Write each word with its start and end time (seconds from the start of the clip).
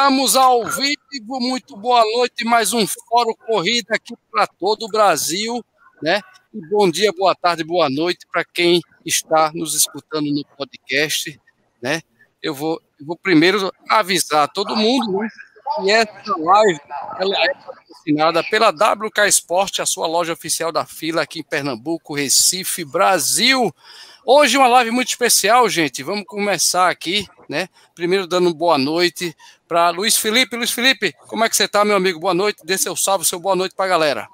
Estamos 0.00 0.34
ao 0.34 0.64
vivo, 0.64 1.38
muito 1.40 1.76
boa 1.76 2.02
noite, 2.16 2.42
mais 2.42 2.72
um 2.72 2.86
Fórum 2.86 3.34
Corrida 3.46 3.96
aqui 3.96 4.14
para 4.32 4.46
todo 4.46 4.86
o 4.86 4.88
Brasil, 4.88 5.62
né? 6.02 6.22
E 6.54 6.66
bom 6.70 6.90
dia, 6.90 7.12
boa 7.12 7.34
tarde, 7.34 7.62
boa 7.62 7.90
noite 7.90 8.26
para 8.32 8.42
quem 8.42 8.80
está 9.04 9.52
nos 9.54 9.74
escutando 9.74 10.32
no 10.32 10.42
podcast, 10.56 11.38
né? 11.82 12.00
Eu 12.42 12.54
vou, 12.54 12.80
eu 12.98 13.04
vou 13.04 13.14
primeiro 13.14 13.70
avisar 13.90 14.48
todo 14.48 14.74
mundo 14.74 15.20
né, 15.82 16.06
que 16.06 16.18
essa 16.18 16.34
live 16.34 16.80
ela 17.18 17.44
é 17.44 17.54
patrocinada 17.54 18.42
pela 18.44 18.70
WK 18.70 19.28
Esporte, 19.28 19.82
a 19.82 19.86
sua 19.86 20.06
loja 20.06 20.32
oficial 20.32 20.72
da 20.72 20.86
fila 20.86 21.20
aqui 21.20 21.40
em 21.40 21.44
Pernambuco, 21.44 22.14
Recife, 22.14 22.86
Brasil. 22.86 23.70
Hoje 24.24 24.56
uma 24.56 24.66
live 24.66 24.92
muito 24.92 25.08
especial, 25.08 25.68
gente. 25.68 26.02
Vamos 26.02 26.24
começar 26.26 26.88
aqui, 26.88 27.28
né? 27.50 27.68
Primeiro 27.94 28.26
dando 28.26 28.54
boa 28.54 28.78
noite 28.78 29.36
para 29.70 29.90
Luiz 29.90 30.16
Felipe. 30.16 30.56
Luiz 30.56 30.72
Felipe, 30.72 31.14
como 31.28 31.44
é 31.44 31.48
que 31.48 31.56
você 31.56 31.62
está, 31.62 31.84
meu 31.84 31.94
amigo? 31.94 32.18
Boa 32.18 32.34
noite. 32.34 32.66
Dê 32.66 32.76
seu 32.76 32.96
salve, 32.96 33.24
seu 33.24 33.38
boa 33.38 33.54
noite 33.54 33.72
para 33.72 33.84
a 33.84 33.88
galera. 33.88 34.28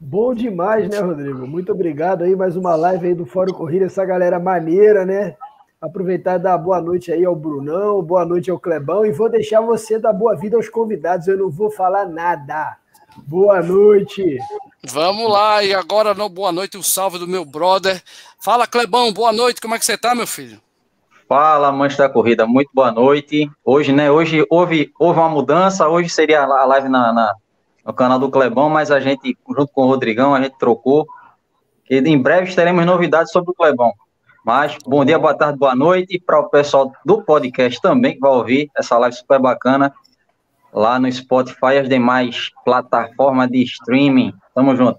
Bom 0.00 0.34
demais, 0.34 0.90
né, 0.90 0.98
Rodrigo? 0.98 1.46
Muito 1.46 1.70
obrigado 1.70 2.24
aí, 2.24 2.34
mais 2.34 2.56
uma 2.56 2.74
live 2.74 3.06
aí 3.06 3.14
do 3.14 3.24
Fórum 3.24 3.52
Corrida, 3.52 3.84
essa 3.84 4.04
galera 4.04 4.40
maneira, 4.40 5.06
né? 5.06 5.36
Aproveitar 5.80 6.34
e 6.34 6.42
dar 6.42 6.58
boa 6.58 6.80
noite 6.80 7.12
aí 7.12 7.24
ao 7.24 7.36
Brunão, 7.36 8.02
boa 8.02 8.24
noite 8.24 8.50
ao 8.50 8.58
Clebão 8.58 9.06
e 9.06 9.12
vou 9.12 9.28
deixar 9.28 9.60
você 9.60 10.00
dar 10.00 10.12
boa 10.12 10.34
vida 10.34 10.56
aos 10.56 10.68
convidados, 10.68 11.28
eu 11.28 11.38
não 11.38 11.48
vou 11.48 11.70
falar 11.70 12.06
nada. 12.06 12.76
Boa 13.18 13.62
noite. 13.62 14.36
Vamos 14.82 15.30
lá, 15.30 15.62
e 15.62 15.72
agora 15.72 16.12
no 16.12 16.28
boa 16.28 16.50
noite, 16.50 16.76
o 16.76 16.82
salve 16.82 17.20
do 17.20 17.28
meu 17.28 17.44
brother. 17.44 18.02
Fala, 18.40 18.66
Clebão, 18.66 19.12
boa 19.12 19.32
noite, 19.32 19.60
como 19.60 19.76
é 19.76 19.78
que 19.78 19.84
você 19.84 19.96
tá, 19.96 20.12
meu 20.12 20.26
filho? 20.26 20.60
Fala, 21.32 21.72
mancha 21.72 21.96
da 21.96 22.10
corrida, 22.10 22.46
muito 22.46 22.68
boa 22.74 22.92
noite. 22.92 23.50
Hoje, 23.64 23.90
né, 23.90 24.10
hoje 24.10 24.44
houve, 24.50 24.92
houve 24.98 25.18
uma 25.18 25.30
mudança, 25.30 25.88
hoje 25.88 26.10
seria 26.10 26.42
a 26.42 26.66
live 26.66 26.90
na, 26.90 27.10
na 27.10 27.34
no 27.86 27.94
canal 27.94 28.18
do 28.18 28.30
Clebão, 28.30 28.68
mas 28.68 28.90
a 28.90 29.00
gente, 29.00 29.34
junto 29.48 29.68
com 29.68 29.84
o 29.84 29.86
Rodrigão, 29.86 30.34
a 30.34 30.42
gente 30.42 30.58
trocou. 30.58 31.06
E 31.88 31.96
em 31.96 32.20
breve 32.20 32.54
teremos 32.54 32.84
novidades 32.84 33.32
sobre 33.32 33.50
o 33.50 33.54
Clebão. 33.54 33.94
Mas 34.44 34.76
bom 34.84 35.06
dia, 35.06 35.18
boa 35.18 35.32
tarde, 35.32 35.58
boa 35.58 35.74
noite 35.74 36.20
para 36.20 36.38
o 36.38 36.50
pessoal 36.50 36.92
do 37.02 37.22
podcast 37.22 37.80
também 37.80 38.12
que 38.12 38.20
vai 38.20 38.32
ouvir 38.32 38.70
essa 38.76 38.98
live 38.98 39.16
super 39.16 39.40
bacana 39.40 39.90
lá 40.70 41.00
no 41.00 41.10
Spotify 41.10 41.76
e 41.76 41.78
as 41.78 41.88
demais 41.88 42.50
plataformas 42.62 43.48
de 43.48 43.62
streaming. 43.62 44.34
Tamo 44.54 44.76
junto. 44.76 44.98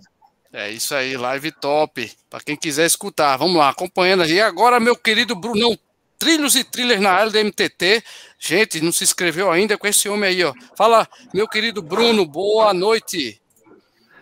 É 0.51 0.71
isso 0.71 0.95
aí, 0.95 1.15
live 1.15 1.51
top. 1.51 2.11
Para 2.27 2.39
quem 2.39 2.55
quiser 2.55 2.87
escutar, 2.87 3.37
vamos 3.37 3.55
lá, 3.55 3.69
acompanhando 3.69 4.23
aí. 4.23 4.41
Agora, 4.41 4.79
meu 4.79 4.95
querido 4.95 5.35
Brunão, 5.35 5.77
trilhos 6.17 6.55
e 6.55 6.63
trilhas 6.63 6.99
na 6.99 7.11
área 7.11 7.31
da 7.31 7.43
MTT. 7.43 8.03
Gente, 8.39 8.81
não 8.81 8.91
se 8.91 9.03
inscreveu 9.03 9.51
ainda 9.51 9.77
com 9.77 9.87
esse 9.87 10.09
homem 10.09 10.29
aí, 10.29 10.43
ó. 10.43 10.53
Fala, 10.77 11.07
meu 11.33 11.47
querido 11.47 11.81
Bruno, 11.81 12.25
boa 12.25 12.73
noite. 12.73 13.41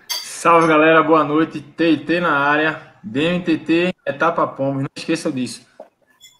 Salve, 0.08 0.68
galera, 0.68 1.02
boa 1.04 1.24
noite. 1.24 1.62
TT 1.62 2.20
na 2.20 2.38
área, 2.38 2.94
DMTT, 3.04 3.96
etapa 4.06 4.46
Pomos, 4.48 4.84
não 4.84 4.90
esqueçam 4.96 5.32
disso. 5.32 5.66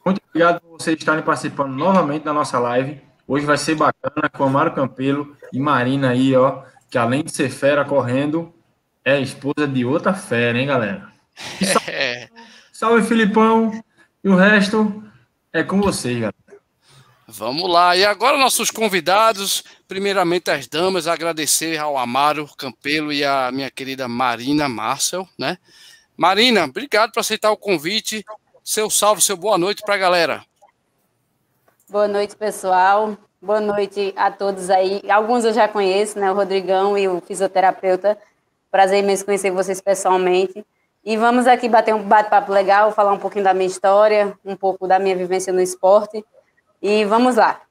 Muito 0.06 0.22
obrigado 0.30 0.60
por 0.62 0.80
vocês 0.80 0.98
estarem 0.98 1.24
participando 1.24 1.74
novamente 1.74 2.24
da 2.24 2.34
nossa 2.34 2.60
live. 2.60 3.00
Hoje 3.28 3.46
vai 3.46 3.58
ser 3.58 3.76
bacana 3.76 4.30
com 4.30 4.44
Amaro 4.44 4.74
Campelo 4.74 5.36
e 5.54 5.60
Marina 5.60 6.10
aí, 6.10 6.36
ó, 6.36 6.64
que 6.90 6.98
além 6.98 7.24
de 7.24 7.32
ser 7.32 7.50
fera 7.50 7.86
correndo, 7.86 8.54
é 9.06 9.20
esposa 9.20 9.68
de 9.68 9.86
outra 9.86 10.14
fera, 10.14 10.60
hein, 10.60 10.68
galera? 10.68 11.08
Salve, 11.64 12.30
salve, 12.74 13.04
Filipão. 13.04 13.72
E 14.24 14.30
o 14.30 14.36
resto 14.36 15.04
é 15.54 15.64
com 15.64 15.82
vocês, 15.82 16.16
galera. 16.16 16.36
Vamos 17.28 17.70
lá. 17.70 17.96
E 17.96 18.04
agora 18.04 18.38
nossos 18.38 18.70
convidados, 18.70 19.64
primeiramente 19.88 20.52
as 20.52 20.68
damas, 20.68 21.08
agradecer 21.08 21.78
ao 21.78 21.98
Amaro 21.98 22.50
Campelo 22.58 23.14
e 23.14 23.24
a 23.24 23.50
minha 23.52 23.72
querida 23.72 24.08
Marina 24.08 24.68
Marcel, 24.68 25.28
né? 25.38 25.58
Marina, 26.18 26.66
obrigado 26.66 27.12
por 27.12 27.22
aceitar 27.22 27.52
o 27.52 27.58
convite. 27.58 28.26
Seu 28.64 28.90
salve, 28.90 29.22
seu 29.22 29.38
boa 29.38 29.58
noite 29.58 29.82
para 29.82 29.96
a 29.96 29.98
galera. 29.98 30.46
Boa 31.90 32.08
noite, 32.08 32.36
pessoal. 32.36 33.18
Boa 33.42 33.60
noite 33.60 34.14
a 34.16 34.30
todos 34.30 34.70
aí. 34.70 35.02
Alguns 35.10 35.46
eu 35.46 35.54
já 35.54 35.68
conheço, 35.68 36.20
né? 36.20 36.32
O 36.32 36.36
Rodrigão 36.36 36.98
e 36.98 37.08
o 37.08 37.22
fisioterapeuta. 37.22 38.18
Prazer 38.70 39.00
imenso 39.00 39.26
conhecer 39.26 39.52
vocês 39.52 39.82
pessoalmente. 39.82 40.66
E 41.04 41.18
vamos 41.18 41.48
aqui 41.48 41.68
bater 41.68 41.96
um 41.96 42.04
bate-papo 42.04 42.52
legal, 42.52 42.92
falar 42.92 43.12
um 43.12 43.18
pouquinho 43.18 43.44
da 43.44 43.54
minha 43.54 43.68
história, 43.68 44.38
um 44.46 44.56
pouco 44.56 44.88
da 44.88 45.00
minha 45.00 45.16
vivência 45.16 45.52
no 45.52 45.62
esporte. 45.62 46.24
E 46.82 47.04
vamos 47.06 47.38
lá. 47.38 47.62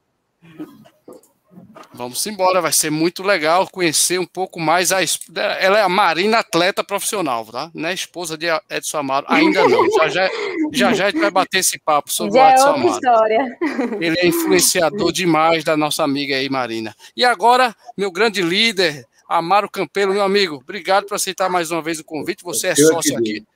Vamos 1.92 2.24
embora, 2.26 2.60
vai 2.60 2.72
ser 2.72 2.90
muito 2.90 3.22
legal 3.22 3.68
conhecer 3.68 4.18
um 4.18 4.26
pouco 4.26 4.60
mais 4.60 4.92
a 4.92 5.00
ela 5.58 5.78
é 5.78 5.82
a 5.82 5.88
Marina 5.88 6.38
atleta 6.38 6.84
profissional, 6.84 7.44
tá? 7.44 7.70
Não 7.74 7.88
é 7.88 7.94
esposa 7.94 8.38
de 8.38 8.46
Edson 8.70 8.98
Amaro, 8.98 9.26
ainda 9.28 9.68
não. 9.68 9.90
Já 9.90 10.08
já, 10.08 10.28
já, 10.72 10.92
já 10.92 11.06
a 11.06 11.10
gente 11.10 11.20
vai 11.20 11.30
bater 11.30 11.58
esse 11.58 11.78
papo 11.78 12.12
sobre 12.12 12.38
já 12.38 12.46
o 12.46 12.50
Edson 12.50 12.68
é 12.68 12.74
Amaro. 12.74 12.94
História. 12.94 13.58
Ele 14.00 14.18
é 14.18 14.26
influenciador 14.26 15.12
demais 15.12 15.64
da 15.64 15.76
nossa 15.76 16.04
amiga 16.04 16.36
aí, 16.36 16.48
Marina. 16.48 16.94
E 17.16 17.24
agora, 17.24 17.74
meu 17.96 18.10
grande 18.10 18.40
líder, 18.40 19.06
Amaro 19.30 19.70
Campelo, 19.70 20.12
meu 20.12 20.24
amigo, 20.24 20.56
obrigado 20.56 21.06
por 21.06 21.14
aceitar 21.14 21.48
mais 21.48 21.70
uma 21.70 21.80
vez 21.80 22.00
o 22.00 22.04
convite. 22.04 22.42
Você 22.42 22.66
é 22.66 22.74
sócio 22.74 23.16
aqui. 23.16 23.46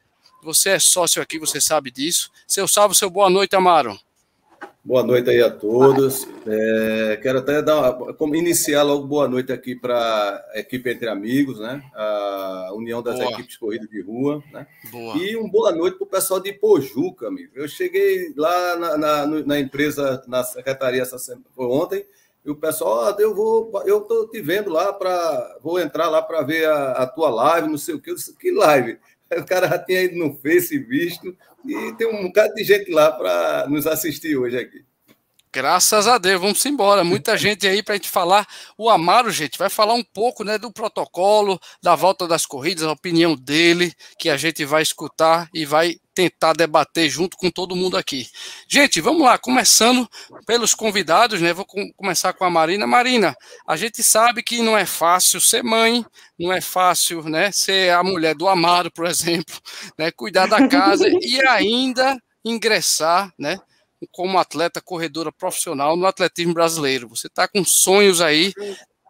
Você 0.41 0.71
é 0.71 0.79
sócio 0.79 1.21
aqui, 1.21 1.37
você 1.37 1.61
sabe 1.61 1.91
disso. 1.91 2.31
Seu 2.47 2.69
salve, 2.69 2.95
seu 2.95 3.11
boa 3.11 3.29
noite, 3.29 3.57
Amaro. 3.57 3.99
Boa 4.85 5.03
noite 5.03 5.31
aí 5.31 5.43
a 5.43 5.51
todos. 5.51 6.29
É, 6.47 7.19
quero 7.21 7.41
até 7.41 7.61
dar 7.61 7.93
uma, 7.93 8.37
iniciar 8.37 8.85
logo 8.85 9.05
boa 9.05 9.27
noite 9.27 9.53
aqui 9.53 9.75
para 9.75 10.47
a 10.55 10.61
equipe 10.61 10.89
Entre 10.93 11.09
Amigos, 11.09 11.59
né? 11.59 11.83
A 11.93 12.71
União 12.73 13.03
das 13.03 13.19
boa. 13.19 13.33
Equipes 13.33 13.57
Corrida 13.57 13.89
de 13.89 14.01
Rua, 14.01 14.45
né? 14.53 14.69
Boa. 14.93 15.17
E 15.17 15.37
um 15.37 15.49
boa 15.51 15.73
noite 15.73 15.97
para 15.97 16.05
o 16.05 16.09
pessoal 16.09 16.39
de 16.39 16.53
Pojuca, 16.53 17.27
amigo. 17.27 17.51
Eu 17.53 17.67
cheguei 17.67 18.33
lá 18.37 18.77
na, 18.77 18.97
na, 18.97 19.27
na 19.27 19.59
empresa, 19.59 20.23
na 20.29 20.45
secretaria 20.45 21.03
essa 21.03 21.19
semana, 21.19 21.45
ontem, 21.57 22.07
e 22.45 22.51
o 22.51 22.57
pessoal, 22.57 23.15
oh, 23.17 23.21
eu 23.21 23.35
vou, 23.35 23.73
eu 23.87 24.03
tô 24.03 24.29
te 24.29 24.41
vendo 24.43 24.71
lá 24.71 24.93
para, 24.93 25.59
vou 25.63 25.81
entrar 25.81 26.11
lá 26.11 26.21
para 26.21 26.43
ver 26.43 26.67
a, 26.67 26.93
a, 26.93 27.07
tua 27.07 27.31
live, 27.31 27.69
não 27.69 27.79
sei 27.79 27.95
o 27.95 28.01
que, 28.01 28.11
eu 28.11 28.15
disse, 28.15 28.37
que 28.37 28.51
live? 28.51 28.99
O 29.35 29.45
cara 29.45 29.67
já 29.67 29.79
tinha 29.79 30.03
ido 30.03 30.17
no 30.17 30.37
Face 30.37 30.79
visto, 30.79 31.35
e 31.65 31.93
tem 31.95 32.07
um 32.07 32.25
bocado 32.25 32.55
de 32.55 32.63
gente 32.63 32.93
lá 32.93 33.11
para 33.11 33.67
nos 33.69 33.85
assistir 33.85 34.37
hoje 34.37 34.57
aqui. 34.57 34.85
Graças 35.55 36.09
a 36.09 36.19
Deus, 36.19 36.41
vamos 36.41 36.67
embora. 36.67 37.05
Muita 37.05 37.37
gente 37.39 37.65
aí 37.65 37.81
para 37.81 37.95
a 37.95 37.97
gente 37.97 38.09
falar. 38.09 38.45
O 38.77 38.91
Amaro, 38.91 39.31
gente, 39.31 39.57
vai 39.57 39.71
falar 39.71 39.95
um 39.95 40.03
pouco 40.03 40.43
né, 40.43 40.59
do 40.59 40.73
protocolo, 40.73 41.61
da 41.81 41.95
volta 41.95 42.27
das 42.27 42.45
corridas, 42.45 42.83
a 42.83 42.91
opinião 42.91 43.37
dele, 43.37 43.95
que 44.19 44.29
a 44.29 44.37
gente 44.37 44.65
vai 44.65 44.83
escutar 44.83 45.49
e 45.55 45.65
vai 45.65 45.95
tentar 46.13 46.55
debater 46.55 47.09
junto 47.09 47.37
com 47.37 47.53
todo 47.53 47.77
mundo 47.77 47.97
aqui. 47.97 48.27
Gente, 48.67 49.01
vamos 49.01 49.23
lá, 49.23 49.39
começando 49.39 50.11
pelos 50.45 50.75
convidados, 50.75 51.41
né? 51.41 51.53
Vou 51.53 51.65
com, 51.65 51.89
começar 51.93 52.33
com 52.33 52.45
a 52.45 52.51
Marina. 52.51 52.85
Marina, 52.85 53.37
a 53.65 53.77
gente 53.77 54.03
sabe 54.03 54.43
que 54.43 54.61
não 54.61 54.77
é 54.77 54.85
fácil 54.85 55.41
ser 55.41 55.63
mãe, 55.63 56.05
não 56.37 56.53
é 56.53 56.61
fácil, 56.61 57.23
né? 57.29 57.53
Ser 57.53 57.93
a 57.93 58.03
mulher 58.03 58.35
do 58.35 58.49
Amaro, 58.49 58.91
por 58.91 59.07
exemplo, 59.07 59.55
né? 59.97 60.11
Cuidar 60.11 60.49
da 60.49 60.67
casa 60.67 61.07
e 61.23 61.41
ainda 61.47 62.21
ingressar, 62.45 63.33
né? 63.39 63.61
Como 64.11 64.39
atleta 64.39 64.81
corredora 64.81 65.33
profissional 65.33 65.97
no 65.97 66.07
atletismo 66.07 66.55
brasileiro. 66.55 67.09
Você 67.09 67.27
está 67.27 67.49
com 67.49 67.65
sonhos 67.65 68.21
aí, 68.21 68.53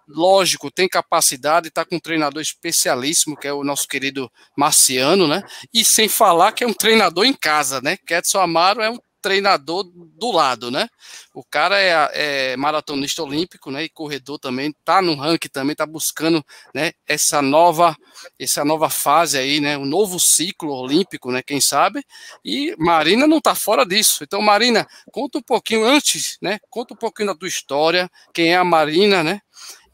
lógico, 0.07 0.71
tem 0.71 0.89
capacidade, 0.89 1.69
está 1.69 1.85
com 1.85 1.97
um 1.97 2.01
treinador 2.01 2.43
especialíssimo, 2.43 3.37
que 3.37 3.49
é 3.49 3.53
o 3.53 3.65
nosso 3.65 3.89
querido 3.89 4.31
Marciano, 4.57 5.27
né? 5.27 5.43
E 5.73 5.85
sem 5.85 6.09
falar 6.09 6.53
que 6.53 6.65
é 6.65 6.67
um 6.67 6.75
treinador 6.75 7.25
em 7.25 7.35
casa, 7.35 7.81
né? 7.81 7.97
Ketson 8.07 8.41
Amaro 8.41 8.83
é 8.83 8.91
um 8.91 8.99
treinador 9.25 9.85
do 9.95 10.31
lado, 10.31 10.71
né? 10.71 10.87
O 11.33 11.43
cara 11.43 11.81
é, 11.81 12.11
é, 12.53 12.57
maratonista 12.59 13.23
olímpico, 13.23 13.71
né? 13.71 13.85
E 13.85 13.89
corredor 13.89 14.39
também, 14.39 14.71
tá 14.85 15.01
no 15.01 15.15
ranking 15.15 15.49
também, 15.49 15.75
tá 15.75 15.87
buscando, 15.87 16.45
né? 16.75 16.93
Essa 17.07 17.41
nova, 17.41 17.97
essa 18.39 18.67
nova 18.67 18.91
fase 18.91 19.39
aí, 19.39 19.61
né? 19.61 19.79
Um 19.79 19.87
novo 19.87 20.21
ciclo 20.21 20.75
olímpico, 20.75 21.33
né? 21.33 21.41
Quem 21.41 21.59
sabe? 21.59 22.05
E 22.45 22.77
Marina 22.79 23.27
não 23.27 23.41
tá 23.41 23.55
fora 23.55 23.87
disso. 23.87 24.23
Então, 24.23 24.43
Marina, 24.43 24.87
conta 25.11 25.39
um 25.39 25.43
pouquinho 25.43 25.87
antes, 25.87 26.37
né? 26.43 26.59
Conta 26.69 26.93
um 26.93 26.99
pouquinho 26.99 27.29
da 27.29 27.35
tua 27.35 27.49
história, 27.49 28.11
quem 28.35 28.53
é 28.53 28.57
a 28.59 28.65
Marina, 28.65 29.25
né? 29.25 29.41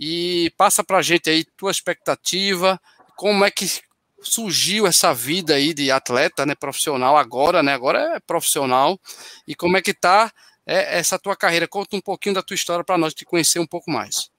E 0.01 0.53
passa 0.57 0.83
pra 0.83 1.03
gente 1.03 1.31
aí 1.31 1.45
tua 1.57 1.71
expectativa, 1.71 2.81
como 3.17 3.45
é 3.45 3.51
que 3.53 3.81
surgiu 4.23 4.87
essa 4.87 5.13
vida 5.15 5.55
aí 5.55 5.73
de 5.73 5.91
atleta, 5.91 6.45
né, 6.45 6.55
profissional 6.55 7.17
agora, 7.17 7.63
né, 7.63 7.75
agora 7.75 8.17
é 8.17 8.21
profissional, 8.21 8.99
e 9.47 9.55
como 9.55 9.77
é 9.77 9.83
que 9.83 9.95
tá 9.95 10.31
é, 10.67 10.99
essa 10.99 11.19
tua 11.19 11.37
carreira? 11.37 11.67
Conta 11.67 11.97
um 11.97 12.01
pouquinho 12.01 12.35
da 12.35 12.43
tua 12.43 12.55
história 12.55 12.85
para 12.85 12.99
nós 12.99 13.15
te 13.15 13.25
conhecer 13.25 13.59
um 13.59 13.67
pouco 13.67 13.91
mais. 13.91 14.31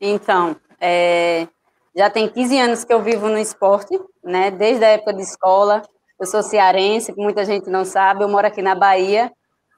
Então, 0.00 0.56
é, 0.80 1.48
já 1.94 2.10
tem 2.10 2.28
15 2.28 2.58
anos 2.58 2.84
que 2.84 2.92
eu 2.92 3.02
vivo 3.02 3.28
no 3.28 3.38
esporte, 3.38 3.98
né, 4.22 4.50
desde 4.50 4.84
a 4.84 4.88
época 4.88 5.14
de 5.14 5.22
escola, 5.22 5.82
eu 6.18 6.26
sou 6.26 6.42
cearense, 6.42 7.12
que 7.12 7.20
muita 7.20 7.44
gente 7.44 7.68
não 7.68 7.84
sabe, 7.84 8.24
eu 8.24 8.28
moro 8.28 8.46
aqui 8.46 8.62
na 8.62 8.74
Bahia, 8.74 9.30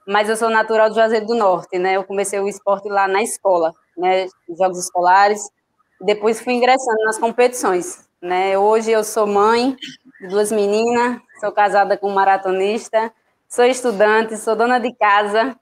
mas 0.08 0.28
eu 0.28 0.36
sou 0.36 0.48
natural 0.48 0.88
do 0.88 0.94
Juazeiro 0.94 1.26
do 1.26 1.34
Norte, 1.34 1.78
né? 1.78 1.96
Eu 1.96 2.02
comecei 2.02 2.40
o 2.40 2.48
esporte 2.48 2.88
lá 2.88 3.06
na 3.06 3.22
escola, 3.22 3.74
né? 3.94 4.26
Jogos 4.56 4.78
escolares. 4.78 5.50
Depois 6.00 6.40
fui 6.40 6.52
ingressando 6.52 7.02
nas 7.04 7.18
competições, 7.18 8.08
né? 8.22 8.56
Hoje 8.56 8.90
eu 8.92 9.02
sou 9.02 9.26
mãe 9.26 9.76
de 10.20 10.28
duas 10.28 10.52
meninas, 10.52 11.20
sou 11.40 11.50
casada 11.50 11.96
com 11.96 12.08
um 12.08 12.14
maratonista, 12.14 13.12
sou 13.48 13.64
estudante, 13.64 14.36
sou 14.36 14.54
dona 14.54 14.78
de 14.78 14.94
casa 14.94 15.56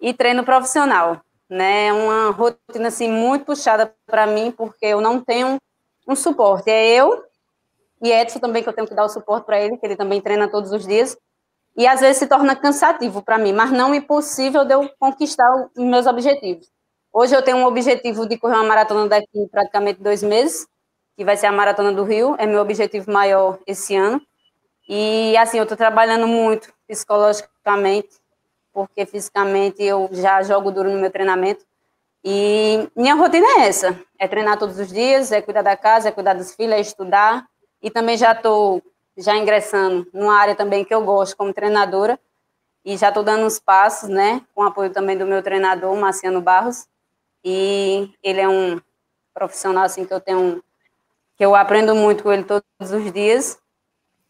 e 0.00 0.14
treino 0.14 0.44
profissional, 0.44 1.20
né? 1.48 1.92
Uma 1.92 2.30
rotina 2.30 2.88
assim 2.88 3.10
muito 3.10 3.44
puxada 3.44 3.94
para 4.06 4.26
mim 4.26 4.50
porque 4.50 4.86
eu 4.86 5.02
não 5.02 5.20
tenho 5.20 5.58
um 6.08 6.16
suporte. 6.16 6.70
É 6.70 6.86
eu 6.94 7.22
e 8.02 8.10
Edson 8.10 8.38
também 8.38 8.62
que 8.62 8.68
eu 8.70 8.72
tenho 8.72 8.88
que 8.88 8.94
dar 8.94 9.04
o 9.04 9.10
suporte 9.10 9.44
para 9.44 9.60
ele, 9.60 9.76
que 9.76 9.84
ele 9.84 9.96
também 9.96 10.22
treina 10.22 10.48
todos 10.50 10.72
os 10.72 10.86
dias. 10.86 11.16
E 11.76 11.86
às 11.86 12.00
vezes 12.00 12.16
se 12.18 12.26
torna 12.26 12.56
cansativo 12.56 13.22
para 13.22 13.38
mim, 13.38 13.52
mas 13.52 13.70
não 13.70 13.94
impossível 13.94 14.64
de 14.64 14.72
eu 14.74 14.90
conquistar 14.98 15.50
os 15.76 15.84
meus 15.84 16.06
objetivos. 16.06 16.71
Hoje 17.14 17.36
eu 17.36 17.42
tenho 17.42 17.58
um 17.58 17.66
objetivo 17.66 18.26
de 18.26 18.38
correr 18.38 18.54
uma 18.54 18.64
maratona 18.64 19.06
daqui 19.06 19.46
praticamente 19.50 20.00
dois 20.00 20.22
meses, 20.22 20.66
que 21.14 21.24
vai 21.24 21.36
ser 21.36 21.46
a 21.46 21.52
Maratona 21.52 21.92
do 21.92 22.04
Rio, 22.04 22.34
é 22.38 22.46
meu 22.46 22.60
objetivo 22.60 23.12
maior 23.12 23.58
esse 23.66 23.94
ano. 23.94 24.18
E 24.88 25.36
assim, 25.36 25.58
eu 25.58 25.64
estou 25.64 25.76
trabalhando 25.76 26.26
muito 26.26 26.72
psicologicamente, 26.88 28.08
porque 28.72 29.04
fisicamente 29.04 29.82
eu 29.82 30.08
já 30.12 30.42
jogo 30.42 30.70
duro 30.70 30.90
no 30.90 30.98
meu 30.98 31.10
treinamento. 31.10 31.66
E 32.24 32.88
minha 32.96 33.14
rotina 33.14 33.46
é 33.58 33.68
essa: 33.68 33.98
é 34.18 34.26
treinar 34.26 34.58
todos 34.58 34.78
os 34.78 34.88
dias, 34.88 35.32
é 35.32 35.42
cuidar 35.42 35.62
da 35.62 35.76
casa, 35.76 36.08
é 36.08 36.12
cuidar 36.12 36.34
dos 36.34 36.54
filhos, 36.54 36.74
é 36.74 36.80
estudar. 36.80 37.46
E 37.82 37.90
também 37.90 38.16
já 38.16 38.32
estou 38.32 38.82
já 39.18 39.36
ingressando 39.36 40.06
numa 40.14 40.34
área 40.34 40.54
também 40.54 40.82
que 40.84 40.94
eu 40.94 41.04
gosto 41.04 41.36
como 41.36 41.52
treinadora. 41.52 42.18
E 42.84 42.96
já 42.96 43.08
estou 43.08 43.22
dando 43.22 43.44
uns 43.44 43.60
passos, 43.60 44.08
né? 44.08 44.42
Com 44.54 44.62
apoio 44.62 44.90
também 44.90 45.18
do 45.18 45.26
meu 45.26 45.42
treinador, 45.42 45.94
Marciano 45.96 46.40
Barros. 46.40 46.86
E 47.44 48.10
ele 48.22 48.40
é 48.40 48.48
um 48.48 48.80
profissional 49.34 49.84
assim 49.84 50.04
que 50.04 50.12
eu 50.12 50.20
tenho 50.20 50.62
que 51.36 51.44
eu 51.44 51.54
aprendo 51.54 51.94
muito 51.94 52.22
com 52.22 52.32
ele 52.32 52.44
todos 52.44 52.64
os 52.80 53.12
dias. 53.12 53.58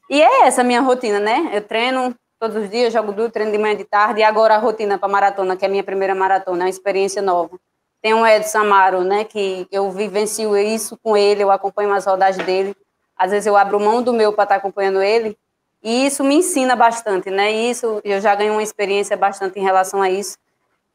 E 0.08 0.22
é 0.22 0.46
essa 0.46 0.60
a 0.60 0.64
minha 0.64 0.80
rotina, 0.80 1.18
né? 1.18 1.50
Eu 1.52 1.62
treino 1.62 2.14
todos 2.38 2.56
os 2.56 2.68
dias, 2.68 2.92
jogo 2.92 3.12
duro, 3.12 3.30
treino 3.30 3.52
de 3.52 3.58
manhã 3.58 3.74
e 3.74 3.76
de 3.76 3.84
tarde, 3.84 4.20
e 4.20 4.24
agora 4.24 4.56
a 4.56 4.58
rotina 4.58 4.98
para 4.98 5.08
maratona, 5.08 5.56
que 5.56 5.64
é 5.64 5.68
a 5.68 5.70
minha 5.70 5.84
primeira 5.84 6.12
maratona, 6.12 6.62
é 6.62 6.64
uma 6.64 6.70
experiência 6.70 7.22
nova. 7.22 7.56
Tem 8.02 8.12
um 8.14 8.26
Edson 8.26 8.58
Amaro, 8.58 9.04
né, 9.04 9.22
que 9.24 9.64
eu 9.70 9.88
vivencio 9.92 10.56
isso 10.56 10.98
com 11.04 11.16
ele, 11.16 11.44
eu 11.44 11.52
acompanho 11.52 11.92
as 11.92 12.04
rodagens 12.04 12.44
dele, 12.44 12.76
às 13.16 13.30
vezes 13.30 13.46
eu 13.46 13.56
abro 13.56 13.78
mão 13.78 14.02
do 14.02 14.12
meu 14.12 14.32
para 14.32 14.42
estar 14.42 14.56
acompanhando 14.56 15.00
ele, 15.00 15.38
e 15.80 16.04
isso 16.04 16.24
me 16.24 16.34
ensina 16.34 16.74
bastante, 16.74 17.30
né, 17.30 17.52
e 17.52 17.70
isso, 17.70 18.00
eu 18.02 18.20
já 18.20 18.34
ganho 18.34 18.54
uma 18.54 18.62
experiência 18.62 19.16
bastante 19.16 19.60
em 19.60 19.62
relação 19.62 20.02
a 20.02 20.10
isso, 20.10 20.36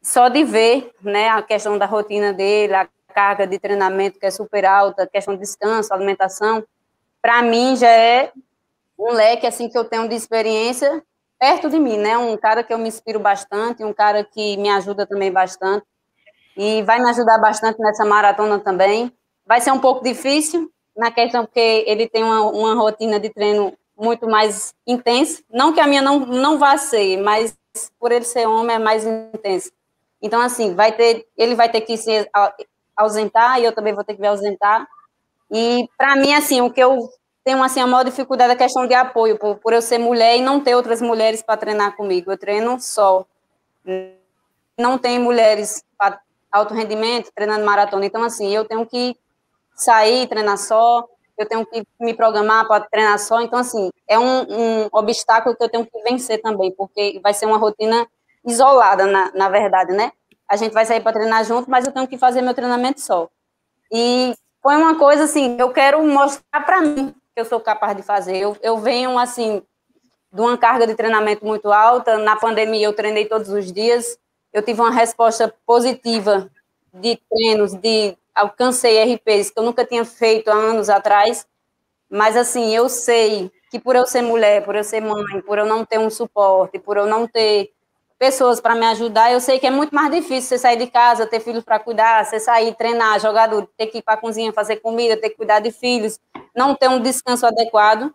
só 0.02 0.30
de 0.30 0.44
ver, 0.44 0.92
né, 1.02 1.30
a 1.30 1.42
questão 1.42 1.78
da 1.78 1.86
rotina 1.86 2.34
dele, 2.34 2.74
a 2.74 2.88
carga 3.14 3.48
de 3.48 3.60
treinamento 3.60 4.20
que 4.20 4.26
é 4.26 4.32
super 4.32 4.66
alta, 4.66 5.04
a 5.04 5.08
questão 5.08 5.34
de 5.34 5.42
descanso, 5.42 5.94
alimentação, 5.94 6.64
para 7.22 7.42
mim 7.42 7.76
já 7.76 7.90
é 7.90 8.32
um 8.98 9.12
leque, 9.12 9.46
assim, 9.46 9.70
que 9.70 9.78
eu 9.78 9.86
tenho 9.86 10.08
de 10.08 10.16
experiência 10.16 11.04
perto 11.40 11.70
de 11.70 11.80
mim, 11.80 11.98
né? 11.98 12.18
Um 12.18 12.36
cara 12.36 12.64
que 12.64 12.74
eu 12.74 12.78
me 12.78 12.88
inspiro 12.88 13.20
bastante, 13.20 13.84
um 13.84 13.94
cara 13.94 14.24
que 14.24 14.58
me 14.58 14.70
ajuda 14.70 15.06
também 15.06 15.32
bastante 15.32 15.86
e 16.56 16.82
vai 16.84 17.00
me 17.00 17.10
ajudar 17.10 17.38
bastante 17.38 17.80
nessa 17.80 18.04
maratona 18.04 18.60
também. 18.60 19.12
Vai 19.46 19.62
ser 19.62 19.72
um 19.72 19.80
pouco 19.80 20.04
difícil 20.04 20.72
na 20.96 21.12
questão 21.12 21.46
porque 21.46 21.84
ele 21.88 22.10
tem 22.10 22.24
uma, 22.24 22.42
uma 22.42 22.74
rotina 22.74 23.20
de 23.20 23.30
treino 23.30 23.74
muito 23.96 24.28
mais 24.28 24.74
intensa. 24.86 25.44
Não 25.50 25.74
que 25.74 25.80
a 25.80 25.88
minha 25.88 26.02
não, 26.02 26.20
não 26.20 26.58
vá 26.58 26.78
ser, 26.78 27.18
mas 27.18 27.56
por 28.00 28.12
ele 28.12 28.26
ser 28.26 28.48
homem 28.48 28.76
é 28.76 28.80
mais 28.80 29.06
intensa. 29.06 29.72
Então, 30.28 30.42
assim, 30.42 30.76
vai 30.76 30.92
ter, 30.92 31.26
ele 31.38 31.56
vai 31.56 31.70
ter 31.70 31.82
que 31.82 31.98
se 31.98 32.30
ausentar 32.96 33.60
e 33.60 33.64
eu 33.64 33.72
também 33.72 33.94
vou 33.94 34.04
ter 34.04 34.14
que 34.14 34.22
me 34.22 34.28
ausentar. 34.28 34.86
E, 35.50 35.90
para 35.98 36.16
mim, 36.18 36.34
assim, 36.34 36.60
o 36.62 36.70
que 36.70 36.84
eu 36.84 37.10
tenho 37.44 37.64
assim, 37.64 37.80
a 37.80 37.88
maior 37.88 38.04
dificuldade 38.04 38.52
é 38.52 38.56
a 38.56 38.58
questão 38.58 38.86
de 38.86 38.94
apoio, 38.94 39.40
por, 39.40 39.56
por 39.56 39.72
eu 39.72 39.82
ser 39.82 39.98
mulher 39.98 40.36
e 40.36 40.42
não 40.42 40.60
ter 40.60 40.76
outras 40.76 41.02
mulheres 41.02 41.42
para 41.42 41.56
treinar 41.56 41.96
comigo. 41.96 42.30
Eu 42.30 42.38
treino 42.38 42.78
só. 42.78 43.26
Não 44.78 44.98
tem 44.98 45.18
mulheres 45.18 45.82
para 45.98 46.20
alto 46.52 46.74
rendimento 46.74 47.32
treinando 47.34 47.66
maratona. 47.66 48.06
Então, 48.06 48.22
assim, 48.22 48.54
eu 48.54 48.66
tenho 48.66 48.86
que 48.86 49.16
sair, 49.74 50.28
treinar 50.28 50.58
só, 50.58 51.08
eu 51.38 51.48
tenho 51.48 51.66
que 51.66 51.84
me 52.02 52.14
programar 52.14 52.68
para 52.68 52.84
treinar 52.84 53.18
só. 53.18 53.40
Então, 53.40 53.60
assim, 53.60 53.92
é 54.10 54.20
um, 54.20 54.42
um, 54.42 54.90
obstáculo 54.92 55.56
que 55.56 55.64
eu 55.64 55.70
tenho 55.70 55.86
que 55.86 56.02
vencer 56.02 56.42
também, 56.42 56.74
porque 56.74 57.20
vai 57.24 57.34
ser 57.34 57.46
uma 57.46 57.58
rotina 57.58 58.06
isolada, 58.48 59.06
na, 59.06 59.32
na 59.36 59.50
verdade, 59.50 59.92
né? 59.92 60.12
A 60.50 60.56
gente 60.56 60.72
vai 60.72 60.86
sair 60.86 61.02
para 61.02 61.12
treinar 61.12 61.44
junto, 61.44 61.70
mas 61.70 61.86
eu 61.86 61.92
tenho 61.92 62.08
que 62.08 62.18
fazer 62.18 62.42
meu 62.42 62.54
treinamento 62.54 63.02
só. 63.02 63.30
E 63.92 64.34
foi 64.64 64.76
uma 64.78 64.96
coisa 64.96 65.26
assim, 65.26 65.58
eu 65.60 65.72
quero 65.72 66.02
mostrar 66.06 66.62
para 66.66 66.82
mim 66.82 67.14
que 67.36 67.42
eu 67.42 67.46
sou 67.46 67.60
capaz 67.60 67.96
de 67.96 68.02
fazer. 68.02 68.38
Eu, 68.38 68.56
eu 68.62 68.78
venho, 68.78 69.20
assim, 69.20 69.62
de 70.32 70.42
uma 70.42 70.58
carga 70.58 70.88
de 70.88 70.96
treinamento 70.96 71.46
muito 71.46 71.72
alta. 71.72 72.18
Na 72.18 72.38
pandemia, 72.38 72.86
eu 72.86 72.94
treinei 72.94 73.26
todos 73.26 73.50
os 73.50 73.72
dias. 73.72 74.18
Eu 74.54 74.62
tive 74.62 74.80
uma 74.80 74.92
resposta 74.92 75.54
positiva 75.66 76.50
de 76.94 77.20
treinos, 77.30 77.74
de 77.74 78.18
alcancei 78.34 79.16
RPs 79.16 79.52
que 79.52 79.60
eu 79.60 79.64
nunca 79.64 79.86
tinha 79.86 80.06
feito 80.06 80.50
há 80.50 80.54
anos 80.54 80.90
atrás. 80.90 81.46
Mas, 82.10 82.38
assim, 82.38 82.74
eu 82.74 82.88
sei 82.88 83.52
que 83.70 83.80
por 83.80 83.96
eu 83.96 84.08
ser 84.08 84.22
mulher, 84.22 84.64
por 84.64 84.76
eu 84.76 84.84
ser 84.84 85.02
mãe, 85.02 85.42
por 85.46 85.58
eu 85.58 85.66
não 85.66 85.84
ter 85.84 86.00
um 86.00 86.10
suporte, 86.10 86.80
por 86.80 86.96
eu 86.96 87.06
não 87.06 87.28
ter 87.28 87.74
pessoas 88.18 88.60
para 88.60 88.76
me 88.76 88.86
ajudar, 88.88 89.32
eu 89.32 89.40
sei 89.40 89.60
que 89.60 89.68
é 89.68 89.72
muito 89.72 89.94
mais 89.94 90.12
difícil 90.12 90.50
você 90.50 90.58
sair 90.58 90.78
de 90.78 90.88
casa, 90.88 91.28
ter 91.28 91.40
filhos 91.40 91.64
para 91.64 91.80
cuidar, 91.80 92.26
você 92.26 92.40
sair, 92.40 92.74
treinar, 92.76 93.20
jogar 93.20 93.50
ter 93.78 93.88
que 93.88 94.00
ir 94.00 94.02
para 94.02 94.16
a 94.16 94.18
cozinha, 94.18 94.52
fazer 94.52 94.78
comida, 94.78 95.16
ter 95.16 95.30
que 95.30 95.38
cuidar 95.38 95.60
de 95.60 95.72
filhos, 95.72 96.20
não 96.56 96.76
ter 96.76 96.90
um 96.90 97.00
descanso 97.00 97.46
adequado. 97.46 98.14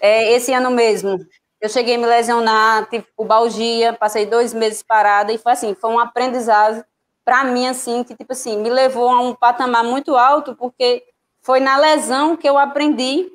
É, 0.00 0.32
esse 0.32 0.52
ano 0.52 0.70
mesmo, 0.70 1.18
eu 1.60 1.68
cheguei 1.68 1.94
a 1.94 1.98
me 1.98 2.06
lesionar, 2.06 2.88
tive 2.88 3.06
pubalgia, 3.16 3.92
passei 3.92 4.26
dois 4.26 4.52
meses 4.52 4.82
parada 4.82 5.32
e 5.32 5.38
foi 5.38 5.52
assim, 5.52 5.74
foi 5.74 5.90
um 5.90 5.98
aprendizado 5.98 6.84
para 7.24 7.44
mim, 7.44 7.66
assim, 7.66 8.02
que 8.02 8.16
tipo 8.16 8.32
assim, 8.32 8.56
me 8.58 8.70
levou 8.70 9.08
a 9.08 9.20
um 9.20 9.34
patamar 9.34 9.84
muito 9.84 10.16
alto, 10.16 10.56
porque 10.56 11.04
foi 11.40 11.60
na 11.60 11.76
lesão 11.76 12.36
que 12.36 12.48
eu 12.48 12.58
aprendi 12.58 13.30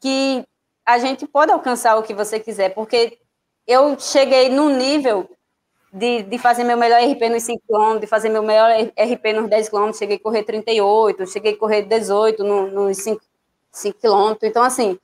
que 0.00 0.44
a 0.86 0.98
gente 0.98 1.26
pode 1.26 1.52
alcançar 1.52 1.96
o 1.96 2.02
que 2.02 2.14
você 2.14 2.40
quiser, 2.40 2.70
porque 2.70 3.18
eu 3.70 3.96
cheguei 3.98 4.48
num 4.48 4.76
nível 4.76 5.30
de, 5.92 6.22
de 6.24 6.38
fazer 6.38 6.64
meu 6.64 6.76
melhor 6.76 7.00
RP 7.00 7.28
nos 7.30 7.44
5 7.44 7.62
km, 7.68 7.98
de 8.00 8.06
fazer 8.06 8.28
meu 8.28 8.42
melhor 8.42 8.70
RP 8.70 9.32
nos 9.34 9.48
10 9.48 9.68
km, 9.68 9.92
cheguei 9.92 10.16
a 10.16 10.20
correr 10.20 10.42
38, 10.42 11.26
cheguei 11.26 11.52
a 11.54 11.56
correr 11.56 11.82
18 11.82 12.42
no, 12.42 12.66
nos 12.66 12.98
5, 12.98 13.22
5 13.70 13.98
km. 14.00 14.36
Então, 14.42 14.62
assim, 14.62 14.98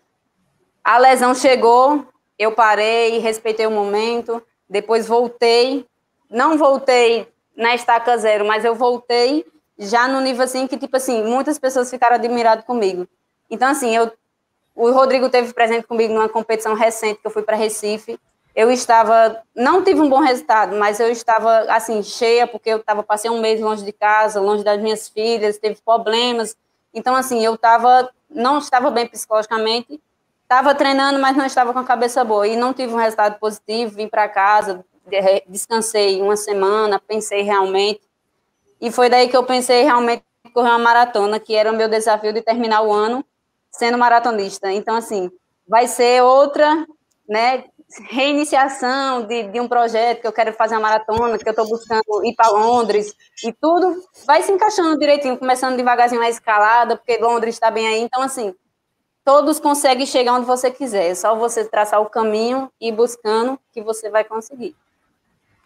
a 0.83 0.99
lesão 0.99 1.35
chegou, 1.35 2.05
eu 2.37 2.53
parei, 2.53 3.19
respeitei 3.19 3.67
o 3.67 3.71
momento, 3.71 4.43
depois 4.69 5.07
voltei, 5.07 5.87
não 6.29 6.59
voltei 6.59 7.29
na 7.57 7.75
estaca 7.75 8.17
zero, 8.19 8.45
mas 8.45 8.65
eu 8.65 8.75
voltei 8.75 9.47
já 9.79 10.09
no 10.09 10.21
nível 10.21 10.45
assim 10.45 10.67
que, 10.67 10.77
tipo 10.77 10.97
assim, 10.97 11.23
muitas 11.23 11.59
pessoas 11.59 11.89
ficaram 11.89 12.17
admiradas 12.17 12.65
comigo. 12.65 13.07
Então, 13.49 13.69
assim, 13.69 13.95
eu, 13.95 14.11
o 14.75 14.91
Rodrigo 14.91 15.29
teve 15.29 15.53
presente 15.53 15.87
comigo 15.87 16.13
numa 16.13 16.29
competição 16.29 16.75
recente 16.75 17.21
que 17.21 17.27
eu 17.27 17.31
fui 17.31 17.43
para 17.43 17.57
Recife, 17.57 18.19
eu 18.57 18.71
estava, 18.71 19.43
não 19.55 19.85
tive 19.85 20.01
um 20.01 20.09
bom 20.09 20.19
resultado, 20.19 20.75
mas 20.77 20.99
eu 20.99 21.11
estava 21.11 21.59
assim 21.69 22.03
cheia 22.03 22.47
porque 22.47 22.71
eu 22.71 22.79
estava 22.79 23.03
passei 23.03 23.31
um 23.31 23.39
mês 23.39 23.61
longe 23.61 23.85
de 23.85 23.93
casa, 23.93 24.41
longe 24.41 24.65
das 24.65 24.81
minhas 24.81 25.07
filhas, 25.09 25.59
teve 25.59 25.79
problemas. 25.85 26.57
Então 26.95 27.15
assim, 27.15 27.45
eu 27.45 27.55
estava 27.55 28.11
não 28.31 28.59
estava 28.59 28.91
bem 28.91 29.07
psicologicamente, 29.07 30.01
estava 30.43 30.75
treinando, 30.75 31.21
mas 31.21 31.37
não 31.37 31.45
estava 31.45 31.73
com 31.75 31.79
a 31.79 31.85
cabeça 31.85 32.25
boa 32.25 32.49
e 32.49 32.57
não 32.57 32.73
tive 32.73 32.95
um 32.95 32.97
resultado 32.97 33.39
positivo. 33.39 33.95
Vim 33.95 34.09
para 34.09 34.27
casa, 34.27 34.83
descansei 35.47 36.23
uma 36.23 36.37
semana, 36.37 36.99
pensei 36.99 37.43
realmente 37.43 38.01
e 38.81 38.91
foi 38.91 39.11
daí 39.11 39.29
que 39.29 39.37
eu 39.37 39.45
pensei 39.45 39.83
realmente 39.85 40.25
correr 40.55 40.71
uma 40.71 40.79
maratona, 40.79 41.39
que 41.39 41.55
era 41.55 41.71
o 41.71 41.77
meu 41.77 41.89
desafio 41.89 42.33
de 42.33 42.41
terminar 42.41 42.81
o 42.83 42.91
ano 42.91 43.23
sendo 43.71 43.99
maratonista. 43.99 44.73
Então 44.73 44.97
assim, 44.97 45.31
vai 45.69 45.87
ser 45.87 46.23
outra, 46.23 46.87
né, 47.29 47.65
reiniciação 48.09 49.27
de, 49.27 49.45
de 49.45 49.61
um 49.61 49.69
projeto 49.69 50.21
que 50.21 50.27
eu 50.27 50.33
quero 50.33 50.53
fazer 50.53 50.75
uma 50.75 50.83
maratona, 50.83 51.39
que 51.39 51.49
eu 51.49 51.53
estou 51.53 51.69
buscando 51.69 52.25
ir 52.25 52.35
para 52.35 52.51
Londres, 52.51 53.15
e 53.45 53.53
tudo 53.53 54.03
vai 54.27 54.43
se 54.43 54.51
encaixando 54.51 54.99
direitinho, 54.99 55.39
começando 55.39 55.77
devagarzinho 55.77 56.21
a 56.21 56.29
escalada, 56.29 56.97
porque 56.97 57.19
Londres 57.19 57.55
está 57.55 57.71
bem 57.71 57.87
aí. 57.87 58.01
Então, 58.01 58.23
assim, 58.23 58.55
todos 59.25 59.61
conseguem 59.61 60.07
chegar 60.07 60.35
onde 60.35 60.47
você 60.47 60.71
quiser, 60.71 61.11
é 61.11 61.15
só 61.15 61.37
você 61.37 61.65
traçar 61.65 62.01
o 62.01 62.11
caminho 62.11 62.71
e 62.81 62.89
ir 62.89 62.93
buscando 62.93 63.59
que 63.73 63.81
você 63.81 64.11
vai 64.11 64.25
conseguir. 64.25 64.75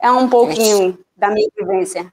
É 0.00 0.11
um 0.11 0.29
pouquinho 0.29 0.99
da 1.17 1.29
minha 1.29 1.49
vivência. 1.59 2.11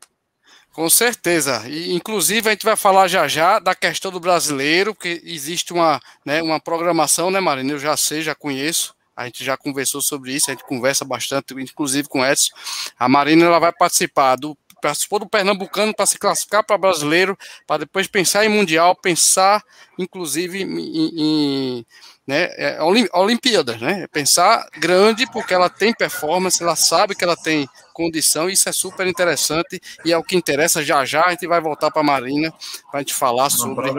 Com 0.74 0.90
certeza. 0.90 1.64
E, 1.68 1.96
inclusive, 1.96 2.48
a 2.48 2.52
gente 2.52 2.66
vai 2.66 2.76
falar 2.76 3.08
já 3.08 3.28
já 3.28 3.60
da 3.60 3.74
questão 3.74 4.12
do 4.12 4.20
brasileiro, 4.20 4.94
porque 4.94 5.22
existe 5.24 5.74
uma, 5.74 6.00
né, 6.24 6.42
uma 6.42 6.60
programação, 6.60 7.32
né, 7.32 7.40
Marina? 7.40 7.72
Eu 7.72 7.80
já 7.80 7.98
sei, 7.98 8.22
já 8.22 8.36
conheço 8.36 8.97
A 9.18 9.26
gente 9.26 9.44
já 9.44 9.58
conversou 9.58 10.00
sobre 10.00 10.32
isso, 10.32 10.52
a 10.52 10.54
gente 10.54 10.64
conversa 10.64 11.04
bastante, 11.04 11.56
inclusive 11.56 12.08
com 12.08 12.24
Edson. 12.24 12.54
A 13.00 13.10
Marina 13.10 13.46
ela 13.46 13.58
vai 13.58 13.74
participar 13.74 14.36
do 14.36 14.56
participou 14.80 15.18
do 15.18 15.28
Pernambucano 15.28 15.92
para 15.92 16.06
se 16.06 16.20
classificar 16.20 16.64
para 16.64 16.78
brasileiro, 16.78 17.36
para 17.66 17.80
depois 17.80 18.06
pensar 18.06 18.46
em 18.46 18.50
Mundial, 18.50 18.96
pensar 18.96 19.64
inclusive 19.98 20.62
em, 20.62 21.80
em 21.80 21.86
né, 22.28 22.50
é, 22.58 22.78
Olimpíadas, 23.14 23.82
né? 23.82 24.06
Pensar 24.12 24.68
grande 24.78 25.26
porque 25.32 25.54
ela 25.54 25.70
tem 25.70 25.94
performance, 25.94 26.62
ela 26.62 26.76
sabe 26.76 27.16
que 27.16 27.24
ela 27.24 27.36
tem 27.36 27.68
condição, 27.94 28.50
e 28.50 28.54
isso 28.54 28.70
é 28.70 28.72
super 28.72 29.08
interessante 29.08 29.82
e 30.06 30.12
é 30.12 30.18
o 30.18 30.24
que 30.24 30.36
interessa 30.36 30.84
já 30.84 31.04
já. 31.06 31.24
A 31.26 31.32
gente 31.32 31.48
vai 31.48 31.60
voltar 31.60 31.90
para 31.90 32.02
a 32.02 32.06
Marina 32.06 32.54
para 32.92 33.00
a 33.00 33.02
gente 33.02 33.14
falar 33.14 33.50
sobre. 33.50 33.90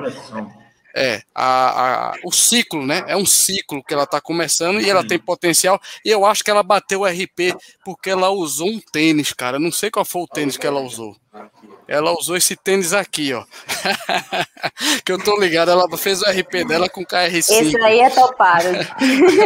É, 1.00 1.22
a, 1.32 2.10
a, 2.10 2.14
o 2.24 2.32
ciclo, 2.32 2.84
né? 2.84 3.04
É 3.06 3.16
um 3.16 3.24
ciclo 3.24 3.84
que 3.84 3.94
ela 3.94 4.02
está 4.02 4.20
começando 4.20 4.80
e 4.80 4.90
ela 4.90 5.06
tem 5.06 5.18
potencial. 5.18 5.80
E 6.04 6.10
eu 6.10 6.26
acho 6.26 6.42
que 6.42 6.50
ela 6.50 6.62
bateu 6.62 7.02
o 7.02 7.06
RP 7.06 7.56
porque 7.84 8.10
ela 8.10 8.30
usou 8.30 8.68
um 8.68 8.80
tênis, 8.80 9.32
cara. 9.32 9.58
Não 9.60 9.70
sei 9.70 9.90
qual 9.90 10.04
foi 10.04 10.22
o 10.22 10.26
tênis 10.26 10.56
que 10.56 10.66
ela 10.66 10.80
usou. 10.80 11.16
Ela 11.86 12.12
usou 12.12 12.36
esse 12.36 12.56
tênis 12.56 12.92
aqui, 12.92 13.32
ó. 13.32 13.44
que 15.04 15.12
eu 15.12 15.18
tô 15.22 15.38
ligado, 15.38 15.70
ela 15.70 15.88
fez 15.96 16.20
o 16.20 16.24
RP 16.24 16.66
dela 16.66 16.88
com 16.88 17.04
KR5. 17.04 17.36
Esse 17.36 17.80
aí 17.80 18.00
é 18.00 18.10
topado. 18.10 18.68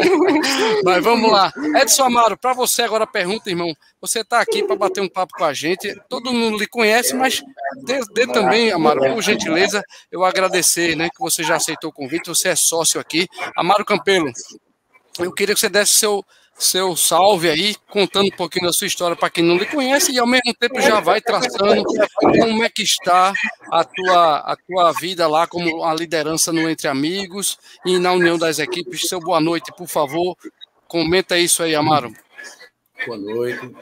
Mas 0.85 1.04
vamos 1.04 1.30
lá. 1.30 1.52
Edson 1.80 2.04
Amaro, 2.04 2.37
para 2.37 2.52
você 2.52 2.82
agora 2.82 3.04
a 3.04 3.06
pergunta, 3.06 3.49
irmão. 3.49 3.73
Você 4.02 4.25
tá 4.25 4.40
aqui 4.40 4.64
para 4.64 4.75
bater 4.75 5.00
um 5.00 5.09
papo 5.09 5.32
com 5.38 5.44
a 5.44 5.54
gente. 5.54 5.94
Todo 6.09 6.32
mundo 6.32 6.59
lhe 6.59 6.66
conhece, 6.66 7.14
mas 7.14 7.40
dê, 7.85 8.00
dê 8.12 8.26
também, 8.26 8.73
Amaro, 8.73 9.00
por 9.00 9.23
gentileza, 9.23 9.80
eu 10.11 10.25
agradecer, 10.25 10.97
né, 10.97 11.09
que 11.09 11.21
você 11.21 11.44
já 11.44 11.54
aceitou 11.54 11.90
o 11.90 11.92
convite. 11.92 12.26
Você 12.26 12.49
é 12.49 12.56
sócio 12.56 13.00
aqui. 13.00 13.28
Amaro 13.56 13.85
Campelo, 13.85 14.32
eu 15.21 15.32
queria 15.32 15.54
que 15.54 15.61
você 15.61 15.68
desse 15.68 15.92
seu 15.92 16.25
seu 16.59 16.94
salve 16.94 17.49
aí, 17.49 17.75
contando 17.90 18.26
um 18.26 18.37
pouquinho 18.37 18.66
da 18.66 18.73
sua 18.73 18.87
história 18.87 19.16
para 19.16 19.30
quem 19.30 19.42
não 19.42 19.56
lhe 19.56 19.66
conhece 19.66 20.12
e 20.12 20.18
ao 20.18 20.26
mesmo 20.26 20.54
tempo 20.61 20.80
já 20.80 21.00
vai 21.00 21.21
traçando 21.21 21.82
como 22.21 22.62
é 22.62 22.68
que 22.68 22.82
está 22.82 23.32
a 23.71 23.85
tua, 23.85 24.37
a 24.38 24.56
tua 24.56 24.92
vida 24.92 25.26
lá 25.26 25.47
como 25.47 25.82
a 25.82 25.94
liderança 25.94 26.52
no 26.52 26.68
Entre 26.68 26.87
Amigos 26.87 27.59
e 27.87 27.99
na 27.99 28.12
união 28.12 28.38
das 28.38 28.59
equipes. 28.59 29.09
Seu 29.09 29.18
boa 29.18 29.40
noite, 29.40 29.73
por 29.76 29.88
favor. 29.88 30.37
Comenta 30.87 31.38
isso 31.38 31.62
aí, 31.62 31.75
Amaro. 31.75 32.12
Boa 33.06 33.18
noite. 33.18 33.75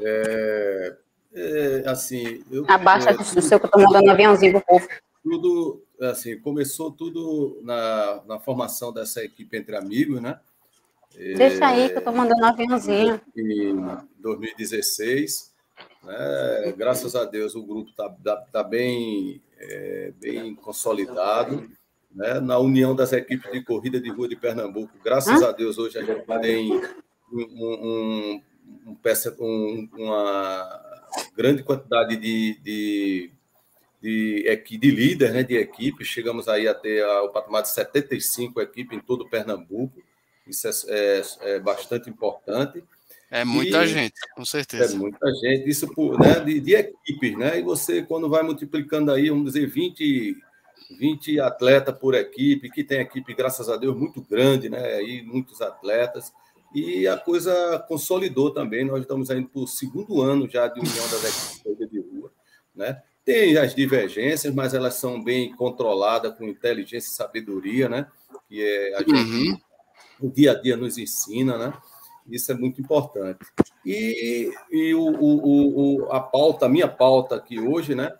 É, 0.00 0.96
é, 1.32 1.82
assim, 1.86 2.44
eu, 2.50 2.64
Abaixa 2.68 3.10
o 3.12 3.42
seu 3.42 3.58
que 3.58 3.66
eu 3.66 3.68
estou 3.68 3.82
mandando 3.82 4.06
um 4.06 4.10
aviãozinho 4.10 4.52
pro 4.52 4.62
povo. 4.62 4.88
Tudo, 5.22 5.82
assim, 6.00 6.38
começou 6.40 6.90
tudo 6.90 7.60
na, 7.62 8.22
na 8.26 8.38
formação 8.38 8.92
dessa 8.92 9.22
equipe 9.22 9.56
Entre 9.56 9.76
Amigos, 9.76 10.20
né? 10.20 10.40
Deixa 11.14 11.66
aí 11.66 11.88
que 11.88 11.94
eu 11.94 11.98
estou 11.98 12.12
mandando 12.12 12.42
um 12.42 12.46
aviãozinho. 12.46 13.20
Em 13.36 13.76
2016, 14.18 15.52
né, 16.04 16.74
graças 16.76 17.16
a 17.16 17.24
Deus 17.24 17.54
o 17.54 17.62
grupo 17.62 17.90
está 17.90 18.08
tá, 18.08 18.36
tá 18.36 18.62
bem, 18.62 19.42
é, 19.58 20.12
bem 20.20 20.54
consolidado. 20.54 21.68
Né, 22.10 22.40
na 22.40 22.58
união 22.58 22.96
das 22.96 23.12
equipes 23.12 23.52
de 23.52 23.62
corrida 23.62 24.00
de 24.00 24.08
rua 24.08 24.26
de 24.26 24.34
Pernambuco, 24.34 24.92
graças 25.04 25.42
Hã? 25.42 25.50
a 25.50 25.52
Deus 25.52 25.76
hoje 25.76 25.98
a 25.98 26.02
gente 26.02 26.24
tem 26.40 26.72
um, 27.30 27.42
um, 27.42 28.42
um, 29.40 29.88
uma 29.92 30.80
grande 31.36 31.62
quantidade 31.62 32.16
de, 32.16 32.58
de, 32.62 33.30
de, 34.02 34.62
de, 34.66 34.78
de 34.78 34.90
líderes 34.90 35.34
né, 35.34 35.42
de 35.42 35.56
equipes, 35.56 36.06
chegamos 36.06 36.48
aí 36.48 36.68
a 36.68 36.74
ter 36.74 37.04
o 37.04 37.28
patamar 37.30 37.62
de 37.62 37.70
75 37.70 38.60
equipes 38.60 38.96
em 38.96 39.00
todo 39.00 39.28
Pernambuco. 39.28 40.02
Isso 40.46 40.66
é, 40.66 40.72
é, 40.88 41.22
é 41.42 41.60
bastante 41.60 42.08
importante. 42.08 42.82
É 43.30 43.44
muita 43.44 43.84
e, 43.84 43.88
gente, 43.88 44.14
com 44.34 44.44
certeza. 44.44 44.94
É 44.94 44.98
muita 44.98 45.30
gente, 45.34 45.68
isso 45.68 45.86
por, 45.88 46.18
né, 46.18 46.40
de, 46.40 46.60
de, 46.60 46.74
equipes, 46.74 47.36
né? 47.36 47.58
E 47.58 47.62
você, 47.62 48.02
quando 48.02 48.28
vai 48.28 48.42
multiplicando 48.42 49.12
aí, 49.12 49.28
vamos 49.28 49.52
dizer, 49.52 49.66
20, 49.66 50.34
20 50.98 51.38
atletas 51.38 51.94
por 51.94 52.14
equipe, 52.14 52.70
que 52.70 52.82
tem 52.82 53.00
equipe, 53.00 53.34
graças 53.34 53.68
a 53.68 53.76
Deus, 53.76 53.94
muito 53.94 54.22
grande, 54.22 54.70
né? 54.70 54.94
Aí, 54.94 55.22
muitos 55.22 55.60
atletas. 55.60 56.32
E 56.74 57.08
a 57.08 57.16
coisa 57.16 57.78
consolidou 57.88 58.52
também. 58.52 58.84
Nós 58.84 59.00
estamos 59.00 59.30
indo 59.30 59.48
para 59.48 59.62
o 59.62 59.66
segundo 59.66 60.20
ano 60.20 60.48
já 60.48 60.68
de 60.68 60.80
união 60.80 61.08
das 61.08 61.58
equipes 61.64 61.90
de 61.90 62.00
rua, 62.00 62.30
né? 62.74 63.02
Tem 63.24 63.56
as 63.58 63.74
divergências, 63.74 64.54
mas 64.54 64.72
elas 64.72 64.94
são 64.94 65.22
bem 65.22 65.54
controladas 65.54 66.36
com 66.36 66.44
inteligência 66.44 67.08
e 67.08 67.14
sabedoria, 67.14 67.88
né? 67.88 68.06
Que 68.48 68.62
é 68.62 68.94
a 68.96 68.98
gente 69.00 69.12
uhum 69.12 69.58
o 70.20 70.28
dia 70.30 70.52
a 70.52 70.54
dia 70.54 70.76
nos 70.76 70.98
ensina, 70.98 71.56
né? 71.56 71.72
Isso 72.28 72.50
é 72.52 72.54
muito 72.54 72.80
importante. 72.80 73.38
E, 73.84 74.52
e 74.70 74.94
o, 74.94 75.00
o, 75.00 76.04
o, 76.04 76.12
a 76.12 76.20
pauta, 76.20 76.66
a 76.66 76.68
minha 76.68 76.88
pauta 76.88 77.36
aqui 77.36 77.58
hoje, 77.58 77.94
né? 77.94 78.12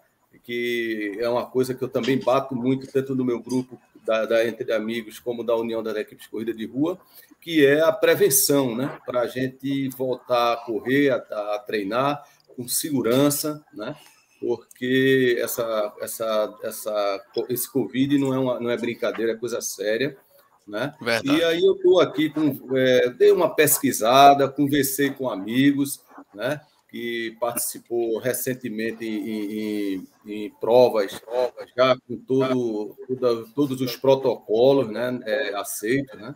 Que 0.42 1.18
é 1.20 1.28
uma 1.28 1.44
coisa 1.44 1.74
que 1.74 1.82
eu 1.82 1.88
também 1.88 2.18
bato 2.18 2.56
muito, 2.56 2.90
tanto 2.90 3.14
no 3.14 3.24
meu 3.24 3.38
grupo 3.38 3.78
da, 4.08 4.24
da 4.24 4.48
Entre 4.48 4.72
Amigos 4.72 5.18
como 5.18 5.44
da 5.44 5.54
União 5.54 5.82
das 5.82 5.94
Equipes 5.94 6.24
de 6.24 6.30
Corrida 6.30 6.54
de 6.54 6.64
Rua, 6.64 6.98
que 7.42 7.64
é 7.64 7.82
a 7.82 7.92
prevenção, 7.92 8.74
né? 8.74 8.98
Para 9.04 9.20
a 9.20 9.26
gente 9.26 9.90
voltar 9.90 10.54
a 10.54 10.56
correr, 10.56 11.10
a, 11.10 11.16
a 11.16 11.58
treinar 11.58 12.24
com 12.56 12.66
segurança, 12.66 13.62
né? 13.74 13.94
Porque 14.40 15.36
essa, 15.38 15.94
essa, 16.00 16.58
essa, 16.62 17.24
esse 17.50 17.70
Covid 17.70 18.16
não 18.16 18.32
é, 18.32 18.38
uma, 18.38 18.58
não 18.58 18.70
é 18.70 18.78
brincadeira, 18.78 19.32
é 19.32 19.36
coisa 19.36 19.60
séria. 19.60 20.16
Né? 20.66 20.94
E 21.24 21.42
aí 21.42 21.62
eu 21.62 21.74
estou 21.74 22.00
aqui, 22.00 22.30
com, 22.30 22.76
é, 22.76 23.10
dei 23.10 23.30
uma 23.30 23.54
pesquisada, 23.54 24.48
conversei 24.48 25.10
com 25.10 25.28
amigos, 25.28 26.00
né? 26.34 26.60
Que 26.88 27.36
participou 27.38 28.18
recentemente 28.18 29.04
em, 29.04 29.94
em, 29.94 30.08
em 30.26 30.50
provas, 30.58 31.18
provas, 31.18 31.70
já 31.76 31.94
com 31.96 32.16
todo, 32.16 32.96
todos 33.54 33.80
os 33.82 33.94
protocolos 33.96 34.88
né, 34.88 35.20
é, 35.24 35.54
aceitos. 35.54 36.18
Né? 36.18 36.34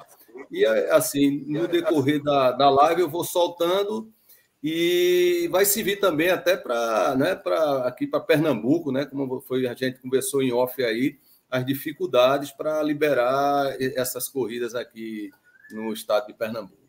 E, 0.51 0.65
assim, 0.67 1.45
no 1.47 1.67
decorrer 1.67 2.23
da, 2.23 2.53
da 2.53 2.69
live, 2.69 3.01
eu 3.01 3.09
vou 3.09 3.25
soltando 3.25 4.13
e 4.63 5.49
vai 5.51 5.65
servir 5.65 5.99
também 5.99 6.29
até 6.29 6.57
para 6.57 7.17
né, 7.17 7.41
aqui 7.85 8.07
para 8.07 8.21
Pernambuco, 8.21 8.93
né, 8.93 9.07
como 9.07 9.41
foi 9.41 9.67
a 9.67 9.75
gente 9.75 10.01
conversou 10.01 10.43
em 10.43 10.53
off 10.53 10.85
aí, 10.85 11.19
as 11.51 11.65
dificuldades 11.67 12.53
para 12.53 12.83
liberar 12.83 13.75
essas 13.81 14.29
corridas 14.29 14.75
aqui 14.75 15.31
no 15.71 15.93
estado 15.93 16.27
de 16.27 16.35
Pernambuco. 16.35 16.82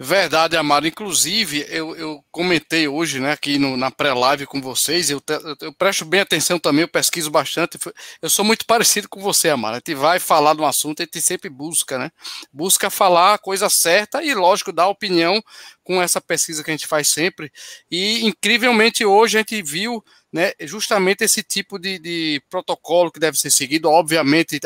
Verdade, 0.00 0.56
Amaro. 0.56 0.86
Inclusive, 0.86 1.66
eu, 1.68 1.96
eu 1.96 2.24
comentei 2.30 2.86
hoje, 2.86 3.18
né, 3.18 3.32
aqui 3.32 3.58
no, 3.58 3.76
na 3.76 3.90
pré-live 3.90 4.46
com 4.46 4.60
vocês, 4.60 5.10
eu, 5.10 5.20
eu, 5.60 5.72
presto 5.72 6.04
bem 6.04 6.20
atenção 6.20 6.56
também, 6.56 6.82
eu 6.82 6.88
pesquiso 6.88 7.30
bastante. 7.30 7.78
Eu 8.22 8.30
sou 8.30 8.44
muito 8.44 8.64
parecido 8.64 9.08
com 9.08 9.20
você, 9.20 9.48
Amaro. 9.48 9.74
A 9.74 9.78
gente 9.78 9.94
vai 9.96 10.20
falar 10.20 10.54
de 10.54 10.60
um 10.60 10.66
assunto, 10.66 11.02
a 11.02 11.04
gente 11.04 11.20
sempre 11.20 11.50
busca, 11.50 11.98
né? 11.98 12.12
Busca 12.52 12.88
falar 12.90 13.34
a 13.34 13.38
coisa 13.38 13.68
certa 13.68 14.22
e, 14.22 14.32
lógico, 14.34 14.72
dar 14.72 14.86
opinião 14.86 15.42
com 15.82 16.00
essa 16.00 16.20
pesquisa 16.20 16.62
que 16.62 16.70
a 16.70 16.74
gente 16.74 16.86
faz 16.86 17.08
sempre. 17.08 17.50
E, 17.90 18.24
incrivelmente, 18.24 19.04
hoje 19.04 19.36
a 19.36 19.40
gente 19.40 19.60
viu 19.62 20.04
né, 20.32 20.52
justamente 20.60 21.24
esse 21.24 21.42
tipo 21.42 21.78
de, 21.78 21.98
de 21.98 22.42
protocolo 22.48 23.10
que 23.10 23.18
deve 23.18 23.36
ser 23.36 23.50
seguido. 23.50 23.88
Obviamente, 23.88 24.60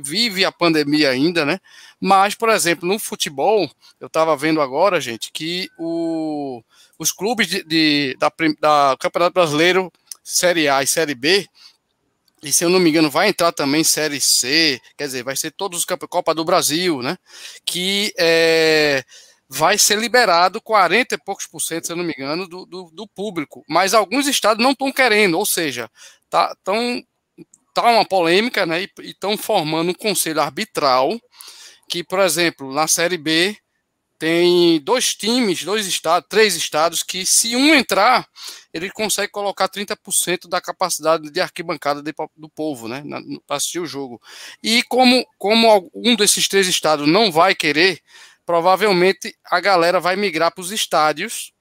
vive 0.00 0.44
a 0.44 0.52
pandemia 0.52 1.10
ainda, 1.10 1.44
né? 1.44 1.58
Mas, 2.00 2.34
por 2.34 2.48
exemplo, 2.48 2.88
no 2.88 2.98
futebol, 2.98 3.70
eu 4.00 4.06
estava 4.06 4.36
vendo 4.36 4.60
agora, 4.60 5.00
gente, 5.00 5.30
que 5.32 5.68
o, 5.78 6.62
os 6.98 7.10
clubes 7.10 7.48
de, 7.48 7.64
de 7.64 8.16
da, 8.18 8.32
da 8.60 8.96
Campeonato 8.98 9.34
Brasileiro 9.34 9.92
Série 10.22 10.68
A 10.68 10.82
e 10.82 10.86
Série 10.86 11.14
B, 11.14 11.46
e 12.42 12.52
se 12.52 12.64
eu 12.64 12.70
não 12.70 12.78
me 12.78 12.90
engano, 12.90 13.10
vai 13.10 13.28
entrar 13.28 13.50
também 13.50 13.82
Série 13.82 14.20
C, 14.20 14.80
quer 14.96 15.06
dizer, 15.06 15.24
vai 15.24 15.36
ser 15.36 15.50
todos 15.50 15.80
os 15.80 15.84
Copa 15.84 16.34
do 16.34 16.44
Brasil, 16.44 17.02
né? 17.02 17.18
Que 17.64 18.12
é 18.16 19.04
vai 19.48 19.78
ser 19.78 19.98
liberado 19.98 20.60
40 20.60 21.14
e 21.14 21.18
poucos 21.18 21.46
por 21.46 21.60
cento, 21.60 21.86
se 21.86 21.92
eu 21.92 21.96
não 21.96 22.04
me 22.04 22.12
engano, 22.16 22.46
do, 22.46 22.66
do, 22.66 22.90
do 22.92 23.06
público. 23.08 23.64
Mas 23.66 23.94
alguns 23.94 24.26
estados 24.26 24.62
não 24.62 24.72
estão 24.72 24.92
querendo, 24.92 25.38
ou 25.38 25.46
seja, 25.46 25.90
tá, 26.28 26.54
tá 27.82 27.90
uma 27.90 28.04
polêmica, 28.04 28.66
né? 28.66 28.82
E 28.82 28.90
estão 29.10 29.36
formando 29.36 29.90
um 29.90 29.94
conselho 29.94 30.40
arbitral 30.40 31.18
que, 31.88 32.04
por 32.04 32.20
exemplo, 32.20 32.72
na 32.72 32.86
Série 32.86 33.16
B 33.16 33.56
tem 34.18 34.80
dois 34.80 35.14
times, 35.14 35.62
dois 35.62 35.86
estados, 35.86 36.28
três 36.28 36.56
estados 36.56 37.04
que, 37.04 37.24
se 37.24 37.54
um 37.54 37.72
entrar, 37.72 38.26
ele 38.74 38.90
consegue 38.90 39.30
colocar 39.30 39.68
30% 39.68 40.48
da 40.48 40.60
capacidade 40.60 41.30
de 41.30 41.40
arquibancada 41.40 42.02
de, 42.02 42.12
do 42.36 42.48
povo, 42.48 42.88
né, 42.88 43.02
para 43.46 43.56
assistir 43.56 43.78
o 43.78 43.86
jogo. 43.86 44.20
E 44.62 44.82
como, 44.84 45.24
como 45.38 45.88
um 45.94 46.16
desses 46.16 46.48
três 46.48 46.66
estados 46.66 47.06
não 47.06 47.30
vai 47.30 47.54
querer, 47.54 48.00
provavelmente 48.44 49.36
a 49.44 49.60
galera 49.60 50.00
vai 50.00 50.16
migrar 50.16 50.52
para 50.52 50.62
os 50.62 50.72
estádios. 50.72 51.52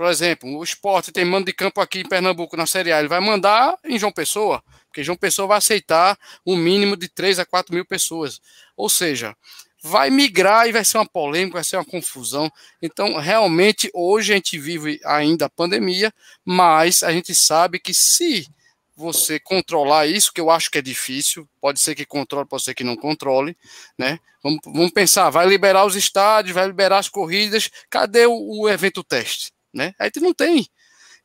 Por 0.00 0.08
exemplo, 0.08 0.56
o 0.56 0.64
esporte 0.64 1.12
tem 1.12 1.26
mando 1.26 1.44
de 1.44 1.52
campo 1.52 1.78
aqui 1.78 2.00
em 2.00 2.08
Pernambuco 2.08 2.56
na 2.56 2.64
Série 2.66 2.90
A, 2.90 3.00
ele 3.00 3.06
vai 3.06 3.20
mandar 3.20 3.78
em 3.84 3.98
João 3.98 4.10
Pessoa, 4.10 4.64
porque 4.86 5.04
João 5.04 5.14
Pessoa 5.14 5.46
vai 5.46 5.58
aceitar 5.58 6.18
um 6.46 6.56
mínimo 6.56 6.96
de 6.96 7.06
3 7.06 7.38
a 7.38 7.44
4 7.44 7.74
mil 7.74 7.84
pessoas. 7.84 8.40
Ou 8.74 8.88
seja, 8.88 9.36
vai 9.82 10.08
migrar 10.08 10.66
e 10.66 10.72
vai 10.72 10.86
ser 10.86 10.96
uma 10.96 11.06
polêmica, 11.06 11.58
vai 11.58 11.64
ser 11.64 11.76
uma 11.76 11.84
confusão. 11.84 12.50
Então, 12.80 13.18
realmente, 13.18 13.90
hoje 13.92 14.32
a 14.32 14.36
gente 14.36 14.56
vive 14.56 14.98
ainda 15.04 15.44
a 15.44 15.50
pandemia, 15.50 16.10
mas 16.46 17.02
a 17.02 17.12
gente 17.12 17.34
sabe 17.34 17.78
que 17.78 17.92
se 17.92 18.48
você 18.96 19.38
controlar 19.38 20.06
isso, 20.06 20.32
que 20.32 20.40
eu 20.40 20.48
acho 20.48 20.70
que 20.70 20.78
é 20.78 20.82
difícil, 20.82 21.46
pode 21.60 21.78
ser 21.78 21.94
que 21.94 22.06
controle, 22.06 22.48
pode 22.48 22.62
ser 22.62 22.72
que 22.72 22.82
não 22.82 22.96
controle, 22.96 23.54
né? 23.98 24.18
Vamos, 24.42 24.60
vamos 24.64 24.92
pensar, 24.92 25.28
vai 25.28 25.46
liberar 25.46 25.84
os 25.84 25.94
estádios, 25.94 26.54
vai 26.54 26.66
liberar 26.66 26.96
as 26.96 27.08
corridas, 27.10 27.68
cadê 27.90 28.24
o, 28.24 28.62
o 28.62 28.66
evento 28.66 29.04
teste, 29.04 29.52
né? 29.72 29.94
A 29.98 30.04
gente 30.04 30.20
não 30.20 30.34
tem. 30.34 30.66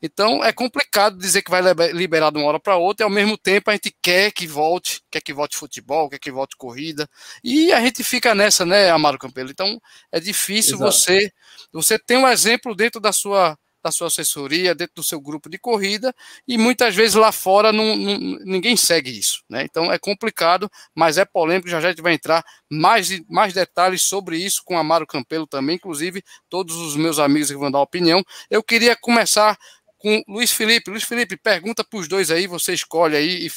Então 0.01 0.43
é 0.43 0.51
complicado 0.51 1.17
dizer 1.17 1.41
que 1.41 1.49
vai 1.49 1.61
liberar 1.93 2.31
de 2.31 2.37
uma 2.37 2.47
hora 2.47 2.59
para 2.59 2.77
outra, 2.77 3.03
e 3.03 3.05
ao 3.05 3.09
mesmo 3.09 3.37
tempo 3.37 3.69
a 3.69 3.73
gente 3.73 3.95
quer 4.01 4.31
que 4.31 4.45
volte, 4.45 5.01
quer 5.09 5.21
que 5.21 5.33
volte 5.33 5.57
futebol, 5.57 6.09
quer 6.09 6.19
que 6.19 6.31
volte 6.31 6.55
corrida, 6.57 7.09
e 7.43 7.71
a 7.71 7.81
gente 7.81 8.03
fica 8.03 8.35
nessa, 8.35 8.65
né, 8.65 8.89
Amaro 8.91 9.17
Campelo? 9.17 9.49
Então 9.49 9.79
é 10.11 10.19
difícil 10.19 10.75
Exato. 10.75 10.91
você 10.91 11.31
você 11.71 11.97
ter 11.99 12.17
um 12.17 12.27
exemplo 12.27 12.75
dentro 12.75 12.99
da 12.99 13.11
sua 13.13 13.57
da 13.85 13.91
sua 13.91 14.07
assessoria, 14.07 14.73
dentro 14.73 14.95
do 14.95 15.03
seu 15.03 15.21
grupo 15.21 15.47
de 15.47 15.59
corrida, 15.59 16.11
e 16.47 16.57
muitas 16.57 16.95
vezes 16.95 17.13
lá 17.13 17.31
fora 17.31 17.71
não, 17.71 17.95
não, 17.95 18.17
ninguém 18.43 18.75
segue 18.75 19.11
isso. 19.11 19.43
Né? 19.47 19.63
Então 19.63 19.93
é 19.93 19.99
complicado, 19.99 20.67
mas 20.95 21.19
é 21.19 21.23
polêmico, 21.23 21.69
já 21.69 21.79
já 21.79 21.89
a 21.89 21.91
gente 21.91 22.01
vai 22.01 22.13
entrar 22.13 22.43
mais, 22.67 23.21
mais 23.29 23.53
detalhes 23.53 24.01
sobre 24.01 24.37
isso 24.37 24.63
com 24.65 24.75
Amaro 24.75 25.05
Campelo 25.05 25.45
também, 25.45 25.75
inclusive 25.75 26.23
todos 26.49 26.75
os 26.77 26.95
meus 26.95 27.19
amigos 27.19 27.51
que 27.51 27.57
vão 27.57 27.69
dar 27.69 27.79
opinião. 27.79 28.23
Eu 28.49 28.63
queria 28.63 28.95
começar 28.95 29.55
com 29.99 30.23
Luiz 30.27 30.51
Felipe. 30.51 30.89
Luiz 30.89 31.03
Felipe, 31.03 31.37
pergunta 31.37 31.83
para 31.83 31.99
os 31.99 32.07
dois 32.07 32.31
aí, 32.31 32.47
você 32.47 32.73
escolhe 32.73 33.15
aí 33.15 33.47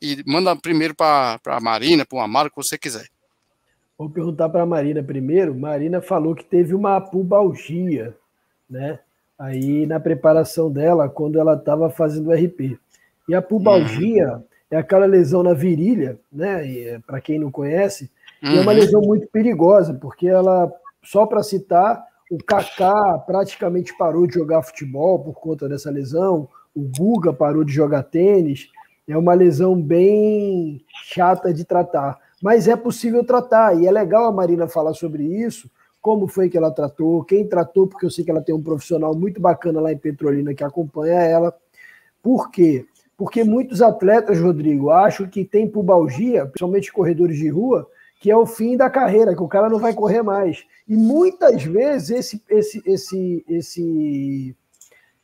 e, 0.00 0.16
e 0.16 0.24
manda 0.24 0.54
primeiro 0.54 0.94
para 0.94 1.40
a 1.46 1.60
Marina, 1.60 2.06
para 2.06 2.18
o 2.18 2.20
Amaro, 2.20 2.48
que 2.48 2.56
você 2.56 2.78
quiser. 2.78 3.08
Vou 3.98 4.08
perguntar 4.08 4.48
para 4.48 4.62
a 4.62 4.66
Marina 4.66 5.02
primeiro. 5.02 5.52
Marina 5.52 6.00
falou 6.00 6.34
que 6.34 6.44
teve 6.44 6.74
uma 6.74 7.00
pubalgia, 7.00 8.16
né? 8.70 9.00
Aí 9.38 9.86
na 9.86 9.98
preparação 9.98 10.70
dela, 10.70 11.08
quando 11.08 11.38
ela 11.38 11.54
estava 11.54 11.90
fazendo 11.90 12.28
o 12.28 12.32
RP. 12.32 12.78
E 13.28 13.34
a 13.34 13.42
pubalgia 13.42 14.28
uhum. 14.34 14.42
é 14.70 14.76
aquela 14.76 15.06
lesão 15.06 15.42
na 15.42 15.54
virilha, 15.54 16.18
né? 16.32 16.66
É, 16.66 16.98
para 17.00 17.20
quem 17.20 17.38
não 17.38 17.50
conhece, 17.50 18.10
uhum. 18.42 18.50
é 18.50 18.60
uma 18.60 18.72
uhum. 18.72 18.78
lesão 18.78 19.00
muito 19.00 19.26
perigosa, 19.28 19.94
porque 19.94 20.28
ela, 20.28 20.72
só 21.02 21.26
para 21.26 21.42
citar, 21.42 22.04
o 22.30 22.38
Kaká 22.38 23.18
praticamente 23.26 23.96
parou 23.96 24.26
de 24.26 24.34
jogar 24.34 24.62
futebol 24.62 25.18
por 25.18 25.34
conta 25.34 25.68
dessa 25.68 25.90
lesão. 25.90 26.48
O 26.74 26.82
Guga 26.82 27.32
parou 27.32 27.64
de 27.64 27.72
jogar 27.72 28.02
tênis. 28.04 28.68
É 29.06 29.16
uma 29.16 29.34
lesão 29.34 29.80
bem 29.80 30.82
chata 31.12 31.52
de 31.52 31.64
tratar, 31.64 32.18
mas 32.42 32.66
é 32.66 32.74
possível 32.74 33.22
tratar 33.22 33.78
e 33.78 33.86
é 33.86 33.90
legal 33.90 34.24
a 34.24 34.32
Marina 34.32 34.66
falar 34.66 34.94
sobre 34.94 35.24
isso. 35.24 35.70
Como 36.04 36.26
foi 36.26 36.50
que 36.50 36.58
ela 36.58 36.70
tratou? 36.70 37.24
Quem 37.24 37.48
tratou? 37.48 37.86
Porque 37.86 38.04
eu 38.04 38.10
sei 38.10 38.26
que 38.26 38.30
ela 38.30 38.42
tem 38.42 38.54
um 38.54 38.62
profissional 38.62 39.14
muito 39.14 39.40
bacana 39.40 39.80
lá 39.80 39.90
em 39.90 39.96
Petrolina 39.96 40.52
que 40.52 40.62
acompanha 40.62 41.14
ela. 41.14 41.56
Por 42.22 42.50
quê? 42.50 42.84
Porque 43.16 43.42
muitos 43.42 43.80
atletas, 43.80 44.38
Rodrigo, 44.38 44.90
acham 44.90 45.26
que 45.26 45.46
tem 45.46 45.66
pubalgia, 45.66 46.44
principalmente 46.44 46.92
corredores 46.92 47.38
de 47.38 47.48
rua, 47.48 47.88
que 48.20 48.30
é 48.30 48.36
o 48.36 48.44
fim 48.44 48.76
da 48.76 48.90
carreira, 48.90 49.34
que 49.34 49.42
o 49.42 49.48
cara 49.48 49.70
não 49.70 49.78
vai 49.78 49.94
correr 49.94 50.20
mais. 50.20 50.66
E 50.86 50.94
muitas 50.94 51.62
vezes 51.62 52.10
esse, 52.10 52.42
esse, 52.50 52.82
esse, 52.84 53.44
esse, 53.48 54.56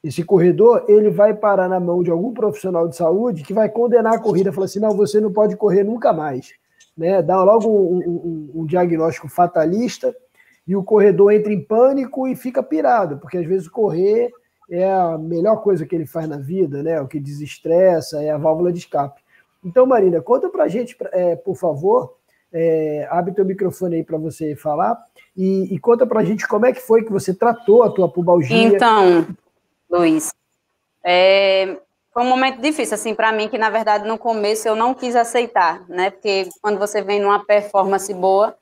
esse 0.02 0.22
corredor 0.24 0.86
ele 0.88 1.10
vai 1.10 1.34
parar 1.34 1.68
na 1.68 1.78
mão 1.78 2.02
de 2.02 2.10
algum 2.10 2.32
profissional 2.32 2.88
de 2.88 2.96
saúde 2.96 3.42
que 3.42 3.52
vai 3.52 3.68
condenar 3.68 4.14
a 4.14 4.18
corrida, 4.18 4.50
falar 4.50 4.64
assim, 4.64 4.80
não, 4.80 4.96
você 4.96 5.20
não 5.20 5.30
pode 5.30 5.58
correr 5.58 5.84
nunca 5.84 6.10
mais. 6.10 6.54
Né? 6.96 7.20
Dá 7.20 7.44
logo 7.44 7.68
um, 7.68 7.98
um, 7.98 8.50
um 8.62 8.64
diagnóstico 8.64 9.28
fatalista 9.28 10.16
e 10.66 10.76
o 10.76 10.84
corredor 10.84 11.32
entra 11.32 11.52
em 11.52 11.62
pânico 11.62 12.28
e 12.28 12.36
fica 12.36 12.62
pirado, 12.62 13.18
porque 13.18 13.38
às 13.38 13.46
vezes 13.46 13.68
correr 13.68 14.30
é 14.70 14.88
a 14.88 15.18
melhor 15.18 15.62
coisa 15.62 15.84
que 15.84 15.94
ele 15.94 16.06
faz 16.06 16.28
na 16.28 16.38
vida, 16.38 16.82
né? 16.82 17.00
o 17.00 17.08
que 17.08 17.18
desestressa, 17.18 18.22
é 18.22 18.30
a 18.30 18.38
válvula 18.38 18.72
de 18.72 18.78
escape. 18.78 19.20
Então, 19.64 19.84
Marina, 19.84 20.22
conta 20.22 20.48
pra 20.48 20.68
gente, 20.68 20.96
é, 21.12 21.34
por 21.36 21.56
favor, 21.56 22.16
é, 22.52 23.06
abre 23.10 23.34
teu 23.34 23.44
microfone 23.44 23.96
aí 23.96 24.04
para 24.04 24.16
você 24.16 24.56
falar 24.56 24.96
e, 25.36 25.74
e 25.74 25.78
conta 25.78 26.06
para 26.06 26.20
a 26.20 26.24
gente 26.24 26.46
como 26.48 26.66
é 26.66 26.72
que 26.72 26.80
foi 26.80 27.04
que 27.04 27.12
você 27.12 27.34
tratou 27.34 27.82
a 27.82 27.90
tua 27.90 28.08
pubalgia. 28.08 28.56
Então, 28.56 29.26
Luiz, 29.90 30.32
é, 31.04 31.76
foi 32.12 32.22
um 32.22 32.28
momento 32.28 32.60
difícil 32.60 32.94
assim 32.94 33.14
para 33.14 33.32
mim 33.32 33.48
que 33.48 33.58
na 33.58 33.70
verdade 33.70 34.06
no 34.06 34.18
começo 34.18 34.66
eu 34.66 34.74
não 34.74 34.94
quis 34.94 35.14
aceitar, 35.14 35.84
né? 35.88 36.10
Porque 36.10 36.48
quando 36.60 36.78
você 36.78 37.02
vem 37.02 37.20
numa 37.20 37.44
performance 37.44 38.12
boa, 38.12 38.56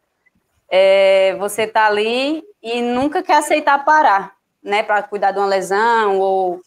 é, 0.71 1.35
você 1.39 1.67
tá 1.67 1.87
ali 1.87 2.43
e 2.63 2.83
nunca 2.83 3.23
quer 3.23 3.37
aceitar 3.37 3.85
parar, 3.85 4.35
né? 4.63 4.83
Para 4.83 5.03
cuidar 5.03 5.33
de 5.33 5.39
uma 5.39 5.47
lesão 5.47 6.19
ou 6.19 6.61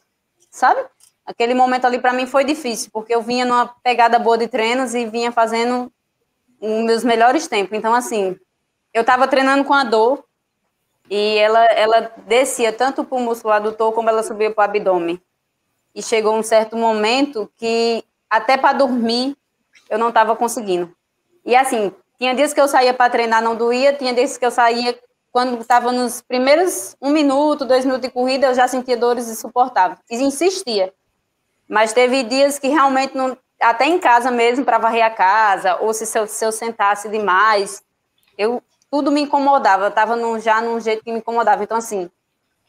sabe? 0.50 0.84
Aquele 1.26 1.54
momento 1.54 1.86
ali 1.86 2.00
para 2.00 2.14
mim 2.14 2.26
foi 2.26 2.44
difícil 2.44 2.90
porque 2.92 3.14
eu 3.14 3.22
vinha 3.22 3.46
numa 3.46 3.68
pegada 3.84 4.18
boa 4.20 4.38
de 4.38 4.48
treinos 4.48 4.96
e 4.96 5.06
vinha 5.06 5.32
fazendo 5.32 5.92
os 6.60 6.84
meus 6.84 7.04
melhores 7.04 7.48
tempos. 7.48 7.78
Então, 7.78 7.94
assim, 7.94 8.38
eu 8.94 9.02
estava 9.02 9.28
treinando 9.28 9.64
com 9.64 9.74
a 9.74 9.84
dor 9.84 10.24
e 11.10 11.38
ela, 11.38 11.64
ela 11.66 12.12
descia 12.26 12.72
tanto 12.72 13.04
para 13.04 13.18
o 13.18 13.22
músculo 13.22 13.54
adutor 13.54 13.94
como 13.94 14.10
ela 14.10 14.24
subia 14.24 14.52
para 14.52 14.62
o 14.62 14.66
abdômen. 14.66 15.22
E 15.94 16.02
chegou 16.02 16.36
um 16.36 16.44
certo 16.44 16.76
momento 16.78 17.52
que 17.58 18.04
até 18.30 18.58
para 18.58 18.78
dormir 18.78 19.36
eu 19.90 19.98
não 20.00 20.10
estava 20.10 20.36
conseguindo. 20.36 20.94
E 21.46 21.56
assim, 21.56 21.94
tinha 22.22 22.36
dias 22.36 22.54
que 22.54 22.62
eu 22.62 22.68
saía 22.68 22.94
para 22.94 23.10
treinar 23.10 23.42
não 23.42 23.56
doía, 23.56 23.94
tinha 23.94 24.14
dias 24.14 24.38
que 24.38 24.46
eu 24.46 24.52
saía 24.52 24.96
quando 25.32 25.60
estava 25.60 25.92
nos 25.92 26.22
primeiros 26.22 26.96
um 27.02 27.10
minuto, 27.10 27.66
dois 27.66 27.84
minutos 27.84 28.08
de 28.08 28.14
corrida, 28.14 28.46
eu 28.46 28.54
já 28.54 28.68
sentia 28.68 28.96
dores 28.96 29.28
insuportáveis. 29.28 29.98
E 30.08 30.18
insistia. 30.18 30.94
Mas 31.68 31.94
teve 31.94 32.22
dias 32.22 32.60
que 32.60 32.68
realmente 32.68 33.18
não, 33.18 33.36
até 33.60 33.86
em 33.86 33.98
casa 33.98 34.30
mesmo, 34.30 34.64
para 34.64 34.78
varrer 34.78 35.04
a 35.04 35.10
casa, 35.10 35.78
ou 35.78 35.96
se, 35.96 36.06
se, 36.06 36.20
eu, 36.20 36.28
se 36.28 36.46
eu 36.46 36.52
sentasse 36.52 37.10
demais, 37.10 37.82
eu 38.38 38.62
tudo 38.92 39.12
me 39.12 39.22
incomodava, 39.22 39.86
eu 39.86 39.90
estava 39.90 40.16
já 40.40 40.62
num 40.62 40.80
jeito 40.80 41.04
que 41.04 41.12
me 41.12 41.18
incomodava. 41.18 41.64
Então, 41.64 41.78
assim, 41.78 42.08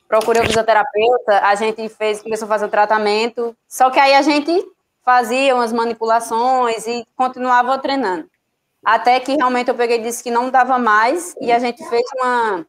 procurei 0.08 0.40
o 0.40 0.46
fisioterapeuta, 0.46 1.40
a 1.42 1.54
gente 1.56 1.90
fez, 1.90 2.22
começou 2.22 2.46
a 2.46 2.48
fazer 2.48 2.64
o 2.64 2.70
tratamento, 2.70 3.54
só 3.68 3.90
que 3.90 4.00
aí 4.00 4.14
a 4.14 4.22
gente 4.22 4.66
fazia 5.04 5.54
umas 5.54 5.74
manipulações 5.74 6.86
e 6.86 7.06
continuava 7.14 7.76
treinando. 7.76 8.31
Até 8.84 9.20
que 9.20 9.36
realmente 9.36 9.68
eu 9.68 9.74
peguei 9.74 9.98
e 9.98 10.02
disse 10.02 10.22
que 10.22 10.30
não 10.30 10.50
dava 10.50 10.78
mais, 10.78 11.34
e 11.40 11.52
a 11.52 11.58
gente 11.58 11.84
fez 11.88 12.02
uma, 12.16 12.66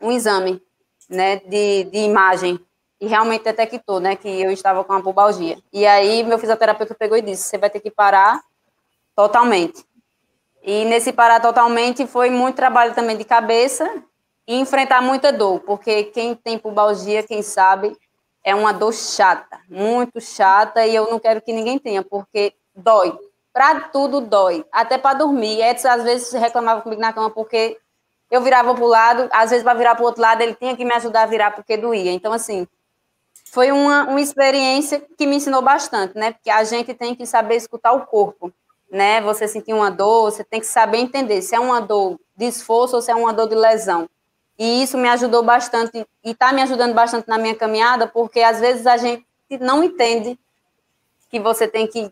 um 0.00 0.10
exame 0.12 0.62
né, 1.08 1.36
de, 1.36 1.84
de 1.84 1.98
imagem 1.98 2.58
e 3.00 3.06
realmente 3.06 3.44
detectou, 3.44 4.00
né, 4.00 4.16
que 4.16 4.28
eu 4.28 4.50
estava 4.50 4.84
com 4.84 4.92
uma 4.92 5.02
pubalgia. 5.02 5.58
E 5.72 5.86
aí 5.86 6.22
meu 6.24 6.38
fisioterapeuta 6.38 6.94
pegou 6.94 7.18
e 7.18 7.22
disse: 7.22 7.44
"Você 7.44 7.58
vai 7.58 7.68
ter 7.70 7.80
que 7.80 7.90
parar 7.90 8.40
totalmente". 9.16 9.84
E 10.62 10.84
nesse 10.84 11.12
parar 11.12 11.40
totalmente 11.40 12.06
foi 12.06 12.30
muito 12.30 12.56
trabalho 12.56 12.94
também 12.94 13.16
de 13.16 13.24
cabeça 13.24 14.02
e 14.46 14.56
enfrentar 14.58 15.02
muita 15.02 15.32
dor, 15.32 15.60
porque 15.60 16.04
quem 16.04 16.34
tem 16.34 16.58
pubalgia, 16.58 17.22
quem 17.22 17.42
sabe, 17.42 17.96
é 18.44 18.54
uma 18.54 18.72
dor 18.72 18.92
chata, 18.92 19.60
muito 19.68 20.20
chata 20.20 20.86
e 20.86 20.94
eu 20.94 21.10
não 21.10 21.18
quero 21.18 21.42
que 21.42 21.52
ninguém 21.52 21.78
tenha, 21.78 22.02
porque 22.02 22.54
dói. 22.74 23.16
Para 23.52 23.80
tudo 23.88 24.20
dói, 24.20 24.64
até 24.72 24.96
para 24.96 25.18
dormir. 25.18 25.60
Edson 25.60 25.88
às 25.88 26.02
vezes 26.02 26.32
reclamava 26.32 26.80
comigo 26.80 27.00
na 27.00 27.12
cama 27.12 27.30
porque 27.30 27.78
eu 28.30 28.40
virava 28.40 28.74
para 28.74 28.84
o 28.84 28.88
lado, 28.88 29.28
às 29.30 29.50
vezes 29.50 29.62
para 29.62 29.74
virar 29.74 29.94
para 29.94 30.02
o 30.02 30.06
outro 30.06 30.22
lado 30.22 30.40
ele 30.40 30.54
tinha 30.54 30.74
que 30.74 30.84
me 30.84 30.94
ajudar 30.94 31.24
a 31.24 31.26
virar 31.26 31.50
porque 31.50 31.76
doía. 31.76 32.12
Então 32.12 32.32
assim, 32.32 32.66
foi 33.52 33.70
uma, 33.70 34.04
uma 34.04 34.20
experiência 34.20 35.04
que 35.18 35.26
me 35.26 35.36
ensinou 35.36 35.60
bastante, 35.60 36.16
né? 36.16 36.32
Porque 36.32 36.48
a 36.48 36.64
gente 36.64 36.94
tem 36.94 37.14
que 37.14 37.26
saber 37.26 37.56
escutar 37.56 37.92
o 37.92 38.06
corpo, 38.06 38.50
né? 38.90 39.20
Você 39.20 39.46
sentir 39.46 39.74
uma 39.74 39.90
dor, 39.90 40.30
você 40.30 40.42
tem 40.42 40.58
que 40.58 40.66
saber 40.66 40.96
entender 40.96 41.42
se 41.42 41.54
é 41.54 41.60
uma 41.60 41.78
dor 41.78 42.18
de 42.34 42.46
esforço 42.46 42.96
ou 42.96 43.02
se 43.02 43.10
é 43.10 43.14
uma 43.14 43.34
dor 43.34 43.48
de 43.48 43.54
lesão. 43.54 44.08
E 44.58 44.82
isso 44.82 44.96
me 44.96 45.08
ajudou 45.10 45.42
bastante 45.42 46.06
e 46.24 46.30
está 46.30 46.50
me 46.52 46.62
ajudando 46.62 46.94
bastante 46.94 47.28
na 47.28 47.36
minha 47.36 47.54
caminhada, 47.54 48.06
porque 48.06 48.40
às 48.40 48.60
vezes 48.60 48.86
a 48.86 48.96
gente 48.96 49.26
não 49.60 49.84
entende 49.84 50.38
que 51.28 51.38
você 51.38 51.68
tem 51.68 51.86
que 51.86 52.10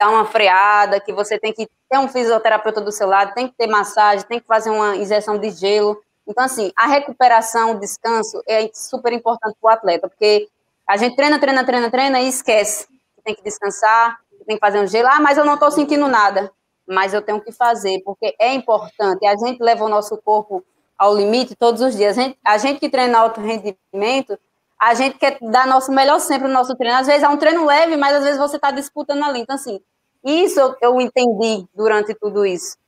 dar 0.00 0.08
uma 0.08 0.24
freada, 0.24 0.98
que 0.98 1.12
você 1.12 1.38
tem 1.38 1.52
que 1.52 1.68
ter 1.88 1.98
um 1.98 2.08
fisioterapeuta 2.08 2.80
do 2.80 2.90
seu 2.90 3.06
lado, 3.06 3.34
tem 3.34 3.46
que 3.46 3.54
ter 3.54 3.66
massagem, 3.66 4.26
tem 4.26 4.40
que 4.40 4.46
fazer 4.46 4.70
uma 4.70 4.96
injeção 4.96 5.38
de 5.38 5.50
gelo. 5.50 6.00
Então, 6.26 6.44
assim, 6.44 6.72
a 6.74 6.86
recuperação, 6.86 7.72
o 7.72 7.78
descanso 7.78 8.42
é 8.48 8.70
super 8.72 9.12
importante 9.12 9.56
para 9.60 9.68
o 9.68 9.72
atleta, 9.74 10.08
porque 10.08 10.48
a 10.88 10.96
gente 10.96 11.14
treina, 11.16 11.38
treina, 11.38 11.64
treina, 11.64 11.90
treina 11.90 12.20
e 12.20 12.28
esquece. 12.28 12.88
Tem 13.22 13.34
que 13.34 13.42
descansar, 13.42 14.18
tem 14.46 14.56
que 14.56 14.60
fazer 14.60 14.80
um 14.80 14.86
gelo. 14.86 15.08
Ah, 15.08 15.20
mas 15.20 15.36
eu 15.36 15.44
não 15.44 15.54
estou 15.54 15.70
sentindo 15.70 16.08
nada. 16.08 16.50
Mas 16.88 17.12
eu 17.12 17.20
tenho 17.20 17.40
que 17.40 17.52
fazer, 17.52 18.00
porque 18.02 18.34
é 18.40 18.54
importante. 18.54 19.26
A 19.26 19.36
gente 19.36 19.62
leva 19.62 19.84
o 19.84 19.88
nosso 19.88 20.16
corpo 20.16 20.64
ao 20.98 21.14
limite 21.14 21.54
todos 21.54 21.82
os 21.82 21.94
dias. 21.94 22.16
A 22.16 22.22
gente, 22.22 22.38
a 22.42 22.58
gente 22.58 22.80
que 22.80 22.88
treina 22.88 23.18
alto 23.18 23.40
rendimento, 23.40 24.38
a 24.80 24.94
gente 24.94 25.18
quer 25.18 25.36
dar 25.42 25.66
nosso 25.66 25.92
melhor 25.92 26.18
sempre 26.20 26.48
no 26.48 26.54
nosso 26.54 26.74
treino. 26.74 26.96
Às 26.96 27.06
vezes 27.06 27.22
é 27.22 27.28
um 27.28 27.36
treino 27.36 27.66
leve, 27.66 27.98
mas 27.98 28.16
às 28.16 28.24
vezes 28.24 28.38
você 28.38 28.56
está 28.56 28.70
disputando 28.70 29.22
ali. 29.22 29.40
Então, 29.40 29.54
assim, 29.54 29.78
isso 30.24 30.58
eu, 30.58 30.74
eu 30.80 31.00
entendi 31.02 31.66
durante 31.74 32.14
tudo 32.14 32.46
isso. 32.46 32.78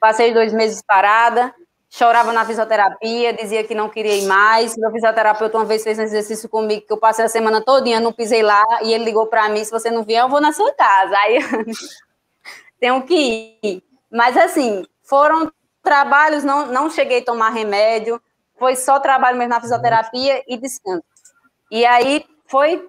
Passei 0.00 0.34
dois 0.34 0.52
meses 0.52 0.82
parada, 0.84 1.54
chorava 1.88 2.32
na 2.32 2.44
fisioterapia, 2.44 3.32
dizia 3.32 3.62
que 3.62 3.76
não 3.76 3.88
queria 3.88 4.16
ir 4.16 4.26
mais. 4.26 4.76
Meu 4.76 4.90
fisioterapeuta 4.90 5.56
uma 5.56 5.64
vez 5.64 5.84
fez 5.84 5.96
um 6.00 6.02
exercício 6.02 6.48
comigo 6.48 6.84
que 6.84 6.92
eu 6.92 6.98
passei 6.98 7.24
a 7.24 7.28
semana 7.28 7.60
todinha, 7.60 8.00
não 8.00 8.12
pisei 8.12 8.42
lá, 8.42 8.64
e 8.82 8.92
ele 8.92 9.04
ligou 9.04 9.28
para 9.28 9.48
mim, 9.48 9.64
se 9.64 9.70
você 9.70 9.88
não 9.88 10.02
vier, 10.02 10.22
eu 10.24 10.28
vou 10.28 10.40
na 10.40 10.52
sua 10.52 10.74
casa. 10.74 11.16
Aí 11.18 11.38
tenho 12.80 13.00
que 13.02 13.56
ir. 13.62 13.84
Mas 14.10 14.36
assim, 14.36 14.84
foram 15.04 15.50
trabalhos, 15.80 16.42
não, 16.42 16.66
não 16.66 16.90
cheguei 16.90 17.20
a 17.20 17.24
tomar 17.24 17.50
remédio, 17.50 18.20
foi 18.58 18.74
só 18.74 18.98
trabalho 18.98 19.38
mesmo 19.38 19.50
na 19.50 19.60
fisioterapia 19.60 20.42
e 20.48 20.56
descanso. 20.56 21.15
E 21.70 21.84
aí 21.84 22.24
foi 22.46 22.88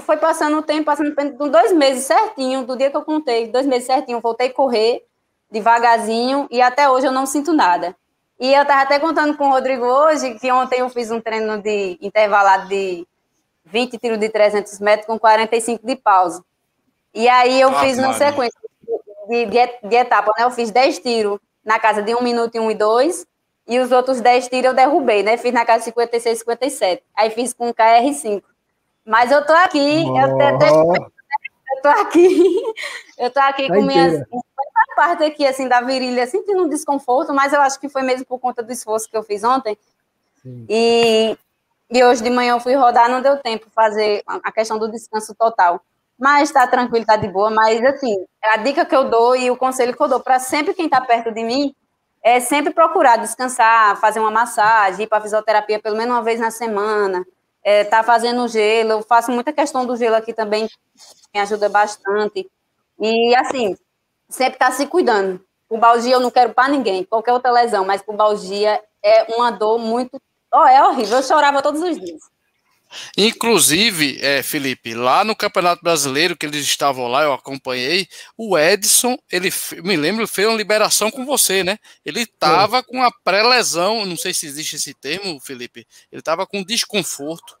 foi 0.00 0.16
passando 0.16 0.58
o 0.58 0.62
tempo, 0.62 0.84
passando 0.84 1.12
dois 1.50 1.72
meses 1.72 2.04
certinho, 2.04 2.64
do 2.64 2.76
dia 2.76 2.88
que 2.88 2.96
eu 2.96 3.04
contei, 3.04 3.48
dois 3.48 3.66
meses 3.66 3.86
certinho, 3.86 4.20
voltei 4.20 4.46
a 4.46 4.52
correr 4.52 5.04
devagarzinho 5.50 6.46
e 6.50 6.62
até 6.62 6.88
hoje 6.88 7.06
eu 7.06 7.12
não 7.12 7.26
sinto 7.26 7.52
nada. 7.52 7.96
E 8.38 8.52
eu 8.52 8.62
estava 8.62 8.82
até 8.82 8.98
contando 8.98 9.36
com 9.36 9.48
o 9.48 9.50
Rodrigo 9.50 9.84
hoje 9.84 10.34
que 10.34 10.52
ontem 10.52 10.80
eu 10.80 10.88
fiz 10.88 11.10
um 11.10 11.20
treino 11.20 11.60
de 11.60 11.98
intervalado 12.00 12.68
de 12.68 13.06
20 13.64 13.98
tiros 13.98 14.18
de 14.18 14.28
300 14.28 14.78
metros 14.80 15.06
com 15.06 15.18
45 15.18 15.84
de 15.84 15.96
pausa. 15.96 16.44
E 17.14 17.28
aí 17.28 17.60
eu 17.60 17.70
ah, 17.70 17.80
fiz 17.80 17.98
uma 17.98 18.12
sequência 18.12 18.58
de, 19.28 19.46
de, 19.46 19.88
de, 19.88 19.96
etapa, 19.96 20.32
né? 20.36 20.44
Eu 20.44 20.50
fiz 20.50 20.70
10 20.70 20.98
tiros 20.98 21.40
na 21.64 21.80
casa 21.80 22.02
de 22.02 22.14
1 22.14 22.22
minuto 22.22 22.54
e 22.54 22.60
1 22.60 22.70
e 22.70 22.74
2, 22.74 23.26
e 23.66 23.78
os 23.78 23.90
outros 23.90 24.20
10 24.20 24.48
tiros 24.48 24.66
eu 24.66 24.74
derrubei, 24.74 25.22
né? 25.22 25.36
Fiz 25.36 25.52
na 25.52 25.64
casa 25.64 25.80
de 25.80 25.84
56 25.86 26.36
e 26.36 26.38
57. 26.38 27.02
Aí 27.16 27.30
fiz 27.30 27.52
com 27.52 27.72
KR5. 27.72 28.42
Mas 29.04 29.30
eu 29.30 29.44
tô 29.44 29.52
aqui, 29.52 30.04
oh. 30.06 30.18
eu, 30.18 30.40
até, 30.40 30.68
eu 30.68 31.82
tô 31.82 31.88
aqui, 31.88 32.62
eu 33.18 33.30
tô 33.30 33.40
aqui 33.40 33.68
com 33.68 33.82
minhas 33.82 34.22
parte 34.96 35.24
aqui, 35.24 35.46
assim, 35.46 35.68
da 35.68 35.82
virilha, 35.82 36.26
sentindo 36.26 36.64
um 36.64 36.68
desconforto, 36.68 37.34
mas 37.34 37.52
eu 37.52 37.60
acho 37.60 37.78
que 37.78 37.88
foi 37.88 38.02
mesmo 38.02 38.24
por 38.24 38.38
conta 38.38 38.62
do 38.62 38.72
esforço 38.72 39.08
que 39.08 39.16
eu 39.16 39.22
fiz 39.22 39.44
ontem. 39.44 39.76
E, 40.68 41.36
e 41.90 42.04
hoje 42.04 42.22
de 42.22 42.30
manhã 42.30 42.54
eu 42.54 42.60
fui 42.60 42.74
rodar, 42.74 43.10
não 43.10 43.20
deu 43.20 43.36
tempo 43.36 43.66
fazer 43.74 44.22
a 44.26 44.50
questão 44.50 44.78
do 44.78 44.90
descanso 44.90 45.34
total. 45.34 45.82
Mas 46.18 46.50
tá 46.50 46.66
tranquilo, 46.66 47.04
tá 47.04 47.16
de 47.16 47.28
boa. 47.28 47.50
Mas, 47.50 47.84
assim, 47.84 48.24
a 48.42 48.56
dica 48.56 48.86
que 48.86 48.96
eu 48.96 49.10
dou 49.10 49.36
e 49.36 49.50
o 49.50 49.56
conselho 49.56 49.94
que 49.94 50.02
eu 50.02 50.08
dou 50.08 50.20
para 50.20 50.38
sempre 50.38 50.72
quem 50.72 50.88
tá 50.88 50.98
perto 51.00 51.30
de 51.30 51.44
mim 51.44 51.74
é 52.26 52.40
sempre 52.40 52.72
procurar 52.72 53.18
descansar, 53.18 54.00
fazer 54.00 54.18
uma 54.18 54.32
massagem, 54.32 55.04
ir 55.04 55.06
para 55.06 55.20
fisioterapia 55.22 55.78
pelo 55.78 55.96
menos 55.96 56.12
uma 56.12 56.24
vez 56.24 56.40
na 56.40 56.50
semana, 56.50 57.24
é, 57.62 57.84
tá 57.84 58.02
fazendo 58.02 58.48
gelo. 58.48 58.90
Eu 58.90 59.02
faço 59.02 59.30
muita 59.30 59.52
questão 59.52 59.86
do 59.86 59.96
gelo 59.96 60.16
aqui 60.16 60.32
também, 60.32 60.68
me 61.32 61.40
ajuda 61.40 61.68
bastante. 61.68 62.50
E, 62.98 63.32
assim, 63.36 63.76
sempre 64.28 64.58
tá 64.58 64.72
se 64.72 64.88
cuidando. 64.88 65.40
O 65.68 65.78
balgia 65.78 66.14
eu 66.14 66.20
não 66.20 66.32
quero 66.32 66.52
para 66.52 66.68
ninguém, 66.68 67.04
qualquer 67.04 67.32
outra 67.32 67.52
lesão, 67.52 67.84
mas 67.84 68.02
o 68.04 68.12
balgia 68.12 68.82
é 69.00 69.32
uma 69.36 69.52
dor 69.52 69.78
muito. 69.78 70.20
Oh, 70.52 70.64
é 70.64 70.84
horrível, 70.84 71.18
eu 71.18 71.22
chorava 71.22 71.62
todos 71.62 71.80
os 71.80 71.96
dias. 71.96 72.22
Inclusive, 73.16 74.18
é, 74.22 74.42
Felipe, 74.42 74.94
lá 74.94 75.24
no 75.24 75.36
Campeonato 75.36 75.82
Brasileiro 75.82 76.36
que 76.36 76.46
eles 76.46 76.64
estavam 76.64 77.06
lá, 77.08 77.22
eu 77.22 77.32
acompanhei, 77.32 78.06
o 78.36 78.58
Edson, 78.58 79.16
ele 79.30 79.50
me 79.82 79.96
lembro, 79.96 80.26
fez 80.26 80.46
uma 80.46 80.56
liberação 80.56 81.10
com 81.10 81.24
você, 81.24 81.62
né? 81.64 81.78
Ele 82.04 82.22
estava 82.22 82.82
com 82.82 83.02
a 83.02 83.10
pré-lesão, 83.24 84.04
não 84.06 84.16
sei 84.16 84.32
se 84.32 84.46
existe 84.46 84.76
esse 84.76 84.94
termo, 84.94 85.40
Felipe, 85.40 85.86
ele 86.10 86.20
estava 86.20 86.46
com 86.46 86.62
desconforto 86.62 87.56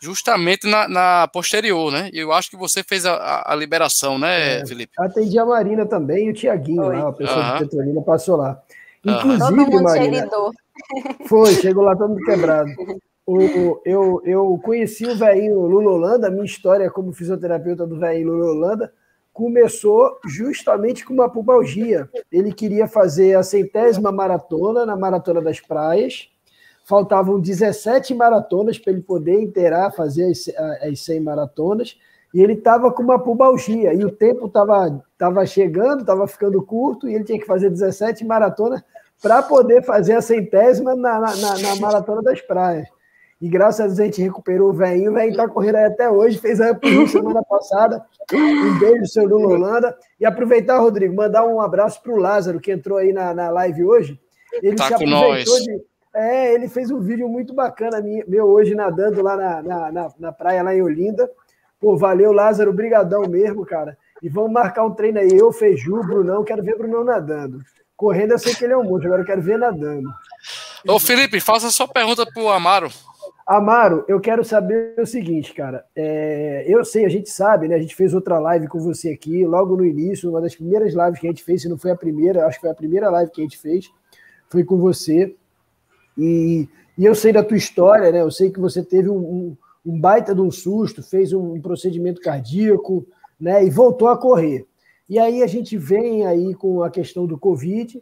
justamente 0.00 0.66
na, 0.66 0.88
na, 0.88 1.28
posterior, 1.28 1.90
né? 1.90 2.08
E 2.12 2.18
eu 2.20 2.32
acho 2.32 2.50
que 2.50 2.56
você 2.56 2.82
fez 2.82 3.04
a, 3.04 3.42
a 3.44 3.54
liberação, 3.54 4.18
né, 4.18 4.60
é, 4.60 4.66
Felipe? 4.66 4.92
Atendi 4.98 5.38
a 5.38 5.44
Marina 5.44 5.86
também 5.86 6.26
e 6.26 6.30
o 6.30 6.34
Tiaguinho 6.34 6.88
lá, 6.88 7.08
a 7.08 7.12
pessoa 7.12 7.38
uhum. 7.38 7.52
de 7.54 7.64
Petrolina 7.64 8.02
passou 8.02 8.36
lá. 8.36 8.60
Inclusive, 9.04 9.60
uhum. 9.60 9.82
Marina. 9.82 10.28
Foi, 11.26 11.54
chegou 11.56 11.82
lá 11.82 11.96
todo 11.96 12.16
quebrado. 12.24 12.70
O, 13.30 13.82
eu, 13.84 14.22
eu 14.24 14.58
conheci 14.64 15.04
o 15.04 15.14
velhinho 15.14 15.60
Lula 15.60 15.90
Holanda, 15.90 16.30
minha 16.30 16.46
história 16.46 16.90
como 16.90 17.12
fisioterapeuta 17.12 17.86
do 17.86 17.98
velhinho 17.98 18.32
Lula 18.32 18.52
Holanda 18.52 18.92
começou 19.34 20.18
justamente 20.24 21.04
com 21.04 21.12
uma 21.12 21.28
pubalgia. 21.28 22.08
Ele 22.32 22.54
queria 22.54 22.88
fazer 22.88 23.36
a 23.36 23.42
centésima 23.42 24.10
maratona 24.10 24.86
na 24.86 24.96
Maratona 24.96 25.42
das 25.42 25.60
Praias, 25.60 26.30
faltavam 26.86 27.38
17 27.38 28.14
maratonas 28.14 28.78
para 28.78 28.94
ele 28.94 29.02
poder 29.02 29.38
inteirar, 29.42 29.92
fazer 29.92 30.30
as, 30.30 30.48
as 30.82 31.00
100 31.04 31.20
maratonas, 31.20 31.98
e 32.32 32.40
ele 32.40 32.54
estava 32.54 32.90
com 32.90 33.02
uma 33.02 33.18
pubalgia, 33.18 33.92
e 33.92 34.06
o 34.06 34.10
tempo 34.10 34.46
estava 34.46 35.04
tava 35.18 35.44
chegando, 35.44 36.00
estava 36.00 36.26
ficando 36.26 36.62
curto, 36.62 37.06
e 37.06 37.14
ele 37.14 37.24
tinha 37.24 37.38
que 37.38 37.46
fazer 37.46 37.68
17 37.68 38.24
maratonas 38.24 38.82
para 39.22 39.42
poder 39.42 39.82
fazer 39.84 40.14
a 40.14 40.22
centésima 40.22 40.96
na, 40.96 41.20
na, 41.20 41.58
na, 41.58 41.76
Maratona 41.78 42.22
das 42.22 42.40
Praias. 42.40 42.88
E 43.40 43.48
graças 43.48 43.80
a 43.80 43.86
Deus 43.86 44.00
a 44.00 44.04
gente 44.04 44.20
recuperou 44.20 44.70
o 44.70 44.72
velhinho, 44.72 45.12
o 45.12 45.14
velhinho 45.14 45.30
está 45.30 45.48
correndo 45.48 45.76
aí 45.76 45.84
até 45.84 46.10
hoje, 46.10 46.38
fez 46.38 46.60
a 46.60 46.76
semana 47.06 47.42
passada. 47.42 48.04
Um 48.32 48.78
beijo, 48.78 49.06
seu 49.06 49.26
Lula 49.26 49.54
Holanda. 49.54 49.96
E 50.18 50.26
aproveitar, 50.26 50.78
Rodrigo, 50.78 51.14
mandar 51.14 51.46
um 51.46 51.60
abraço 51.60 52.02
para 52.02 52.12
o 52.12 52.16
Lázaro, 52.16 52.60
que 52.60 52.72
entrou 52.72 52.98
aí 52.98 53.12
na, 53.12 53.32
na 53.32 53.50
live 53.50 53.84
hoje. 53.84 54.20
Ele 54.62 54.76
tá 54.76 54.88
se 54.88 54.94
aproveitou 54.94 55.60
de 55.60 55.88
é, 56.14 56.52
ele 56.52 56.68
fez 56.68 56.90
um 56.90 56.98
vídeo 56.98 57.28
muito 57.28 57.54
bacana 57.54 58.02
meu 58.26 58.46
hoje 58.46 58.74
nadando 58.74 59.22
lá 59.22 59.36
na, 59.36 59.62
na, 59.62 59.92
na, 59.92 60.12
na 60.18 60.32
praia, 60.32 60.62
lá 60.62 60.74
em 60.74 60.82
Olinda. 60.82 61.30
Pô, 61.78 61.96
valeu, 61.96 62.32
Lázaro, 62.32 62.72
brigadão 62.72 63.22
mesmo, 63.28 63.64
cara. 63.64 63.96
E 64.20 64.28
vamos 64.28 64.50
marcar 64.50 64.84
um 64.84 64.90
treino 64.90 65.20
aí. 65.20 65.30
Eu, 65.32 65.52
Feiju, 65.52 66.02
Brunão, 66.02 66.42
quero 66.42 66.62
ver 66.62 66.76
Brunão 66.76 67.04
nadando. 67.04 67.60
Correndo, 67.96 68.32
eu 68.32 68.38
sei 68.38 68.52
que 68.54 68.64
ele 68.64 68.72
é 68.72 68.76
um 68.76 68.82
monte, 68.82 69.06
agora 69.06 69.22
eu 69.22 69.26
quero 69.26 69.40
ver 69.40 69.58
nadando. 69.58 70.08
Ô, 70.88 70.98
Felipe, 70.98 71.40
faça 71.40 71.68
a 71.68 71.70
sua 71.70 71.86
pergunta 71.86 72.26
pro 72.26 72.48
Amaro. 72.48 72.90
Amaro, 73.48 74.04
eu 74.06 74.20
quero 74.20 74.44
saber 74.44 74.94
o 75.00 75.06
seguinte, 75.06 75.54
cara. 75.54 75.82
É, 75.96 76.66
eu 76.68 76.84
sei, 76.84 77.06
a 77.06 77.08
gente 77.08 77.30
sabe, 77.30 77.66
né? 77.66 77.76
A 77.76 77.78
gente 77.78 77.96
fez 77.96 78.12
outra 78.12 78.38
live 78.38 78.68
com 78.68 78.78
você 78.78 79.08
aqui, 79.08 79.42
logo 79.46 79.74
no 79.74 79.86
início, 79.86 80.28
uma 80.28 80.42
das 80.42 80.54
primeiras 80.54 80.92
lives 80.92 81.18
que 81.18 81.26
a 81.26 81.30
gente 81.30 81.42
fez, 81.42 81.62
se 81.62 81.68
não 81.68 81.78
foi 81.78 81.90
a 81.90 81.96
primeira, 81.96 82.44
acho 82.44 82.58
que 82.58 82.60
foi 82.60 82.70
a 82.70 82.74
primeira 82.74 83.08
live 83.08 83.32
que 83.32 83.40
a 83.40 83.44
gente 83.44 83.56
fez, 83.56 83.90
foi 84.50 84.64
com 84.64 84.76
você. 84.76 85.34
E, 86.18 86.68
e 86.98 87.06
eu 87.06 87.14
sei 87.14 87.32
da 87.32 87.42
tua 87.42 87.56
história, 87.56 88.12
né? 88.12 88.20
Eu 88.20 88.30
sei 88.30 88.50
que 88.50 88.60
você 88.60 88.82
teve 88.84 89.08
um, 89.08 89.16
um, 89.16 89.56
um 89.86 89.98
baita 89.98 90.34
de 90.34 90.42
um 90.42 90.50
susto, 90.50 91.02
fez 91.02 91.32
um, 91.32 91.58
procedimento 91.58 92.20
cardíaco, 92.20 93.06
né? 93.40 93.64
E 93.64 93.70
voltou 93.70 94.08
a 94.08 94.18
correr. 94.18 94.66
E 95.08 95.18
aí 95.18 95.42
a 95.42 95.46
gente 95.46 95.74
vem 95.74 96.26
aí 96.26 96.52
com 96.52 96.82
a 96.82 96.90
questão 96.90 97.26
do 97.26 97.38
Covid, 97.38 97.98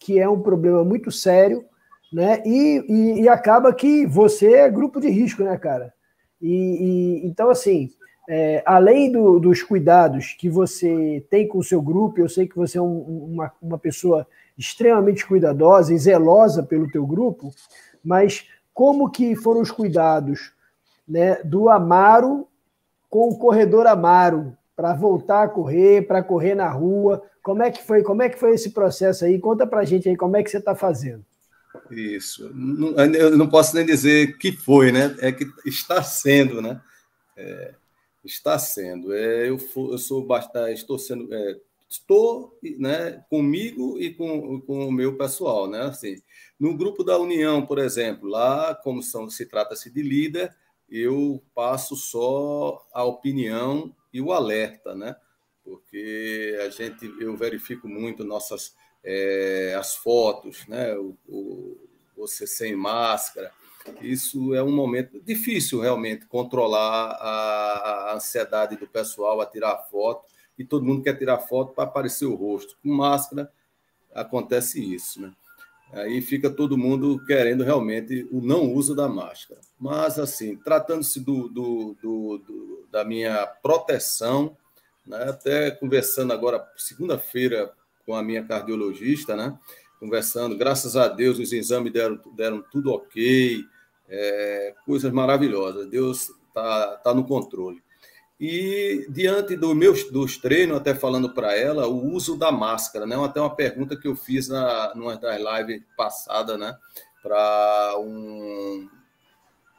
que 0.00 0.18
é 0.18 0.26
um 0.26 0.40
problema 0.40 0.82
muito 0.82 1.10
sério, 1.12 1.66
né? 2.12 2.42
E, 2.44 2.84
e, 2.88 3.20
e 3.22 3.28
acaba 3.28 3.72
que 3.74 4.06
você 4.06 4.54
é 4.54 4.70
grupo 4.70 5.00
de 5.00 5.08
risco, 5.08 5.42
né, 5.42 5.56
cara? 5.56 5.92
E, 6.40 6.50
e 6.50 7.26
então, 7.26 7.50
assim, 7.50 7.90
é, 8.28 8.62
além 8.66 9.10
do, 9.10 9.38
dos 9.38 9.62
cuidados 9.62 10.34
que 10.38 10.48
você 10.48 11.24
tem 11.30 11.46
com 11.46 11.58
o 11.58 11.64
seu 11.64 11.80
grupo, 11.80 12.20
eu 12.20 12.28
sei 12.28 12.46
que 12.46 12.56
você 12.56 12.78
é 12.78 12.82
um, 12.82 12.98
uma, 13.32 13.52
uma 13.62 13.78
pessoa 13.78 14.26
extremamente 14.58 15.26
cuidadosa 15.26 15.94
e 15.94 15.98
zelosa 15.98 16.62
pelo 16.62 16.90
teu 16.90 17.06
grupo, 17.06 17.50
mas 18.02 18.48
como 18.74 19.10
que 19.10 19.36
foram 19.36 19.60
os 19.60 19.70
cuidados 19.70 20.52
né, 21.06 21.36
do 21.44 21.68
Amaro 21.68 22.48
com 23.08 23.28
o 23.28 23.38
corredor 23.38 23.86
Amaro 23.86 24.56
para 24.74 24.92
voltar 24.92 25.44
a 25.44 25.48
correr, 25.48 26.06
para 26.06 26.22
correr 26.22 26.54
na 26.54 26.68
rua? 26.68 27.22
Como 27.42 27.62
é 27.62 27.70
que 27.70 27.82
foi? 27.82 28.02
Como 28.02 28.22
é 28.22 28.28
que 28.28 28.38
foi 28.38 28.52
esse 28.52 28.70
processo 28.70 29.24
aí? 29.24 29.38
Conta 29.38 29.66
para 29.66 29.84
gente 29.84 30.08
aí 30.08 30.16
como 30.16 30.36
é 30.36 30.42
que 30.42 30.50
você 30.50 30.58
está 30.58 30.74
fazendo. 30.74 31.24
Isso. 31.90 32.46
Eu 33.18 33.36
não 33.36 33.48
posso 33.48 33.74
nem 33.74 33.84
dizer 33.84 34.38
que 34.38 34.52
foi, 34.52 34.92
né? 34.92 35.16
É 35.20 35.32
que 35.32 35.46
está 35.64 36.02
sendo, 36.02 36.60
né? 36.60 36.80
É, 37.36 37.74
está 38.24 38.58
sendo. 38.58 39.12
É, 39.12 39.48
eu, 39.48 39.58
eu 39.76 39.98
sou 39.98 40.24
bastante, 40.24 40.78
estou 40.78 40.98
sendo, 40.98 41.32
é, 41.32 41.60
estou 41.88 42.58
né, 42.78 43.24
comigo 43.30 43.98
e 43.98 44.12
com, 44.12 44.60
com 44.60 44.88
o 44.88 44.92
meu 44.92 45.16
pessoal, 45.16 45.68
né? 45.68 45.82
Assim, 45.82 46.20
no 46.58 46.76
grupo 46.76 47.04
da 47.04 47.18
União, 47.18 47.64
por 47.64 47.78
exemplo, 47.78 48.28
lá, 48.28 48.74
como 48.74 49.02
são, 49.02 49.30
se 49.30 49.46
trata-se 49.46 49.90
de 49.90 50.02
líder, 50.02 50.54
eu 50.88 51.42
passo 51.54 51.96
só 51.96 52.86
a 52.92 53.04
opinião 53.04 53.94
e 54.12 54.20
o 54.20 54.32
alerta, 54.32 54.94
né? 54.94 55.16
Porque 55.64 56.56
a 56.64 56.70
gente, 56.70 57.12
eu 57.20 57.36
verifico 57.36 57.88
muito 57.88 58.24
nossas 58.24 58.74
é, 59.06 59.76
as 59.78 59.94
fotos, 59.94 60.66
né? 60.66 60.92
O, 60.96 61.16
o, 61.28 61.76
você 62.16 62.46
sem 62.46 62.74
máscara. 62.74 63.52
Isso 64.02 64.52
é 64.52 64.62
um 64.62 64.74
momento 64.74 65.20
difícil 65.20 65.80
realmente 65.80 66.26
controlar 66.26 67.12
a, 67.12 68.10
a 68.10 68.14
ansiedade 68.16 68.76
do 68.76 68.86
pessoal 68.88 69.40
a 69.40 69.46
tirar 69.46 69.78
foto 69.90 70.24
e 70.58 70.64
todo 70.64 70.84
mundo 70.84 71.04
quer 71.04 71.16
tirar 71.16 71.38
foto 71.38 71.72
para 71.72 71.84
aparecer 71.84 72.24
o 72.26 72.34
rosto. 72.34 72.76
Com 72.82 72.92
máscara 72.92 73.52
acontece 74.12 74.82
isso, 74.82 75.20
né? 75.20 75.32
Aí 75.92 76.20
fica 76.20 76.50
todo 76.50 76.76
mundo 76.76 77.24
querendo 77.26 77.62
realmente 77.62 78.26
o 78.32 78.40
não 78.40 78.72
uso 78.72 78.92
da 78.92 79.08
máscara. 79.08 79.60
Mas, 79.78 80.18
assim, 80.18 80.56
tratando-se 80.56 81.20
do, 81.20 81.48
do, 81.48 81.96
do, 82.02 82.38
do, 82.38 82.88
da 82.90 83.04
minha 83.04 83.46
proteção, 83.46 84.56
né? 85.06 85.28
até 85.28 85.70
conversando 85.70 86.32
agora, 86.32 86.66
segunda-feira, 86.76 87.72
com 88.06 88.14
a 88.14 88.22
minha 88.22 88.44
cardiologista, 88.44 89.36
né? 89.36 89.58
conversando. 89.98 90.56
Graças 90.56 90.96
a 90.96 91.08
Deus, 91.08 91.38
os 91.38 91.52
exames 91.52 91.92
deram, 91.92 92.20
deram 92.34 92.62
tudo 92.70 92.92
ok, 92.92 93.64
é, 94.08 94.74
coisas 94.84 95.12
maravilhosas. 95.12 95.88
Deus 95.88 96.30
está 96.48 96.96
tá 96.96 97.14
no 97.14 97.24
controle. 97.24 97.82
E 98.38 99.06
diante 99.08 99.56
do 99.56 99.74
meus, 99.74 100.10
dos 100.10 100.36
treinos, 100.36 100.76
até 100.76 100.94
falando 100.94 101.32
para 101.32 101.56
ela, 101.56 101.88
o 101.88 102.12
uso 102.12 102.36
da 102.36 102.52
máscara, 102.52 103.06
né? 103.06 103.16
Até 103.24 103.40
uma 103.40 103.54
pergunta 103.54 103.96
que 103.96 104.06
eu 104.06 104.14
fiz 104.14 104.48
na 104.48 104.94
numa 104.94 105.16
das 105.16 105.40
lives 105.40 105.82
passada, 105.96 106.58
né? 106.58 106.76
Para 107.22 107.96
um 107.98 108.88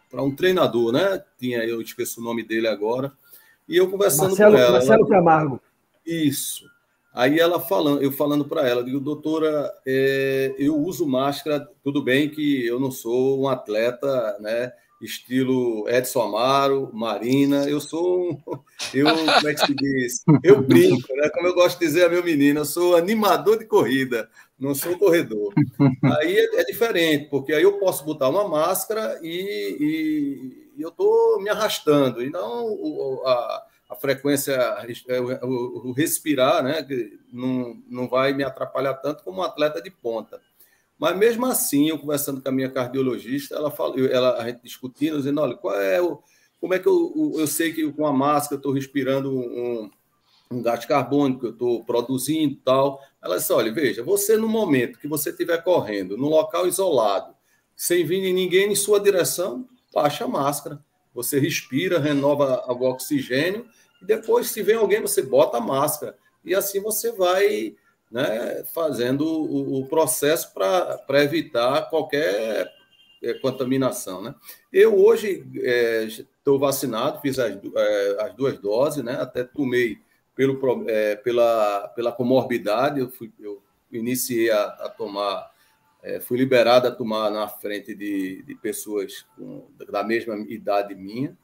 para 0.09 0.23
um 0.23 0.35
treinador, 0.35 0.91
né? 0.91 1.23
Tinha 1.37 1.63
eu 1.65 1.79
esqueço 1.81 2.19
o 2.19 2.23
nome 2.23 2.43
dele 2.43 2.67
agora. 2.67 3.13
E 3.69 3.77
eu 3.77 3.91
conversando 3.91 4.29
Marcelo, 4.29 4.53
com 4.53 4.57
ela. 4.57 4.71
Marcelo 4.71 5.01
ela, 5.01 5.09
Camargo. 5.09 5.61
Isso. 6.03 6.65
Aí 7.17 7.39
ela 7.39 7.59
falando, 7.59 8.03
eu 8.03 8.11
falando 8.11 8.45
para 8.45 8.69
ela, 8.69 8.83
digo, 8.83 8.99
doutora, 8.99 9.73
é, 9.87 10.53
eu 10.59 10.77
uso 10.77 11.07
máscara, 11.07 11.67
tudo 11.83 11.99
bem 12.03 12.29
que 12.29 12.63
eu 12.63 12.79
não 12.79 12.91
sou 12.91 13.41
um 13.41 13.49
atleta, 13.49 14.37
né? 14.39 14.71
estilo 15.01 15.87
Edson 15.89 16.21
Amaro, 16.21 16.91
Marina. 16.93 17.67
Eu 17.67 17.79
sou 17.79 18.31
um. 18.31 18.37
Eu, 18.93 19.07
como 19.07 19.49
é 19.49 19.53
que 19.53 19.65
se 19.65 19.73
diz? 19.73 20.23
Eu 20.43 20.61
brinco, 20.61 21.13
né? 21.15 21.29
Como 21.29 21.47
eu 21.47 21.55
gosto 21.55 21.79
de 21.79 21.85
dizer 21.87 22.05
a 22.05 22.09
meu 22.09 22.23
menino, 22.23 22.59
eu 22.59 22.65
sou 22.65 22.95
animador 22.95 23.57
de 23.57 23.65
corrida, 23.65 24.29
não 24.57 24.75
sou 24.75 24.97
corredor. 24.99 25.51
Aí 26.03 26.37
é, 26.37 26.61
é 26.61 26.63
diferente, 26.63 27.27
porque 27.27 27.53
aí 27.53 27.63
eu 27.63 27.79
posso 27.79 28.05
botar 28.05 28.29
uma 28.29 28.47
máscara 28.47 29.19
e, 29.23 29.77
e, 29.79 30.71
e 30.77 30.81
eu 30.81 30.89
estou 30.89 31.41
me 31.41 31.49
arrastando. 31.49 32.23
Então, 32.23 33.21
a, 33.25 33.63
a 33.89 33.95
frequência, 33.95 34.53
é, 35.07 35.21
o, 35.21 35.91
respirar, 35.91 36.63
né? 36.63 36.85
Não, 37.31 37.81
não 37.87 38.07
vai 38.07 38.33
me 38.33 38.43
atrapalhar 38.43 38.95
tanto 38.95 39.23
como 39.23 39.39
um 39.39 39.43
atleta 39.43 39.81
de 39.81 39.89
ponta. 39.89 40.41
Mas 40.99 41.15
mesmo 41.15 41.45
assim, 41.45 41.89
eu 41.89 41.99
conversando 41.99 42.41
com 42.41 42.49
a 42.49 42.51
minha 42.51 42.69
cardiologista, 42.69 43.55
ela 43.55 43.71
falou, 43.71 44.05
ela, 44.05 44.41
a 44.41 44.47
gente 44.47 44.63
discutindo, 44.63 45.17
dizendo, 45.17 45.39
olha, 45.39 45.55
qual 45.55 45.79
é 45.79 46.01
o, 46.01 46.19
como 46.59 46.73
é 46.73 46.79
que 46.79 46.87
eu, 46.87 47.33
eu 47.35 47.47
sei 47.47 47.71
que 47.71 47.89
com 47.91 48.05
a 48.05 48.11
máscara 48.11 48.55
eu 48.55 48.57
estou 48.57 48.73
respirando 48.73 49.31
um, 49.31 49.91
um 50.51 50.61
gás 50.61 50.85
carbônico, 50.85 51.45
eu 51.45 51.51
estou 51.51 51.83
produzindo 51.83 52.57
tal. 52.63 52.99
Ela 53.21 53.37
disse, 53.37 53.53
olha, 53.53 53.71
veja, 53.71 54.03
você 54.03 54.35
no 54.35 54.47
momento 54.47 54.99
que 54.99 55.07
você 55.07 55.29
estiver 55.29 55.63
correndo, 55.63 56.17
num 56.17 56.29
local 56.29 56.67
isolado, 56.67 57.35
sem 57.75 58.03
vir 58.03 58.33
ninguém 58.33 58.71
em 58.71 58.75
sua 58.75 58.99
direção, 58.99 59.67
baixa 59.93 60.25
a 60.25 60.27
máscara. 60.27 60.83
Você 61.17 61.39
respira, 61.39 61.99
renova 61.99 62.63
o 62.67 62.83
oxigênio, 62.83 63.67
e 63.99 64.05
depois, 64.05 64.51
se 64.51 64.61
vem 64.61 64.75
alguém, 64.75 65.01
você 65.01 65.23
bota 65.23 65.57
a 65.57 65.61
máscara. 65.61 66.15
E 66.45 66.53
assim 66.53 66.79
você 66.79 67.11
vai 67.11 67.75
né, 68.11 68.63
fazendo 68.71 69.25
o, 69.25 69.79
o 69.79 69.87
processo 69.87 70.53
para 70.53 71.23
evitar 71.23 71.89
qualquer 71.89 72.71
é, 73.23 73.33
contaminação. 73.33 74.21
Né? 74.21 74.35
Eu 74.71 74.95
hoje 74.95 75.43
estou 76.35 76.57
é, 76.57 76.59
vacinado, 76.59 77.19
fiz 77.19 77.39
as, 77.39 77.57
é, 77.75 78.17
as, 78.21 78.35
duas 78.35 78.59
doses, 78.59 79.03
né, 79.03 79.17
até 79.19 79.43
tomei 79.43 79.97
pelo, 80.35 80.59
pela, 81.23 81.87
pela 81.95 82.11
comorbidade, 82.11 82.99
eu, 82.99 83.09
fui, 83.09 83.31
eu 83.39 83.59
iniciei 83.91 84.51
a, 84.51 84.65
a 84.65 84.89
tomar, 84.89 85.49
é, 86.07 86.21
fui 86.21 86.37
liberado 86.37 86.87
a 86.87 86.91
tomar 86.91 87.29
na 87.29 87.49
frente 87.49 87.93
de, 87.93 88.41
de 88.43 88.55
pessoas 88.55 89.25
com, 89.35 89.67
da 89.91 90.03
mesma 90.05 90.37
idade 90.47 90.95
minha, 90.95 91.37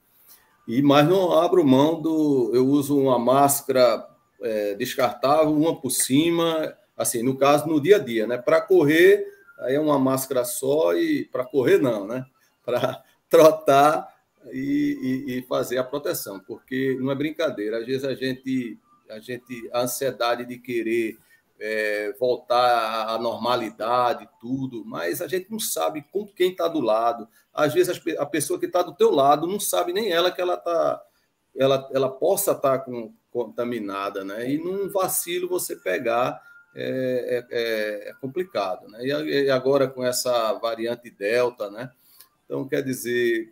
e 0.66 0.82
mas 0.82 1.06
não 1.08 1.34
abro 1.34 1.66
mão 1.66 2.02
do. 2.02 2.50
Eu 2.54 2.66
uso 2.66 2.98
uma 2.98 3.20
máscara 3.20 4.08
é, 4.42 4.74
descartável, 4.76 5.54
uma 5.54 5.80
por 5.80 5.90
cima, 5.90 6.74
assim, 6.96 7.22
no 7.22 7.38
caso, 7.38 7.68
no 7.68 7.82
dia 7.82 7.98
a 7.98 8.00
dia, 8.00 8.26
né? 8.26 8.38
Para 8.38 8.62
correr, 8.62 9.28
aí 9.60 9.76
é 9.76 9.80
uma 9.80 10.00
máscara 10.00 10.46
só 10.46 10.96
e 10.96 11.26
para 11.26 11.44
correr 11.44 11.78
não, 11.80 12.08
né? 12.08 12.26
Para 12.64 13.04
trotar 13.30 14.08
e, 14.54 15.26
e, 15.28 15.38
e, 15.38 15.42
fazer 15.42 15.78
a 15.78 15.84
proteção, 15.84 16.40
porque 16.40 16.98
não 17.02 17.12
é 17.12 17.16
brincadeira. 17.16 17.80
Às 17.80 17.86
vezes 17.86 18.06
a 18.06 18.16
gente, 18.16 18.78
a 19.10 19.20
gente, 19.20 19.70
a 19.74 19.82
ansiedade 19.82 20.46
de 20.46 20.58
querer 20.58 21.18
é, 21.60 22.14
voltar 22.20 23.10
à 23.10 23.18
normalidade, 23.18 24.28
tudo, 24.40 24.84
mas 24.86 25.22
a 25.22 25.28
gente 25.28 25.50
não 25.50 25.60
sabe 25.60 26.04
com 26.12 26.26
quem 26.26 26.52
está 26.52 26.68
do 26.68 26.80
lado. 26.80 27.28
Às 27.54 27.74
vezes 27.74 28.02
a 28.18 28.26
pessoa 28.26 28.60
que 28.60 28.66
está 28.66 28.82
do 28.82 28.96
teu 28.96 29.12
lado 29.12 29.48
não 29.48 29.60
sabe 29.60 29.94
nem 29.94 30.12
ela 30.12 30.32
que 30.32 30.42
ela 30.42 30.56
está, 30.56 31.02
ela, 31.56 31.90
ela 31.94 32.10
possa 32.10 32.52
estar 32.52 32.80
tá 32.80 32.92
contaminada, 33.32 34.24
né? 34.24 34.50
E 34.50 34.58
num 34.58 34.90
vacilo 34.90 35.48
você 35.48 35.76
pegar 35.76 36.42
é, 36.76 37.46
é, 37.50 37.58
é, 37.58 38.10
é 38.10 38.14
complicado, 38.20 38.88
né? 38.90 39.06
E 39.06 39.50
agora 39.50 39.88
com 39.88 40.04
essa 40.04 40.54
variante 40.54 41.10
Delta, 41.10 41.70
né? 41.70 41.92
Então, 42.46 42.68
quer 42.68 42.82
dizer, 42.84 43.50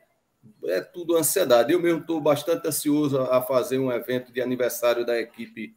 é 0.66 0.82
tudo 0.82 1.18
ansiedade. 1.18 1.72
Eu 1.72 1.82
mesmo 1.82 2.02
estou 2.02 2.20
bastante 2.20 2.68
ansioso 2.68 3.22
a 3.22 3.42
fazer 3.42 3.80
um 3.80 3.92
evento 3.92 4.32
de 4.32 4.42
aniversário 4.42 5.06
da 5.06 5.20
equipe 5.20 5.76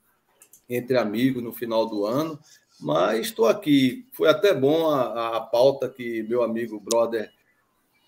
entre 0.69 0.97
amigos 0.97 1.43
no 1.43 1.53
final 1.53 1.87
do 1.87 2.07
ano, 2.07 2.39
mas 2.81 3.27
estou 3.27 3.47
aqui. 3.47 4.07
Foi 4.13 4.29
até 4.29 4.55
bom 4.55 4.89
a, 4.89 5.37
a 5.37 5.41
pauta 5.41 5.89
que 5.89 6.23
meu 6.25 6.43
amigo 6.43 6.81
brother 6.81 7.31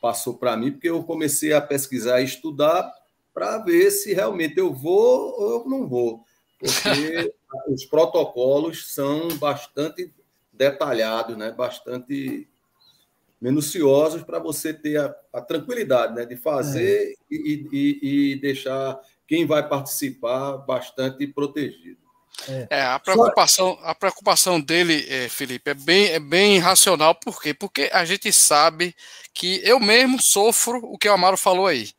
passou 0.00 0.34
para 0.34 0.56
mim, 0.56 0.72
porque 0.72 0.88
eu 0.88 1.02
comecei 1.02 1.52
a 1.52 1.60
pesquisar 1.60 2.20
e 2.20 2.24
estudar 2.24 2.92
para 3.34 3.58
ver 3.58 3.90
se 3.90 4.14
realmente 4.14 4.58
eu 4.58 4.72
vou 4.72 5.34
ou 5.38 5.60
eu 5.60 5.68
não 5.68 5.86
vou, 5.86 6.24
porque 6.58 7.34
os 7.68 7.84
protocolos 7.84 8.94
são 8.94 9.28
bastante 9.36 10.12
detalhados, 10.52 11.36
né? 11.36 11.50
bastante 11.50 12.48
minuciosos 13.40 14.22
para 14.22 14.38
você 14.38 14.72
ter 14.72 14.98
a, 14.98 15.14
a, 15.32 15.42
tranquilidade 15.42 16.14
né? 16.14 16.24
de 16.24 16.36
fazer 16.36 17.10
é. 17.10 17.14
e, 17.30 17.68
e, 17.70 18.32
e 18.32 18.40
deixar 18.40 18.98
quem 19.26 19.44
vai 19.44 19.68
participar 19.68 20.56
bastante 20.58 21.26
protegido. 21.26 22.05
É. 22.48 22.66
é, 22.70 22.82
a 22.82 22.98
preocupação, 22.98 23.78
a 23.82 23.94
preocupação 23.94 24.60
dele, 24.60 25.06
é, 25.08 25.28
Felipe, 25.28 25.70
é 25.70 25.74
bem, 25.74 26.06
é 26.06 26.20
bem 26.20 26.58
racional. 26.58 27.14
Por 27.14 27.40
quê? 27.40 27.54
Porque 27.54 27.90
a 27.92 28.04
gente 28.04 28.32
sabe 28.32 28.94
que 29.32 29.60
eu 29.64 29.80
mesmo 29.80 30.20
sofro 30.20 30.78
o 30.84 30.98
que 30.98 31.08
o 31.08 31.12
Amaro 31.12 31.36
falou 31.36 31.66
aí. 31.66 31.90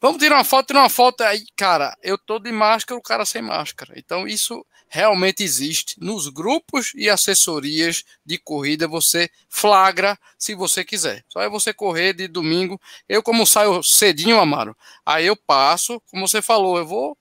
Vamos 0.00 0.18
tirar 0.18 0.36
uma 0.36 0.44
foto, 0.44 0.66
tirar 0.66 0.80
uma 0.80 0.90
foto 0.90 1.22
aí, 1.22 1.44
cara. 1.56 1.96
Eu 2.02 2.18
tô 2.18 2.38
de 2.38 2.52
máscara, 2.52 2.98
o 2.98 3.02
cara 3.02 3.24
sem 3.24 3.40
máscara. 3.40 3.94
Então, 3.96 4.28
isso 4.28 4.64
realmente 4.88 5.42
existe 5.42 5.96
nos 5.98 6.28
grupos 6.28 6.92
e 6.94 7.08
assessorias 7.08 8.04
de 8.24 8.38
corrida. 8.38 8.86
Você 8.86 9.30
flagra 9.48 10.18
se 10.38 10.54
você 10.54 10.84
quiser. 10.84 11.24
Só 11.28 11.40
é 11.40 11.48
você 11.48 11.72
correr 11.72 12.12
de 12.12 12.28
domingo. 12.28 12.80
Eu, 13.08 13.22
como 13.22 13.46
saio 13.46 13.82
cedinho, 13.82 14.38
Amaro, 14.38 14.76
aí 15.04 15.26
eu 15.26 15.36
passo, 15.36 16.00
como 16.10 16.28
você 16.28 16.40
falou, 16.40 16.78
eu 16.78 16.86
vou, 16.86 17.18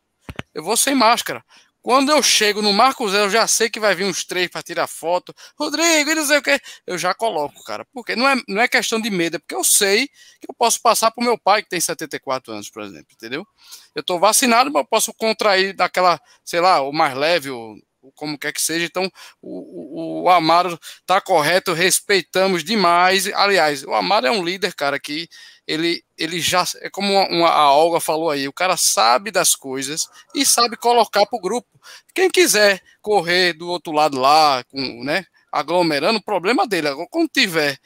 eu 0.54 0.64
vou 0.64 0.78
sem 0.78 0.94
máscara. 0.94 1.44
Quando 1.86 2.12
eu 2.12 2.24
chego 2.24 2.64
no 2.64 2.74
Marco 2.74 3.08
Zero, 3.08 3.26
eu 3.26 3.30
já 3.30 3.46
sei 3.46 3.70
que 3.70 3.80
vai 3.80 3.94
vir 3.94 4.06
uns 4.06 4.26
três 4.26 4.48
para 4.48 4.64
tirar 4.64 4.88
foto. 4.88 5.32
Rodrigo, 5.56 6.10
e 6.10 6.16
não 6.16 6.26
sei 6.26 6.40
o 6.40 6.42
que. 6.42 6.60
Eu 6.88 6.98
já 6.98 7.14
coloco, 7.14 7.64
cara. 7.64 7.86
Porque 7.94 8.16
não 8.16 8.28
é, 8.28 8.36
não 8.48 8.60
é 8.60 8.68
questão 8.68 9.00
de 9.00 9.12
medo, 9.12 9.36
é 9.36 9.40
porque 9.40 9.54
eu 9.54 9.64
sei 9.64 10.08
que 10.08 10.50
eu 10.50 10.56
posso 10.58 10.82
passar 10.82 11.12
para 11.12 11.22
o 11.22 11.24
meu 11.24 11.38
pai, 11.38 11.62
que 11.62 11.70
tem 11.70 11.80
74 11.80 12.52
anos, 12.52 12.72
por 12.72 12.82
exemplo, 12.82 13.10
entendeu? 13.14 13.46
Eu 13.94 14.00
estou 14.00 14.20
vacinado, 14.20 14.72
mas 14.74 14.82
eu 14.82 14.88
posso 14.88 15.14
contrair 15.14 15.76
daquela, 15.76 16.20
sei 16.44 16.60
lá, 16.60 16.82
o 16.82 16.92
mais 16.92 17.16
leve, 17.16 17.52
o, 17.52 17.78
como 18.16 18.36
quer 18.36 18.52
que 18.52 18.64
seja. 18.64 18.88
Então, 18.88 19.08
o, 19.40 20.22
o, 20.22 20.24
o 20.24 20.30
Amaro 20.30 20.80
está 21.02 21.22
correto, 21.22 21.72
respeitamos 21.72 22.64
demais. 22.64 23.28
Aliás, 23.28 23.84
o 23.84 23.94
Amaro 23.94 24.26
é 24.26 24.32
um 24.32 24.44
líder, 24.44 24.74
cara, 24.74 25.00
que 25.00 25.30
ele, 25.68 26.04
ele 26.18 26.40
já, 26.40 26.64
é 26.82 26.90
como 26.90 27.12
uma, 27.12 27.28
uma, 27.30 27.50
a 27.50 27.74
Olga 27.74 28.00
falou 28.00 28.30
aí, 28.30 28.48
o 28.48 28.54
cara 28.54 28.76
sabe 28.78 29.32
das 29.32 29.56
coisas 29.56 30.08
e 30.34 30.46
sabe 30.46 30.78
colocar 30.78 31.26
para 31.26 31.38
o 31.38 31.42
grupo. 31.42 31.68
Quem 32.14 32.30
quiser 32.30 32.82
correr 33.02 33.54
do 33.54 33.68
outro 33.68 33.92
lado 33.92 34.20
lá, 34.20 34.64
com, 34.66 35.04
né, 35.04 35.26
aglomerando, 35.52 36.20
o 36.20 36.24
problema 36.24 36.68
dele. 36.68 36.90
Agora, 36.90 37.08
quando 37.10 37.30
tiver 37.30 37.78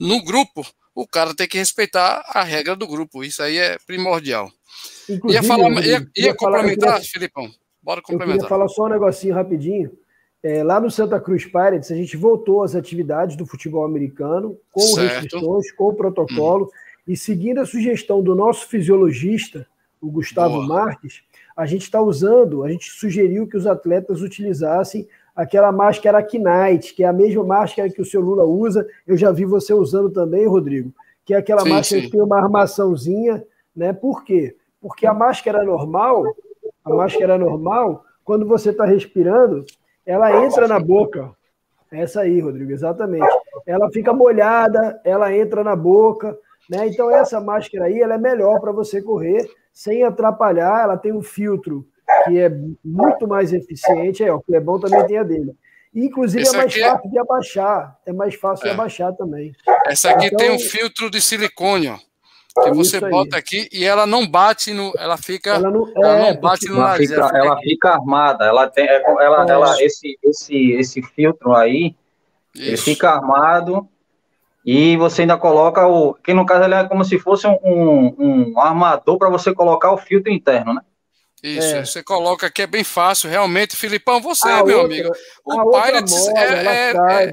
no 0.00 0.22
grupo, 0.24 0.66
o 0.94 1.06
cara 1.06 1.34
tem 1.34 1.46
que 1.46 1.58
respeitar 1.58 2.24
a 2.28 2.42
regra 2.42 2.74
do 2.74 2.86
grupo. 2.86 3.22
Isso 3.22 3.42
aí 3.42 3.58
é 3.58 3.76
primordial. 3.86 4.50
Inclusive, 5.08 5.42
ia, 5.42 5.48
falar, 5.48 5.84
ia, 5.84 6.10
ia 6.16 6.34
complementar, 6.34 6.92
falar, 6.92 7.04
Filipão? 7.04 7.50
Bora 7.82 8.00
complementar. 8.00 8.36
Eu 8.36 8.40
queria 8.44 8.48
falar 8.48 8.68
só 8.68 8.86
um 8.86 8.88
negocinho 8.88 9.34
rapidinho. 9.34 9.90
É, 10.42 10.62
lá 10.62 10.78
no 10.78 10.90
Santa 10.90 11.18
Cruz 11.20 11.44
Pirates, 11.44 11.90
a 11.90 11.94
gente 11.94 12.16
voltou 12.16 12.62
às 12.62 12.74
atividades 12.74 13.36
do 13.36 13.44
futebol 13.44 13.84
americano, 13.84 14.56
com 14.70 14.80
certo. 14.80 15.22
restrições, 15.22 15.72
com 15.72 15.88
o 15.88 15.94
protocolo, 15.94 16.66
hum. 16.66 16.85
E 17.06 17.16
seguindo 17.16 17.60
a 17.60 17.66
sugestão 17.66 18.22
do 18.22 18.34
nosso 18.34 18.66
fisiologista, 18.66 19.66
o 20.00 20.10
Gustavo 20.10 20.54
Boa. 20.54 20.66
Marques, 20.66 21.22
a 21.56 21.64
gente 21.64 21.82
está 21.82 22.00
usando, 22.00 22.64
a 22.64 22.70
gente 22.70 22.90
sugeriu 22.90 23.46
que 23.46 23.56
os 23.56 23.66
atletas 23.66 24.20
utilizassem 24.20 25.08
aquela 25.34 25.70
máscara 25.70 26.20
Knight, 26.20 26.94
que 26.94 27.04
é 27.04 27.06
a 27.06 27.12
mesma 27.12 27.44
máscara 27.44 27.90
que 27.90 28.00
o 28.00 28.04
seu 28.04 28.20
Lula 28.20 28.44
usa. 28.44 28.86
Eu 29.06 29.16
já 29.16 29.30
vi 29.30 29.44
você 29.44 29.72
usando 29.72 30.10
também, 30.10 30.46
Rodrigo, 30.46 30.92
que 31.24 31.34
é 31.34 31.36
aquela 31.36 31.62
sim, 31.62 31.68
máscara 31.68 32.00
sim. 32.00 32.06
que 32.06 32.12
tem 32.12 32.22
uma 32.22 32.38
armaçãozinha, 32.38 33.44
né? 33.74 33.92
Por 33.92 34.24
quê? 34.24 34.56
Porque 34.80 35.06
a 35.06 35.14
máscara 35.14 35.62
normal, 35.62 36.24
a 36.84 36.90
máscara 36.90 37.38
normal, 37.38 38.04
quando 38.24 38.46
você 38.46 38.70
está 38.70 38.84
respirando, 38.84 39.64
ela 40.04 40.44
entra 40.44 40.66
na 40.66 40.80
boca. 40.80 41.30
Essa 41.90 42.22
aí, 42.22 42.40
Rodrigo, 42.40 42.72
exatamente. 42.72 43.26
Ela 43.66 43.90
fica 43.90 44.12
molhada, 44.12 45.00
ela 45.04 45.34
entra 45.34 45.62
na 45.62 45.76
boca, 45.76 46.36
né? 46.68 46.86
Então 46.88 47.10
essa 47.10 47.40
máscara 47.40 47.86
aí, 47.86 48.00
ela 48.00 48.14
é 48.14 48.18
melhor 48.18 48.60
para 48.60 48.72
você 48.72 49.00
correr 49.00 49.48
sem 49.72 50.04
atrapalhar. 50.04 50.82
Ela 50.82 50.96
tem 50.96 51.12
um 51.12 51.22
filtro 51.22 51.86
que 52.24 52.38
é 52.38 52.50
muito 52.84 53.26
mais 53.26 53.52
eficiente. 53.52 54.24
É, 54.24 54.32
o 54.32 54.40
Clebão 54.40 54.80
também 54.80 55.06
tem 55.06 55.18
a 55.18 55.22
dele. 55.22 55.54
Inclusive 55.94 56.42
Esse 56.42 56.54
é 56.54 56.58
mais 56.58 56.74
fácil 56.74 57.06
é... 57.06 57.10
de 57.10 57.18
abaixar. 57.18 57.98
É 58.04 58.12
mais 58.12 58.34
fácil 58.34 58.66
é. 58.66 58.68
de 58.68 58.74
abaixar 58.74 59.12
também. 59.14 59.52
Essa 59.86 60.10
aqui 60.10 60.26
então... 60.26 60.38
tem 60.38 60.50
um 60.50 60.58
filtro 60.58 61.10
de 61.10 61.20
silicone, 61.20 61.88
ó. 61.88 61.98
Que 62.64 62.70
você 62.70 62.98
bota 62.98 63.36
aqui 63.36 63.68
e 63.70 63.84
ela 63.84 64.06
não 64.06 64.26
bate 64.26 64.72
no. 64.72 64.90
Ela 64.98 65.18
fica. 65.18 65.50
Ela 65.50 65.70
não, 65.70 65.92
ela 65.94 66.16
é, 66.16 66.32
não 66.32 66.40
bate 66.40 66.66
no 66.68 66.78
nariz. 66.78 67.10
Fica, 67.10 67.20
ela, 67.20 67.38
ela 67.38 67.58
fica 67.58 67.90
armada. 67.90 68.46
Ela 68.46 68.70
tem. 68.70 68.86
É 68.86 69.02
ela, 69.04 69.46
ela, 69.46 69.82
esse, 69.82 70.18
esse, 70.22 70.72
esse 70.72 71.02
filtro 71.02 71.54
aí, 71.54 71.94
Isso. 72.54 72.64
ele 72.64 72.76
fica 72.78 73.10
armado 73.10 73.86
e 74.66 74.96
você 74.96 75.22
ainda 75.22 75.38
coloca 75.38 75.86
o. 75.86 76.14
Que 76.14 76.34
no 76.34 76.44
caso 76.44 76.64
ele 76.64 76.74
é 76.74 76.88
como 76.88 77.04
se 77.04 77.20
fosse 77.20 77.46
um, 77.46 77.56
um, 77.62 78.14
um 78.18 78.60
armador 78.60 79.16
para 79.16 79.30
você 79.30 79.54
colocar 79.54 79.92
o 79.92 79.96
filtro 79.96 80.32
interno, 80.32 80.74
né? 80.74 80.80
Isso, 81.40 81.76
é. 81.76 81.84
você 81.84 82.02
coloca 82.02 82.48
aqui, 82.48 82.62
é 82.62 82.66
bem 82.66 82.82
fácil, 82.82 83.30
realmente. 83.30 83.76
Filipão, 83.76 84.20
você, 84.20 84.48
a 84.48 84.64
meu 84.64 84.80
outra, 84.80 84.96
amigo. 84.96 85.14
O 85.44 85.70
Pirates 85.70 86.26
moda, 86.26 86.40
é, 86.40 86.66
é, 86.66 86.90
é 86.90 87.32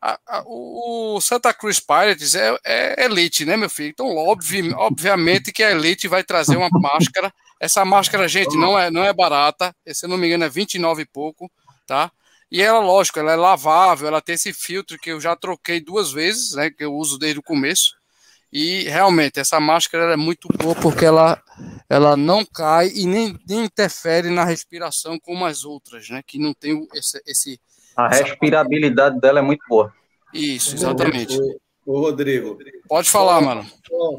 a, 0.00 0.18
a, 0.26 0.42
o 0.46 1.20
Santa 1.20 1.52
Cruz 1.52 1.78
Pirates 1.78 2.34
é, 2.34 2.56
é, 2.64 3.04
elite, 3.04 3.44
né, 3.44 3.54
meu 3.54 3.68
filho? 3.68 3.90
Então, 3.90 4.16
óbvio, 4.16 4.74
obviamente 4.78 5.52
que 5.52 5.62
a 5.62 5.72
elite 5.72 6.08
vai 6.08 6.24
trazer 6.24 6.56
uma 6.56 6.70
máscara. 6.72 7.30
Essa 7.60 7.84
máscara, 7.84 8.26
gente, 8.26 8.56
não 8.56 8.78
é, 8.78 8.90
não 8.90 9.04
é 9.04 9.12
barata. 9.12 9.74
Se 9.88 10.06
eu 10.06 10.08
não 10.08 10.16
me 10.16 10.26
engano, 10.26 10.44
é 10.44 10.48
29 10.48 11.02
e 11.02 11.06
pouco, 11.06 11.50
tá? 11.86 12.10
E 12.52 12.60
ela, 12.60 12.80
lógico, 12.80 13.18
ela 13.18 13.32
é 13.32 13.36
lavável, 13.36 14.06
ela 14.06 14.20
tem 14.20 14.34
esse 14.34 14.52
filtro 14.52 14.98
que 14.98 15.10
eu 15.10 15.18
já 15.18 15.34
troquei 15.34 15.80
duas 15.80 16.12
vezes, 16.12 16.52
né? 16.54 16.70
Que 16.70 16.84
eu 16.84 16.92
uso 16.92 17.18
desde 17.18 17.40
o 17.40 17.42
começo. 17.42 17.96
E 18.52 18.82
realmente, 18.82 19.40
essa 19.40 19.58
máscara 19.58 20.12
é 20.12 20.16
muito 20.18 20.48
boa 20.58 20.74
porque 20.74 21.06
ela, 21.06 21.42
ela 21.88 22.14
não 22.14 22.44
cai 22.44 22.90
e 22.94 23.06
nem, 23.06 23.34
nem 23.48 23.64
interfere 23.64 24.28
na 24.28 24.44
respiração 24.44 25.18
como 25.18 25.46
as 25.46 25.64
outras, 25.64 26.10
né? 26.10 26.22
Que 26.26 26.38
não 26.38 26.52
tem 26.52 26.86
esse. 26.94 27.22
esse 27.26 27.58
a 27.96 28.08
respirabilidade 28.08 29.18
dela 29.18 29.38
é 29.38 29.42
muito 29.42 29.64
boa. 29.66 29.90
Isso, 30.34 30.74
exatamente. 30.74 31.38
Ô, 31.86 32.00
Rodrigo. 32.00 32.58
Pode 32.86 33.08
falar, 33.08 33.40
mano. 33.40 33.66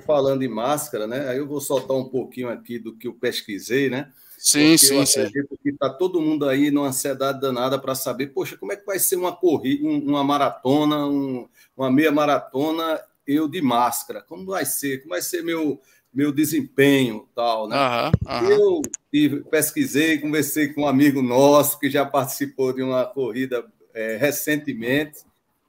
Falando 0.08 0.42
em 0.42 0.48
máscara, 0.48 1.06
né? 1.06 1.30
Aí 1.30 1.38
eu 1.38 1.48
vou 1.48 1.62
soltar 1.62 1.96
um 1.96 2.10
pouquinho 2.10 2.50
aqui 2.50 2.80
do 2.80 2.98
que 2.98 3.08
eu 3.08 3.14
pesquisei, 3.14 3.92
né? 3.92 4.12
Sim, 4.44 4.78
sim, 4.78 5.06
sim. 5.06 5.32
Que 5.32 5.70
está 5.70 5.90
todo 5.90 6.20
mundo 6.20 6.50
aí 6.50 6.70
numa 6.70 6.88
ansiedade 6.88 7.40
danada 7.40 7.80
para 7.80 7.96
saber, 7.96 8.28
poxa, 8.28 8.58
como 8.58 8.74
é 8.74 8.76
que 8.76 8.86
vai 8.86 9.00
ser 9.00 9.16
uma 9.16 9.34
corrida, 9.34 9.88
uma 9.88 10.22
maratona, 10.22 11.08
um, 11.08 11.48
uma 11.78 11.90
meia 11.90 12.12
maratona, 12.12 13.00
eu 13.26 13.48
de 13.48 13.62
máscara? 13.62 14.22
Como 14.22 14.46
vai 14.48 14.66
ser? 14.66 14.98
Como 14.98 15.12
vai 15.12 15.22
ser 15.22 15.44
meu, 15.44 15.80
meu 16.14 16.30
desempenho, 16.30 17.26
tal, 17.34 17.70
né? 17.70 17.78
Uhum, 17.78 18.50
uhum. 18.50 18.82
Eu 19.14 19.42
pesquisei, 19.50 20.18
conversei 20.18 20.74
com 20.74 20.82
um 20.82 20.88
amigo 20.88 21.22
nosso 21.22 21.80
que 21.80 21.90
já 21.90 22.06
participou 22.06 22.74
de 22.74 22.84
uma 22.84 23.06
corrida 23.06 23.66
é, 23.94 24.18
recentemente, 24.18 25.20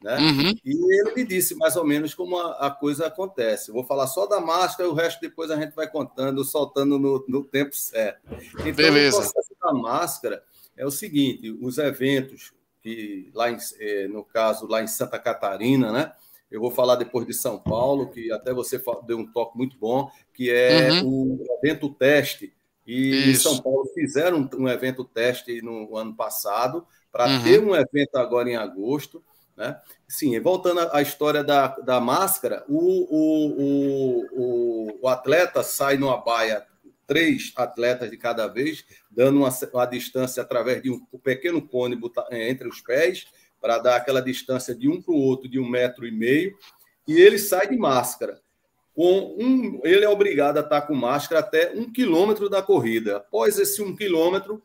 né? 0.05 0.19
Uhum. 0.19 0.55
E 0.63 1.01
ele 1.01 1.15
me 1.15 1.25
disse 1.25 1.55
mais 1.55 1.77
ou 1.77 1.85
menos 1.85 2.15
como 2.15 2.37
a, 2.37 2.67
a, 2.67 2.71
coisa 2.71 3.07
acontece. 3.07 3.71
Eu 3.71 3.75
vou 3.75 3.85
falar 3.85 4.07
só 4.07 4.27
da 4.27 4.39
máscara, 4.39 4.87
o 4.87 4.93
resto 4.93 5.19
depois 5.19 5.51
a 5.51 5.57
gente 5.57 5.75
vai 5.75 5.91
contando, 5.91 6.45
soltando 6.45 6.99
no, 6.99 7.25
no 7.27 7.43
tempo 7.43 7.75
certo. 7.75 8.21
Então, 8.61 8.75
Beleza. 8.75 9.17
o 9.17 9.21
processo 9.21 9.57
da 9.59 9.73
máscara 9.73 10.45
é 10.77 10.85
o 10.85 10.91
seguinte: 10.91 11.51
os 11.59 11.79
eventos 11.79 12.53
que 12.83 13.31
lá 13.33 13.51
em, 13.51 13.57
eh, 13.81 14.07
no 14.09 14.23
caso 14.23 14.67
lá 14.67 14.83
em 14.83 14.87
Santa 14.87 15.19
Catarina, 15.19 15.91
né? 15.91 16.13
Eu 16.51 16.61
vou 16.61 16.71
falar 16.71 16.97
depois 16.97 17.27
de 17.27 17.33
São 17.33 17.59
Paulo, 17.59 18.11
que 18.11 18.31
até 18.31 18.53
você 18.53 18.81
deu 19.07 19.17
um 19.17 19.27
toque 19.27 19.57
muito 19.57 19.79
bom, 19.79 20.11
que 20.35 20.51
é 20.51 21.01
uhum. 21.01 21.39
o 21.41 21.47
evento 21.59 21.89
teste. 21.89 22.53
E 22.87 23.31
Isso. 23.31 23.31
em 23.31 23.35
São 23.55 23.63
Paulo 23.63 23.87
fizeram 23.95 24.47
um, 24.59 24.69
evento 24.69 25.03
teste 25.03 25.63
no 25.63 25.97
ano 25.97 26.15
passado, 26.15 26.87
para 27.11 27.27
uhum. 27.27 27.43
ter 27.43 27.61
um 27.61 27.75
evento 27.75 28.17
agora 28.17 28.51
em 28.51 28.57
agosto. 28.57 29.25
Né? 29.57 29.81
Sim, 30.09 30.39
voltando 30.41 30.81
à 30.93 31.01
história 31.01 31.45
da, 31.45 31.69
da 31.79 32.01
máscara, 32.01 32.65
o, 32.69 32.79
o, 33.09 34.27
o, 34.33 34.99
o, 35.03 35.09
atleta 35.09 35.63
sai 35.63 35.97
numa 35.97 36.17
baia, 36.17 36.67
três 37.07 37.53
atletas 37.55 38.11
de 38.11 38.17
cada 38.17 38.49
vez, 38.49 38.85
dando 39.11 39.39
uma, 39.39 39.51
uma 39.73 39.87
distância 39.87 40.43
através 40.43 40.83
de 40.83 40.91
um, 40.91 41.07
um 41.13 41.19
pequeno 41.19 41.63
cone 41.63 41.99
é, 42.31 42.51
entre 42.51 42.67
os 42.67 42.81
pés, 42.81 43.27
para 43.61 43.79
dar 43.79 43.97
aquela 43.97 44.21
distância 44.21 44.75
de 44.75 44.89
um 44.89 45.01
para 45.01 45.15
o 45.15 45.19
outro 45.19 45.49
de 45.49 45.59
um 45.59 45.69
metro 45.69 46.07
e 46.07 46.11
meio, 46.11 46.57
e 47.07 47.21
ele 47.21 47.39
sai 47.39 47.69
de 47.69 47.77
máscara. 47.77 48.41
Com 48.95 49.37
um, 49.39 49.81
ele 49.85 50.05
é 50.05 50.09
obrigado 50.09 50.59
a 50.59 50.61
estar 50.61 50.83
com 50.83 50.95
máscara 50.95 51.41
até 51.41 51.73
um 51.75 51.91
quilômetro 51.93 52.49
da 52.49 52.63
corrida. 52.63 53.17
Após 53.17 53.59
esse 53.59 53.83
um 53.83 53.95
quilômetro, 53.95 54.63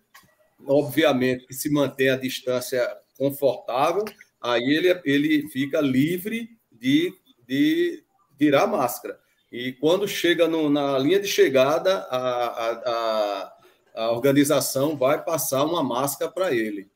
obviamente 0.66 1.48
que 1.48 1.54
se 1.54 1.70
mantém 1.72 2.10
a 2.10 2.16
distância 2.16 2.88
confortável, 3.18 4.06
aí 4.42 4.64
ele, 4.64 5.02
ele 5.06 5.50
fica 5.50 5.82
livre 5.82 6.50
de, 6.72 7.14
de 7.48 8.04
tirar 8.38 8.64
a 8.64 8.68
máscara. 8.68 9.20
E 9.52 9.74
quando 9.74 10.08
chega 10.08 10.48
no, 10.48 10.70
na 10.70 10.98
linha 10.98 11.20
de 11.20 11.28
chegada, 11.28 12.08
a, 12.10 12.18
a, 12.18 12.72
a, 12.86 13.54
a 13.96 14.12
organização 14.12 14.96
vai 14.96 15.24
passar 15.24 15.64
uma 15.64 15.84
máscara 15.84 16.32
para 16.32 16.54
ele. 16.54 16.90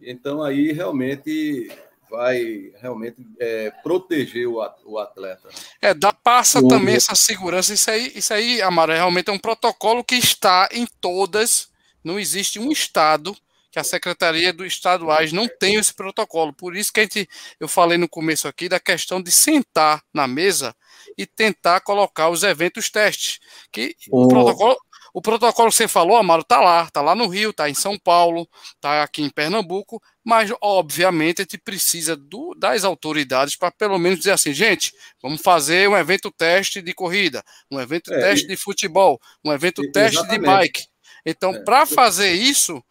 Então 0.00 0.42
aí 0.42 0.72
realmente 0.72 1.70
vai 2.10 2.72
realmente 2.80 3.24
é, 3.38 3.70
proteger 3.82 4.48
o 4.48 4.98
atleta. 4.98 5.48
Né? 5.48 5.54
É, 5.82 5.94
dá 5.94 6.12
passa 6.12 6.60
o... 6.60 6.68
também 6.68 6.94
essa 6.94 7.14
segurança. 7.14 7.74
Isso 7.74 7.90
aí, 7.90 8.12
isso 8.14 8.32
aí, 8.32 8.62
Amaro, 8.62 8.92
realmente 8.92 9.28
é 9.28 9.32
um 9.32 9.38
protocolo 9.38 10.02
que 10.02 10.14
está 10.14 10.68
em 10.72 10.86
todas. 11.00 11.68
Não 12.02 12.18
existe 12.18 12.58
um 12.58 12.72
estado 12.72 13.36
que 13.78 13.80
a 13.80 13.84
Secretaria 13.84 14.52
do 14.52 14.66
Estaduais 14.66 15.32
não 15.32 15.48
tem 15.48 15.76
esse 15.76 15.94
protocolo. 15.94 16.52
Por 16.52 16.76
isso 16.76 16.92
que 16.92 17.00
a 17.00 17.02
gente, 17.04 17.28
eu 17.60 17.68
falei 17.68 17.96
no 17.96 18.08
começo 18.08 18.48
aqui 18.48 18.68
da 18.68 18.80
questão 18.80 19.22
de 19.22 19.30
sentar 19.30 20.02
na 20.12 20.26
mesa 20.26 20.74
e 21.16 21.24
tentar 21.24 21.80
colocar 21.80 22.28
os 22.28 22.42
eventos 22.42 22.90
testes. 22.90 23.38
Que 23.70 23.94
o, 24.10 24.24
o 24.24 24.28
protocolo, 24.28 24.76
o 25.14 25.22
protocolo 25.22 25.70
que 25.70 25.76
você 25.76 25.86
falou, 25.86 26.16
Amaro, 26.16 26.42
tá 26.42 26.60
lá, 26.60 26.90
tá 26.90 27.00
lá 27.00 27.14
no 27.14 27.28
Rio, 27.28 27.52
tá 27.52 27.70
em 27.70 27.74
São 27.74 27.96
Paulo, 27.96 28.48
tá 28.80 29.02
aqui 29.02 29.22
em 29.22 29.30
Pernambuco, 29.30 30.02
mas 30.24 30.52
obviamente 30.60 31.40
a 31.40 31.44
gente 31.44 31.58
precisa 31.58 32.16
do, 32.16 32.54
das 32.56 32.82
autoridades 32.84 33.54
para 33.54 33.70
pelo 33.70 33.98
menos 33.98 34.18
dizer 34.18 34.32
assim, 34.32 34.52
gente, 34.52 34.92
vamos 35.22 35.40
fazer 35.40 35.88
um 35.88 35.96
evento 35.96 36.32
teste 36.32 36.82
de 36.82 36.92
corrida, 36.92 37.44
um 37.70 37.80
evento 37.80 38.12
é, 38.12 38.18
teste 38.18 38.46
e, 38.46 38.48
de 38.48 38.56
futebol, 38.56 39.20
um 39.44 39.52
evento 39.52 39.82
teste 39.92 40.26
de 40.26 40.38
bike. 40.38 40.84
Então, 41.24 41.54
é. 41.54 41.60
para 41.60 41.84
fazer 41.86 42.32
isso, 42.32 42.82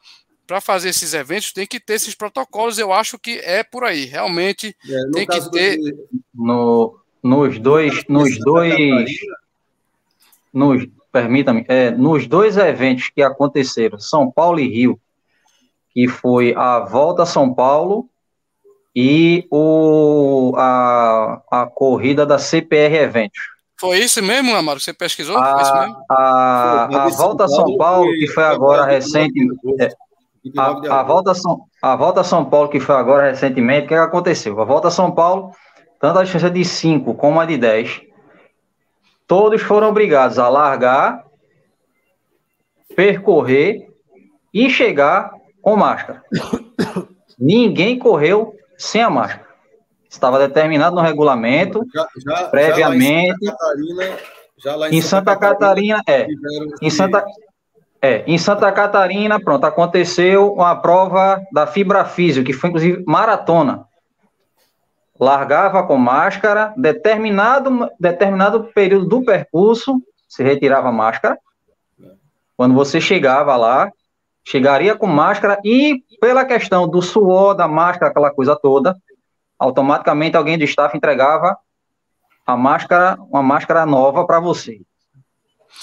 para 0.48 0.62
fazer 0.62 0.90
esses 0.90 1.14
eventos 1.14 1.52
tem 1.52 1.68
que 1.68 1.80
ter 1.80 1.96
esses 1.96 2.16
protocolos. 2.16 2.80
Eu 2.80 2.94
acho 2.94 3.20
que 3.20 3.40
é 3.40 3.64
por 3.64 3.84
aí. 3.84 4.06
Realmente 4.06 4.76
é, 4.90 5.12
tem 5.12 5.28
que 5.28 5.52
ter. 5.52 5.78
No, 6.34 6.98
nos 7.22 7.60
dois, 7.60 8.06
nos 8.08 8.40
dois, 8.40 9.12
nos, 10.54 10.88
permita-me, 11.12 11.66
é, 11.68 11.92
nos 11.92 12.26
dois 12.26 12.56
eventos 12.58 13.10
que 13.10 13.22
aconteceram, 13.22 14.00
São 14.00 14.32
Paulo 14.32 14.60
e 14.60 14.68
Rio, 14.68 15.00
que 15.92 16.08
foi 16.08 16.56
a 16.56 16.80
volta 16.80 17.24
a 17.24 17.26
São 17.26 17.54
Paulo 17.54 18.10
e 18.96 19.46
o, 19.52 20.54
a, 20.58 21.42
a 21.52 21.66
corrida 21.68 22.26
da 22.26 22.40
CPR 22.40 22.96
Eventos. 22.96 23.58
Foi 23.80 24.00
isso 24.00 24.24
mesmo, 24.24 24.56
Amaro? 24.56 24.80
Você 24.80 24.92
pesquisou? 24.92 25.38
A, 25.38 25.88
a, 26.10 27.06
a 27.06 27.10
volta 27.10 27.46
a 27.46 27.48
São 27.48 27.78
Paulo, 27.78 28.12
que 28.14 28.28
foi 28.28 28.44
agora 28.44 28.86
recente. 28.86 29.40
É, 29.80 29.90
a, 30.58 31.00
a, 31.00 31.04
volta 31.04 31.32
a, 31.32 31.36
São, 31.36 31.62
a 31.82 31.96
volta 31.96 32.22
a 32.22 32.24
São 32.24 32.46
Paulo, 32.46 32.70
que 32.70 32.80
foi 32.80 32.96
agora 32.96 33.30
recentemente, 33.30 33.86
o 33.86 33.88
que, 33.88 33.94
é 33.94 33.98
que 33.98 34.04
aconteceu? 34.04 34.60
A 34.62 34.66
volta 34.66 34.88
a 34.88 34.92
São 34.92 35.12
Paulo, 35.12 35.52
tanto 36.00 36.20
a 36.20 36.24
distância 36.24 36.50
de 36.50 36.64
5 36.64 37.14
como 37.16 37.40
a 37.40 37.46
de 37.46 37.58
10, 37.58 38.02
todos 39.26 39.62
foram 39.62 39.90
obrigados 39.90 40.40
a 40.40 40.48
largar, 40.50 41.26
percorrer 42.96 43.88
e 44.54 44.70
chegar 44.70 45.32
com 45.62 45.76
máscara. 45.76 46.24
Ninguém 47.38 48.00
correu 48.00 48.56
sem 48.78 49.02
a 49.02 49.10
máscara. 49.10 49.48
Estava 50.10 50.40
determinado 50.40 50.96
no 50.96 51.02
regulamento, 51.02 51.84
já, 51.94 52.08
já, 52.26 52.48
previamente. 52.48 53.46
Já 53.46 53.52
em 53.52 53.52
Santa 53.52 53.76
Catarina, 53.76 54.18
já 54.58 54.76
lá 54.76 54.90
em, 54.90 54.96
em 54.96 55.02
Santa, 55.02 55.32
Santa 55.32 55.36
Catarina, 55.36 55.98
Catarina, 55.98 56.28
é. 56.82 56.86
Em 56.86 56.90
Santa, 56.90 57.26
é, 58.08 58.24
em 58.26 58.38
Santa 58.38 58.72
Catarina, 58.72 59.38
pronto, 59.38 59.66
aconteceu 59.66 60.54
uma 60.54 60.74
prova 60.78 61.44
da 61.52 61.68
fibra 61.68 62.06
física, 62.06 62.46
que 62.46 62.54
foi 62.54 62.70
inclusive 62.70 63.04
maratona. 63.06 63.86
Largava 65.20 65.84
com 65.84 65.98
máscara, 65.98 66.74
determinado, 66.78 67.90
determinado 68.00 68.64
período 68.74 69.08
do 69.08 69.26
percurso, 69.26 70.02
se 70.30 70.42
retirava 70.42 70.88
a 70.88 70.92
máscara. 70.92 71.38
Quando 72.56 72.74
você 72.74 73.02
chegava 73.02 73.58
lá, 73.58 73.92
chegaria 74.46 74.96
com 74.96 75.08
máscara 75.08 75.60
e, 75.66 76.02
pela 76.22 76.46
questão 76.46 76.88
do 76.88 77.02
suor 77.02 77.56
da 77.56 77.68
máscara, 77.68 78.10
aquela 78.10 78.32
coisa 78.32 78.56
toda, 78.56 78.96
automaticamente 79.60 80.38
alguém 80.38 80.58
do 80.58 80.64
staff 80.64 80.96
entregava 80.96 81.58
a 82.46 82.56
máscara, 82.56 83.18
uma 83.30 83.44
máscara 83.44 83.86
nova 83.86 84.26
para 84.26 84.40
você. 84.40 84.80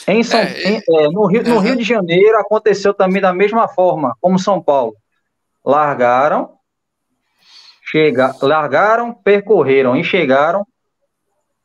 Em 0.06 0.22
São, 0.22 0.40
é, 0.40 0.62
em, 0.62 0.76
é, 0.76 1.08
no, 1.08 1.26
Rio, 1.26 1.42
no 1.42 1.58
Rio 1.58 1.76
de 1.76 1.82
Janeiro 1.82 2.38
aconteceu 2.38 2.92
também 2.92 3.22
da 3.22 3.32
mesma 3.32 3.68
forma, 3.68 4.16
como 4.20 4.38
São 4.38 4.62
Paulo. 4.62 4.94
Largaram, 5.64 6.50
chega, 7.82 8.34
largaram, 8.42 9.14
percorreram 9.14 9.96
e 9.96 10.04
chegaram. 10.04 10.66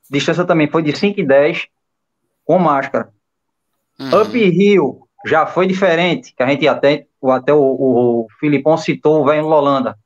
Distância 0.09 0.45
também 0.45 0.69
foi 0.69 0.82
de 0.82 0.95
5 0.95 1.19
e 1.19 1.25
10 1.25 1.67
com 2.45 2.57
máscara. 2.57 3.09
Uhum. 3.99 4.21
Up 4.21 4.49
Rio 4.49 5.07
já 5.25 5.45
foi 5.45 5.67
diferente, 5.67 6.34
que 6.34 6.41
a 6.41 6.47
gente 6.47 6.67
até, 6.67 7.05
até 7.23 7.53
o, 7.53 7.59
o, 7.59 8.21
o 8.21 8.27
Filipão 8.39 8.77
citou 8.77 9.21
o 9.21 9.25
velho 9.25 9.45
Lolanda. 9.45 9.97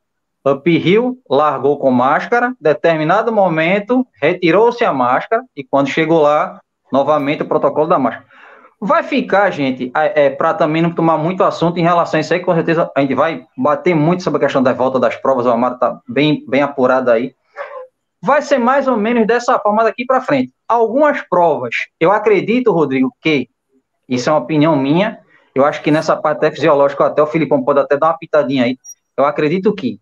Up 0.46 0.70
Hill 0.70 1.18
largou 1.30 1.78
com 1.78 1.90
máscara, 1.90 2.54
determinado 2.60 3.32
momento 3.32 4.06
retirou-se 4.22 4.84
a 4.84 4.92
máscara 4.92 5.42
e 5.56 5.64
quando 5.64 5.88
chegou 5.88 6.22
lá, 6.22 6.60
novamente 6.94 7.42
o 7.42 7.48
protocolo 7.48 7.88
da 7.88 7.98
máscara. 7.98 8.28
Vai 8.80 9.02
ficar, 9.02 9.50
gente, 9.50 9.92
é, 9.96 10.30
para 10.30 10.54
também 10.54 10.80
não 10.80 10.94
tomar 10.94 11.18
muito 11.18 11.44
assunto 11.44 11.80
em 11.80 11.82
relação 11.82 12.20
a 12.20 12.22
isso 12.22 12.34
aí, 12.34 12.40
com 12.40 12.54
certeza 12.54 12.92
a 12.96 13.02
gente 13.02 13.16
vai 13.16 13.48
bater 13.58 13.96
muito 13.96 14.22
sobre 14.22 14.38
a 14.38 14.42
questão 14.42 14.62
da 14.62 14.74
volta 14.74 15.00
das 15.00 15.16
provas, 15.16 15.48
o 15.48 15.50
Amaro 15.50 15.76
está 15.76 16.00
bem, 16.08 16.46
bem 16.48 16.62
apurado 16.62 17.10
aí. 17.10 17.34
Vai 18.22 18.44
ser 18.44 18.60
mais 18.60 18.88
ou 18.88 18.96
menos 18.96 19.26
dessa 19.26 19.58
forma 19.58 19.84
daqui 19.84 20.06
para 20.06 20.22
frente. 20.22 20.54
Algumas 20.68 21.20
provas, 21.28 21.74
eu 22.00 22.12
acredito, 22.12 22.72
Rodrigo, 22.72 23.12
que 23.22 23.50
isso 24.08 24.30
é 24.30 24.34
uma 24.34 24.42
opinião 24.42 24.76
minha. 24.76 25.20
Eu 25.56 25.66
acho 25.66 25.82
que 25.82 25.90
nessa 25.90 26.16
parte 26.16 26.52
fisiológica, 26.52 27.06
até 27.06 27.24
o 27.24 27.28
Filipão 27.28 27.64
pode 27.64 27.80
até 27.80 27.98
dar 27.98 28.08
uma 28.08 28.18
pitadinha 28.18 28.66
aí. 28.66 28.78
Eu 29.18 29.26
acredito 29.26 29.74
que 29.74 30.00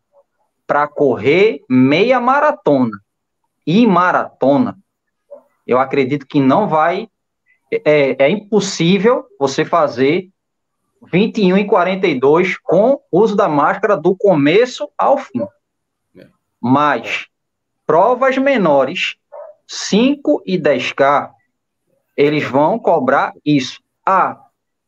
para 0.67 0.87
correr 0.87 1.61
meia 1.69 2.19
maratona 2.19 2.97
e 3.65 3.85
maratona, 3.87 4.77
eu 5.65 5.79
acredito 5.79 6.27
que 6.27 6.39
não 6.39 6.67
vai. 6.67 7.07
É, 7.71 8.25
é 8.25 8.29
impossível 8.29 9.25
você 9.39 9.63
fazer 9.63 10.29
21 11.11 11.57
e 11.57 11.65
42 11.65 12.57
com 12.57 12.99
uso 13.11 13.35
da 13.35 13.47
máscara 13.47 13.95
do 13.95 14.15
começo 14.15 14.89
ao 14.97 15.17
fim. 15.17 15.45
Mas 16.61 17.27
provas 17.87 18.37
menores, 18.37 19.15
5 19.67 20.43
e 20.45 20.57
10K, 20.59 21.31
eles 22.15 22.43
vão 22.43 22.77
cobrar 22.77 23.33
isso. 23.43 23.81
Ah, 24.05 24.37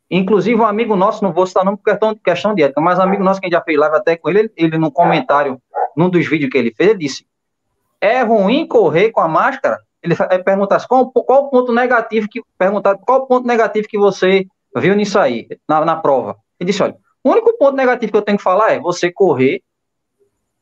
inclusive 0.10 0.60
um 0.60 0.66
amigo 0.66 0.96
nosso, 0.96 1.24
não 1.24 1.34
vou 1.34 1.48
citar 1.48 1.66
nome 1.66 1.78
por 1.78 1.86
questão, 1.86 2.16
questão 2.16 2.54
de 2.54 2.64
ética, 2.64 2.80
mas 2.80 3.00
um 3.00 3.04
amigo 3.04 3.24
nosso 3.24 3.40
que 3.40 3.48
a 3.48 3.50
gente 3.50 3.58
já 3.58 3.64
fez 3.64 3.78
live 3.78 3.96
até 3.96 4.16
com 4.16 4.30
ele, 4.30 4.40
ele, 4.40 4.52
ele 4.56 4.78
no 4.78 4.92
comentário, 4.92 5.60
num 5.98 6.10
dos 6.10 6.28
vídeos 6.28 6.52
que 6.52 6.58
ele 6.58 6.74
fez, 6.74 6.92
ele 6.92 7.00
disse, 7.00 7.26
é 8.00 8.22
ruim 8.22 8.68
correr 8.68 9.12
com 9.12 9.22
a 9.22 9.28
máscara? 9.28 9.80
Ele 10.04 10.16
perguntasse 10.44 10.88
qual, 10.88 11.10
qual 11.10 11.46
o 11.46 11.50
ponto 11.50 11.72
negativo 11.72 12.28
que 12.30 12.42
perguntar 12.58 12.98
qual 12.98 13.22
o 13.22 13.26
ponto 13.26 13.48
negativo 13.48 13.88
que 13.88 13.98
você 13.98 14.46
viu 14.76 14.96
nisso 14.96 15.18
aí, 15.18 15.48
na, 15.68 15.86
na 15.86 15.96
prova. 15.96 16.38
Ele 16.60 16.70
disse, 16.70 16.84
olha, 16.84 16.98
o 17.24 17.32
único 17.32 17.58
ponto 17.58 17.76
negativo 17.76 18.12
que 18.12 18.18
eu 18.18 18.22
tenho 18.22 18.38
que 18.38 18.44
falar 18.44 18.74
é 18.74 18.80
você 18.80 19.12
correr 19.12 19.64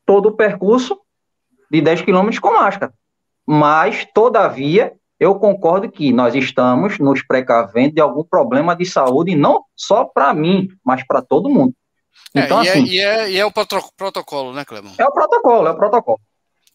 todo 0.06 0.26
o 0.26 0.36
percurso 0.36 0.98
de 1.70 1.80
10 1.80 2.02
km 2.02 2.30
com 2.40 2.54
máscara. 2.54 2.92
Mas, 3.44 4.06
todavia, 4.14 4.92
eu 5.18 5.34
concordo 5.34 5.90
que 5.90 6.12
nós 6.12 6.34
estamos 6.34 6.98
nos 6.98 7.24
precavendo 7.26 7.94
de 7.94 8.00
algum 8.00 8.22
problema 8.22 8.76
de 8.76 8.84
saúde, 8.84 9.34
não 9.34 9.64
só 9.74 10.04
para 10.04 10.32
mim, 10.32 10.68
mas 10.84 11.04
para 11.06 11.20
todo 11.20 11.48
mundo. 11.48 11.74
É, 12.34 12.40
então, 12.40 12.62
é, 12.62 12.68
assim, 12.68 12.84
e, 12.84 13.00
é, 13.00 13.00
e, 13.00 13.00
é, 13.00 13.30
e 13.32 13.38
é 13.38 13.44
o 13.44 13.52
protocolo, 13.52 14.52
né, 14.52 14.64
Clemão? 14.64 14.92
É 14.98 15.04
o 15.04 15.12
protocolo, 15.12 15.66
é 15.66 15.70
o 15.70 15.76
protocolo. 15.76 16.20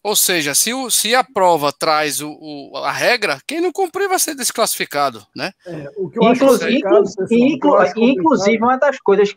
Ou 0.02 0.14
seja, 0.14 0.54
se, 0.54 0.72
o, 0.72 0.90
se 0.90 1.14
a 1.14 1.24
prova 1.24 1.72
traz 1.72 2.20
o, 2.20 2.30
o, 2.30 2.76
a 2.76 2.92
regra, 2.92 3.38
quem 3.46 3.60
não 3.60 3.72
cumprir 3.72 4.08
vai 4.08 4.18
ser 4.18 4.34
desclassificado, 4.34 5.26
né? 5.34 5.52
É, 5.66 5.90
o 5.96 6.08
que 6.08 6.18
eu 6.18 6.22
inclusive, 6.32 6.82
acho 6.86 7.32
inclu, 7.32 7.76
inclusive, 7.96 8.58
uma 8.58 8.76
das 8.76 8.98
coisas, 9.00 9.36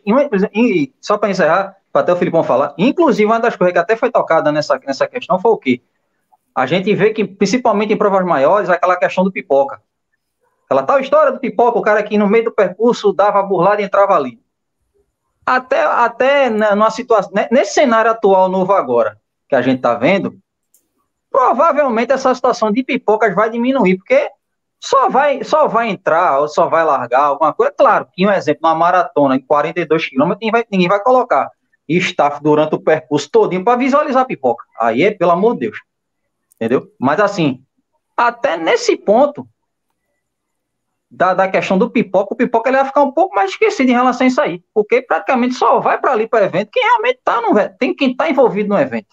só 1.01 1.17
para 1.17 1.29
encerrar, 1.29 1.75
para 1.91 2.01
até 2.01 2.13
o 2.13 2.17
Filipão 2.17 2.43
falar, 2.43 2.73
inclusive 2.77 3.25
uma 3.25 3.39
das 3.39 3.55
coisas 3.55 3.73
que 3.73 3.79
até 3.79 3.95
foi 3.95 4.11
tocada 4.11 4.51
nessa, 4.51 4.79
nessa 4.85 5.07
questão 5.07 5.39
foi 5.39 5.51
o 5.51 5.57
quê? 5.57 5.81
a 6.55 6.65
gente 6.65 6.93
vê 6.93 7.11
que, 7.11 7.25
principalmente 7.25 7.93
em 7.93 7.97
provas 7.97 8.25
maiores, 8.25 8.69
aquela 8.69 8.97
questão 8.97 9.23
do 9.23 9.31
pipoca. 9.31 9.81
Aquela 10.65 10.83
tal 10.83 10.99
história 10.99 11.31
do 11.31 11.39
pipoca, 11.39 11.79
o 11.79 11.81
cara 11.81 12.03
que 12.03 12.17
no 12.17 12.27
meio 12.27 12.45
do 12.45 12.51
percurso 12.51 13.13
dava 13.13 13.39
a 13.39 13.43
burlada 13.43 13.81
e 13.81 13.85
entrava 13.85 14.15
ali. 14.15 14.39
Até, 15.45 15.83
até 15.83 16.49
numa 16.49 16.91
situação, 16.91 17.31
nesse 17.51 17.73
cenário 17.73 18.11
atual 18.11 18.47
novo 18.47 18.71
agora, 18.73 19.17
que 19.49 19.55
a 19.55 19.61
gente 19.61 19.77
está 19.77 19.95
vendo, 19.95 20.37
provavelmente 21.31 22.11
essa 22.11 22.33
situação 22.35 22.71
de 22.71 22.83
pipocas 22.83 23.33
vai 23.33 23.49
diminuir, 23.49 23.97
porque 23.97 24.29
só 24.79 25.09
vai, 25.09 25.43
só 25.43 25.67
vai 25.67 25.89
entrar 25.89 26.39
ou 26.39 26.47
só 26.47 26.67
vai 26.67 26.83
largar 26.83 27.23
alguma 27.23 27.53
coisa. 27.53 27.73
Claro 27.75 28.07
que 28.13 28.27
um 28.27 28.31
exemplo, 28.31 28.67
uma 28.67 28.75
maratona 28.75 29.35
em 29.35 29.41
42 29.41 30.09
quilômetros, 30.09 30.39
ninguém 30.41 30.51
vai, 30.51 30.65
ninguém 30.71 30.87
vai 30.87 31.01
colocar 31.01 31.49
staff 31.87 32.41
durante 32.41 32.75
o 32.75 32.79
percurso 32.79 33.29
todinho 33.29 33.63
para 33.63 33.77
visualizar 33.77 34.23
a 34.23 34.25
pipoca. 34.25 34.63
Aí 34.79 35.03
é, 35.03 35.11
pelo 35.11 35.31
amor 35.31 35.53
de 35.53 35.61
Deus 35.61 35.77
entendeu? 36.61 36.93
Mas 36.99 37.19
assim, 37.19 37.63
até 38.15 38.55
nesse 38.55 38.95
ponto 38.95 39.47
da, 41.09 41.33
da 41.33 41.49
questão 41.49 41.77
do 41.77 41.89
pipoca, 41.89 42.35
o 42.35 42.37
pipoca 42.37 42.69
ele 42.69 42.77
vai 42.77 42.85
ficar 42.85 43.01
um 43.01 43.11
pouco 43.11 43.35
mais 43.35 43.49
esquecido 43.49 43.89
em 43.89 43.93
relação 43.93 44.25
a 44.25 44.27
isso 44.27 44.39
aí, 44.39 44.63
porque 44.71 45.01
praticamente 45.01 45.55
só 45.55 45.79
vai 45.79 45.99
para 45.99 46.11
ali 46.11 46.27
para 46.27 46.45
evento 46.45 46.69
quem 46.71 46.83
realmente 46.83 47.17
está 47.17 47.41
no 47.41 47.77
tem 47.79 47.95
quem 47.95 48.11
está 48.11 48.29
envolvido 48.29 48.69
no 48.69 48.77
evento. 48.77 49.07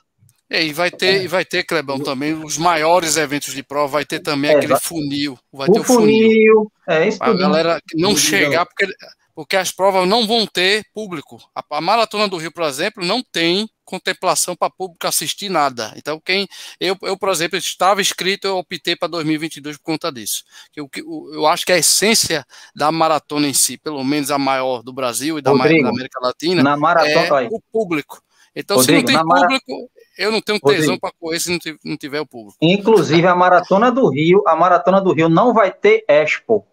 É, 0.50 0.64
e 0.64 0.72
vai 0.72 0.90
ter, 0.90 1.22
e 1.22 1.28
vai 1.28 1.44
ter, 1.44 1.62
Clebão, 1.62 2.00
também 2.00 2.32
os 2.32 2.56
maiores 2.56 3.18
eventos 3.18 3.52
de 3.52 3.62
prova, 3.62 3.92
vai 3.92 4.04
ter 4.06 4.20
também 4.20 4.50
é, 4.50 4.56
aquele 4.56 4.78
funil. 4.80 5.38
Vai 5.52 5.68
o 5.68 5.72
ter 5.72 5.80
o 5.80 5.84
funil. 5.84 6.30
funil. 6.30 6.72
É 6.88 7.08
isso. 7.08 7.18
A 7.22 7.32
galera 7.34 7.82
não 7.94 8.16
chegar, 8.16 8.64
porque, 8.64 8.86
porque 9.34 9.56
as 9.56 9.70
provas 9.70 10.08
não 10.08 10.26
vão 10.26 10.46
ter 10.46 10.86
público. 10.94 11.38
A, 11.54 11.62
a 11.76 11.80
Maratona 11.82 12.26
do 12.26 12.38
Rio, 12.38 12.50
por 12.50 12.62
exemplo, 12.62 13.04
não 13.04 13.22
tem 13.22 13.68
contemplação 13.84 14.56
para 14.56 14.70
público 14.70 15.06
assistir 15.06 15.50
nada. 15.50 15.92
Então, 15.96 16.20
quem 16.22 16.46
eu, 16.80 16.96
eu 17.02 17.16
por 17.16 17.30
exemplo, 17.30 17.58
estava 17.58 18.00
inscrito, 18.00 18.46
eu 18.46 18.58
optei 18.58 18.96
para 18.96 19.08
2022 19.08 19.76
por 19.76 19.82
conta 19.82 20.10
disso. 20.10 20.44
Eu, 20.74 20.88
eu, 20.96 21.30
eu 21.32 21.46
acho 21.46 21.64
que 21.64 21.72
a 21.72 21.78
essência 21.78 22.44
da 22.74 22.90
maratona 22.90 23.48
em 23.48 23.54
si, 23.54 23.78
pelo 23.78 24.02
menos 24.02 24.30
a 24.30 24.38
maior 24.38 24.82
do 24.82 24.92
Brasil 24.92 25.38
e 25.38 25.42
da, 25.42 25.50
Rodrigo, 25.50 25.84
da 25.84 25.90
América 25.90 26.20
Latina, 26.20 26.62
na 26.62 26.76
maratona, 26.76 27.42
é 27.44 27.48
o 27.50 27.60
público. 27.72 28.22
Então, 28.54 28.76
Rodrigo, 28.76 29.08
se 29.08 29.14
não 29.14 29.22
tem 29.22 29.28
público, 29.28 29.72
mara... 29.72 29.88
eu 30.18 30.32
não 30.32 30.40
tenho 30.40 30.60
tesão 30.60 30.98
para 30.98 31.12
correr 31.18 31.38
se 31.38 31.78
não 31.84 31.96
tiver 31.96 32.20
o 32.20 32.26
público. 32.26 32.58
Inclusive, 32.60 33.26
a 33.26 33.36
maratona 33.36 33.90
do 33.90 34.08
Rio, 34.10 34.42
a 34.46 34.56
maratona 34.56 35.00
do 35.00 35.12
Rio 35.12 35.28
não 35.28 35.54
vai 35.54 35.70
ter 35.70 36.04
expo. 36.08 36.66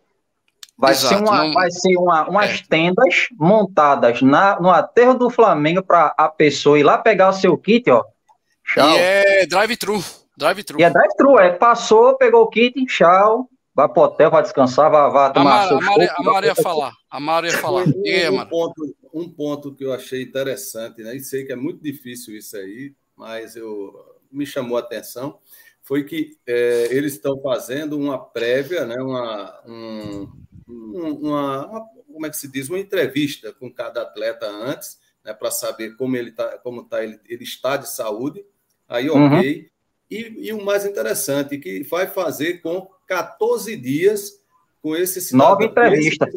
Vai 0.77 0.91
Exato, 0.91 1.15
ser, 1.15 1.21
uma, 1.21 1.43
não... 1.43 1.53
vai 1.53 1.71
ser 1.71 1.95
uma, 1.95 2.27
umas 2.27 2.49
é. 2.49 2.63
tendas 2.67 3.27
montadas 3.37 4.21
na, 4.21 4.59
no 4.59 4.69
aterro 4.69 5.13
do 5.13 5.29
Flamengo 5.29 5.81
para 5.81 6.13
a 6.17 6.27
pessoa 6.27 6.77
ir 6.77 6.83
lá 6.83 6.97
pegar 6.97 7.29
o 7.29 7.33
seu 7.33 7.57
kit, 7.57 7.89
ó. 7.89 8.03
Tchau. 8.65 8.89
E 8.89 8.97
é 8.97 9.45
drive-thru. 9.45 10.03
Drive-thru. 10.35 10.79
E 10.79 10.83
é 10.83 10.89
drive-thru, 10.89 11.39
é. 11.39 11.51
Passou, 11.51 12.17
pegou 12.17 12.41
o 12.41 12.49
kit, 12.49 12.83
tchau. 12.87 13.47
Vai 13.73 13.89
pro 13.89 14.03
hotel, 14.03 14.31
vai 14.31 14.41
descansar, 14.41 14.89
vai, 14.89 15.11
vai 15.11 15.33
tomar 15.33 15.67
a 15.69 15.81
Maria, 15.81 16.13
a 16.17 16.23
Maria 16.23 16.47
ia 16.47 16.55
falar. 16.55 16.93
A 17.09 17.19
Maria 17.19 17.51
ia 17.51 17.57
falar. 17.57 17.83
Um, 17.83 18.41
um, 18.41 18.45
ponto, 18.45 18.95
um 19.13 19.29
ponto 19.29 19.75
que 19.75 19.83
eu 19.83 19.93
achei 19.93 20.23
interessante, 20.23 21.03
né? 21.03 21.15
E 21.15 21.19
sei 21.19 21.43
que 21.43 21.51
é 21.51 21.57
muito 21.57 21.83
difícil 21.83 22.35
isso 22.37 22.55
aí, 22.55 22.93
mas 23.15 23.55
eu 23.55 23.93
me 24.31 24.45
chamou 24.45 24.77
a 24.77 24.81
atenção 24.81 25.39
foi 25.85 26.03
que 26.03 26.35
é, 26.47 26.87
eles 26.89 27.13
estão 27.13 27.39
fazendo 27.41 27.97
uma 27.97 28.17
prévia, 28.17 28.85
né, 28.85 28.95
uma, 28.97 29.61
um, 29.67 30.27
uma, 30.67 31.67
uma, 31.67 31.85
como 32.11 32.25
é 32.25 32.29
que 32.29 32.37
se 32.37 32.51
diz, 32.51 32.69
uma 32.69 32.79
entrevista 32.79 33.53
com 33.53 33.71
cada 33.71 34.01
atleta 34.01 34.47
antes, 34.47 34.97
né, 35.23 35.31
para 35.31 35.51
saber 35.51 35.95
como 35.95 36.17
ele 36.17 36.31
tá, 36.31 36.57
como 36.57 36.83
tá, 36.83 37.03
ele, 37.03 37.19
ele 37.29 37.43
está 37.43 37.77
de 37.77 37.87
saúde. 37.87 38.43
Aí, 38.89 39.07
ok. 39.09 39.21
Uhum. 39.21 39.65
E, 40.09 40.47
e, 40.47 40.53
o 40.53 40.63
mais 40.63 40.85
interessante, 40.85 41.57
que 41.57 41.83
vai 41.83 42.07
fazer 42.07 42.61
com 42.61 42.89
14 43.07 43.75
dias 43.75 44.39
com 44.81 44.95
esse 44.95 45.21
cidadão. 45.21 45.49
Nova 45.49 45.65
entrevista. 45.65 46.27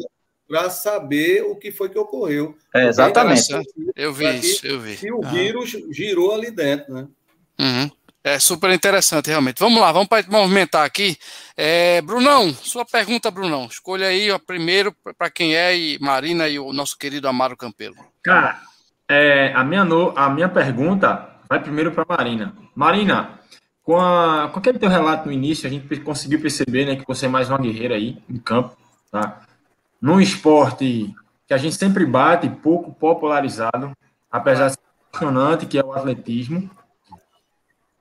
Para 0.49 0.69
saber 0.71 1.43
o 1.43 1.55
que 1.55 1.71
foi 1.71 1.89
que 1.89 1.99
ocorreu. 1.99 2.57
É, 2.73 2.87
exatamente. 2.87 3.47
eu 3.95 4.11
vi 4.11 4.39
isso, 4.39 4.65
eu 4.65 4.79
vi. 4.79 4.97
Se 4.97 5.11
o 5.11 5.21
ah. 5.23 5.29
vírus 5.29 5.77
girou 5.91 6.33
ali 6.33 6.49
dentro, 6.49 6.91
né? 6.91 7.07
Uhum. 7.59 7.91
É 8.23 8.37
super 8.39 8.71
interessante, 8.71 9.27
realmente. 9.27 9.59
Vamos 9.59 9.79
lá, 9.79 9.91
vamos 9.91 10.07
para 10.07 10.25
movimentar 10.27 10.85
aqui. 10.85 11.15
É, 11.55 12.01
Brunão, 12.01 12.51
sua 12.53 12.83
pergunta, 12.83 13.31
Brunão. 13.31 13.67
Escolha 13.67 14.07
aí 14.07 14.29
ó, 14.31 14.39
primeiro 14.39 14.93
para 15.17 15.29
quem 15.29 15.55
é 15.55 15.77
e 15.77 15.99
Marina 15.99 16.49
e 16.49 16.59
o 16.59 16.73
nosso 16.73 16.97
querido 16.97 17.27
Amaro 17.27 17.55
Campelo. 17.55 17.95
Cara, 18.23 18.59
é, 19.07 19.53
a, 19.53 19.63
minha 19.63 19.85
no, 19.85 20.13
a 20.17 20.29
minha 20.29 20.49
pergunta 20.49 21.29
vai 21.47 21.61
primeiro 21.61 21.91
para 21.91 22.05
Marina. 22.09 22.53
Marina, 22.75 23.39
com, 23.83 23.97
a, 23.99 24.49
com 24.49 24.59
aquele 24.59 24.79
teu 24.79 24.89
relato 24.89 25.27
no 25.27 25.31
início, 25.31 25.65
a 25.65 25.69
gente 25.69 25.99
conseguiu 26.01 26.41
perceber 26.41 26.85
né, 26.85 26.95
que 26.95 27.07
você 27.07 27.25
é 27.25 27.29
mais 27.29 27.49
uma 27.49 27.57
guerreira 27.57 27.95
aí 27.95 28.17
em 28.29 28.37
campo, 28.37 28.75
tá? 29.11 29.41
Num 30.01 30.19
esporte 30.19 31.13
que 31.47 31.53
a 31.53 31.57
gente 31.57 31.75
sempre 31.75 32.05
bate, 32.05 32.47
pouco 32.47 32.93
popularizado, 32.93 33.91
apesar 34.31 34.67
de 34.67 34.73
ser 34.73 34.79
apaixonante, 35.11 35.65
que 35.65 35.79
é 35.79 35.83
o 35.83 35.91
atletismo. 35.91 36.69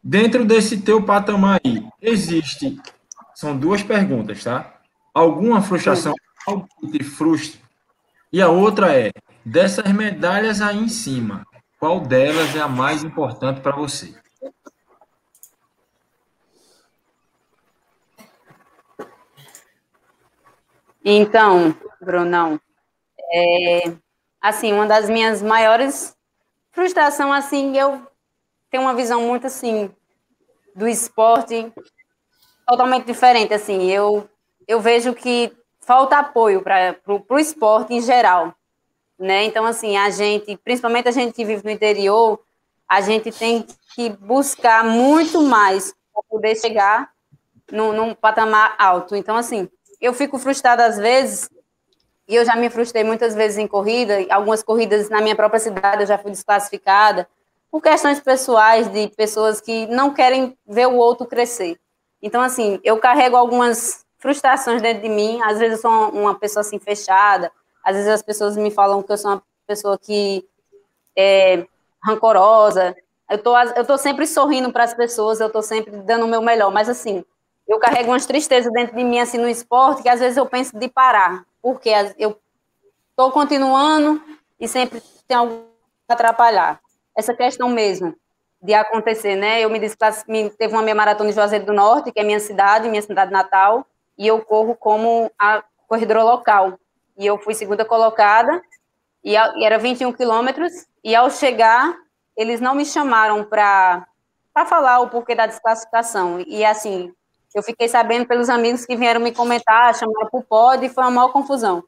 Dentro 0.03 0.45
desse 0.45 0.81
teu 0.81 1.03
patamar 1.03 1.61
aí, 1.65 1.87
existe, 2.01 2.81
são 3.35 3.57
duas 3.57 3.83
perguntas, 3.83 4.45
tá? 4.45 4.81
Alguma 5.13 5.63
frustração, 5.63 6.15
algo 6.47 6.69
que 6.79 6.91
te 6.91 7.03
frustre? 7.03 7.61
E 8.33 8.43
a 8.43 8.49
outra 8.49 8.95
é, 8.95 9.11
dessas 9.45 9.91
medalhas 9.93 10.61
aí 10.61 10.79
em 10.79 10.89
cima, 10.89 11.47
qual 11.81 12.01
delas 12.01 12.55
é 12.55 12.61
a 12.61 12.69
mais 12.69 13.03
importante 13.03 13.61
para 13.61 13.75
você? 13.75 14.15
Então, 21.05 21.75
Brunão, 22.01 22.61
é, 23.33 23.93
assim, 24.41 24.73
uma 24.73 24.87
das 24.87 25.09
minhas 25.09 25.43
maiores 25.43 26.17
frustrações, 26.71 27.45
assim, 27.45 27.77
eu 27.77 28.07
tenho 28.71 28.85
uma 28.85 28.95
visão 28.95 29.23
muito, 29.23 29.47
assim, 29.47 29.91
do 30.75 30.87
esporte 30.87 31.73
totalmente 32.67 33.07
diferente, 33.07 33.53
assim, 33.53 33.91
eu, 33.91 34.29
eu 34.67 34.81
vejo 34.81 35.15
que 35.15 35.53
falta 35.81 36.19
apoio 36.19 36.63
para 36.63 36.97
o 37.07 37.39
esporte 37.39 37.95
em 37.95 38.01
geral, 38.01 38.55
né, 39.19 39.45
então, 39.45 39.65
assim, 39.65 39.97
a 39.97 40.11
gente, 40.11 40.57
principalmente 40.59 41.09
a 41.09 41.13
gente 41.13 41.35
que 41.35 41.45
vive 41.45 41.65
no 41.65 41.71
interior, 41.71 42.41
a 42.89 43.01
gente 43.01 43.33
tem 43.33 43.67
que 43.95 44.11
buscar 44.11 44.85
muito 44.85 45.43
mais 45.43 45.93
para 46.13 46.23
poder 46.29 46.57
chegar 46.57 47.11
num, 47.73 47.93
num 47.93 48.15
patamar 48.15 48.77
alto, 48.79 49.17
então, 49.17 49.37
assim, 49.37 49.69
eu 50.01 50.15
fico 50.15 50.39
frustrada 50.39 50.87
às 50.87 50.97
vezes, 50.97 51.51
e 52.29 52.35
eu 52.37 52.45
já 52.45 52.55
me 52.55 52.69
frustrei 52.69 53.03
muitas 53.03 53.35
vezes 53.35 53.57
em 53.57 53.67
corrida, 53.67 54.19
algumas 54.31 54.63
corridas 54.63 55.09
na 55.09 55.21
minha 55.21 55.35
própria 55.35 55.59
cidade 55.59 56.03
eu 56.03 56.07
já 56.07 56.19
fui 56.19 56.31
desclassificada, 56.31 57.27
por 57.71 57.83
questões 57.83 58.21
pessoais 58.21 58.87
de 58.89 59.09
pessoas 59.09 59.61
que 59.61 59.87
não 59.87 60.13
querem 60.13 60.57
ver 60.67 60.87
o 60.87 60.97
outro 60.97 61.27
crescer. 61.27 61.79
Então, 62.23 62.41
assim, 62.41 62.81
eu 62.85 62.99
carrego 62.99 63.37
algumas 63.37 64.05
frustrações 64.19 64.83
dentro 64.83 65.03
de 65.03 65.09
mim, 65.09 65.41
às 65.43 65.59
vezes 65.59 65.83
eu 65.83 65.91
sou 65.91 66.11
uma 66.11 66.35
pessoa 66.39 66.61
assim 66.61 66.79
fechada, 66.79 67.51
às 67.83 67.95
vezes 67.97 68.11
as 68.11 68.23
pessoas 68.23 68.57
me 68.57 68.71
falam 68.71 69.03
que 69.03 69.13
eu 69.13 69.17
sou 69.19 69.33
uma 69.33 69.43
pessoa 69.67 69.99
que 69.99 70.45
é 71.17 71.67
rancorosa, 72.05 72.97
eu 73.31 73.39
tô, 73.39 73.57
eu 73.59 73.85
tô 73.85 73.97
sempre 73.97 74.27
sorrindo 74.27 74.73
para 74.73 74.85
as 74.85 74.95
pessoas, 74.95 75.41
eu 75.41 75.51
tô 75.51 75.63
sempre 75.63 75.97
dando 76.03 76.25
o 76.25 76.29
meu 76.29 76.43
melhor, 76.43 76.71
mas 76.71 76.89
assim, 76.89 77.25
eu 77.69 77.79
carrego 77.79 78.11
umas 78.11 78.25
tristezas 78.25 78.73
dentro 78.73 78.97
de 78.97 79.05
mim, 79.05 79.19
assim, 79.19 79.37
no 79.37 79.49
esporte, 79.49 80.03
que 80.03 80.09
às 80.09 80.21
vezes 80.21 80.39
eu 80.39 80.47
penso 80.47 80.79
de 80.79 80.89
parar, 80.89 81.45
porque 81.61 81.91
eu 82.19 82.37
estou 83.11 83.31
continuando 83.31 84.23
e 84.59 84.67
sempre 84.67 85.03
tem 85.27 85.37
algo 85.37 85.67
para 86.07 86.15
atrapalhar. 86.15 86.81
Essa 87.15 87.35
questão 87.35 87.69
mesmo 87.69 88.17
de 88.63 88.73
acontecer, 88.75 89.37
né? 89.37 89.61
Eu 89.61 89.71
me 89.71 89.79
desclassifiquei, 89.79 90.51
teve 90.51 90.73
uma 90.73 90.83
meia 90.83 90.95
maratona 90.95 91.31
em 91.31 91.33
Juazeiro 91.33 91.67
do 91.67 91.73
Norte, 91.73 92.11
que 92.11 92.19
é 92.19 92.25
minha 92.25 92.41
cidade, 92.41 92.89
minha 92.89 93.03
cidade 93.03 93.31
natal, 93.31 93.87
e 94.17 94.27
eu 94.27 94.41
corro 94.41 94.75
como 94.75 95.31
a 95.39 95.63
corredora 95.87 96.25
local. 96.25 96.79
E 97.17 97.27
eu 97.27 97.39
fui 97.39 97.55
segunda 97.55 97.85
colocada, 97.85 98.63
e, 99.23 99.37
era 99.37 99.79
21 99.79 100.13
quilômetros, 100.13 100.87
e 101.05 101.15
ao 101.15 101.31
chegar, 101.31 101.95
eles 102.37 102.61
não 102.61 102.75
me 102.75 102.87
chamaram 102.87 103.45
para 103.45 104.07
falar 104.67 105.01
o 105.01 105.11
porquê 105.11 105.35
da 105.35 105.47
desclassificação. 105.47 106.41
E 106.41 106.65
assim, 106.65 107.13
eu 107.59 107.63
fiquei 107.63 107.89
sabendo 107.89 108.27
pelos 108.27 108.49
amigos 108.49 108.87
que 108.87 108.97
vieram 108.97 109.21
me 109.21 109.33
comentar, 109.33 109.95
chamaram 109.95 110.29
para 110.31 110.41
o 110.41 110.43
pod 110.43 110.85
e 110.85 110.89
foi 110.89 111.05
uma 111.05 111.11
maior 111.11 111.29
confusão. 111.29 111.83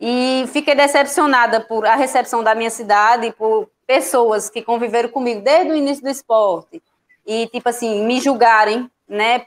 E 0.00 0.44
fiquei 0.48 0.74
decepcionada 0.74 1.60
por 1.60 1.86
a 1.86 1.94
recepção 1.94 2.42
da 2.42 2.54
minha 2.54 2.70
cidade, 2.70 3.32
por 3.32 3.68
pessoas 3.86 4.50
que 4.50 4.62
conviveram 4.62 5.08
comigo 5.08 5.40
desde 5.42 5.70
o 5.70 5.76
início 5.76 6.02
do 6.02 6.10
esporte 6.10 6.82
e, 7.26 7.46
tipo 7.46 7.68
assim, 7.68 8.04
me 8.04 8.20
julgarem, 8.20 8.90
né? 9.08 9.44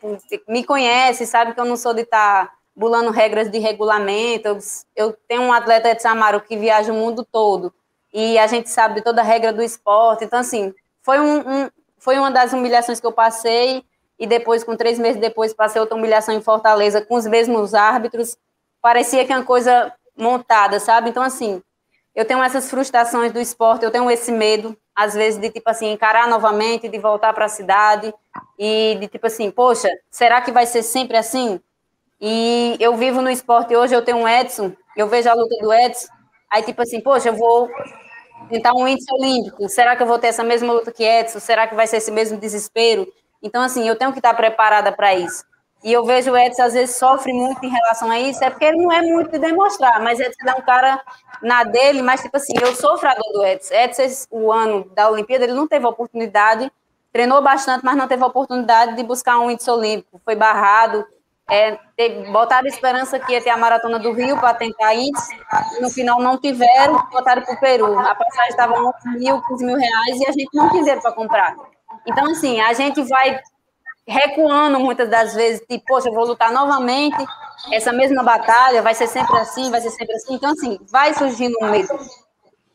Me 0.48 0.64
conhece, 0.64 1.26
sabe 1.26 1.54
que 1.54 1.60
eu 1.60 1.66
não 1.66 1.76
sou 1.76 1.94
de 1.94 2.02
estar 2.02 2.46
tá 2.46 2.54
bulando 2.76 3.12
regras 3.12 3.50
de 3.50 3.60
regulamento. 3.60 4.48
Eu, 4.48 4.60
eu 4.96 5.18
tenho 5.28 5.42
um 5.42 5.54
atleta 5.54 5.94
de 5.94 6.02
Samaro 6.02 6.42
que 6.42 6.56
viaja 6.56 6.92
o 6.92 6.96
mundo 6.96 7.28
todo 7.30 7.74
e 8.14 8.38
a 8.38 8.48
gente 8.48 8.70
sabe 8.70 8.96
de 8.96 9.02
toda 9.02 9.22
a 9.22 9.26
regra 9.26 9.52
do 9.52 9.62
esporte. 9.62 10.24
Então, 10.24 10.40
assim, 10.40 10.74
foi, 11.02 11.20
um, 11.20 11.40
um 11.40 11.70
foi 11.98 12.18
uma 12.18 12.32
das 12.32 12.54
humilhações 12.54 13.00
que 13.00 13.06
eu 13.06 13.12
passei 13.12 13.84
e 14.20 14.26
depois, 14.26 14.64
com 14.64 14.76
três 14.76 14.98
meses 14.98 15.20
depois, 15.20 15.54
passei 15.54 15.80
outra 15.80 15.96
humilhação 15.96 16.34
em 16.34 16.42
Fortaleza 16.42 17.02
com 17.02 17.16
os 17.16 17.26
mesmos 17.26 17.74
árbitros. 17.74 18.38
Parecia 18.82 19.26
que 19.26 19.32
é 19.32 19.36
uma 19.36 19.46
coisa 19.46 19.94
montada, 20.18 20.80
sabe? 20.80 21.10
Então, 21.10 21.22
assim, 21.22 21.62
eu 22.16 22.26
tenho 22.26 22.42
essas 22.42 22.70
frustrações 22.70 23.32
do 23.32 23.40
esporte, 23.40 23.86
eu 23.86 23.92
tenho 23.92 24.10
esse 24.10 24.32
medo, 24.32 24.76
às 24.96 25.14
vezes, 25.14 25.40
de, 25.40 25.52
tipo 25.52 25.70
assim, 25.70 25.92
encarar 25.92 26.28
novamente, 26.28 26.90
de 26.90 26.98
voltar 26.98 27.32
para 27.34 27.46
a 27.46 27.50
cidade 27.50 28.12
e 28.58 28.98
de, 29.00 29.08
tipo 29.08 29.28
assim, 29.28 29.52
poxa, 29.52 29.88
será 30.10 30.42
que 30.42 30.52
vai 30.52 30.66
ser 30.66 30.82
sempre 30.82 31.16
assim? 31.16 31.62
E 32.20 32.76
eu 32.80 32.98
vivo 32.98 33.22
no 33.22 33.30
esporte 33.30 33.76
hoje, 33.76 33.94
eu 33.94 34.04
tenho 34.04 34.18
um 34.18 34.28
Edson, 34.28 34.74
eu 34.96 35.08
vejo 35.08 35.30
a 35.30 35.36
luta 35.36 35.56
do 35.62 35.72
Edson, 35.72 36.08
aí, 36.52 36.64
tipo 36.64 36.82
assim, 36.82 37.00
poxa, 37.00 37.30
eu 37.30 37.36
vou 37.36 37.70
tentar 38.50 38.74
um 38.74 38.88
índice 38.88 39.14
olímpico, 39.14 39.70
será 39.70 39.96
que 39.96 40.02
eu 40.02 40.08
vou 40.08 40.18
ter 40.18 40.28
essa 40.28 40.44
mesma 40.44 40.74
luta 40.74 40.92
que 40.92 41.04
Edson? 41.04 41.40
Será 41.40 41.68
que 41.68 41.76
vai 41.76 41.86
ser 41.86 41.98
esse 41.98 42.10
mesmo 42.12 42.40
desespero? 42.40 43.08
Então, 43.42 43.62
assim, 43.62 43.88
eu 43.88 43.96
tenho 43.96 44.12
que 44.12 44.20
estar 44.20 44.34
preparada 44.34 44.92
para 44.92 45.14
isso. 45.16 45.44
E 45.84 45.94
eu 45.94 46.04
vejo 46.04 46.32
o 46.32 46.38
Edson, 46.38 46.64
às 46.64 46.74
vezes, 46.74 46.98
sofre 46.98 47.32
muito 47.32 47.64
em 47.64 47.70
relação 47.70 48.10
a 48.10 48.20
isso, 48.20 48.44
é 48.44 48.50
porque 48.50 48.66
ele 48.66 48.82
não 48.82 48.92
é 48.92 49.02
muito 49.02 49.32
de 49.32 49.38
demonstrar, 49.38 50.02
mas 50.02 50.20
Edson 50.20 50.50
é 50.50 50.54
um 50.56 50.62
cara 50.62 51.00
na 51.42 51.64
dele, 51.64 52.02
mas, 52.02 52.22
tipo 52.22 52.36
assim, 52.36 52.54
eu 52.60 52.76
sou 52.76 52.98
frador 52.98 53.32
do 53.32 53.46
Edson. 53.46 53.74
Edson, 53.74 54.04
o 54.32 54.52
ano 54.52 54.90
da 54.96 55.10
Olimpíada, 55.10 55.44
ele 55.44 55.54
não 55.54 55.68
teve 55.68 55.86
a 55.86 55.90
oportunidade, 55.90 56.72
treinou 57.14 57.42
bastante, 57.42 57.86
mas 57.86 57.96
não 57.96 58.08
teve 58.08 58.24
a 58.24 58.28
oportunidade 58.28 58.96
de 58.96 59.04
buscar 59.04 59.38
um 59.40 59.52
índice 59.52 59.70
olímpico. 59.70 60.20
Foi 60.26 60.36
barrado, 60.36 61.06
é, 61.50 61.78
botaram 62.32 62.68
esperança 62.68 63.20
que 63.20 63.32
ia 63.32 63.42
ter 63.42 63.52
a 63.52 63.58
Maratona 63.58 64.00
do 64.00 64.12
Rio 64.12 64.38
para 64.38 64.54
tentar 64.56 64.94
índice, 64.94 65.34
no 65.80 65.90
final 65.90 66.20
não 66.20 66.38
tiveram, 66.38 67.08
botaram 67.12 67.42
para 67.44 67.54
o 67.54 67.60
Peru. 67.60 67.98
A 68.00 68.16
passagem 68.16 68.50
estava 68.50 68.74
11 68.74 69.20
mil, 69.20 69.42
15 69.44 69.66
mil 69.66 69.78
reais, 69.78 70.20
e 70.20 70.28
a 70.28 70.32
gente 70.32 70.50
não 70.54 70.70
dinheiro 70.70 71.02
para 71.02 71.14
comprar. 71.14 71.56
Então, 72.08 72.32
assim, 72.32 72.60
a 72.62 72.74
gente 72.74 73.04
vai 73.04 73.40
recuando 74.08 74.80
muitas 74.80 75.10
das 75.10 75.36
vezes, 75.36 75.60
tipo, 75.68 75.84
poxa, 75.86 76.08
eu 76.08 76.14
vou 76.14 76.26
lutar 76.26 76.52
novamente 76.52 77.18
essa 77.72 77.92
mesma 77.92 78.24
batalha, 78.24 78.82
vai 78.82 78.94
ser 78.96 79.08
sempre 79.08 79.38
assim, 79.38 79.70
vai 79.70 79.82
ser 79.82 79.90
sempre 79.90 80.16
assim. 80.16 80.34
Então, 80.34 80.52
assim, 80.52 80.80
vai 80.90 81.14
surgindo 81.14 81.58
um 81.62 81.70
medo. 81.70 82.00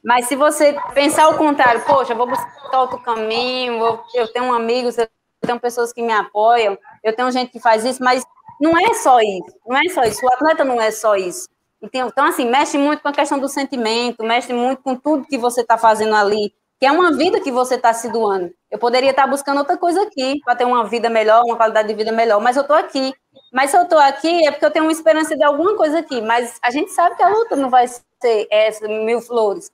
Mas 0.04 0.26
se 0.26 0.36
você 0.36 0.76
pensar 0.92 1.28
o 1.28 1.38
contrário, 1.38 1.80
poxa, 1.86 2.12
eu 2.12 2.16
vou 2.16 2.26
buscar 2.26 2.80
outro 2.80 2.98
caminho, 2.98 4.00
eu 4.12 4.28
tenho 4.32 4.52
amigos, 4.52 4.98
eu 4.98 5.08
tenho 5.40 5.58
pessoas 5.60 5.92
que 5.92 6.02
me 6.02 6.12
apoiam, 6.12 6.76
eu 7.02 7.14
tenho 7.14 7.30
gente 7.30 7.50
que 7.50 7.60
faz 7.60 7.84
isso, 7.84 8.02
mas 8.02 8.24
não 8.60 8.76
é 8.76 8.92
só 8.94 9.20
isso, 9.20 9.56
não 9.66 9.76
é 9.76 9.88
só 9.88 10.02
isso, 10.02 10.26
o 10.26 10.32
atleta 10.34 10.64
não 10.64 10.80
é 10.80 10.90
só 10.90 11.16
isso. 11.16 11.48
Então, 11.80 12.24
assim, 12.24 12.48
mexe 12.48 12.76
muito 12.76 13.02
com 13.02 13.08
a 13.08 13.12
questão 13.12 13.38
do 13.38 13.48
sentimento, 13.48 14.22
mexe 14.22 14.52
muito 14.52 14.82
com 14.82 14.94
tudo 14.94 15.26
que 15.26 15.38
você 15.38 15.62
está 15.62 15.78
fazendo 15.78 16.14
ali, 16.14 16.52
que 16.82 16.86
é 16.86 16.90
uma 16.90 17.12
vida 17.12 17.38
que 17.38 17.52
você 17.52 17.76
está 17.76 17.94
se 17.94 18.08
doando. 18.08 18.52
Eu 18.68 18.76
poderia 18.76 19.10
estar 19.10 19.22
tá 19.22 19.28
buscando 19.28 19.58
outra 19.58 19.76
coisa 19.76 20.02
aqui, 20.02 20.40
para 20.44 20.56
ter 20.56 20.64
uma 20.64 20.84
vida 20.84 21.08
melhor, 21.08 21.44
uma 21.44 21.56
qualidade 21.56 21.86
de 21.86 21.94
vida 21.94 22.10
melhor, 22.10 22.40
mas 22.40 22.56
eu 22.56 22.62
estou 22.62 22.74
aqui. 22.74 23.14
Mas 23.52 23.70
se 23.70 23.76
eu 23.76 23.84
estou 23.84 24.00
aqui 24.00 24.44
é 24.44 24.50
porque 24.50 24.66
eu 24.66 24.70
tenho 24.72 24.86
uma 24.86 24.90
esperança 24.90 25.36
de 25.36 25.44
alguma 25.44 25.76
coisa 25.76 26.00
aqui. 26.00 26.20
Mas 26.20 26.58
a 26.60 26.72
gente 26.72 26.90
sabe 26.90 27.14
que 27.14 27.22
a 27.22 27.28
luta 27.28 27.54
não 27.54 27.70
vai 27.70 27.86
ser 27.86 28.48
essa, 28.50 28.88
mil 28.88 29.20
flores. 29.20 29.70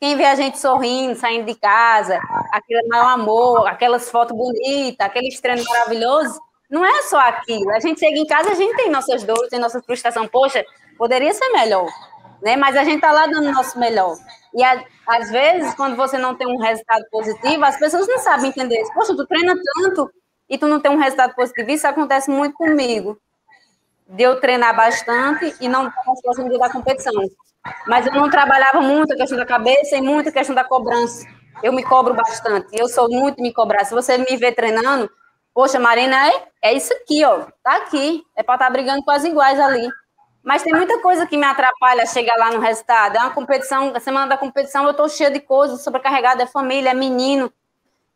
Quem 0.00 0.16
vê 0.16 0.24
a 0.24 0.34
gente 0.34 0.58
sorrindo, 0.58 1.14
saindo 1.14 1.46
de 1.46 1.54
casa, 1.54 2.18
aquele 2.50 2.84
maior 2.88 3.10
amor, 3.10 3.68
aquelas 3.68 4.10
fotos 4.10 4.36
bonitas, 4.36 5.06
aqueles 5.06 5.40
treinos 5.40 5.64
maravilhosos, 5.64 6.36
não 6.68 6.84
é 6.84 7.02
só 7.02 7.20
aquilo. 7.20 7.70
A 7.70 7.78
gente 7.78 8.00
chega 8.00 8.18
em 8.18 8.26
casa, 8.26 8.50
a 8.50 8.54
gente 8.54 8.74
tem 8.74 8.90
nossas 8.90 9.22
dores, 9.22 9.50
tem 9.50 9.60
nossa 9.60 9.80
frustração. 9.80 10.26
Poxa, 10.26 10.64
poderia 10.98 11.32
ser 11.32 11.48
melhor, 11.50 11.86
né? 12.42 12.56
Mas 12.56 12.76
a 12.76 12.82
gente 12.82 12.96
está 12.96 13.12
lá 13.12 13.24
dando 13.28 13.50
o 13.50 13.52
nosso 13.52 13.78
melhor. 13.78 14.16
E 14.54 14.62
a, 14.62 14.84
às 15.08 15.30
vezes, 15.30 15.74
quando 15.74 15.96
você 15.96 16.16
não 16.16 16.34
tem 16.34 16.46
um 16.46 16.60
resultado 16.60 17.04
positivo, 17.10 17.64
as 17.64 17.76
pessoas 17.76 18.06
não 18.06 18.18
sabem 18.18 18.50
entender 18.50 18.80
isso. 18.80 18.92
Poxa, 18.94 19.16
tu 19.16 19.26
treina 19.26 19.54
tanto 19.74 20.08
e 20.48 20.56
tu 20.56 20.68
não 20.68 20.80
tem 20.80 20.90
um 20.90 20.96
resultado 20.96 21.34
positivo. 21.34 21.70
Isso 21.70 21.86
acontece 21.86 22.30
muito 22.30 22.54
comigo. 22.54 23.18
De 24.06 24.22
eu 24.22 24.38
treinar 24.38 24.76
bastante 24.76 25.54
e 25.60 25.68
não 25.68 25.88
estar 25.88 26.02
próximo 26.22 26.58
da 26.58 26.70
competição. 26.70 27.12
Mas 27.86 28.06
eu 28.06 28.12
não 28.12 28.30
trabalhava 28.30 28.80
muito 28.80 29.12
a 29.12 29.16
questão 29.16 29.38
da 29.38 29.46
cabeça 29.46 29.96
e 29.96 30.00
muito 30.00 30.28
a 30.28 30.32
questão 30.32 30.54
da 30.54 30.62
cobrança. 30.62 31.26
Eu 31.62 31.72
me 31.72 31.82
cobro 31.82 32.14
bastante. 32.14 32.68
Eu 32.72 32.88
sou 32.88 33.08
muito 33.08 33.42
me 33.42 33.52
cobrar. 33.52 33.84
Se 33.84 33.94
você 33.94 34.18
me 34.18 34.36
vê 34.36 34.52
treinando, 34.52 35.10
poxa, 35.52 35.80
Marina, 35.80 36.28
é, 36.28 36.48
é 36.62 36.74
isso 36.74 36.92
aqui, 36.92 37.24
ó. 37.24 37.46
Tá 37.62 37.76
aqui. 37.78 38.22
É 38.36 38.42
para 38.42 38.54
estar 38.54 38.66
tá 38.66 38.70
brigando 38.70 39.02
com 39.02 39.10
as 39.10 39.24
iguais 39.24 39.58
ali. 39.58 39.88
Mas 40.44 40.62
tem 40.62 40.74
muita 40.74 41.00
coisa 41.00 41.26
que 41.26 41.38
me 41.38 41.44
atrapalha 41.44 42.04
chegar 42.04 42.36
lá 42.36 42.50
no 42.50 42.60
resultado. 42.60 43.16
É 43.16 43.20
uma 43.20 43.30
competição, 43.30 43.92
a 43.94 44.00
semana 44.00 44.26
da 44.26 44.36
competição 44.36 44.84
eu 44.84 44.90
estou 44.90 45.08
cheia 45.08 45.30
de 45.30 45.40
coisas, 45.40 45.82
sobrecarregada, 45.82 46.42
é 46.42 46.46
família, 46.46 46.90
é 46.90 46.94
menino. 46.94 47.50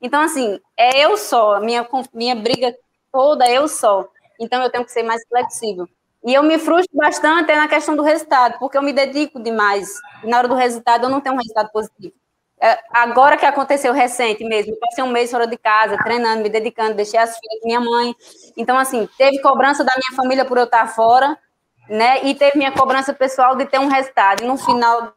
Então, 0.00 0.20
assim, 0.20 0.60
é 0.76 1.04
eu 1.04 1.16
só, 1.16 1.58
minha, 1.58 1.88
minha 2.12 2.34
briga 2.36 2.76
toda 3.10 3.46
é 3.46 3.54
eu 3.54 3.66
só. 3.66 4.06
Então, 4.38 4.62
eu 4.62 4.70
tenho 4.70 4.84
que 4.84 4.92
ser 4.92 5.02
mais 5.02 5.26
flexível. 5.26 5.88
E 6.22 6.34
eu 6.34 6.42
me 6.42 6.58
frustro 6.58 6.94
bastante 6.96 7.54
na 7.54 7.66
questão 7.66 7.96
do 7.96 8.02
resultado, 8.02 8.58
porque 8.58 8.76
eu 8.76 8.82
me 8.82 8.92
dedico 8.92 9.42
demais. 9.42 9.94
Na 10.22 10.38
hora 10.38 10.48
do 10.48 10.54
resultado, 10.54 11.04
eu 11.04 11.08
não 11.08 11.20
tenho 11.20 11.34
um 11.34 11.38
resultado 11.38 11.70
positivo. 11.72 12.14
É, 12.60 12.78
agora 12.90 13.36
que 13.36 13.46
aconteceu 13.46 13.92
recente 13.92 14.44
mesmo, 14.44 14.76
passei 14.80 15.02
um 15.02 15.08
mês 15.10 15.30
fora 15.30 15.46
de 15.46 15.56
casa, 15.56 15.96
treinando, 16.02 16.42
me 16.42 16.48
dedicando, 16.48 16.94
deixei 16.94 17.18
as 17.18 17.38
filhas 17.38 17.60
minha 17.64 17.80
mãe. 17.80 18.14
Então, 18.56 18.76
assim, 18.76 19.08
teve 19.16 19.40
cobrança 19.40 19.82
da 19.82 19.92
minha 19.96 20.16
família 20.16 20.44
por 20.44 20.58
eu 20.58 20.64
estar 20.64 20.86
fora, 20.88 21.38
né? 21.88 22.24
E 22.24 22.34
teve 22.34 22.58
minha 22.58 22.72
cobrança 22.72 23.12
pessoal 23.12 23.56
de 23.56 23.66
ter 23.66 23.78
um 23.78 23.88
resultado. 23.88 24.42
E 24.42 24.46
no 24.46 24.56
final 24.56 25.14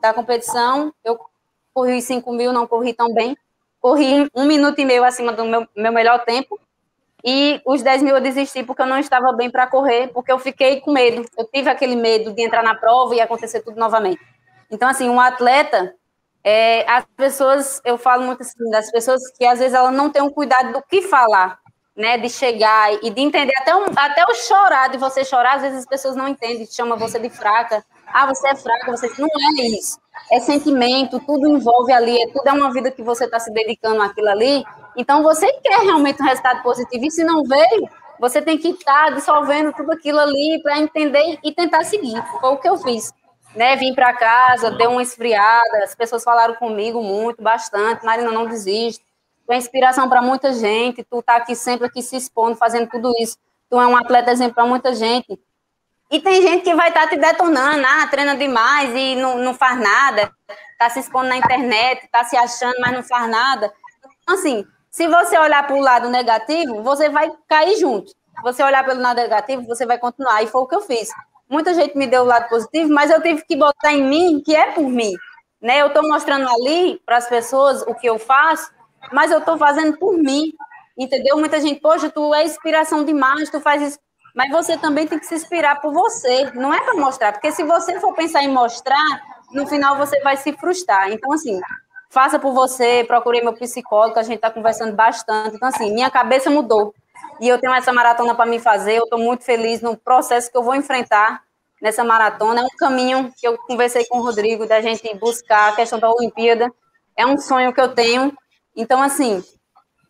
da 0.00 0.12
competição, 0.12 0.92
eu 1.04 1.18
corri 1.72 2.00
5 2.02 2.32
mil, 2.32 2.52
não 2.52 2.66
corri 2.66 2.92
tão 2.92 3.12
bem. 3.12 3.36
Corri 3.80 4.28
um 4.34 4.44
minuto 4.44 4.78
e 4.78 4.84
meio 4.84 5.04
acima 5.04 5.32
do 5.32 5.44
meu, 5.44 5.66
meu 5.76 5.92
melhor 5.92 6.24
tempo. 6.24 6.58
E 7.24 7.60
os 7.64 7.82
10 7.82 8.02
mil 8.02 8.16
eu 8.16 8.20
desisti 8.20 8.64
porque 8.64 8.82
eu 8.82 8.86
não 8.86 8.98
estava 8.98 9.32
bem 9.32 9.50
para 9.50 9.66
correr, 9.66 10.08
porque 10.08 10.30
eu 10.32 10.38
fiquei 10.38 10.80
com 10.80 10.92
medo. 10.92 11.24
Eu 11.38 11.44
tive 11.46 11.70
aquele 11.70 11.96
medo 11.96 12.32
de 12.32 12.42
entrar 12.42 12.62
na 12.62 12.74
prova 12.74 13.14
e 13.14 13.20
acontecer 13.20 13.60
tudo 13.60 13.78
novamente. 13.78 14.20
Então, 14.70 14.88
assim, 14.88 15.08
um 15.08 15.20
atleta, 15.20 15.94
é, 16.42 16.88
as 16.90 17.04
pessoas, 17.16 17.80
eu 17.84 17.96
falo 17.96 18.24
muito 18.24 18.42
assim, 18.42 18.68
das 18.70 18.90
pessoas 18.90 19.20
que 19.36 19.44
às 19.44 19.58
vezes 19.58 19.74
elas 19.74 19.94
não 19.94 20.10
têm 20.10 20.22
um 20.22 20.30
cuidado 20.30 20.72
do 20.72 20.82
que 20.82 21.02
falar, 21.02 21.60
né? 21.96 22.18
De 22.18 22.28
chegar 22.28 22.92
e 23.02 23.10
de 23.10 23.20
entender, 23.20 23.52
até, 23.60 23.74
um, 23.76 23.86
até 23.94 24.24
o 24.24 24.34
chorar, 24.34 24.88
de 24.88 24.98
você 24.98 25.24
chorar, 25.24 25.56
às 25.56 25.62
vezes 25.62 25.78
as 25.80 25.86
pessoas 25.86 26.16
não 26.16 26.28
entendem, 26.28 26.66
chamam 26.66 26.98
você 26.98 27.18
de 27.18 27.30
fraca. 27.30 27.84
Ah, 28.06 28.26
você 28.26 28.48
é 28.48 28.54
fraca, 28.54 28.90
você 28.90 29.10
não 29.18 29.28
é 29.28 29.66
isso. 29.68 29.98
É 30.30 30.40
sentimento, 30.40 31.20
tudo 31.20 31.48
envolve 31.48 31.92
ali, 31.92 32.20
é, 32.20 32.26
tudo 32.28 32.46
é 32.46 32.52
uma 32.52 32.72
vida 32.72 32.90
que 32.90 33.02
você 33.02 33.24
está 33.24 33.38
se 33.38 33.52
dedicando 33.52 34.02
àquilo 34.02 34.28
ali. 34.28 34.64
Então, 34.96 35.22
você 35.22 35.50
quer 35.54 35.80
realmente 35.80 36.22
um 36.22 36.26
resultado 36.26 36.62
positivo, 36.62 37.04
e 37.06 37.10
se 37.10 37.24
não 37.24 37.42
veio, 37.42 37.88
você 38.20 38.42
tem 38.42 38.58
que 38.58 38.68
estar 38.68 39.06
tá 39.06 39.10
dissolvendo 39.10 39.72
tudo 39.72 39.92
aquilo 39.92 40.18
ali 40.18 40.60
para 40.62 40.78
entender 40.78 41.38
e 41.42 41.52
tentar 41.52 41.84
seguir. 41.84 42.22
Foi 42.40 42.50
o 42.50 42.58
que 42.58 42.68
eu 42.68 42.76
fiz. 42.76 43.12
Né, 43.54 43.76
vim 43.76 43.94
para 43.94 44.14
casa, 44.14 44.70
deu 44.70 44.92
uma 44.92 45.02
esfriada, 45.02 45.84
as 45.84 45.94
pessoas 45.94 46.24
falaram 46.24 46.54
comigo 46.54 47.02
muito, 47.02 47.42
bastante, 47.42 48.02
Marina, 48.02 48.30
não 48.30 48.46
desiste. 48.46 49.04
É 49.52 49.56
inspiração 49.56 50.08
para 50.08 50.22
muita 50.22 50.52
gente, 50.52 51.04
tu 51.04 51.22
tá 51.22 51.36
aqui 51.36 51.54
sempre 51.54 51.86
aqui 51.86 52.02
se 52.02 52.16
expondo, 52.16 52.56
fazendo 52.56 52.88
tudo 52.88 53.12
isso. 53.20 53.36
Tu 53.68 53.80
é 53.80 53.86
um 53.86 53.96
atleta 53.96 54.30
exemplo 54.30 54.54
para 54.54 54.66
muita 54.66 54.94
gente. 54.94 55.38
E 56.10 56.20
tem 56.20 56.42
gente 56.42 56.62
que 56.62 56.74
vai 56.74 56.88
estar 56.88 57.02
tá 57.02 57.08
te 57.08 57.16
detonando, 57.16 57.84
ah, 57.86 58.06
treina 58.06 58.36
demais 58.36 58.94
e 58.94 59.16
não, 59.16 59.38
não 59.38 59.54
faz 59.54 59.78
nada, 59.78 60.30
tá 60.78 60.90
se 60.90 61.00
expondo 61.00 61.28
na 61.28 61.36
internet, 61.36 62.06
tá 62.12 62.22
se 62.24 62.36
achando, 62.36 62.76
mas 62.80 62.92
não 62.92 63.02
faz 63.02 63.30
nada. 63.30 63.72
Então, 64.22 64.34
assim, 64.34 64.66
se 64.90 65.08
você 65.08 65.38
olhar 65.38 65.66
para 65.66 65.74
o 65.74 65.80
lado 65.80 66.10
negativo, 66.10 66.82
você 66.82 67.08
vai 67.08 67.32
cair 67.48 67.76
junto. 67.76 68.10
Se 68.10 68.42
você 68.42 68.62
olhar 68.62 68.84
pelo 68.84 69.00
lado 69.00 69.16
negativo, 69.16 69.66
você 69.66 69.86
vai 69.86 69.98
continuar. 69.98 70.42
E 70.42 70.46
foi 70.46 70.60
o 70.60 70.66
que 70.66 70.74
eu 70.74 70.82
fiz. 70.82 71.08
Muita 71.48 71.72
gente 71.72 71.96
me 71.96 72.06
deu 72.06 72.22
o 72.22 72.26
lado 72.26 72.48
positivo, 72.48 72.92
mas 72.92 73.10
eu 73.10 73.22
tive 73.22 73.42
que 73.44 73.56
botar 73.56 73.92
em 73.92 74.02
mim 74.02 74.42
que 74.44 74.54
é 74.54 74.70
por 74.72 74.88
mim. 74.88 75.12
Né? 75.60 75.80
Eu 75.80 75.86
estou 75.86 76.02
mostrando 76.06 76.48
ali 76.48 77.00
para 77.06 77.16
as 77.16 77.26
pessoas 77.26 77.82
o 77.82 77.94
que 77.94 78.06
eu 78.06 78.18
faço, 78.18 78.70
mas 79.10 79.30
eu 79.30 79.38
estou 79.38 79.56
fazendo 79.56 79.96
por 79.96 80.16
mim. 80.16 80.52
Entendeu? 80.96 81.38
Muita 81.38 81.60
gente, 81.60 81.80
poxa, 81.80 82.10
tu 82.10 82.34
é 82.34 82.44
inspiração 82.44 83.04
demais, 83.04 83.48
tu 83.50 83.60
faz 83.60 83.80
isso. 83.82 83.98
Mas 84.34 84.50
você 84.50 84.76
também 84.76 85.06
tem 85.06 85.18
que 85.18 85.26
se 85.26 85.34
inspirar 85.34 85.80
por 85.80 85.92
você, 85.92 86.50
não 86.54 86.72
é 86.72 86.80
para 86.80 86.94
mostrar, 86.94 87.32
porque 87.32 87.52
se 87.52 87.62
você 87.64 88.00
for 88.00 88.14
pensar 88.14 88.42
em 88.42 88.48
mostrar, 88.48 89.22
no 89.52 89.66
final 89.66 89.96
você 89.96 90.20
vai 90.20 90.36
se 90.36 90.52
frustrar. 90.54 91.10
Então, 91.12 91.32
assim, 91.32 91.60
faça 92.10 92.38
por 92.38 92.52
você, 92.52 93.04
procurei 93.04 93.42
meu 93.42 93.52
psicólogo, 93.52 94.18
a 94.18 94.22
gente 94.22 94.36
está 94.36 94.50
conversando 94.50 94.94
bastante. 94.94 95.56
Então, 95.56 95.68
assim, 95.68 95.92
minha 95.92 96.10
cabeça 96.10 96.50
mudou. 96.50 96.94
E 97.40 97.48
eu 97.48 97.58
tenho 97.58 97.74
essa 97.74 97.92
maratona 97.92 98.34
para 98.34 98.46
me 98.46 98.58
fazer, 98.58 98.96
eu 98.96 99.04
estou 99.04 99.18
muito 99.18 99.44
feliz 99.44 99.80
no 99.80 99.96
processo 99.96 100.50
que 100.50 100.56
eu 100.56 100.62
vou 100.62 100.74
enfrentar 100.74 101.42
nessa 101.80 102.04
maratona. 102.04 102.60
É 102.60 102.64
um 102.64 102.76
caminho 102.78 103.32
que 103.36 103.46
eu 103.46 103.58
conversei 103.66 104.04
com 104.06 104.18
o 104.18 104.22
Rodrigo, 104.22 104.66
da 104.66 104.80
gente 104.80 105.14
buscar 105.16 105.70
a 105.70 105.76
questão 105.76 105.98
da 105.98 106.10
Olimpíada. 106.10 106.72
É 107.16 107.26
um 107.26 107.36
sonho 107.38 107.72
que 107.72 107.80
eu 107.80 107.88
tenho. 107.88 108.32
Então, 108.76 109.02
assim, 109.02 109.42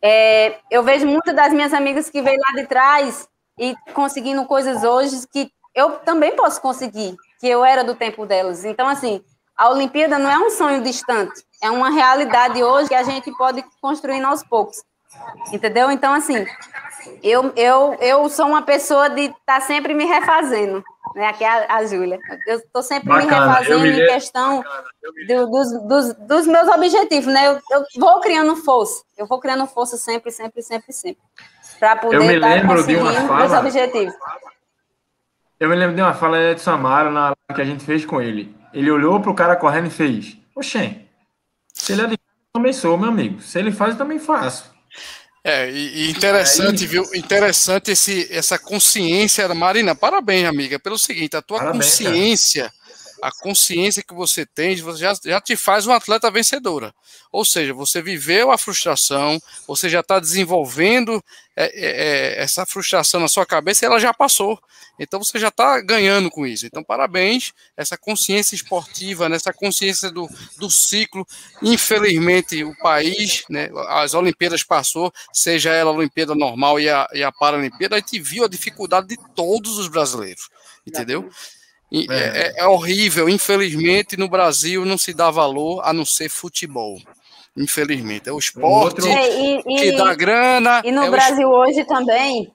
é, 0.01 0.57
eu 0.69 0.83
vejo 0.83 1.05
muitas 1.07 1.35
das 1.35 1.53
minhas 1.53 1.73
amigas 1.73 2.09
que 2.09 2.21
veio 2.21 2.39
lá 2.39 2.61
de 2.61 2.67
trás 2.67 3.27
e 3.57 3.75
conseguindo 3.93 4.45
coisas 4.45 4.83
hoje 4.83 5.27
que 5.31 5.51
eu 5.75 5.91
também 5.99 6.35
posso 6.35 6.61
conseguir, 6.61 7.15
que 7.39 7.47
eu 7.47 7.63
era 7.63 7.83
do 7.83 7.95
tempo 7.95 8.25
delas. 8.25 8.65
Então, 8.65 8.87
assim, 8.87 9.23
a 9.55 9.69
Olimpíada 9.69 10.17
não 10.17 10.29
é 10.29 10.37
um 10.37 10.49
sonho 10.49 10.81
distante, 10.81 11.43
é 11.61 11.69
uma 11.69 11.89
realidade 11.89 12.61
hoje 12.63 12.89
que 12.89 12.95
a 12.95 13.03
gente 13.03 13.31
pode 13.37 13.63
construir 13.81 14.23
aos 14.23 14.43
poucos. 14.43 14.83
Entendeu? 15.51 15.91
Então, 15.91 16.13
assim, 16.13 16.45
eu, 17.21 17.53
eu, 17.55 17.95
eu 17.99 18.29
sou 18.29 18.47
uma 18.47 18.61
pessoa 18.61 19.09
de 19.09 19.25
estar 19.25 19.37
tá 19.45 19.61
sempre 19.61 19.93
me 19.93 20.05
refazendo. 20.05 20.83
Né? 21.15 21.27
Aqui 21.27 21.43
é 21.43 21.47
a, 21.47 21.75
a 21.75 21.85
Júlia. 21.85 22.19
Eu 22.47 22.57
estou 22.57 22.81
sempre 22.81 23.09
bacana, 23.09 23.25
me 23.25 23.47
refazendo 23.47 23.81
me 23.81 24.01
em 24.01 24.05
questão 24.07 24.63
do, 25.27 25.47
dos, 25.47 25.87
dos, 25.87 26.13
dos, 26.15 26.47
meus 26.47 26.67
objetivos. 26.69 27.31
Né? 27.33 27.47
Eu, 27.47 27.59
eu 27.71 27.83
vou 27.99 28.19
criando 28.21 28.55
força. 28.55 29.03
Eu 29.17 29.27
vou 29.27 29.39
criando 29.39 29.65
força 29.67 29.97
sempre, 29.97 30.31
sempre, 30.31 30.61
sempre, 30.61 30.93
sempre. 30.93 31.21
Para 31.79 31.97
poder 31.97 32.15
eu 32.15 32.23
me 32.23 32.39
lembro 32.39 32.85
de 32.85 32.95
uma 32.95 33.13
fala, 33.13 33.39
meus 33.39 33.53
objetivos. 33.53 34.13
Eu 35.59 35.69
me 35.69 35.75
lembro 35.75 35.95
de 35.95 36.01
uma 36.01 36.13
fala 36.13 36.37
de 36.37 36.51
Edson 36.51 36.71
Amaro 36.71 37.11
na 37.11 37.33
que 37.53 37.61
a 37.61 37.65
gente 37.65 37.83
fez 37.83 38.05
com 38.05 38.21
ele. 38.21 38.55
Ele 38.73 38.89
olhou 38.89 39.19
para 39.19 39.31
o 39.31 39.35
cara 39.35 39.55
correndo 39.55 39.87
e 39.87 39.91
fez: 39.91 40.37
Oxê, 40.55 41.01
se 41.73 41.93
ele 41.93 42.01
é 42.01 42.07
de 42.07 42.17
também 42.53 42.71
sou, 42.71 42.97
meu 42.97 43.09
amigo. 43.09 43.41
Se 43.41 43.57
ele 43.59 43.71
faz, 43.71 43.93
eu 43.93 43.97
também 43.97 44.19
faço. 44.19 44.72
É, 45.43 45.69
e, 45.69 46.09
interessante, 46.09 46.85
é 46.85 46.87
viu? 46.87 47.03
Interessante 47.13 47.91
esse, 47.91 48.27
essa 48.31 48.57
consciência 48.57 49.45
da 49.47 49.53
Marina. 49.53 49.93
Parabéns, 49.93 50.47
amiga, 50.47 50.79
pelo 50.79 50.97
seguinte, 50.97 51.35
a 51.35 51.41
tua 51.41 51.59
Parabéns, 51.59 51.85
consciência, 51.85 52.63
cara. 52.63 52.82
A 53.23 53.31
consciência 53.31 54.03
que 54.03 54.13
você 54.13 54.45
tem, 54.45 54.75
você 54.75 54.99
já, 54.99 55.13
já 55.23 55.39
te 55.39 55.55
faz 55.55 55.87
uma 55.87 55.95
atleta 55.95 56.29
vencedora. 56.29 56.93
Ou 57.31 57.45
seja, 57.45 57.73
você 57.73 58.01
viveu 58.01 58.51
a 58.51 58.57
frustração, 58.57 59.39
você 59.65 59.87
já 59.87 60.01
está 60.01 60.19
desenvolvendo 60.19 61.23
é, 61.55 61.65
é, 61.65 61.69
é, 62.39 62.43
essa 62.43 62.65
frustração 62.65 63.21
na 63.21 63.29
sua 63.29 63.45
cabeça 63.45 63.85
e 63.85 63.87
ela 63.87 63.99
já 63.99 64.13
passou. 64.13 64.59
Então 64.99 65.23
você 65.23 65.39
já 65.39 65.47
está 65.47 65.79
ganhando 65.79 66.29
com 66.29 66.45
isso. 66.45 66.65
Então, 66.65 66.83
parabéns, 66.83 67.53
essa 67.77 67.97
consciência 67.97 68.55
esportiva, 68.55 69.29
né, 69.29 69.37
consciência 69.55 70.11
do, 70.11 70.27
do 70.57 70.69
ciclo. 70.69 71.25
Infelizmente, 71.61 72.61
o 72.63 72.77
país, 72.79 73.45
né, 73.49 73.69
as 73.87 74.13
Olimpíadas 74.13 74.63
passou, 74.63 75.13
seja 75.31 75.71
ela 75.71 75.91
a 75.91 75.93
Olimpíada 75.93 76.35
normal 76.35 76.77
e 76.77 76.89
a, 76.89 77.07
e 77.13 77.23
a 77.23 77.31
Paralimpíada, 77.31 77.95
a 77.95 77.99
gente 77.99 78.19
viu 78.19 78.43
a 78.43 78.49
dificuldade 78.49 79.07
de 79.07 79.17
todos 79.33 79.77
os 79.77 79.87
brasileiros. 79.87 80.49
Entendeu? 80.85 81.29
É, 82.09 82.61
é 82.61 82.65
horrível. 82.65 83.29
Infelizmente, 83.29 84.17
no 84.17 84.27
Brasil 84.27 84.85
não 84.85 84.97
se 84.97 85.13
dá 85.13 85.29
valor 85.29 85.81
a 85.83 85.93
não 85.93 86.05
ser 86.05 86.29
futebol 86.29 86.99
infelizmente. 87.55 88.27
É 88.27 88.31
o 88.31 88.39
esporte 88.39 89.07
é, 89.07 89.39
e, 89.39 89.59
e, 89.59 89.63
que 89.63 89.91
dá 89.91 90.13
grana. 90.15 90.81
E 90.83 90.91
no 90.91 91.03
é 91.03 91.09
Brasil 91.09 91.47
hoje 91.47 91.83
também. 91.85 92.51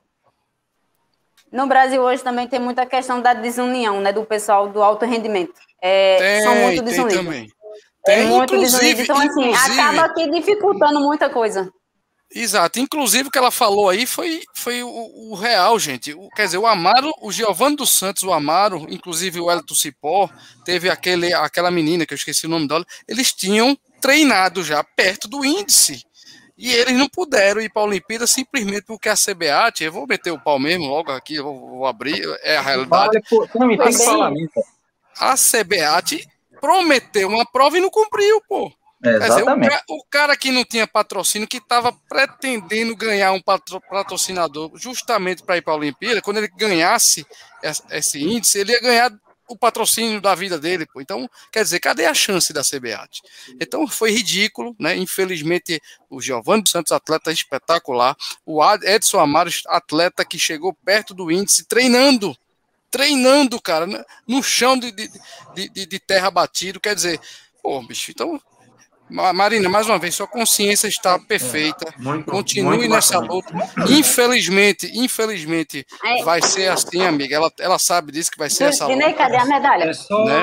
No 1.51 1.67
Brasil 1.67 2.03
hoje 2.03 2.23
também 2.23 2.47
tem 2.47 2.61
muita 2.61 2.85
questão 2.85 3.23
da 3.23 3.33
desunião, 3.33 4.01
né, 4.01 4.13
do 4.13 4.25
pessoal 4.25 4.69
do 4.69 4.83
alto 4.83 5.07
rendimento. 5.07 5.55
É, 5.81 6.17
tem, 6.19 6.43
são 6.43 6.55
muito 6.57 6.83
desunidos. 6.83 7.15
Tem 7.15 7.25
também. 7.25 7.53
É 8.07 8.15
tem, 8.15 8.25
é 8.25 8.27
muito 8.27 8.59
desunido. 8.59 9.03
Então, 9.03 9.17
assim, 9.17 9.53
acaba 9.55 10.03
aqui 10.03 10.31
dificultando 10.31 11.01
muita 11.01 11.31
coisa. 11.31 11.73
Exato. 12.35 12.79
Inclusive, 12.79 13.29
o 13.29 13.31
que 13.31 13.39
ela 13.39 13.51
falou 13.51 13.89
aí 13.89 14.05
foi, 14.05 14.43
foi 14.55 14.83
o, 14.83 15.31
o 15.31 15.35
real, 15.35 15.79
gente. 15.79 16.13
O, 16.13 16.29
quer 16.31 16.45
dizer, 16.45 16.59
o 16.59 16.67
Amaro, 16.67 17.11
o 17.23 17.33
Giovanni 17.33 17.77
dos 17.77 17.91
Santos, 17.91 18.23
o 18.23 18.33
Amaro, 18.33 18.87
inclusive 18.91 19.41
o 19.41 19.51
Elton 19.51 19.75
Cipó, 19.75 20.29
teve 20.65 20.91
aquele, 20.91 21.33
aquela 21.33 21.71
menina, 21.71 22.05
que 22.05 22.13
eu 22.13 22.17
esqueci 22.17 22.47
o 22.47 22.51
nome 22.51 22.69
dela, 22.69 22.85
eles 23.07 23.33
tinham 23.33 23.77
treinado 24.01 24.63
já 24.63 24.85
perto 24.85 25.27
do 25.27 25.45
índice. 25.45 26.05
E 26.57 26.73
eles 26.73 26.95
não 26.95 27.09
puderam 27.09 27.61
ir 27.61 27.71
para 27.71 27.83
a 27.83 27.85
Olimpíada 27.85 28.27
simplesmente 28.27 28.83
porque 28.83 29.09
a 29.09 29.15
CBAT, 29.15 29.85
eu 29.85 29.93
vou 29.93 30.07
meter 30.09 30.33
o 30.33 30.41
pau 30.41 30.59
mesmo 30.59 30.87
logo 30.87 31.13
aqui, 31.13 31.37
eu 31.37 31.45
vou, 31.45 31.69
vou 31.69 31.87
abrir, 31.87 32.21
é 32.43 32.57
a 32.57 32.61
realidade. 32.61 33.21
Não, 33.55 33.77
tem 33.77 33.79
que 33.79 34.05
falar 34.05 34.33
A 35.19 35.35
CBAT 35.35 36.29
prometeu 36.61 37.29
uma 37.29 37.47
prova 37.47 37.79
e 37.79 37.81
não 37.81 37.89
cumpriu, 37.89 38.43
pô. 38.49 38.73
Dizer, 39.01 39.45
o, 39.89 40.05
cara 40.11 40.37
que 40.37 40.51
não 40.51 40.65
tinha 40.65 40.87
patrocínio, 40.87 41.47
que 41.47 41.59
estava 41.59 41.93
pretendendo 42.09 42.97
ganhar 42.97 43.33
um 43.33 43.41
patrocinador 43.41 44.73
justamente 44.75 45.43
para 45.45 45.57
ir 45.57 45.63
para 45.63 45.73
a 45.73 45.77
Olimpíada, 45.77 46.21
quando 46.21 46.39
ele 46.39 46.49
ganhasse 46.49 47.25
esse 47.91 48.21
índice, 48.21 48.59
ele 48.59 48.73
ia 48.73 48.81
ganhar 48.81 49.13
o 49.49 49.57
patrocínio 49.57 50.21
da 50.21 50.35
vida 50.35 50.59
dele, 50.59 50.85
pô. 50.85 51.01
Então, 51.01 51.29
quer 51.51 51.63
dizer, 51.63 51.81
cadê 51.81 52.07
a 52.07 52.13
chance 52.13 52.53
da 52.53 52.63
CBAT? 52.63 53.23
Então, 53.61 53.87
foi 53.87 54.11
ridículo, 54.11 54.77
né? 54.79 54.97
Infelizmente, 54.97 55.81
o 56.11 56.21
Giovanni 56.21 56.63
dos 56.63 56.73
Santos, 56.73 56.93
atleta 56.93 57.33
espetacular, 57.33 58.17
o 58.45 58.61
Edson 58.83 59.19
Amaro, 59.19 59.51
atleta 59.69 60.25
que 60.25 60.39
chegou 60.39 60.75
perto 60.85 61.15
do 61.15 61.31
índice, 61.31 61.65
treinando, 61.65 62.37
treinando, 62.91 63.61
cara, 63.61 63.87
no 64.27 64.43
chão 64.43 64.79
de, 64.79 64.91
de, 64.91 65.09
de, 65.55 65.87
de 65.87 65.99
terra 65.99 66.31
batido, 66.31 66.81
quer 66.81 66.95
dizer, 66.95 67.19
pô, 67.63 67.81
bicho, 67.83 68.11
então 68.11 68.41
Marina, 69.11 69.69
mais 69.69 69.87
uma 69.87 69.99
vez, 69.99 70.15
sua 70.15 70.27
consciência 70.27 70.87
está 70.87 71.19
perfeita. 71.19 71.93
Muito, 71.99 72.31
Continue 72.31 72.79
muito 72.79 72.91
nessa 72.91 73.19
luta. 73.19 73.53
Infelizmente, 73.89 74.91
infelizmente, 74.95 75.87
é. 76.05 76.23
vai 76.23 76.43
ser 76.43 76.69
assim, 76.69 77.03
amiga. 77.03 77.35
Ela, 77.35 77.51
ela 77.59 77.79
sabe 77.79 78.13
disso 78.13 78.31
que 78.31 78.39
vai 78.39 78.51
ser 78.51 78.65
essa 78.65 78.87
luta. 78.87 79.13
cadê 79.15 79.37
a 79.37 79.45
medalha? 79.45 79.85
É 79.85 79.93
só. 79.93 80.25
Né? 80.25 80.43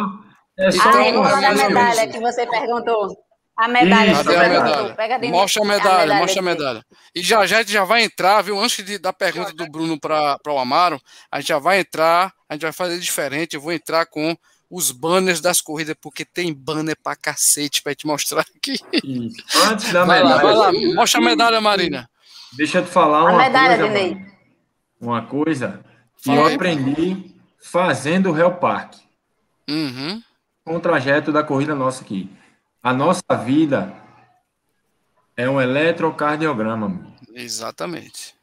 É 0.57 0.71
só 0.71 1.01
então, 1.01 1.23
a 1.23 1.53
medalha 1.53 2.07
que 2.07 2.19
você 2.19 2.47
perguntou. 2.47 3.25
A 3.57 3.69
medalha. 3.69 4.11
Isso, 4.11 4.23
Cadê 4.25 4.35
a 4.35 4.49
medalha? 4.49 4.95
Pega 4.95 5.19
mostra 5.29 5.63
a 5.63 5.65
medalha, 5.65 5.89
a 5.89 5.99
medalha 6.01 6.19
mostra 6.19 6.41
a 6.41 6.43
medalha. 6.43 6.85
E 7.15 7.21
já 7.21 7.45
já 7.45 7.57
a 7.57 7.59
gente 7.61 7.71
já 7.71 7.85
vai 7.85 8.03
entrar, 8.03 8.41
viu? 8.41 8.59
Antes 8.59 8.85
de, 8.85 8.97
da 8.97 9.13
pergunta 9.13 9.53
do 9.53 9.69
Bruno 9.69 9.97
para 9.97 10.37
o 10.47 10.57
Amaro, 10.57 10.99
a 11.31 11.39
gente 11.39 11.49
já 11.49 11.59
vai 11.59 11.79
entrar, 11.79 12.33
a 12.49 12.53
gente 12.53 12.63
vai 12.63 12.73
fazer 12.73 12.99
diferente. 12.99 13.55
Eu 13.55 13.61
vou 13.61 13.71
entrar 13.71 14.05
com 14.07 14.35
os 14.69 14.91
banners 14.91 15.41
das 15.41 15.61
corridas, 15.61 15.95
porque 16.01 16.25
tem 16.25 16.53
banner 16.53 16.97
pra 17.01 17.15
cacete 17.15 17.81
pra 17.81 17.95
te 17.95 18.05
mostrar 18.07 18.41
aqui. 18.41 18.77
Isso. 19.03 19.43
Antes 19.69 19.91
da 19.91 20.05
vai 20.05 20.23
medalha. 20.23 20.35
Lá, 20.35 20.41
vai 20.41 20.73
lá, 20.73 20.95
mostra 20.95 21.21
a 21.21 21.23
medalha, 21.23 21.61
Marina. 21.61 22.09
Deixa 22.53 22.79
eu 22.79 22.85
te 22.85 22.91
falar 22.91 23.23
uma 23.23 23.33
a 23.33 23.37
medalha, 23.37 23.77
coisa. 23.77 23.87
Dinei. 23.87 24.25
Uma 24.99 25.25
coisa 25.25 25.83
que 26.17 26.25
Fala 26.25 26.39
eu 26.39 26.45
aí, 26.47 26.55
aprendi 26.55 27.35
fazendo 27.61 28.31
o 28.31 28.37
Hell 28.37 28.53
Park. 28.53 28.95
Uhum. 29.69 30.21
Com 30.63 30.75
o 30.77 30.79
trajeto 30.79 31.31
da 31.31 31.43
corrida 31.43 31.75
nossa 31.75 32.03
aqui. 32.03 32.29
A 32.81 32.93
nossa 32.93 33.23
vida 33.43 33.93
é 35.35 35.49
um 35.49 35.61
eletrocardiograma. 35.61 37.13
Exatamente. 37.33 38.33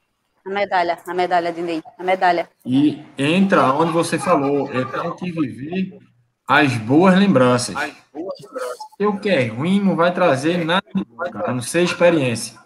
A 0.44 0.50
medalha, 0.50 0.98
a 1.06 1.14
medalha 1.14 1.52
de 1.52 1.62
Ney, 1.62 1.82
a 1.98 2.02
medalha. 2.02 2.50
E 2.66 3.00
entra 3.16 3.72
onde 3.72 3.92
você 3.92 4.18
falou, 4.18 4.70
é 4.72 4.84
para 4.84 5.12
que 5.14 5.30
viver 5.30 5.98
as 6.46 6.76
boas 6.76 7.18
lembranças. 7.18 7.74
As 7.76 7.92
boas 8.12 8.34
lembranças. 8.40 8.78
O 9.00 9.18
que 9.18 9.28
é 9.28 9.46
ruim 9.46 9.80
não 9.80 9.96
vai 9.96 10.12
trazer 10.12 10.64
nada, 10.64 10.86
a 11.44 11.52
não 11.52 11.62
ser 11.62 11.82
experiência. 11.82 12.58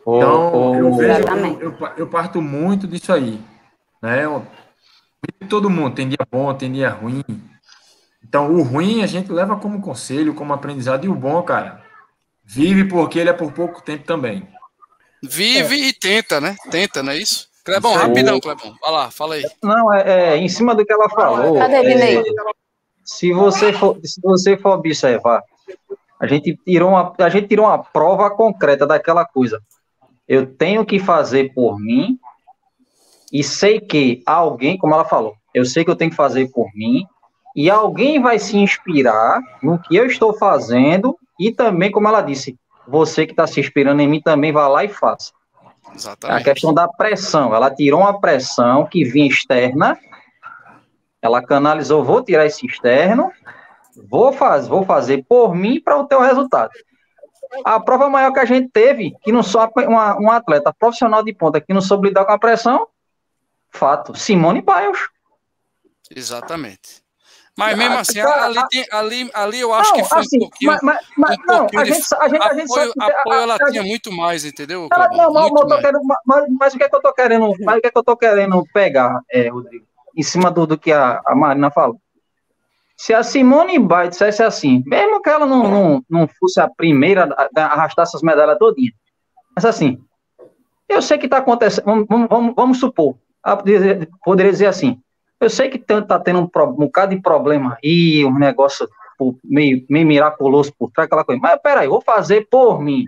Então, 0.00 0.74
eu, 0.74 0.94
vejo, 0.94 1.28
eu, 1.28 1.58
eu, 1.60 1.88
eu, 1.98 2.06
parto 2.08 2.40
muito 2.40 2.86
disso 2.86 3.12
aí. 3.12 3.40
Né? 4.02 4.24
Todo 5.48 5.70
mundo 5.70 5.94
tem 5.94 6.08
dia 6.08 6.26
bom, 6.30 6.52
tem 6.54 6.72
dia 6.72 6.90
ruim. 6.90 7.22
Então, 8.24 8.52
o 8.54 8.62
ruim 8.62 9.02
a 9.02 9.06
gente 9.06 9.30
leva 9.30 9.56
como 9.56 9.80
conselho, 9.80 10.34
como 10.34 10.52
aprendizado, 10.52 11.04
e 11.04 11.08
o 11.08 11.14
bom, 11.14 11.42
cara, 11.42 11.84
vive 12.44 12.84
porque 12.84 13.18
ele 13.18 13.30
é 13.30 13.34
por 13.34 13.52
pouco 13.52 13.82
tempo 13.82 14.04
também. 14.04 14.48
Vive 15.22 15.80
é. 15.80 15.88
e 15.88 15.92
tenta, 15.92 16.40
né? 16.40 16.56
Tenta, 16.70 17.02
não 17.02 17.12
é 17.12 17.18
isso? 17.18 17.49
Clebão, 17.70 17.94
rapidão, 17.94 18.40
Clebão. 18.40 18.74
Vai 18.80 18.90
lá, 18.90 19.10
fala 19.10 19.34
aí. 19.36 19.44
Não, 19.62 19.94
é, 19.94 20.34
é 20.34 20.36
em 20.36 20.48
cima 20.48 20.74
do 20.74 20.84
que 20.84 20.92
ela 20.92 21.08
falou. 21.08 21.56
Cadê, 21.56 21.76
é, 21.76 22.22
se 23.04 23.32
você 23.32 23.72
for, 23.72 23.98
se 24.04 24.20
você 24.20 24.56
for 24.56 24.72
observar, 24.72 25.42
a 26.18 26.26
gente 26.26 26.56
tirou 26.64 26.90
uma, 26.90 27.14
a 27.18 27.28
gente 27.28 27.48
tirou 27.48 27.66
uma 27.66 27.78
prova 27.78 28.28
concreta 28.30 28.86
daquela 28.86 29.24
coisa. 29.24 29.60
Eu 30.26 30.46
tenho 30.46 30.84
que 30.84 30.98
fazer 30.98 31.54
por 31.54 31.78
mim 31.78 32.18
e 33.32 33.44
sei 33.44 33.80
que 33.80 34.22
alguém, 34.26 34.76
como 34.76 34.94
ela 34.94 35.04
falou, 35.04 35.34
eu 35.54 35.64
sei 35.64 35.84
que 35.84 35.90
eu 35.90 35.96
tenho 35.96 36.10
que 36.10 36.16
fazer 36.16 36.50
por 36.50 36.68
mim 36.74 37.04
e 37.54 37.70
alguém 37.70 38.20
vai 38.20 38.38
se 38.38 38.56
inspirar 38.56 39.40
no 39.62 39.78
que 39.78 39.94
eu 39.96 40.06
estou 40.06 40.36
fazendo 40.36 41.16
e 41.38 41.52
também, 41.52 41.90
como 41.90 42.08
ela 42.08 42.20
disse, 42.20 42.56
você 42.86 43.26
que 43.26 43.32
está 43.32 43.46
se 43.46 43.60
inspirando 43.60 44.02
em 44.02 44.08
mim 44.08 44.20
também 44.20 44.52
vá 44.52 44.66
lá 44.68 44.84
e 44.84 44.88
faça. 44.88 45.32
Exatamente. 45.94 46.40
A 46.40 46.44
questão 46.44 46.72
da 46.72 46.88
pressão, 46.88 47.54
ela 47.54 47.74
tirou 47.74 48.00
uma 48.00 48.20
pressão 48.20 48.86
que 48.86 49.04
vinha 49.04 49.28
externa, 49.28 49.98
ela 51.20 51.42
canalizou, 51.42 52.04
vou 52.04 52.22
tirar 52.22 52.46
esse 52.46 52.66
externo, 52.66 53.30
vou 54.08 54.32
fazer, 54.32 54.68
vou 54.68 54.84
fazer 54.84 55.24
por 55.28 55.54
mim 55.54 55.80
para 55.80 55.98
o 55.98 56.06
teu 56.06 56.20
resultado. 56.20 56.70
A 57.64 57.80
prova 57.80 58.08
maior 58.08 58.32
que 58.32 58.38
a 58.38 58.44
gente 58.44 58.70
teve, 58.70 59.14
que 59.22 59.32
não 59.32 59.42
só 59.42 59.68
uma, 59.76 60.16
um 60.18 60.30
atleta 60.30 60.72
profissional 60.72 61.22
de 61.22 61.32
ponta 61.34 61.60
que 61.60 61.74
não 61.74 61.80
soube 61.80 62.08
lidar 62.08 62.24
com 62.24 62.32
a 62.32 62.38
pressão, 62.38 62.86
fato, 63.70 64.16
Simone 64.16 64.62
Biles. 64.62 65.08
Exatamente. 66.10 67.02
Mas 67.58 67.76
mesmo 67.76 67.98
assim, 67.98 68.20
ali, 68.20 68.68
tem, 68.70 68.86
ali, 68.90 69.30
ali 69.34 69.60
eu 69.60 69.74
acho 69.74 69.90
não, 69.90 70.02
que 70.02 70.08
foi 70.08 70.18
assim, 70.20 70.36
um 70.36 70.40
pouquinho. 70.40 70.78
Mas, 70.82 70.98
mas, 71.16 71.36
um 71.36 71.46
não, 71.46 71.66
a 71.76 71.84
gente, 71.84 72.14
a 72.14 72.28
gente, 72.28 72.42
a 72.42 72.54
gente 72.54 72.72
apoio, 72.72 72.92
sabe, 72.98 73.12
apoio 73.12 73.40
ela 73.40 73.54
a, 73.56 73.70
tinha 73.70 73.82
muito 73.82 74.12
mais, 74.12 74.44
entendeu? 74.44 74.88
Ela, 74.92 75.08
não, 75.08 75.32
não, 75.32 75.48
não 75.48 75.80
querendo, 75.80 76.00
mas, 76.24 76.44
mas, 76.58 76.74
o 76.74 76.78
que 76.78 76.84
é 76.84 76.88
que 76.88 76.96
eu 76.96 77.02
tô 77.02 77.12
querendo, 77.12 77.52
mas 77.60 77.76
o 77.76 77.80
que 77.80 77.86
é 77.86 77.90
que 77.90 77.98
eu 77.98 78.04
tô 78.04 78.16
querendo 78.16 78.64
pegar, 78.72 79.20
é, 79.30 79.48
Rodrigo, 79.48 79.84
em 80.16 80.22
cima 80.22 80.50
do, 80.50 80.66
do 80.66 80.78
que 80.78 80.92
a, 80.92 81.20
a 81.26 81.34
Marina 81.34 81.70
falou? 81.70 82.00
Se 82.96 83.14
a 83.14 83.22
Simone 83.22 83.78
Biles 83.78 84.10
dissesse 84.10 84.42
assim, 84.42 84.82
mesmo 84.86 85.22
que 85.22 85.30
ela 85.30 85.46
não, 85.46 85.62
não, 85.62 86.04
não 86.08 86.28
fosse 86.38 86.60
a 86.60 86.68
primeira 86.68 87.34
a 87.56 87.64
arrastar 87.64 88.02
essas 88.04 88.22
medalhas 88.22 88.58
todinha, 88.58 88.92
mas 89.54 89.64
assim, 89.64 89.98
eu 90.88 91.00
sei 91.00 91.18
que 91.18 91.26
está 91.26 91.38
acontecendo, 91.38 91.84
vamos, 91.84 92.28
vamos, 92.28 92.54
vamos 92.54 92.80
supor, 92.80 93.16
poderia 94.22 94.52
dizer 94.52 94.66
assim, 94.66 95.00
eu 95.40 95.50
sei 95.50 95.70
que 95.70 95.78
tá 95.78 96.20
tendo 96.20 96.40
um, 96.40 96.42
um 96.44 96.72
bocado 96.72 97.14
de 97.14 97.20
problema 97.20 97.78
aí, 97.82 98.24
um 98.24 98.38
negócio 98.38 98.88
meio, 99.42 99.84
meio 99.88 100.06
miraculoso 100.06 100.72
por 100.78 100.90
trás, 100.90 101.06
aquela 101.06 101.24
coisa. 101.24 101.40
Mas 101.40 101.60
peraí, 101.60 101.88
vou 101.88 102.00
fazer 102.00 102.46
por 102.50 102.80
mim. 102.80 103.06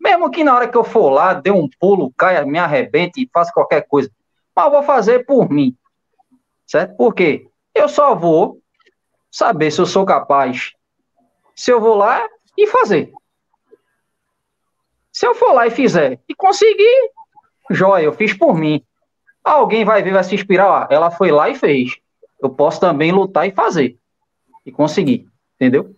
Mesmo 0.00 0.30
que 0.30 0.44
na 0.44 0.54
hora 0.54 0.68
que 0.68 0.76
eu 0.76 0.84
for 0.84 1.10
lá, 1.10 1.34
dê 1.34 1.50
um 1.50 1.68
pulo, 1.80 2.12
caia, 2.16 2.44
me 2.44 2.58
arrebente 2.58 3.20
e 3.20 3.30
faça 3.32 3.52
qualquer 3.52 3.86
coisa. 3.88 4.10
Mas 4.54 4.70
vou 4.70 4.82
fazer 4.82 5.26
por 5.26 5.50
mim. 5.50 5.76
Certo? 6.66 6.96
Porque 6.96 7.48
eu 7.74 7.88
só 7.88 8.14
vou 8.14 8.60
saber 9.30 9.70
se 9.70 9.80
eu 9.80 9.86
sou 9.86 10.04
capaz. 10.04 10.72
Se 11.54 11.70
eu 11.70 11.80
vou 11.80 11.94
lá 11.94 12.26
e 12.56 12.66
fazer. 12.66 13.12
Se 15.12 15.26
eu 15.26 15.34
for 15.34 15.52
lá 15.52 15.66
e 15.66 15.70
fizer 15.70 16.20
e 16.28 16.34
conseguir, 16.34 17.10
joia, 17.70 18.04
eu 18.04 18.12
fiz 18.12 18.32
por 18.32 18.54
mim. 18.54 18.84
Alguém 19.46 19.84
vai 19.84 20.02
ver, 20.02 20.12
vai 20.12 20.24
se 20.24 20.34
inspirar, 20.34 20.68
ó, 20.68 20.86
ela 20.90 21.08
foi 21.08 21.30
lá 21.30 21.48
e 21.48 21.54
fez. 21.54 21.96
Eu 22.42 22.50
posso 22.50 22.80
também 22.80 23.12
lutar 23.12 23.46
e 23.46 23.52
fazer. 23.52 23.96
E 24.64 24.72
conseguir, 24.72 25.28
entendeu? 25.54 25.94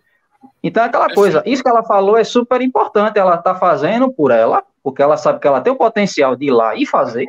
Então 0.61 0.83
é 0.83 0.85
aquela 0.85 1.11
coisa, 1.11 1.41
isso 1.47 1.63
que 1.63 1.69
ela 1.69 1.83
falou 1.83 2.15
é 2.15 2.23
super 2.23 2.61
importante, 2.61 3.17
ela 3.17 3.35
está 3.35 3.55
fazendo 3.55 4.13
por 4.13 4.29
ela, 4.29 4.63
porque 4.83 5.01
ela 5.01 5.17
sabe 5.17 5.39
que 5.39 5.47
ela 5.47 5.61
tem 5.61 5.73
o 5.73 5.75
potencial 5.75 6.35
de 6.35 6.45
ir 6.45 6.51
lá 6.51 6.75
e 6.75 6.85
fazer. 6.85 7.25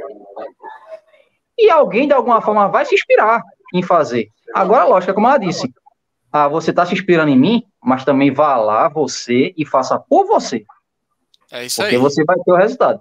E 1.59 1.71
alguém, 1.71 2.07
de 2.07 2.13
alguma 2.13 2.43
forma, 2.43 2.69
vai 2.69 2.85
se 2.85 2.95
inspirar 2.95 3.43
em 3.73 3.83
fazer. 3.83 4.29
Agora, 4.55 4.85
lógico, 4.85 5.13
é 5.13 5.15
como 5.15 5.27
ela 5.27 5.39
disse, 5.39 5.73
ah, 6.31 6.49
você 6.49 6.69
está 6.69 6.85
se 6.85 6.93
inspirando 6.93 7.31
em 7.31 7.39
mim, 7.39 7.65
mas 7.83 8.05
também 8.05 8.31
vá 8.31 8.59
lá 8.59 8.91
você 8.91 9.55
e 9.57 9.65
faça 9.65 9.99
por 9.99 10.27
você. 10.27 10.67
É 11.51 11.65
isso 11.65 11.77
porque 11.77 11.97
aí. 11.97 11.99
Porque 12.01 12.15
você 12.15 12.25
vai 12.25 12.37
ter 12.37 12.53
o 12.53 12.57
resultado. 12.57 13.01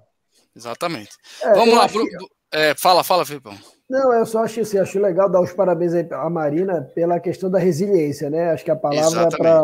Exatamente. 0.56 1.12
É, 1.42 1.54
Vamos 1.54 1.76
lá, 1.76 1.86
Bruno. 1.86 2.08
É, 2.52 2.74
fala, 2.76 3.04
fala, 3.04 3.26
Filipão. 3.26 3.54
Não, 3.90 4.14
eu 4.14 4.26
só 4.26 4.44
acho, 4.44 4.62
assim, 4.62 4.78
acho 4.78 5.00
legal 5.00 5.30
dar 5.30 5.42
os 5.42 5.52
parabéns 5.52 5.94
à 6.12 6.30
Marina 6.30 6.88
pela 6.94 7.20
questão 7.20 7.50
da 7.50 7.58
resiliência, 7.58 8.30
né? 8.30 8.52
Acho 8.52 8.64
que 8.64 8.72
a 8.72 8.76
palavra 8.76 9.22
é 9.24 9.38
para 9.38 9.64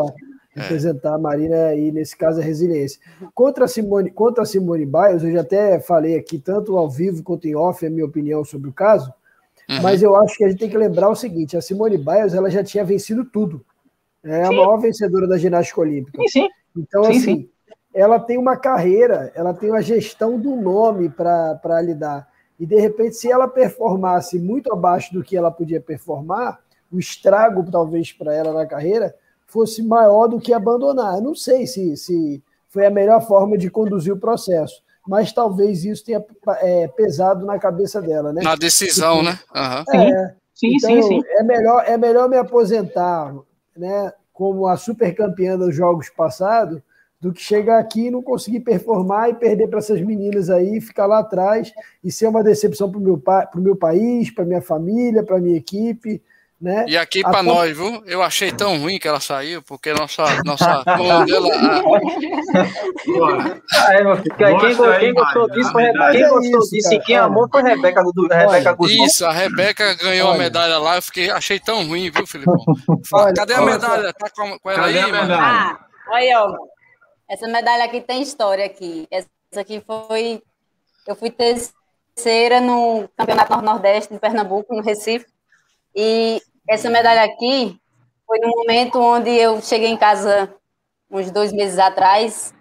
representar 0.50 1.10
é. 1.10 1.14
a 1.14 1.18
Marina 1.18 1.66
aí, 1.66 1.92
nesse 1.92 2.16
caso, 2.16 2.40
é 2.40 2.44
resiliência. 2.44 3.00
Contra 3.34 3.66
a, 3.66 3.68
Simone, 3.68 4.10
contra 4.10 4.42
a 4.42 4.46
Simone 4.46 4.86
Biles, 4.86 5.22
eu 5.22 5.30
já 5.30 5.42
até 5.42 5.78
falei 5.78 6.16
aqui, 6.16 6.38
tanto 6.38 6.76
ao 6.76 6.88
vivo 6.88 7.22
quanto 7.22 7.46
em 7.46 7.54
off, 7.54 7.86
a 7.86 7.90
minha 7.90 8.04
opinião 8.04 8.44
sobre 8.44 8.68
o 8.68 8.72
caso, 8.72 9.12
uhum. 9.68 9.82
mas 9.82 10.02
eu 10.02 10.16
acho 10.16 10.36
que 10.36 10.44
a 10.44 10.48
gente 10.48 10.58
tem 10.58 10.70
que 10.70 10.78
lembrar 10.78 11.08
o 11.08 11.16
seguinte, 11.16 11.56
a 11.56 11.60
Simone 11.60 11.98
Biles, 11.98 12.34
ela 12.34 12.50
já 12.50 12.64
tinha 12.64 12.84
vencido 12.84 13.24
tudo. 13.24 13.64
É 14.24 14.42
a 14.42 14.46
sim. 14.46 14.56
maior 14.56 14.76
vencedora 14.78 15.28
da 15.28 15.38
ginástica 15.38 15.80
olímpica. 15.80 16.18
Sim, 16.22 16.28
sim. 16.28 16.48
Então, 16.76 17.04
sim, 17.04 17.10
assim, 17.10 17.20
sim. 17.20 17.48
ela 17.94 18.18
tem 18.18 18.38
uma 18.38 18.56
carreira, 18.56 19.30
ela 19.36 19.54
tem 19.54 19.70
uma 19.70 19.82
gestão 19.82 20.38
do 20.40 20.56
nome 20.56 21.08
para 21.08 21.80
lidar. 21.80 22.26
E 22.58 22.66
de 22.66 22.76
repente, 22.76 23.16
se 23.16 23.30
ela 23.30 23.46
performasse 23.46 24.38
muito 24.38 24.72
abaixo 24.72 25.12
do 25.12 25.22
que 25.22 25.36
ela 25.36 25.50
podia 25.50 25.80
performar, 25.80 26.60
o 26.90 26.98
estrago 26.98 27.68
talvez 27.70 28.12
para 28.12 28.34
ela 28.34 28.52
na 28.52 28.66
carreira 28.66 29.14
fosse 29.46 29.82
maior 29.82 30.26
do 30.26 30.40
que 30.40 30.52
abandonar. 30.52 31.16
Eu 31.16 31.22
não 31.22 31.34
sei 31.34 31.66
se, 31.66 31.96
se 31.96 32.42
foi 32.68 32.86
a 32.86 32.90
melhor 32.90 33.26
forma 33.26 33.56
de 33.56 33.70
conduzir 33.70 34.12
o 34.12 34.18
processo, 34.18 34.82
mas 35.06 35.32
talvez 35.32 35.84
isso 35.84 36.04
tenha 36.04 36.24
é, 36.60 36.88
pesado 36.88 37.46
na 37.46 37.58
cabeça 37.58 38.02
dela, 38.02 38.32
né? 38.32 38.42
Na 38.42 38.56
decisão, 38.56 39.18
tipo, 39.18 39.30
né? 39.30 39.38
Uhum. 39.54 40.00
É, 40.00 40.34
sim, 40.54 40.76
então, 40.76 40.90
sim, 40.90 41.02
sim. 41.02 41.22
É 41.28 41.42
melhor, 41.42 41.84
é 41.86 41.96
melhor 41.96 42.28
me 42.28 42.36
aposentar, 42.36 43.34
né? 43.76 44.12
Como 44.32 44.66
a 44.66 44.76
super 44.76 45.14
campeã 45.14 45.56
dos 45.56 45.74
jogos 45.74 46.10
passados, 46.10 46.82
do 47.26 47.32
que 47.32 47.42
chegar 47.42 47.80
aqui 47.80 48.06
e 48.06 48.10
não 48.10 48.22
conseguir 48.22 48.60
performar 48.60 49.28
e 49.28 49.34
perder 49.34 49.66
para 49.66 49.80
essas 49.80 50.00
meninas 50.00 50.48
aí, 50.48 50.80
ficar 50.80 51.06
lá 51.06 51.18
atrás 51.18 51.72
e 52.04 52.12
ser 52.12 52.28
uma 52.28 52.40
decepção 52.40 52.88
para 52.88 53.00
o 53.00 53.02
meu, 53.02 53.20
meu 53.56 53.74
país, 53.74 54.30
para 54.30 54.44
minha 54.44 54.62
família, 54.62 55.24
para 55.24 55.40
minha 55.40 55.56
equipe. 55.56 56.22
Né? 56.58 56.84
E 56.88 56.96
aqui 56.96 57.22
para 57.22 57.42
nós, 57.42 57.76
viu? 57.76 58.02
Eu 58.06 58.22
achei 58.22 58.52
tão 58.52 58.78
ruim 58.78 58.98
que 58.98 59.08
ela 59.08 59.18
saiu, 59.18 59.60
porque 59.60 59.92
nossa. 59.92 60.24
nossa 60.44 60.84
dela, 61.26 61.48
ah, 63.74 63.92
é. 63.92 64.04
Quem, 64.38 64.58
quem, 65.00 65.12
gostou 65.12 65.50
disso 65.50 65.72
foi 65.72 65.82
Rebeca. 65.82 66.12
Quem 66.12 66.28
gostou 66.28 66.60
disso 66.70 66.94
e 66.94 67.00
quem 67.00 67.16
amou 67.16 67.48
foi 67.50 67.62
Rebeca, 67.62 68.02
do, 68.04 68.28
Rebeca 68.28 68.72
Guzmão. 68.72 69.04
Isso, 69.04 69.26
a 69.26 69.32
Rebeca 69.32 69.94
ganhou 69.94 70.28
Olha. 70.28 70.36
a 70.36 70.38
medalha 70.38 70.78
lá. 70.78 70.96
Eu 70.96 71.02
fiquei, 71.02 71.28
achei 71.28 71.58
tão 71.58 71.86
ruim, 71.86 72.08
viu, 72.08 72.24
Felipe? 72.26 72.50
Cadê 73.36 73.52
a 73.52 73.62
medalha? 73.62 74.12
Tá 74.14 74.30
com, 74.30 74.58
com 74.60 74.70
ela 74.70 74.84
Cadê 74.84 75.00
aí, 75.00 75.12
mano? 75.12 75.34
Olha, 76.08 76.44
ó, 76.44 76.56
essa 77.28 77.48
medalha 77.48 77.84
aqui 77.84 78.00
tem 78.00 78.22
história 78.22 78.64
aqui. 78.64 79.06
Essa 79.10 79.28
aqui 79.56 79.80
foi. 79.80 80.42
Eu 81.06 81.16
fui 81.16 81.30
terceira 81.30 82.60
no 82.60 83.08
Campeonato 83.16 83.60
Nordeste 83.62 84.12
de 84.12 84.20
Pernambuco, 84.20 84.74
no 84.74 84.82
Recife. 84.82 85.26
E 85.94 86.40
essa 86.68 86.88
medalha 86.90 87.24
aqui 87.24 87.80
foi 88.26 88.38
no 88.38 88.48
momento 88.48 89.00
onde 89.00 89.30
eu 89.30 89.60
cheguei 89.60 89.88
em 89.88 89.96
casa 89.96 90.52
uns 91.10 91.30
dois 91.30 91.52
meses 91.52 91.78
atrás 91.78 92.52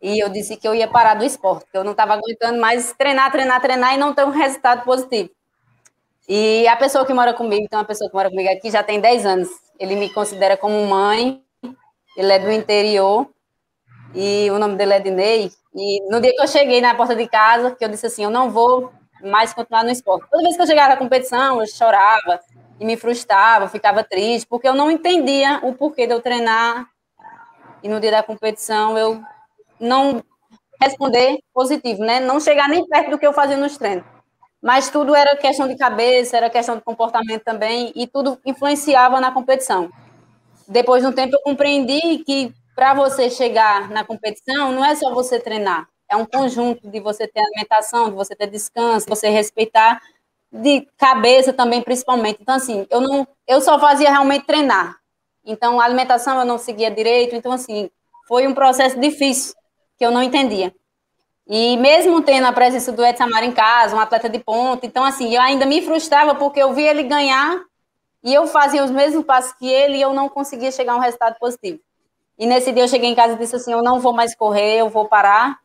e 0.00 0.18
eu 0.18 0.28
disse 0.28 0.56
que 0.56 0.66
eu 0.66 0.74
ia 0.74 0.88
parar 0.88 1.14
do 1.14 1.24
esporte, 1.24 1.66
que 1.70 1.76
eu 1.76 1.84
não 1.84 1.92
estava 1.92 2.14
aguentando 2.14 2.58
mais 2.58 2.92
treinar, 2.94 3.30
treinar, 3.30 3.60
treinar 3.60 3.94
e 3.94 3.98
não 3.98 4.14
ter 4.14 4.24
um 4.24 4.30
resultado 4.30 4.84
positivo. 4.84 5.30
E 6.28 6.66
a 6.66 6.76
pessoa 6.76 7.06
que 7.06 7.12
mora 7.12 7.34
comigo, 7.34 7.68
tem 7.68 7.78
uma 7.78 7.84
pessoa 7.84 8.08
que 8.08 8.16
mora 8.16 8.30
comigo 8.30 8.48
aqui 8.50 8.70
já 8.70 8.82
tem 8.82 9.00
10 9.00 9.26
anos. 9.26 9.48
Ele 9.78 9.94
me 9.94 10.08
considera 10.12 10.56
como 10.56 10.84
mãe, 10.86 11.42
ele 12.16 12.32
é 12.32 12.38
do 12.38 12.50
interior 12.50 13.28
e 14.14 14.50
o 14.50 14.58
nome 14.58 14.76
dele 14.76 14.94
é 14.94 15.00
Dinei. 15.00 15.50
E 15.74 16.02
no 16.10 16.20
dia 16.20 16.32
que 16.34 16.42
eu 16.42 16.48
cheguei 16.48 16.80
na 16.80 16.94
porta 16.94 17.14
de 17.14 17.26
casa, 17.26 17.70
que 17.70 17.84
eu 17.84 17.88
disse 17.88 18.06
assim, 18.06 18.24
eu 18.24 18.30
não 18.30 18.50
vou 18.50 18.92
mais 19.22 19.52
continuar 19.52 19.84
no 19.84 19.90
esporte. 19.90 20.26
Toda 20.30 20.42
vez 20.42 20.56
que 20.56 20.62
eu 20.62 20.66
chegava 20.66 20.90
na 20.90 20.96
competição, 20.96 21.60
eu 21.60 21.66
chorava 21.66 22.40
e 22.78 22.84
me 22.84 22.96
frustrava, 22.96 23.68
ficava 23.68 24.02
triste, 24.02 24.46
porque 24.46 24.68
eu 24.68 24.74
não 24.74 24.90
entendia 24.90 25.60
o 25.62 25.72
porquê 25.72 26.06
de 26.06 26.12
eu 26.12 26.20
treinar 26.20 26.86
e 27.82 27.88
no 27.88 28.00
dia 28.00 28.10
da 28.10 28.22
competição 28.22 28.96
eu 28.96 29.22
não 29.78 30.22
responder 30.80 31.38
positivo, 31.54 32.04
né? 32.04 32.20
Não 32.20 32.40
chegar 32.40 32.68
nem 32.68 32.86
perto 32.86 33.10
do 33.10 33.18
que 33.18 33.26
eu 33.26 33.32
fazia 33.32 33.56
nos 33.56 33.76
treinos. 33.76 34.04
Mas 34.60 34.90
tudo 34.90 35.14
era 35.14 35.36
questão 35.36 35.66
de 35.66 35.76
cabeça, 35.76 36.36
era 36.36 36.48
questão 36.48 36.76
de 36.76 36.82
comportamento 36.82 37.42
também, 37.42 37.92
e 37.96 38.06
tudo 38.06 38.38
influenciava 38.46 39.20
na 39.20 39.32
competição. 39.32 39.90
Depois 40.68 41.02
de 41.02 41.08
um 41.08 41.12
tempo, 41.12 41.34
eu 41.34 41.42
compreendi 41.42 42.18
que 42.24 42.54
para 42.74 42.94
você 42.94 43.30
chegar 43.30 43.90
na 43.90 44.04
competição, 44.04 44.72
não 44.72 44.84
é 44.84 44.94
só 44.94 45.12
você 45.12 45.38
treinar, 45.38 45.88
é 46.08 46.16
um 46.16 46.26
conjunto 46.26 46.88
de 46.88 47.00
você 47.00 47.26
ter 47.26 47.40
alimentação, 47.40 48.10
de 48.10 48.16
você 48.16 48.34
ter 48.34 48.46
descanso, 48.46 49.06
de 49.06 49.10
você 49.10 49.28
respeitar, 49.28 50.00
de 50.52 50.86
cabeça 50.98 51.52
também, 51.52 51.80
principalmente. 51.80 52.38
Então, 52.40 52.54
assim, 52.54 52.86
eu 52.90 53.00
não, 53.00 53.26
eu 53.48 53.60
só 53.62 53.78
fazia 53.78 54.10
realmente 54.10 54.44
treinar. 54.44 54.98
Então, 55.44 55.80
a 55.80 55.84
alimentação 55.84 56.38
eu 56.38 56.44
não 56.44 56.58
seguia 56.58 56.90
direito. 56.90 57.34
Então, 57.34 57.52
assim, 57.52 57.90
foi 58.28 58.46
um 58.46 58.52
processo 58.52 59.00
difícil 59.00 59.54
que 59.96 60.04
eu 60.04 60.10
não 60.10 60.22
entendia. 60.22 60.74
E 61.46 61.76
mesmo 61.78 62.22
tendo 62.22 62.46
a 62.46 62.52
presença 62.52 62.92
do 62.92 63.04
Edson 63.04 63.24
Amaro 63.24 63.46
em 63.46 63.52
casa, 63.52 63.96
um 63.96 64.00
atleta 64.00 64.28
de 64.28 64.38
ponta, 64.38 64.86
então, 64.86 65.04
assim, 65.04 65.34
eu 65.34 65.40
ainda 65.40 65.66
me 65.66 65.82
frustrava 65.82 66.34
porque 66.34 66.60
eu 66.60 66.72
via 66.72 66.90
ele 66.90 67.02
ganhar 67.02 67.60
e 68.22 68.32
eu 68.32 68.46
fazia 68.46 68.84
os 68.84 68.90
mesmos 68.90 69.24
passos 69.24 69.52
que 69.54 69.68
ele 69.68 69.96
e 69.96 70.02
eu 70.02 70.12
não 70.12 70.28
conseguia 70.28 70.70
chegar 70.70 70.92
a 70.92 70.96
um 70.96 71.00
resultado 71.00 71.36
positivo. 71.38 71.80
E 72.42 72.46
nesse 72.46 72.72
dia 72.72 72.82
eu 72.82 72.88
cheguei 72.88 73.08
em 73.08 73.14
casa 73.14 73.34
e 73.34 73.38
disse 73.38 73.54
assim: 73.54 73.70
eu 73.70 73.84
não 73.84 74.00
vou 74.00 74.12
mais 74.12 74.34
correr, 74.34 74.78
eu 74.78 74.88
vou 74.88 75.06
parar. 75.06 75.60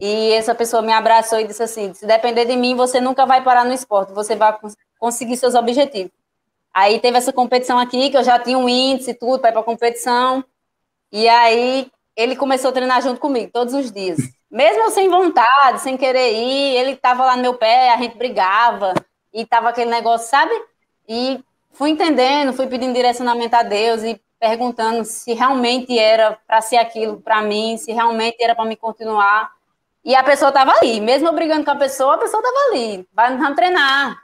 E 0.00 0.32
essa 0.32 0.54
pessoa 0.54 0.80
me 0.80 0.90
abraçou 0.90 1.38
e 1.38 1.46
disse 1.46 1.62
assim: 1.62 1.92
se 1.92 2.06
depender 2.06 2.46
de 2.46 2.56
mim, 2.56 2.74
você 2.74 2.98
nunca 2.98 3.26
vai 3.26 3.44
parar 3.44 3.62
no 3.62 3.74
esporte, 3.74 4.14
você 4.14 4.34
vai 4.34 4.56
conseguir 4.98 5.36
seus 5.36 5.54
objetivos. 5.54 6.10
Aí 6.72 6.98
teve 6.98 7.18
essa 7.18 7.30
competição 7.30 7.78
aqui, 7.78 8.08
que 8.08 8.16
eu 8.16 8.24
já 8.24 8.38
tinha 8.38 8.56
um 8.56 8.66
índice 8.66 9.10
e 9.10 9.14
tudo 9.14 9.38
para 9.38 9.50
ir 9.50 9.52
para 9.52 9.62
competição. 9.62 10.42
E 11.12 11.28
aí 11.28 11.92
ele 12.16 12.36
começou 12.36 12.70
a 12.70 12.72
treinar 12.72 13.02
junto 13.02 13.20
comigo 13.20 13.50
todos 13.52 13.74
os 13.74 13.92
dias. 13.92 14.16
Mesmo 14.50 14.90
sem 14.92 15.10
vontade, 15.10 15.82
sem 15.82 15.94
querer 15.94 16.32
ir, 16.32 16.74
ele 16.74 16.92
estava 16.92 17.26
lá 17.26 17.36
no 17.36 17.42
meu 17.42 17.52
pé, 17.52 17.92
a 17.92 17.98
gente 17.98 18.16
brigava, 18.16 18.94
e 19.30 19.44
tava 19.44 19.68
aquele 19.68 19.90
negócio, 19.90 20.30
sabe? 20.30 20.54
E 21.06 21.38
fui 21.70 21.90
entendendo, 21.90 22.54
fui 22.54 22.66
pedindo 22.66 22.94
direcionamento 22.94 23.54
a 23.56 23.62
Deus 23.62 24.02
e 24.02 24.18
perguntando 24.44 25.06
se 25.06 25.32
realmente 25.32 25.98
era 25.98 26.38
para 26.46 26.60
ser 26.60 26.76
aquilo 26.76 27.18
para 27.18 27.40
mim, 27.40 27.78
se 27.78 27.90
realmente 27.92 28.36
era 28.44 28.54
para 28.54 28.66
me 28.66 28.76
continuar. 28.76 29.50
E 30.04 30.14
a 30.14 30.22
pessoa 30.22 30.50
estava 30.50 30.70
ali, 30.72 31.00
mesmo 31.00 31.32
brigando 31.32 31.64
com 31.64 31.70
a 31.70 31.76
pessoa, 31.76 32.16
a 32.16 32.18
pessoa 32.18 32.42
estava 32.42 32.58
ali. 32.68 33.08
Vai, 33.10 33.34
vamos 33.38 33.56
treinar. 33.56 34.22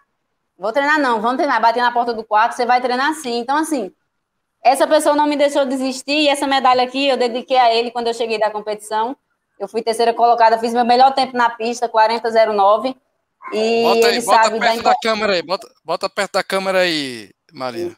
Vou 0.58 0.72
treinar, 0.74 1.00
não, 1.00 1.22
vamos 1.22 1.38
treinar. 1.38 1.58
Bater 1.58 1.82
na 1.82 1.90
porta 1.90 2.12
do 2.12 2.22
quarto, 2.22 2.52
você 2.52 2.66
vai 2.66 2.82
treinar 2.82 3.14
sim. 3.14 3.38
Então, 3.38 3.56
assim, 3.56 3.90
essa 4.62 4.86
pessoa 4.86 5.16
não 5.16 5.26
me 5.26 5.36
deixou 5.36 5.64
desistir, 5.64 6.12
e 6.12 6.28
essa 6.28 6.46
medalha 6.46 6.82
aqui 6.82 7.08
eu 7.08 7.16
dediquei 7.16 7.56
a 7.56 7.74
ele 7.74 7.90
quando 7.90 8.08
eu 8.08 8.14
cheguei 8.14 8.38
da 8.38 8.50
competição. 8.50 9.16
Eu 9.58 9.68
fui 9.68 9.80
terceira 9.80 10.12
colocada, 10.12 10.58
fiz 10.58 10.74
meu 10.74 10.84
melhor 10.84 11.14
tempo 11.14 11.34
na 11.34 11.48
pista, 11.48 11.88
40,09. 11.88 12.94
E 13.54 13.82
bota 13.84 14.06
aí, 14.06 14.20
bota 14.20 14.50
perto 14.50 14.82
da, 14.82 14.90
da 14.90 14.98
câmera 15.02 15.32
aí, 15.32 15.42
bota, 15.42 15.66
bota 15.82 16.10
perto 16.10 16.32
da 16.32 16.44
câmera 16.44 16.80
aí, 16.80 17.30
Marina. 17.50 17.96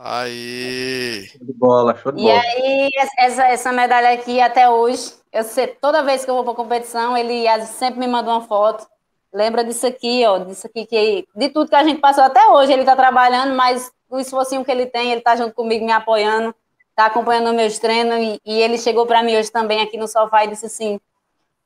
Aí. 0.00 1.28
Show 1.32 1.44
de 1.44 1.52
bola, 1.52 1.96
show 1.96 2.12
de 2.12 2.20
e 2.20 2.22
bola. 2.22 2.34
E 2.34 2.38
aí, 2.38 2.88
essa, 3.18 3.46
essa 3.46 3.72
medalha 3.72 4.12
aqui, 4.12 4.40
até 4.40 4.70
hoje, 4.70 5.12
eu 5.32 5.42
sei, 5.42 5.66
toda 5.66 6.04
vez 6.04 6.24
que 6.24 6.30
eu 6.30 6.34
vou 6.34 6.44
para 6.44 6.54
competição, 6.54 7.16
ele 7.16 7.44
sempre 7.66 7.98
me 7.98 8.06
manda 8.06 8.30
uma 8.30 8.42
foto. 8.42 8.86
Lembra 9.32 9.64
disso 9.64 9.86
aqui, 9.86 10.24
ó, 10.24 10.38
disso 10.38 10.66
aqui, 10.66 10.86
que, 10.86 11.26
de 11.34 11.48
tudo 11.48 11.68
que 11.68 11.74
a 11.74 11.82
gente 11.82 12.00
passou 12.00 12.22
até 12.22 12.46
hoje. 12.48 12.72
Ele 12.72 12.82
está 12.82 12.94
trabalhando, 12.94 13.54
mas 13.54 13.90
o 14.08 14.18
esforço 14.18 14.64
que 14.64 14.70
ele 14.70 14.86
tem, 14.86 15.10
ele 15.10 15.18
está 15.18 15.34
junto 15.34 15.52
comigo, 15.52 15.84
me 15.84 15.92
apoiando, 15.92 16.54
está 16.90 17.06
acompanhando 17.06 17.52
meus 17.52 17.78
treinos. 17.78 18.16
E, 18.18 18.40
e 18.46 18.62
ele 18.62 18.78
chegou 18.78 19.04
para 19.04 19.22
mim 19.22 19.36
hoje 19.36 19.50
também 19.50 19.80
aqui 19.80 19.98
no 19.98 20.06
sofá 20.06 20.44
e 20.44 20.48
disse 20.48 20.66
assim: 20.66 21.00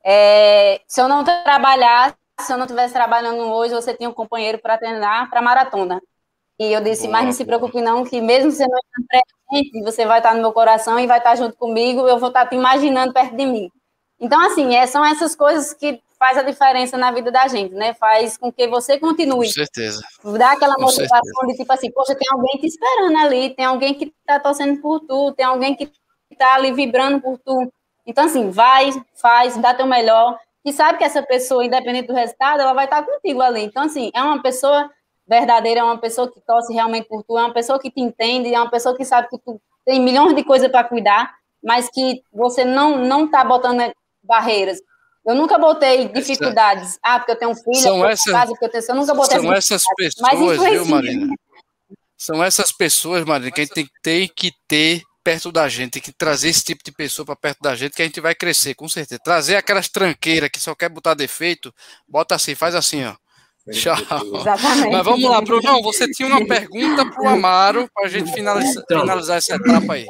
é, 0.03 0.81
se 0.87 0.99
eu 0.99 1.07
não 1.07 1.23
trabalhar, 1.23 2.15
se 2.41 2.51
eu 2.51 2.57
não 2.57 2.65
estivesse 2.65 2.93
trabalhando 2.93 3.43
hoje, 3.43 3.75
você 3.75 3.93
tinha 3.93 4.09
um 4.09 4.13
companheiro 4.13 4.57
para 4.57 4.77
treinar 4.77 5.29
para 5.29 5.41
maratona. 5.41 6.01
E 6.59 6.71
eu 6.71 6.81
disse, 6.81 7.03
boa, 7.03 7.13
mas 7.13 7.25
não 7.25 7.31
se 7.31 7.45
preocupe 7.45 7.81
não, 7.81 8.03
que 8.03 8.21
mesmo 8.21 8.51
você 8.51 8.67
não 8.67 8.77
estar 8.77 9.23
presente, 9.49 9.83
você 9.83 10.05
vai 10.05 10.19
estar 10.19 10.35
no 10.35 10.41
meu 10.41 10.51
coração 10.51 10.99
e 10.99 11.07
vai 11.07 11.17
estar 11.17 11.35
junto 11.35 11.55
comigo, 11.57 12.07
eu 12.07 12.19
vou 12.19 12.29
estar 12.29 12.45
te 12.45 12.55
imaginando 12.55 13.13
perto 13.13 13.35
de 13.35 13.45
mim. 13.45 13.69
Então, 14.19 14.39
assim, 14.39 14.75
é, 14.75 14.85
são 14.85 15.03
essas 15.03 15.35
coisas 15.35 15.73
que 15.73 16.01
faz 16.17 16.37
a 16.37 16.43
diferença 16.43 16.97
na 16.97 17.11
vida 17.11 17.29
da 17.29 17.47
gente, 17.47 17.73
né? 17.73 17.93
Faz 17.95 18.37
com 18.37 18.49
que 18.49 18.65
você 18.67 18.97
continue. 18.97 19.47
Com 19.47 19.53
certeza. 19.53 20.01
Dá 20.37 20.53
aquela 20.53 20.75
com 20.75 20.83
motivação 20.83 21.19
certeza. 21.19 21.47
de 21.47 21.57
tipo 21.57 21.73
assim, 21.73 21.91
poxa, 21.91 22.15
tem 22.15 22.27
alguém 22.31 22.61
te 22.61 22.67
esperando 22.67 23.17
ali, 23.17 23.49
tem 23.49 23.65
alguém 23.65 23.93
que 23.93 24.13
está 24.21 24.39
torcendo 24.39 24.79
por 24.79 25.01
tu, 25.01 25.33
tem 25.33 25.45
alguém 25.45 25.75
que 25.75 25.91
está 26.31 26.55
ali 26.55 26.71
vibrando 26.71 27.19
por 27.19 27.37
tu. 27.39 27.69
Então, 28.05 28.25
assim, 28.25 28.49
vai, 28.49 28.91
faz, 29.15 29.57
dá 29.57 29.73
teu 29.73 29.85
melhor. 29.85 30.37
E 30.63 30.71
sabe 30.71 30.97
que 30.97 31.03
essa 31.03 31.21
pessoa, 31.21 31.65
independente 31.65 32.07
do 32.07 32.13
resultado, 32.13 32.61
ela 32.61 32.73
vai 32.73 32.85
estar 32.85 33.03
contigo 33.03 33.41
ali. 33.41 33.63
Então, 33.63 33.83
assim, 33.83 34.09
é 34.15 34.23
uma 34.23 34.41
pessoa 34.41 34.89
verdadeira, 35.27 35.81
é 35.81 35.83
uma 35.83 35.97
pessoa 35.97 36.31
que 36.31 36.39
torce 36.41 36.73
realmente 36.73 37.07
por 37.07 37.23
tu, 37.23 37.37
é 37.37 37.43
uma 37.43 37.53
pessoa 37.53 37.79
que 37.79 37.89
te 37.89 38.01
entende, 38.01 38.53
é 38.53 38.59
uma 38.59 38.69
pessoa 38.69 38.95
que 38.95 39.05
sabe 39.05 39.29
que 39.29 39.37
tu 39.39 39.61
tem 39.85 39.99
milhões 39.99 40.35
de 40.35 40.43
coisas 40.43 40.69
para 40.69 40.83
cuidar, 40.83 41.33
mas 41.63 41.89
que 41.89 42.21
você 42.31 42.63
não 42.65 43.05
não 43.05 43.25
está 43.25 43.43
botando 43.43 43.81
barreiras. 44.23 44.79
Eu 45.25 45.35
nunca 45.35 45.57
botei 45.57 46.09
dificuldades. 46.09 46.99
Ah, 47.01 47.17
porque 47.17 47.31
eu 47.31 47.35
tenho 47.37 47.51
um 47.51 47.55
filho, 47.55 47.75
são 47.75 48.05
essas, 48.05 48.31
casa, 48.31 48.51
porque 48.51 48.65
eu 48.65 48.69
tenho. 48.69 48.83
Eu 48.89 48.95
nunca 48.95 49.13
botei 49.13 49.39
São 49.39 49.53
essas 49.53 49.83
pessoas, 49.95 50.69
viu, 50.69 50.85
Marina? 50.85 51.33
São 52.17 52.43
essas 52.43 52.71
pessoas, 52.71 53.23
Marina, 53.23 53.51
que 53.51 53.61
a 53.61 53.63
gente 53.63 53.73
tem, 53.73 53.89
tem 54.01 54.27
que 54.27 54.51
ter 54.67 55.01
perto 55.23 55.51
da 55.51 55.69
gente, 55.69 55.91
tem 55.91 56.01
que 56.01 56.11
trazer 56.11 56.49
esse 56.49 56.63
tipo 56.63 56.83
de 56.83 56.91
pessoa 56.91 57.25
para 57.25 57.35
perto 57.35 57.61
da 57.61 57.73
gente, 57.75 57.95
que 57.95 58.01
a 58.01 58.05
gente 58.05 58.19
vai 58.19 58.35
crescer, 58.35 58.75
com 58.75 58.89
certeza. 58.89 59.21
Trazer 59.23 59.55
aquelas 59.55 59.87
tranqueiras 59.87 60.49
que 60.49 60.59
só 60.59 60.75
quer 60.75 60.89
botar 60.89 61.13
defeito, 61.13 61.73
bota 62.07 62.35
assim, 62.35 62.53
faz 62.53 62.75
assim, 62.75 63.05
ó. 63.05 63.15
Tchau. 63.71 63.95
Exatamente. 63.95 64.91
Mas 64.91 65.05
vamos 65.05 65.29
lá, 65.29 65.41
Brunão, 65.41 65.81
você 65.81 66.09
tinha 66.11 66.27
uma 66.27 66.45
pergunta 66.45 67.05
para 67.09 67.23
o 67.23 67.27
Amaro, 67.29 67.89
para 67.93 68.05
a 68.05 68.09
gente 68.09 68.31
finalizar, 68.33 68.83
então, 68.83 69.01
finalizar 69.01 69.37
essa 69.37 69.55
etapa 69.55 69.93
aí. 69.93 70.05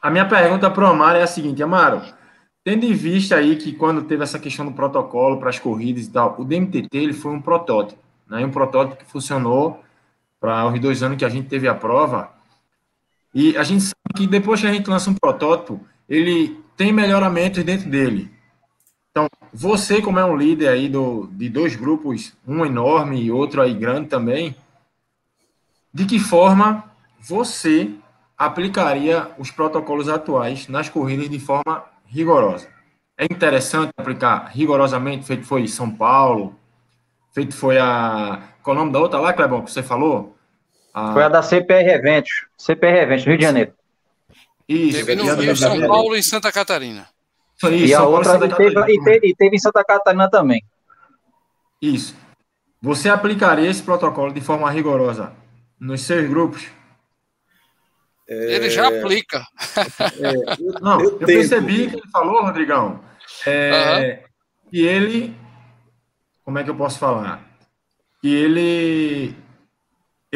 A 0.00 0.10
minha 0.10 0.28
pergunta 0.28 0.70
para 0.70 0.84
o 0.84 0.86
Amaro 0.86 1.18
é 1.18 1.22
a 1.22 1.26
seguinte, 1.26 1.62
Amaro, 1.62 2.02
tendo 2.62 2.84
em 2.84 2.92
vista 2.92 3.36
aí 3.36 3.56
que 3.56 3.72
quando 3.72 4.04
teve 4.04 4.22
essa 4.22 4.38
questão 4.38 4.64
do 4.64 4.72
protocolo 4.72 5.38
para 5.38 5.50
as 5.50 5.58
corridas 5.58 6.04
e 6.04 6.10
tal, 6.10 6.36
o 6.38 6.44
DMTT 6.44 6.96
ele 6.96 7.12
foi 7.12 7.32
um 7.32 7.42
protótipo, 7.42 8.00
né? 8.28 8.44
um 8.44 8.50
protótipo 8.50 9.04
que 9.04 9.10
funcionou 9.10 9.82
para 10.38 10.66
os 10.68 10.78
dois 10.78 11.02
anos 11.02 11.18
que 11.18 11.24
a 11.24 11.28
gente 11.28 11.48
teve 11.48 11.66
a 11.66 11.74
prova, 11.74 12.30
e 13.34 13.56
a 13.56 13.62
gente 13.64 13.82
sabe 13.82 14.14
que 14.16 14.26
depois 14.26 14.60
que 14.60 14.66
a 14.66 14.72
gente 14.72 14.88
lança 14.88 15.10
um 15.10 15.14
protótipo, 15.14 15.80
ele 16.08 16.58
tem 16.76 16.92
melhoramentos 16.92 17.62
dentro 17.64 17.90
dele. 17.90 18.30
Você, 19.58 20.02
como 20.02 20.18
é 20.18 20.24
um 20.24 20.36
líder 20.36 20.68
aí 20.68 20.86
do, 20.86 21.30
de 21.32 21.48
dois 21.48 21.74
grupos, 21.74 22.34
um 22.46 22.66
enorme 22.66 23.22
e 23.22 23.32
outro 23.32 23.62
aí 23.62 23.72
grande 23.72 24.06
também, 24.06 24.54
de 25.94 26.04
que 26.04 26.18
forma 26.18 26.84
você 27.18 27.90
aplicaria 28.36 29.30
os 29.38 29.50
protocolos 29.50 30.10
atuais 30.10 30.68
nas 30.68 30.90
corridas 30.90 31.30
de 31.30 31.40
forma 31.40 31.84
rigorosa? 32.04 32.68
É 33.16 33.24
interessante 33.24 33.92
aplicar 33.96 34.50
rigorosamente, 34.54 35.24
feito 35.24 35.46
foi 35.46 35.66
São 35.66 35.90
Paulo, 35.90 36.54
feito 37.32 37.54
foi 37.54 37.78
a. 37.78 38.42
Qual 38.62 38.76
é 38.76 38.78
o 38.78 38.82
nome 38.82 38.92
da 38.92 38.98
outra 38.98 39.18
lá, 39.18 39.32
Clebão, 39.32 39.62
que 39.62 39.72
você 39.72 39.82
falou? 39.82 40.36
A... 40.92 41.14
Foi 41.14 41.22
a 41.22 41.30
da 41.30 41.40
CPR 41.40 41.92
Eventos, 41.92 42.44
CPR 42.58 42.98
Eventos, 42.98 43.24
Rio 43.24 43.38
de 43.38 43.44
Janeiro. 43.44 43.72
Isso, 44.68 44.98
Teve 44.98 45.14
no 45.14 45.34
Rio, 45.34 45.56
São 45.56 45.80
Paulo 45.86 46.14
e 46.14 46.22
Santa 46.22 46.52
Catarina. 46.52 47.08
Isso, 47.56 47.70
e 47.72 47.94
a 47.94 48.04
outra 48.04 48.36
e 48.36 48.48
teve, 48.48 48.92
e, 48.92 49.02
teve, 49.02 49.26
e 49.28 49.34
teve 49.34 49.56
em 49.56 49.58
Santa 49.58 49.82
Catarina 49.82 50.28
também. 50.28 50.62
Isso. 51.80 52.14
Você 52.82 53.08
aplicaria 53.08 53.68
esse 53.68 53.82
protocolo 53.82 54.32
de 54.32 54.40
forma 54.40 54.70
rigorosa 54.70 55.32
nos 55.80 56.02
seus 56.02 56.28
grupos? 56.28 56.66
É... 58.28 58.54
Ele 58.56 58.70
já 58.70 58.88
aplica. 58.88 59.46
É, 60.20 60.60
eu, 60.60 60.72
não, 60.80 61.00
eu, 61.00 61.18
eu 61.20 61.26
percebi 61.26 61.88
que 61.88 61.96
ele 61.96 62.08
falou, 62.12 62.42
Rodrigão, 62.42 63.00
é, 63.46 64.20
uhum. 64.22 64.70
que 64.70 64.84
ele. 64.84 65.36
Como 66.44 66.58
é 66.58 66.64
que 66.64 66.70
eu 66.70 66.76
posso 66.76 66.98
falar? 66.98 67.42
Que 68.20 68.32
ele 68.32 69.36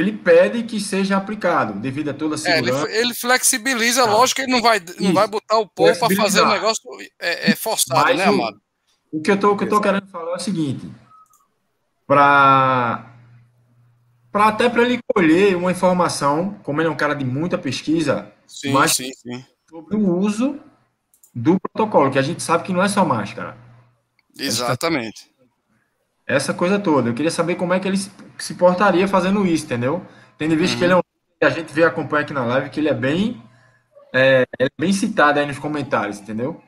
ele 0.00 0.12
pede 0.12 0.62
que 0.62 0.80
seja 0.80 1.16
aplicado, 1.16 1.74
devido 1.78 2.10
a 2.10 2.14
toda 2.14 2.34
a 2.34 2.38
segurança. 2.38 2.88
É, 2.88 2.92
ele, 2.92 3.00
ele, 3.00 3.14
flexibiliza, 3.14 4.02
ah. 4.02 4.06
lógico 4.06 4.36
que 4.36 4.42
ele 4.42 4.52
não 4.52 4.62
vai, 4.62 4.80
não 4.98 5.12
vai 5.12 5.28
botar 5.28 5.58
o 5.58 5.66
povo 5.66 5.98
para 5.98 6.16
fazer 6.16 6.40
o 6.40 6.46
um 6.46 6.48
negócio 6.48 6.82
é, 7.18 7.52
é 7.52 7.56
forçado, 7.56 8.00
Mas 8.00 8.16
né, 8.16 8.24
Amado? 8.24 8.60
O, 9.12 9.20
que 9.20 9.30
eu 9.30 9.38
tô 9.38 9.80
querendo 9.80 10.06
falar 10.06 10.32
é 10.32 10.36
o 10.36 10.38
seguinte, 10.38 10.88
para 12.06 13.06
para 14.30 14.46
até 14.46 14.68
para 14.68 14.82
ele 14.82 15.00
colher 15.12 15.56
uma 15.56 15.72
informação, 15.72 16.54
como 16.62 16.80
ele 16.80 16.88
é 16.88 16.90
um 16.90 16.96
cara 16.96 17.14
de 17.14 17.24
muita 17.24 17.58
pesquisa, 17.58 18.32
sim, 18.46 18.72
mas 18.72 18.92
sim, 18.92 19.10
sim. 19.12 19.44
sobre 19.68 19.96
o 19.96 20.16
uso 20.16 20.60
do 21.34 21.58
protocolo, 21.60 22.10
que 22.10 22.18
a 22.18 22.22
gente 22.22 22.42
sabe 22.42 22.64
que 22.64 22.72
não 22.72 22.82
é 22.82 22.88
só 22.88 23.04
máscara. 23.04 23.56
Exatamente. 24.38 25.29
Essa 26.30 26.54
coisa 26.54 26.78
toda. 26.78 27.10
Eu 27.10 27.14
queria 27.14 27.30
saber 27.30 27.56
como 27.56 27.74
é 27.74 27.80
que 27.80 27.88
ele 27.88 27.96
se 27.96 28.54
portaria 28.54 29.08
fazendo 29.08 29.44
isso, 29.44 29.64
entendeu? 29.64 30.06
Tendo 30.38 30.56
visto 30.56 30.74
uhum. 30.74 30.78
que 30.78 30.84
ele 30.84 30.92
é 30.92 30.96
um 30.96 31.00
a 31.42 31.48
gente 31.48 31.72
vê 31.72 31.84
acompanha 31.84 32.22
aqui 32.22 32.34
na 32.34 32.44
live 32.44 32.68
que 32.68 32.78
ele 32.78 32.90
é 32.90 32.94
bem 32.94 33.42
é, 34.14 34.44
é 34.58 34.66
bem 34.78 34.92
citado 34.92 35.40
aí 35.40 35.46
nos 35.46 35.58
comentários, 35.58 36.20
entendeu? 36.20 36.60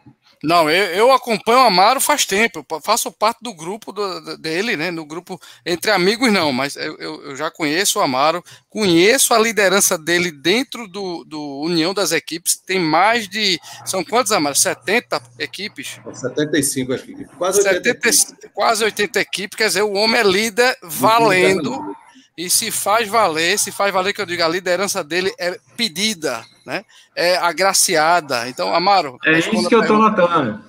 Não, 0.43 0.69
eu, 0.69 0.87
eu, 0.87 1.13
acompanho 1.13 1.59
o 1.61 1.63
Amaro 1.63 2.01
faz 2.01 2.27
tempo, 2.27 2.67
eu 2.69 2.81
faço 2.81 3.13
parte 3.13 3.39
do 3.41 3.55
grupo 3.55 3.93
do, 3.93 4.37
dele, 4.37 4.77
né? 4.77 4.91
No 4.91 5.07
grupo 5.07 5.41
entre 5.65 5.91
amigos, 5.91 6.33
não, 6.33 6.53
mas 6.53 6.75
eu, 6.75 6.97
eu, 6.99 7.37
já 7.37 7.51
conheço 7.51 7.99
o 7.99 8.03
Amaro, 8.03 8.43
conheço 8.69 9.33
a 9.35 9.39
liderança 9.39 9.97
dele 9.97 10.33
dentro 10.33 10.89
do, 10.89 11.25
do 11.25 11.61
União 11.61 11.95
das 11.95 12.11
Equipes. 12.11 12.57
Tem 12.57 12.81
mais 12.81 13.29
de. 13.29 13.61
São 13.85 14.03
quantos, 14.03 14.33
Amaro? 14.33 14.57
70 14.57 15.23
equipes? 15.39 16.01
75, 16.13 16.93
acho 16.93 17.05
que. 17.05 17.25
Quase 17.37 17.69
80, 17.69 18.13
70, 18.13 18.51
quase 18.53 18.85
80 18.85 19.21
equipes, 19.21 19.57
quer 19.57 19.69
dizer, 19.69 19.83
o 19.83 19.93
homem 19.93 20.21
é 20.21 20.25
líder 20.25 20.77
valendo 20.83 21.95
e 22.43 22.51
se 22.51 22.73
faz 22.73 23.09
valer, 23.09 23.57
se 23.57 23.71
faz 23.71 23.95
valer 23.95 24.13
que 24.13 24.21
eu 24.21 24.27
digo, 24.27 24.43
a 24.43 24.49
liderança 24.49 25.05
dele 25.05 25.33
é 25.39 25.57
pedida, 25.77 26.45
né? 26.67 26.85
É 27.15 27.37
agraciada. 27.37 28.49
Então, 28.49 28.75
Amaro. 28.75 29.17
É 29.25 29.39
isso 29.39 29.69
que 29.69 29.75
eu 29.75 29.81
estou 29.81 29.97
notando. 29.97 30.65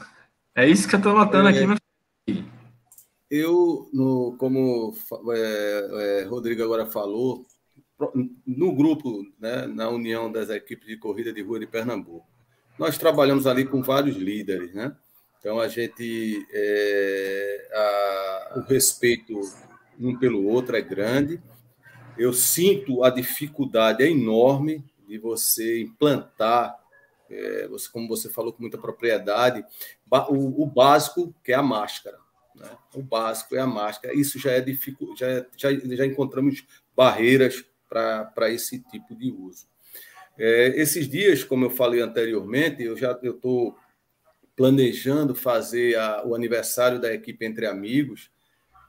É 0.56 0.70
isso 0.70 0.88
que 0.88 0.94
eu 0.94 1.00
estou 1.00 1.16
notando 1.16 1.48
é, 1.48 1.52
aqui 1.52 1.66
no. 1.66 1.76
Eu, 3.28 3.90
no, 3.92 4.36
como 4.38 4.94
é, 5.32 6.22
é, 6.22 6.24
Rodrigo 6.26 6.62
agora 6.62 6.86
falou, 6.86 7.44
no 8.46 8.76
grupo, 8.76 9.26
né, 9.40 9.66
na 9.66 9.90
união 9.90 10.32
das 10.32 10.52
equipes 10.52 10.86
de 10.86 10.98
corrida 10.98 11.34
de 11.34 11.42
rua 11.42 11.60
de 11.60 11.66
Pernambuco, 11.66 12.28
nós 12.78 13.00
trabalhamos 13.00 13.48
ali 13.48 13.66
com 13.66 13.82
vários 13.82 14.16
líderes, 14.16 14.76
né? 14.76 14.96
Então 15.40 15.60
a 15.60 15.68
gente, 15.68 16.46
é, 16.54 17.68
a, 17.74 18.60
o 18.60 18.62
respeito 18.62 19.40
um 20.00 20.16
pelo 20.16 20.46
outro 20.46 20.76
é 20.76 20.82
grande 20.82 21.42
eu 22.18 22.34
sinto 22.34 23.04
a 23.04 23.10
dificuldade 23.10 24.04
enorme 24.04 24.84
de 25.08 25.18
você 25.18 25.82
implantar, 25.82 26.80
é, 27.30 27.68
você, 27.68 27.90
como 27.90 28.08
você 28.08 28.30
falou 28.30 28.54
com 28.54 28.62
muita 28.62 28.78
propriedade, 28.78 29.66
o, 30.30 30.64
o 30.64 30.66
básico, 30.66 31.34
que 31.44 31.52
é 31.52 31.56
a 31.56 31.64
máscara. 31.64 32.18
Né? 32.56 32.70
O 32.94 33.02
básico 33.02 33.56
é 33.56 33.60
a 33.60 33.68
máscara. 33.68 34.14
Isso 34.14 34.38
já 34.40 34.52
é 34.52 34.62
dificu, 34.62 35.16
já, 35.18 35.46
já, 35.58 35.70
já 35.72 36.06
encontramos 36.06 36.66
barreiras 36.96 37.64
para 37.90 38.50
esse 38.50 38.80
tipo 38.80 39.16
de 39.16 39.32
uso. 39.32 39.66
É, 40.38 40.74
esses 40.76 41.08
dias, 41.08 41.44
como 41.44 41.66
eu 41.66 41.70
falei 41.70 42.02
anteriormente, 42.02 42.84
eu 42.84 42.98
já 42.98 43.12
estou 43.12 43.78
planejando 44.56 45.36
fazer 45.36 45.98
a, 45.98 46.26
o 46.26 46.36
aniversário 46.36 47.00
da 47.00 47.14
equipe 47.14 47.46
Entre 47.46 47.66
Amigos, 47.66 48.32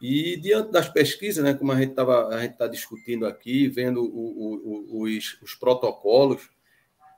e 0.07 0.37
diante 0.37 0.71
das 0.71 0.87
pesquisas, 0.87 1.43
né, 1.43 1.55
como 1.55 1.73
a 1.73 1.81
gente 1.81 1.93
está 1.93 2.67
discutindo 2.67 3.25
aqui, 3.25 3.69
vendo 3.69 4.03
o, 4.03 4.99
o, 4.99 5.03
os, 5.03 5.39
os, 5.41 5.55
protocolos, 5.55 6.51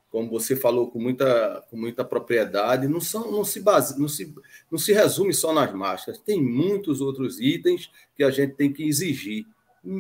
como 0.09 0.31
você 0.31 0.55
falou 0.55 0.89
com 0.89 1.01
muita, 1.01 1.67
com 1.69 1.77
muita 1.77 2.05
propriedade, 2.05 2.87
não, 2.87 3.01
são, 3.01 3.29
não, 3.29 3.45
se 3.45 3.61
base, 3.61 3.99
não, 3.99 4.07
se, 4.07 4.33
não 4.71 4.79
se 4.79 4.93
resume 4.93 5.35
só 5.35 5.53
nas 5.53 5.75
máscaras, 5.75 6.21
tem 6.21 6.41
muitos 6.41 7.01
outros 7.01 7.41
itens 7.41 7.91
que 8.15 8.23
a 8.23 8.31
gente 8.31 8.55
tem 8.55 8.73
que 8.73 8.85
exigir. 8.85 9.45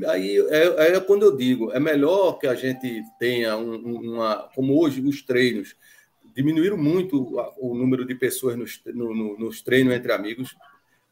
Aí 0.06 0.38
é, 0.50 0.94
é 0.94 1.00
quando 1.00 1.24
eu 1.24 1.36
digo, 1.36 1.72
é 1.72 1.80
melhor 1.80 2.38
que 2.38 2.46
a 2.46 2.54
gente 2.54 3.02
tenha 3.18 3.56
um, 3.56 4.12
uma. 4.12 4.48
Como 4.54 4.80
hoje, 4.80 5.00
os 5.00 5.22
treinos 5.22 5.74
diminuíram 6.36 6.76
muito 6.76 7.36
o 7.58 7.74
número 7.74 8.06
de 8.06 8.14
pessoas 8.14 8.56
nos, 8.56 8.80
no, 8.94 9.36
nos 9.36 9.60
treinos 9.60 9.92
entre 9.92 10.12
amigos 10.12 10.54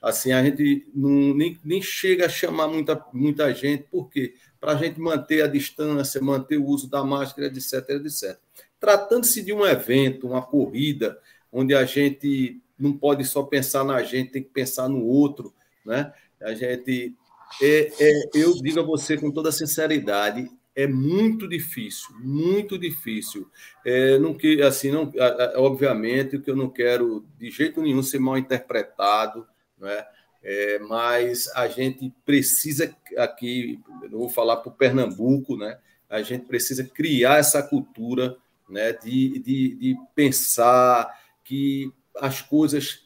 assim 0.04 0.32
a 0.32 0.44
gente 0.44 0.86
não, 0.94 1.34
nem, 1.34 1.58
nem 1.64 1.80
chega 1.80 2.26
a 2.26 2.28
chamar 2.28 2.68
muita, 2.68 3.02
muita 3.12 3.52
gente, 3.54 3.84
por 3.84 4.10
quê? 4.10 4.34
Para 4.60 4.72
a 4.72 4.76
gente 4.76 5.00
manter 5.00 5.42
a 5.42 5.46
distância, 5.46 6.20
manter 6.20 6.58
o 6.58 6.66
uso 6.66 6.88
da 6.88 7.02
máscara, 7.02 7.46
etc, 7.48 7.88
etc. 7.88 8.38
Tratando-se 8.78 9.42
de 9.42 9.52
um 9.52 9.64
evento, 9.64 10.28
uma 10.28 10.42
corrida, 10.42 11.18
onde 11.50 11.74
a 11.74 11.84
gente 11.84 12.60
não 12.78 12.92
pode 12.92 13.24
só 13.24 13.42
pensar 13.42 13.82
na 13.82 14.02
gente, 14.02 14.32
tem 14.32 14.42
que 14.42 14.50
pensar 14.50 14.88
no 14.88 15.02
outro, 15.02 15.54
né? 15.84 16.12
A 16.42 16.52
gente, 16.52 17.14
é, 17.62 17.90
é, 17.98 18.28
eu 18.34 18.52
digo 18.60 18.80
a 18.80 18.82
você 18.82 19.16
com 19.16 19.30
toda 19.30 19.50
sinceridade, 19.50 20.50
é 20.76 20.86
muito 20.86 21.48
difícil, 21.48 22.14
muito 22.18 22.76
difícil. 22.76 23.48
É, 23.86 24.18
não 24.18 24.34
que 24.34 24.60
assim, 24.60 24.90
não, 24.90 25.10
obviamente, 25.56 26.38
que 26.38 26.50
eu 26.50 26.56
não 26.56 26.68
quero 26.68 27.24
de 27.38 27.50
jeito 27.50 27.80
nenhum 27.80 28.02
ser 28.02 28.18
mal 28.18 28.36
interpretado, 28.36 29.46
né? 29.84 30.04
É, 30.42 30.78
mas 30.80 31.48
a 31.54 31.68
gente 31.68 32.12
precisa 32.24 32.94
aqui, 33.16 33.80
eu 34.02 34.10
vou 34.10 34.28
falar 34.28 34.56
para 34.56 34.70
o 34.70 34.74
Pernambuco, 34.74 35.56
né? 35.56 35.78
A 36.08 36.22
gente 36.22 36.44
precisa 36.46 36.84
criar 36.84 37.38
essa 37.38 37.62
cultura, 37.62 38.36
né? 38.68 38.92
De, 38.92 39.38
de, 39.38 39.74
de 39.76 39.96
pensar 40.14 41.08
que 41.44 41.92
as 42.16 42.42
coisas 42.42 43.04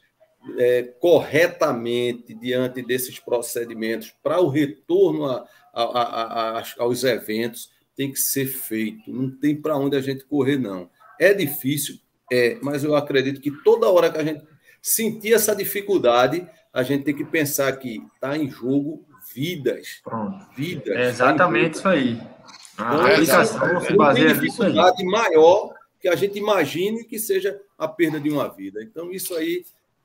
é, 0.58 0.82
corretamente 1.00 2.34
diante 2.34 2.82
desses 2.82 3.18
procedimentos 3.18 4.12
para 4.22 4.40
o 4.40 4.48
retorno 4.48 5.26
a, 5.26 5.46
a, 5.72 6.58
a, 6.58 6.64
aos 6.78 7.04
eventos 7.04 7.70
tem 7.96 8.12
que 8.12 8.18
ser 8.18 8.46
feito. 8.46 9.12
Não 9.12 9.30
tem 9.30 9.60
para 9.60 9.76
onde 9.76 9.96
a 9.96 10.00
gente 10.00 10.24
correr, 10.24 10.56
não. 10.56 10.90
É 11.18 11.34
difícil, 11.34 11.98
é, 12.30 12.58
mas 12.62 12.84
eu 12.84 12.94
acredito 12.94 13.40
que 13.40 13.50
toda 13.62 13.90
hora 13.90 14.10
que 14.10 14.18
a 14.18 14.24
gente 14.24 14.44
sentir 14.80 15.34
essa 15.34 15.54
dificuldade, 15.54 16.48
a 16.72 16.82
gente 16.82 17.04
tem 17.04 17.14
que 17.14 17.24
pensar 17.24 17.72
que 17.76 18.02
está 18.14 18.36
em 18.36 18.48
jogo 18.50 19.04
vidas. 19.34 20.00
Pronto. 20.02 20.46
Vidas. 20.56 20.96
É 20.96 21.08
exatamente 21.08 21.78
isso 21.78 21.88
aí. 21.88 22.20
A 22.76 22.94
então, 22.94 23.06
aplicação 23.06 23.80
se 23.80 23.96
baseia 23.96 24.34
nisso 24.34 24.62
aí. 24.62 25.04
maior 25.04 25.74
que 26.00 26.08
a 26.08 26.14
gente 26.14 26.38
imagine 26.38 27.04
que 27.04 27.18
seja 27.18 27.60
a 27.76 27.88
perda 27.88 28.20
de 28.20 28.30
uma 28.30 28.48
vida. 28.48 28.82
Então, 28.82 29.10
isso 29.10 29.34
aí. 29.34 29.64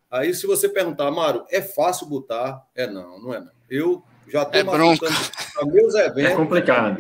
Aí, 0.09 0.33
se 0.33 0.45
você 0.45 0.69
perguntar, 0.69 1.09
Mário, 1.11 1.45
é 1.49 1.61
fácil 1.61 2.07
botar? 2.07 2.63
É 2.75 2.85
não, 2.87 3.19
não 3.19 3.33
é 3.33 3.39
não. 3.39 3.51
Eu 3.69 4.03
já 4.27 4.43
estou 4.43 4.61
é 4.61 4.63
para 4.63 5.65
meus 5.65 5.95
eventos. 5.95 6.31
É 6.31 6.35
complicado. 6.35 6.97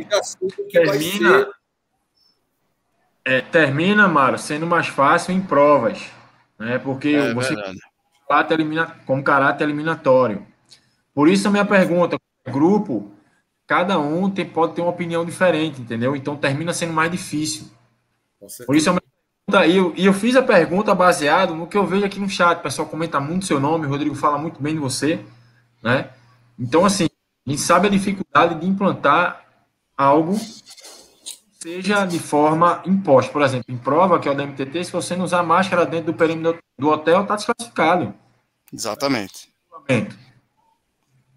Termina, 0.71 1.31
vai 1.31 1.39
ser... 1.39 1.49
é, 3.25 3.41
termina, 3.41 4.07
Mário, 4.07 4.39
sendo 4.39 4.65
mais 4.65 4.87
fácil 4.87 5.33
em 5.33 5.41
provas. 5.41 6.03
Né? 6.57 6.79
Porque 6.79 7.09
é, 7.09 7.33
você 7.33 7.55
verdade 7.55 7.79
caráter 8.27 8.55
elimina, 8.55 8.87
como 9.05 9.23
caráter 9.23 9.63
eliminatório. 9.65 10.45
Por 11.13 11.27
isso 11.27 11.47
a 11.47 11.51
minha 11.51 11.65
pergunta, 11.65 12.17
grupo, 12.47 13.11
cada 13.67 13.99
um 13.99 14.29
tem, 14.29 14.45
pode 14.45 14.73
ter 14.73 14.81
uma 14.81 14.89
opinião 14.91 15.25
diferente, 15.25 15.81
entendeu? 15.81 16.15
Então 16.15 16.35
termina 16.35 16.73
sendo 16.73 16.93
mais 16.93 17.11
difícil. 17.11 17.67
Por 18.65 18.75
isso 18.75 18.89
a 18.89 18.93
minha 18.93 19.03
pergunta, 19.47 19.67
e 19.67 19.77
eu, 19.77 19.93
e 19.95 20.05
eu 20.05 20.13
fiz 20.13 20.35
a 20.35 20.43
pergunta 20.43 20.93
baseado 20.93 21.55
no 21.55 21.67
que 21.67 21.77
eu 21.77 21.85
vejo 21.85 22.05
aqui 22.05 22.19
no 22.19 22.29
chat, 22.29 22.59
o 22.59 22.63
pessoal 22.63 22.87
comenta 22.87 23.19
muito 23.19 23.45
seu 23.45 23.59
nome, 23.59 23.85
o 23.85 23.89
Rodrigo 23.89 24.15
fala 24.15 24.37
muito 24.37 24.61
bem 24.61 24.73
de 24.73 24.79
você, 24.79 25.23
né? 25.81 26.09
Então, 26.57 26.85
assim, 26.85 27.07
a 27.47 27.49
gente 27.49 27.61
sabe 27.61 27.87
a 27.87 27.91
dificuldade 27.91 28.59
de 28.59 28.67
implantar 28.67 29.43
algo 29.97 30.37
seja 31.63 32.05
de 32.05 32.19
forma 32.19 32.83
imposta. 32.85 33.31
Por 33.31 33.41
exemplo, 33.41 33.73
em 33.73 33.77
prova, 33.77 34.19
que 34.19 34.27
é 34.27 34.31
o 34.31 34.35
da 34.35 34.45
MTT, 34.45 34.83
se 34.83 34.91
você 34.91 35.15
não 35.15 35.23
usar 35.23 35.41
máscara 35.43 35.85
dentro 35.85 36.07
do 36.07 36.13
perímetro 36.13 36.59
do 36.77 36.89
hotel, 36.89 37.21
está 37.21 37.37
desclassificado. 37.37 38.13
Exatamente. 38.71 39.47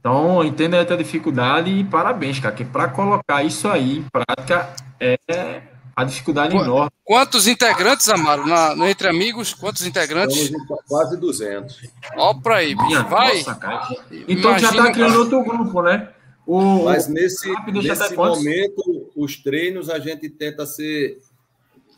Então, 0.01 0.45
entenda 0.45 0.81
a 0.81 0.97
dificuldade 0.97 1.71
e 1.71 1.85
parabéns, 1.85 2.41
cara, 2.41 2.55
que 2.55 2.65
para 2.65 2.89
colocar 2.89 3.45
isso 3.45 3.69
aí 3.69 3.99
em 3.99 4.07
prática 4.11 4.75
é 4.99 5.63
a 5.95 6.03
dificuldade 6.03 6.57
Qu 6.57 6.63
enorme. 6.63 6.91
Quantos 7.05 7.47
integrantes, 7.47 8.09
Amaro, 8.09 8.47
na, 8.47 8.75
no 8.75 8.89
Entre 8.89 9.09
Amigos? 9.09 9.55
Quantos 9.55 9.87
integrantes? 9.87 10.37
Estamos 10.37 10.83
quase 10.89 11.17
200. 11.17 11.83
Ó, 12.17 12.35
para 12.35 12.57
aí, 12.57 12.75
Minha 12.75 13.03
vai. 13.05 13.39
Nossa, 13.39 13.59
então 14.11 14.51
Imagina, 14.51 14.59
já 14.59 14.71
está 14.71 14.93
criando 14.93 15.19
outro 15.21 15.45
grupo, 15.45 15.83
né? 15.83 16.09
O, 16.47 16.85
Mas 16.85 17.09
nesse, 17.09 17.53
nesse 17.73 18.15
momento, 18.15 19.11
os 19.17 19.37
treinos 19.37 19.91
a 19.91 19.99
gente 19.99 20.31
tenta 20.31 20.65
ser 20.65 21.19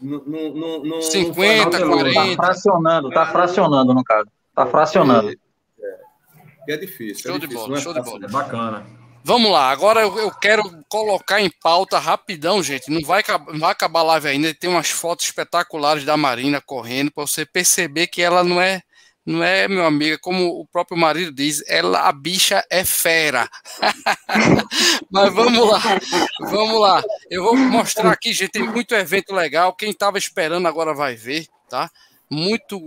no, 0.01 0.25
no, 0.25 0.85
no 0.85 1.03
50, 1.03 1.87
40. 1.87 2.09
Está 2.09 2.37
fracionando, 2.37 3.09
está 3.09 3.27
fracionando 3.27 3.95
no 3.95 4.03
caso. 4.03 4.29
Está 4.49 4.67
fracionando. 4.67 5.29
É, 5.29 6.73
é, 6.73 6.77
difícil. 6.79 7.23
Show 7.25 7.37
é 7.37 7.39
difícil, 7.39 7.49
de 7.49 7.69
bola, 7.69 7.79
é 7.79 7.81
show 7.81 7.93
de 7.93 8.01
bola. 8.01 8.25
É 8.25 8.29
bacana. 8.29 8.87
Vamos 9.23 9.51
lá, 9.51 9.71
agora 9.71 10.01
eu, 10.01 10.19
eu, 10.19 10.31
quero 10.31 10.63
colocar 10.89 11.43
em 11.43 11.51
pauta 11.63 11.99
rapidão, 11.99 12.63
gente. 12.63 12.91
Não 12.91 13.03
vai, 13.03 13.23
não 13.49 13.59
vai 13.59 13.73
acabar 13.73 14.01
a 14.01 14.05
live 14.05 14.29
ainda. 14.29 14.55
Tem 14.55 14.71
umas 14.71 14.89
fotos 14.89 15.27
espetaculares 15.27 16.05
da 16.05 16.17
Marina 16.17 16.63
correndo 16.65 17.11
para 17.11 17.27
você 17.27 17.45
perceber 17.45 18.07
que 18.07 18.23
ela 18.23 18.43
não 18.43 18.59
é 18.59 18.81
não 19.29 19.45
é, 19.45 19.69
meu 19.69 19.85
amigo, 19.85 20.19
como 20.23 20.59
o 20.59 20.67
próprio 20.67 20.97
marido 20.97 21.31
diz, 21.31 21.63
ela, 21.69 22.09
a 22.09 22.13
bicha 22.13 22.65
é 22.71 22.83
fera. 22.83 23.47
Mas 25.13 25.35
vamos 25.35 25.69
lá, 25.69 25.83
vamos 26.41 26.81
lá. 26.81 27.03
Eu 27.29 27.45
vou 27.45 27.55
mostrar 27.55 28.11
aqui, 28.11 28.33
gente, 28.33 28.53
tem 28.53 28.67
muito 28.67 28.95
evento 28.95 29.35
legal. 29.35 29.75
Quem 29.75 29.91
estava 29.91 30.17
esperando 30.17 30.67
agora 30.67 30.95
vai 30.95 31.15
ver, 31.15 31.47
tá? 31.69 31.91
Muito 32.31 32.81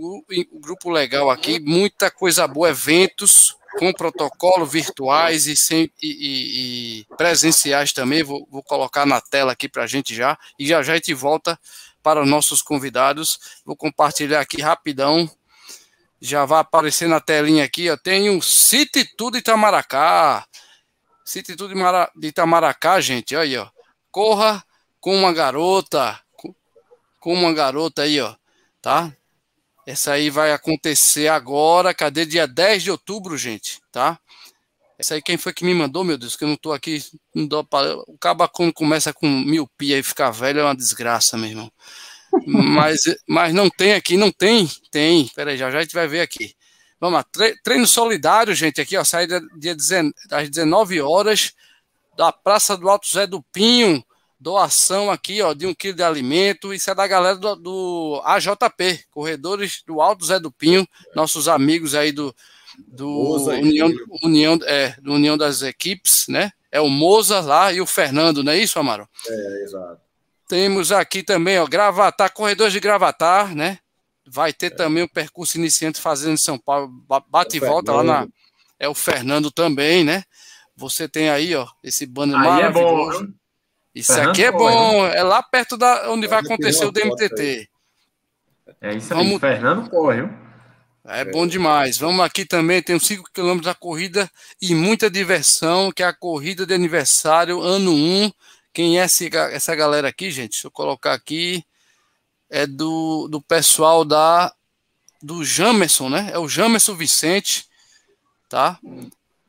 grupo 0.54 0.90
legal 0.90 1.30
aqui, 1.30 1.60
muita 1.60 2.10
coisa 2.10 2.44
boa, 2.48 2.70
eventos 2.70 3.56
com 3.78 3.92
protocolo 3.92 4.66
virtuais 4.66 5.46
e, 5.46 5.54
sem, 5.54 5.92
e, 6.02 7.04
e, 7.06 7.16
presenciais 7.16 7.92
também. 7.92 8.24
Vou, 8.24 8.48
vou, 8.50 8.64
colocar 8.64 9.06
na 9.06 9.20
tela 9.20 9.52
aqui 9.52 9.68
para 9.68 9.84
a 9.84 9.86
gente 9.86 10.12
já. 10.12 10.36
E 10.58 10.66
já 10.66 10.82
já 10.82 10.94
a 10.94 10.96
gente 10.96 11.14
volta 11.14 11.56
para 12.02 12.20
os 12.20 12.28
nossos 12.28 12.62
convidados. 12.62 13.38
Vou 13.64 13.76
compartilhar 13.76 14.40
aqui 14.40 14.60
rapidão 14.60 15.30
já 16.22 16.44
vai 16.44 16.60
aparecer 16.60 17.08
na 17.08 17.20
telinha 17.20 17.64
aqui, 17.64 17.90
ó. 17.90 17.96
Tem 17.96 18.30
um 18.30 18.40
City 18.40 19.04
Tudo 19.16 19.36
Itamaracá. 19.36 20.46
City 21.24 21.56
Tudo 21.56 21.74
de 22.14 22.28
Itamaracá, 22.28 23.00
gente, 23.00 23.34
olha 23.34 23.42
aí, 23.42 23.56
ó. 23.56 23.68
Corra 24.08 24.64
com 25.00 25.16
uma 25.16 25.32
garota, 25.32 26.20
com 27.18 27.34
uma 27.34 27.52
garota 27.52 28.02
aí, 28.02 28.20
ó, 28.20 28.36
tá? 28.80 29.12
Essa 29.84 30.12
aí 30.12 30.30
vai 30.30 30.52
acontecer 30.52 31.26
agora, 31.26 31.92
cadê? 31.92 32.24
Dia 32.24 32.46
10 32.46 32.84
de 32.84 32.90
outubro, 32.92 33.36
gente, 33.36 33.80
tá? 33.90 34.16
Essa 34.96 35.14
aí 35.14 35.22
quem 35.22 35.36
foi 35.36 35.52
que 35.52 35.64
me 35.64 35.74
mandou, 35.74 36.04
meu 36.04 36.16
Deus, 36.16 36.36
que 36.36 36.44
eu 36.44 36.48
não 36.48 36.56
tô 36.56 36.72
aqui, 36.72 37.04
não 37.34 37.48
dou 37.48 37.64
pra... 37.64 37.96
O 38.06 38.16
caba 38.16 38.46
quando 38.46 38.72
começa 38.72 39.12
com 39.12 39.26
miopia 39.28 39.98
e 39.98 40.02
ficar 40.04 40.30
velho 40.30 40.60
é 40.60 40.64
uma 40.64 40.76
desgraça, 40.76 41.36
meu 41.36 41.50
irmão 41.50 41.72
mas, 42.46 43.02
mas 43.26 43.54
não 43.54 43.68
tem 43.68 43.94
aqui, 43.94 44.16
não 44.16 44.30
tem? 44.30 44.68
Tem. 44.90 45.30
Peraí, 45.34 45.56
já 45.56 45.70
já 45.70 45.78
a 45.78 45.82
gente 45.82 45.94
vai 45.94 46.08
ver 46.08 46.20
aqui. 46.20 46.54
Vamos 47.00 47.16
lá, 47.16 47.26
treino 47.64 47.86
solidário, 47.86 48.54
gente, 48.54 48.80
aqui, 48.80 48.96
ó, 48.96 49.02
saída 49.02 49.40
dia 49.58 49.74
às 50.30 50.48
19 50.48 51.00
horas 51.00 51.52
da 52.16 52.30
Praça 52.30 52.76
do 52.76 52.88
Alto 52.88 53.08
Zé 53.08 53.26
do 53.26 53.42
Pinho, 53.42 54.04
doação 54.38 55.10
aqui, 55.10 55.42
ó, 55.42 55.52
de 55.52 55.66
um 55.66 55.74
quilo 55.74 55.96
de 55.96 56.02
alimento, 56.04 56.72
isso 56.72 56.88
é 56.90 56.94
da 56.94 57.06
galera 57.06 57.36
do, 57.36 57.56
do 57.56 58.22
AJP, 58.24 59.04
Corredores 59.10 59.82
do 59.84 60.00
Alto 60.00 60.24
Zé 60.24 60.38
do 60.38 60.52
Pinho, 60.52 60.86
nossos 61.12 61.48
amigos 61.48 61.96
aí 61.96 62.12
do, 62.12 62.32
do 62.78 63.48
União, 63.50 63.90
União, 64.22 64.58
é, 64.64 64.94
do 65.00 65.14
União 65.14 65.36
das 65.36 65.62
Equipes, 65.62 66.26
né? 66.28 66.52
É 66.70 66.80
o 66.80 66.88
Moza 66.88 67.40
lá 67.40 67.72
e 67.72 67.80
o 67.80 67.86
Fernando, 67.86 68.44
não 68.44 68.52
é 68.52 68.58
isso, 68.58 68.78
Amaro? 68.78 69.08
É, 69.28 69.62
exato. 69.64 70.00
Temos 70.52 70.92
aqui 70.92 71.22
também, 71.22 71.58
ó, 71.58 71.66
Gravatar, 71.66 72.30
corredores 72.30 72.74
de 72.74 72.78
Gravatar, 72.78 73.54
né? 73.54 73.78
Vai 74.26 74.52
ter 74.52 74.66
é. 74.66 74.76
também 74.76 75.02
o 75.02 75.08
percurso 75.08 75.56
iniciante 75.56 75.98
fazendo 75.98 76.34
em 76.34 76.36
São 76.36 76.58
Paulo, 76.58 76.92
bate 77.26 77.56
e 77.56 77.60
volta 77.60 77.90
lá 77.90 78.02
na. 78.02 78.28
É 78.78 78.86
o 78.86 78.92
Fernando 78.92 79.50
também, 79.50 80.04
né? 80.04 80.24
Você 80.76 81.08
tem 81.08 81.30
aí, 81.30 81.54
ó, 81.54 81.66
esse 81.82 82.04
banner 82.04 82.36
aí 82.36 82.42
é 82.42 82.50
maravilhoso. 82.50 83.18
É 83.18 83.26
bom, 83.26 83.32
isso 83.94 84.12
Fernando 84.12 84.30
aqui 84.30 84.44
é 84.44 84.52
bom, 84.52 85.06
é 85.06 85.22
lá 85.22 85.42
perto 85.42 85.78
da 85.78 86.10
onde 86.10 86.26
vai 86.26 86.40
acontecer 86.40 86.84
o 86.84 86.92
DMTT. 86.92 87.66
É 88.78 88.94
isso 88.94 89.14
aí, 89.14 89.24
Vamos... 89.24 89.40
Fernando 89.40 89.88
corre, 89.88 90.20
viu? 90.20 90.30
É 91.06 91.24
bom 91.24 91.46
demais. 91.46 91.96
Vamos 91.96 92.22
aqui 92.26 92.44
também, 92.44 92.82
tem 92.82 92.98
5 92.98 93.30
km 93.32 93.58
da 93.62 93.74
corrida 93.74 94.30
e 94.60 94.74
muita 94.74 95.10
diversão, 95.10 95.90
que 95.90 96.02
é 96.02 96.06
a 96.06 96.12
corrida 96.12 96.66
de 96.66 96.74
aniversário, 96.74 97.58
ano 97.62 97.94
1, 97.94 98.30
quem 98.72 98.98
é 98.98 99.04
essa 99.04 99.74
galera 99.74 100.08
aqui, 100.08 100.30
gente? 100.30 100.52
Deixa 100.52 100.66
eu 100.66 100.70
colocar 100.70 101.12
aqui. 101.12 101.64
É 102.50 102.66
do, 102.66 103.28
do 103.28 103.40
pessoal 103.40 104.04
da 104.04 104.52
do 105.22 105.44
Jamerson, 105.44 106.08
né? 106.08 106.30
É 106.32 106.38
o 106.38 106.48
Jamerson 106.48 106.94
Vicente, 106.94 107.66
tá? 108.48 108.78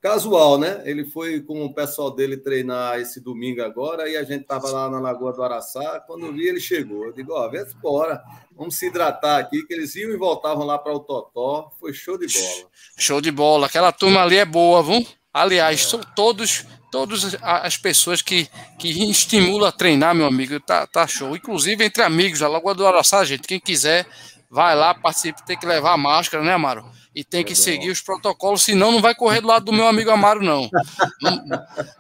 casual, 0.02 0.58
né? 0.58 0.82
Ele 0.84 1.06
foi 1.06 1.42
com 1.42 1.64
o 1.64 1.74
pessoal 1.74 2.14
dele 2.14 2.36
treinar 2.36 3.00
esse 3.00 3.22
domingo 3.22 3.62
agora 3.62 4.10
e 4.10 4.18
a 4.18 4.24
gente 4.24 4.42
estava 4.42 4.70
lá 4.72 4.90
na 4.90 5.00
Lagoa 5.00 5.32
do 5.32 5.44
Araçá. 5.44 6.04
Quando 6.08 6.26
eu 6.26 6.34
vi, 6.34 6.48
ele 6.48 6.60
chegou. 6.60 7.06
Eu 7.06 7.14
digo: 7.14 7.34
Ó, 7.34 7.48
vem 7.50 7.62
embora, 7.62 8.22
vamos 8.58 8.76
se 8.76 8.88
hidratar 8.88 9.38
aqui, 9.40 9.64
que 9.66 9.74
eles 9.74 9.96
iam 9.96 10.12
e 10.12 10.18
voltavam 10.18 10.66
lá 10.66 10.78
para 10.78 10.94
o 10.94 11.00
Totó. 11.00 11.72
Foi 11.80 11.94
show 11.94 12.18
de 12.18 12.28
bola. 12.28 12.70
Show 12.98 13.22
de 13.22 13.32
bola. 13.32 13.68
Aquela 13.68 13.92
turma 13.92 14.24
ali 14.24 14.38
é 14.38 14.46
boa, 14.46 14.82
viu? 14.82 15.06
Aliás, 15.32 15.80
é. 15.80 15.84
são 15.84 16.02
todos. 16.16 16.66
Todas 16.92 17.38
as 17.42 17.78
pessoas 17.78 18.22
que, 18.22 18.50
que 18.78 18.90
estimulam 19.10 19.66
a 19.66 19.72
treinar, 19.72 20.14
meu 20.14 20.26
amigo, 20.26 20.60
tá, 20.60 20.86
tá 20.86 21.08
show. 21.08 21.34
Inclusive 21.38 21.86
entre 21.86 22.04
amigos, 22.04 22.42
a 22.42 22.50
Lagoa 22.50 22.76
do 22.76 22.86
Araçá, 22.86 23.24
gente, 23.24 23.48
quem 23.48 23.62
quiser, 23.62 24.06
vai 24.50 24.76
lá, 24.76 24.94
participe, 24.94 25.46
tem 25.46 25.58
que 25.58 25.66
levar 25.66 25.94
a 25.94 25.98
máscara, 25.98 26.44
né, 26.44 26.52
Amaro? 26.52 26.84
E 27.16 27.24
tem 27.24 27.44
que 27.44 27.56
seguir 27.56 27.90
os 27.90 28.02
protocolos, 28.02 28.62
senão 28.62 28.92
não 28.92 29.02
vai 29.02 29.14
correr 29.14 29.42
do 29.42 29.48
lado 29.48 29.66
do 29.66 29.74
meu 29.74 29.88
amigo 29.88 30.10
Amaro, 30.10 30.42
não. 30.42 30.70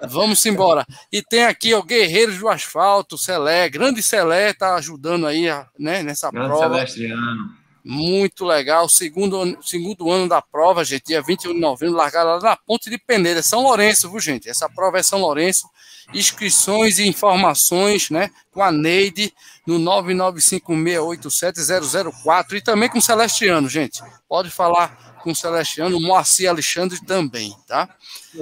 Vamos 0.07 0.45
embora. 0.45 0.85
E 1.11 1.21
tem 1.21 1.43
aqui 1.43 1.73
o 1.73 1.83
Guerreiros 1.83 2.37
do 2.37 2.47
Asfalto, 2.47 3.17
Celé, 3.17 3.69
grande 3.69 4.01
Celé, 4.01 4.53
tá 4.53 4.75
ajudando 4.75 5.27
aí 5.27 5.47
né, 5.77 6.01
nessa 6.01 6.31
grande 6.31 6.47
prova. 6.47 6.75
Celestriano. 6.75 7.60
Muito 7.83 8.45
legal. 8.45 8.87
Segundo, 8.87 9.57
segundo 9.63 10.11
ano 10.11 10.29
da 10.29 10.39
prova, 10.41 10.83
gente, 10.83 11.07
dia 11.07 11.21
21 11.21 11.53
de 11.53 11.59
novembro, 11.59 11.95
largada 11.95 12.35
lá 12.35 12.39
na 12.39 12.55
Ponte 12.55 12.89
de 12.89 12.97
Peneira, 12.97 13.41
São 13.41 13.63
Lourenço, 13.63 14.09
viu, 14.09 14.19
gente? 14.19 14.49
Essa 14.49 14.69
prova 14.69 14.99
é 14.99 15.03
São 15.03 15.19
Lourenço. 15.19 15.67
Inscrições 16.13 16.99
e 16.99 17.07
informações, 17.07 18.09
né, 18.09 18.29
com 18.51 18.61
a 18.61 18.69
Neide 18.71 19.33
no 19.65 19.79
995687004 19.79 22.53
e 22.53 22.61
também 22.61 22.89
com 22.89 22.97
o 22.97 23.01
Celestiano, 23.01 23.69
gente. 23.69 24.01
Pode 24.27 24.49
falar 24.49 25.17
com 25.23 25.31
o 25.31 25.35
Celestiano, 25.35 25.97
o 25.97 26.01
Moacir 26.01 26.49
Alexandre 26.49 26.99
também, 27.05 27.55
tá? 27.67 27.87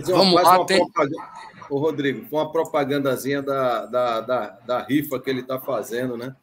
Vamos 0.05 0.41
lá, 0.41 0.65
tem... 0.65 0.81
Ô, 1.69 1.77
Rodrigo, 1.77 2.27
com 2.27 2.37
uma 2.37 2.51
propagandazinha 2.51 3.43
da, 3.43 3.85
da, 3.85 4.21
da, 4.21 4.47
da 4.65 4.83
rifa 4.83 5.19
que 5.19 5.29
ele 5.29 5.41
está 5.41 5.59
fazendo, 5.59 6.17
né? 6.17 6.35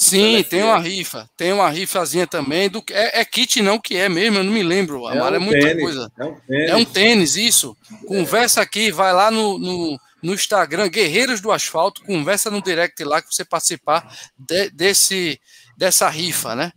Sim, 0.00 0.42
tem 0.42 0.62
uma 0.62 0.78
rifa. 0.78 1.28
Tem 1.36 1.52
uma 1.52 1.68
rifazinha 1.68 2.26
também. 2.26 2.70
Do, 2.70 2.82
é, 2.90 3.20
é, 3.20 3.24
kit 3.24 3.60
não 3.60 3.78
que 3.78 3.96
é 3.96 4.08
mesmo, 4.08 4.38
eu 4.38 4.44
não 4.44 4.50
me 4.50 4.62
lembro. 4.62 5.06
É, 5.10 5.22
um 5.22 5.34
é 5.34 5.38
muita 5.38 5.66
tênis, 5.66 5.82
coisa. 5.82 6.12
É 6.18 6.24
um, 6.24 6.36
é 6.48 6.76
um, 6.76 6.84
tênis. 6.86 7.36
isso. 7.36 7.76
Conversa 8.08 8.62
aqui, 8.62 8.90
vai 8.90 9.12
lá 9.12 9.30
no, 9.30 9.58
no, 9.58 10.00
no, 10.22 10.32
Instagram, 10.32 10.88
Guerreiros 10.88 11.42
do 11.42 11.52
Asfalto, 11.52 12.02
conversa 12.02 12.50
no 12.50 12.62
direct 12.62 13.04
lá 13.04 13.20
que 13.20 13.32
você 13.32 13.44
participar 13.44 14.10
de, 14.38 14.70
desse, 14.70 15.38
dessa 15.76 16.08
rifa, 16.08 16.56
né? 16.56 16.72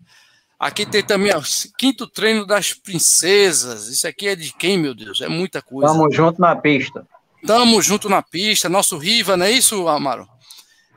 Aqui 0.59 0.85
tem 0.85 1.01
também 1.01 1.33
o 1.33 1.41
quinto 1.77 2.05
treino 2.05 2.45
das 2.45 2.73
princesas. 2.73 3.87
Isso 3.87 4.05
aqui 4.05 4.27
é 4.27 4.35
de 4.35 4.53
quem, 4.53 4.77
meu 4.77 4.93
Deus? 4.93 5.21
É 5.21 5.29
muita 5.29 5.61
coisa. 5.61 5.93
Tamo 5.93 6.11
junto 6.11 6.41
na 6.41 6.57
pista. 6.57 7.07
Tamo 7.47 7.81
junto 7.81 8.09
na 8.09 8.21
pista. 8.21 8.67
Nosso 8.67 8.97
Riva, 8.97 9.37
não 9.37 9.45
é 9.45 9.51
isso, 9.51 9.87
Amaro? 9.87 10.27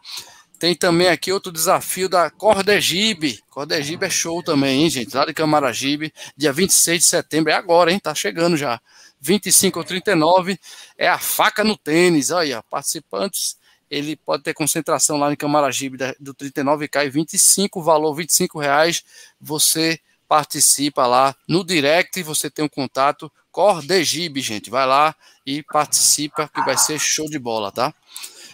Tem 0.58 0.76
também 0.76 1.08
aqui 1.08 1.32
outro 1.32 1.52
desafio 1.52 2.08
da 2.08 2.30
Cordegibe. 2.30 3.44
Cordegibe 3.50 4.06
é 4.06 4.10
show 4.10 4.42
também, 4.44 4.84
hein, 4.84 4.90
gente? 4.90 5.16
Lá 5.16 5.26
de 5.26 5.34
Camaragibe, 5.34 6.14
dia 6.38 6.54
26 6.54 7.00
de 7.00 7.08
setembro. 7.08 7.52
É 7.52 7.56
agora, 7.56 7.92
hein? 7.92 8.00
Tá 8.00 8.16
chegando 8.16 8.56
já. 8.56 8.80
25 9.20 9.80
ou 9.80 9.84
39 9.84 10.60
é 10.98 11.08
a 11.08 11.18
faca 11.18 11.64
no 11.64 11.76
tênis. 11.76 12.32
Olha, 12.32 12.64
participantes, 12.64 13.58
ele 13.92 14.16
pode 14.16 14.42
ter 14.42 14.54
concentração 14.54 15.18
lá 15.18 15.32
em 15.34 15.36
Camaragibe 15.36 15.98
do 16.18 16.34
39 16.34 16.88
cai 16.88 17.10
25, 17.10 17.82
valor 17.82 18.16
25 18.16 18.58
reais. 18.58 19.04
Você 19.40 20.00
participa 20.30 21.06
lá 21.06 21.36
no 21.46 21.62
direct, 21.62 22.24
você 22.24 22.50
tem 22.50 22.64
um 22.64 22.70
contato 22.70 23.30
Cordegibe, 23.52 24.40
gente. 24.40 24.70
Vai 24.70 24.88
lá 24.88 25.14
e 25.46 25.62
participa 25.62 26.48
que 26.48 26.62
vai 26.62 26.78
ser 26.78 26.98
show 26.98 27.30
de 27.30 27.38
bola, 27.38 27.70
tá? 27.70 27.94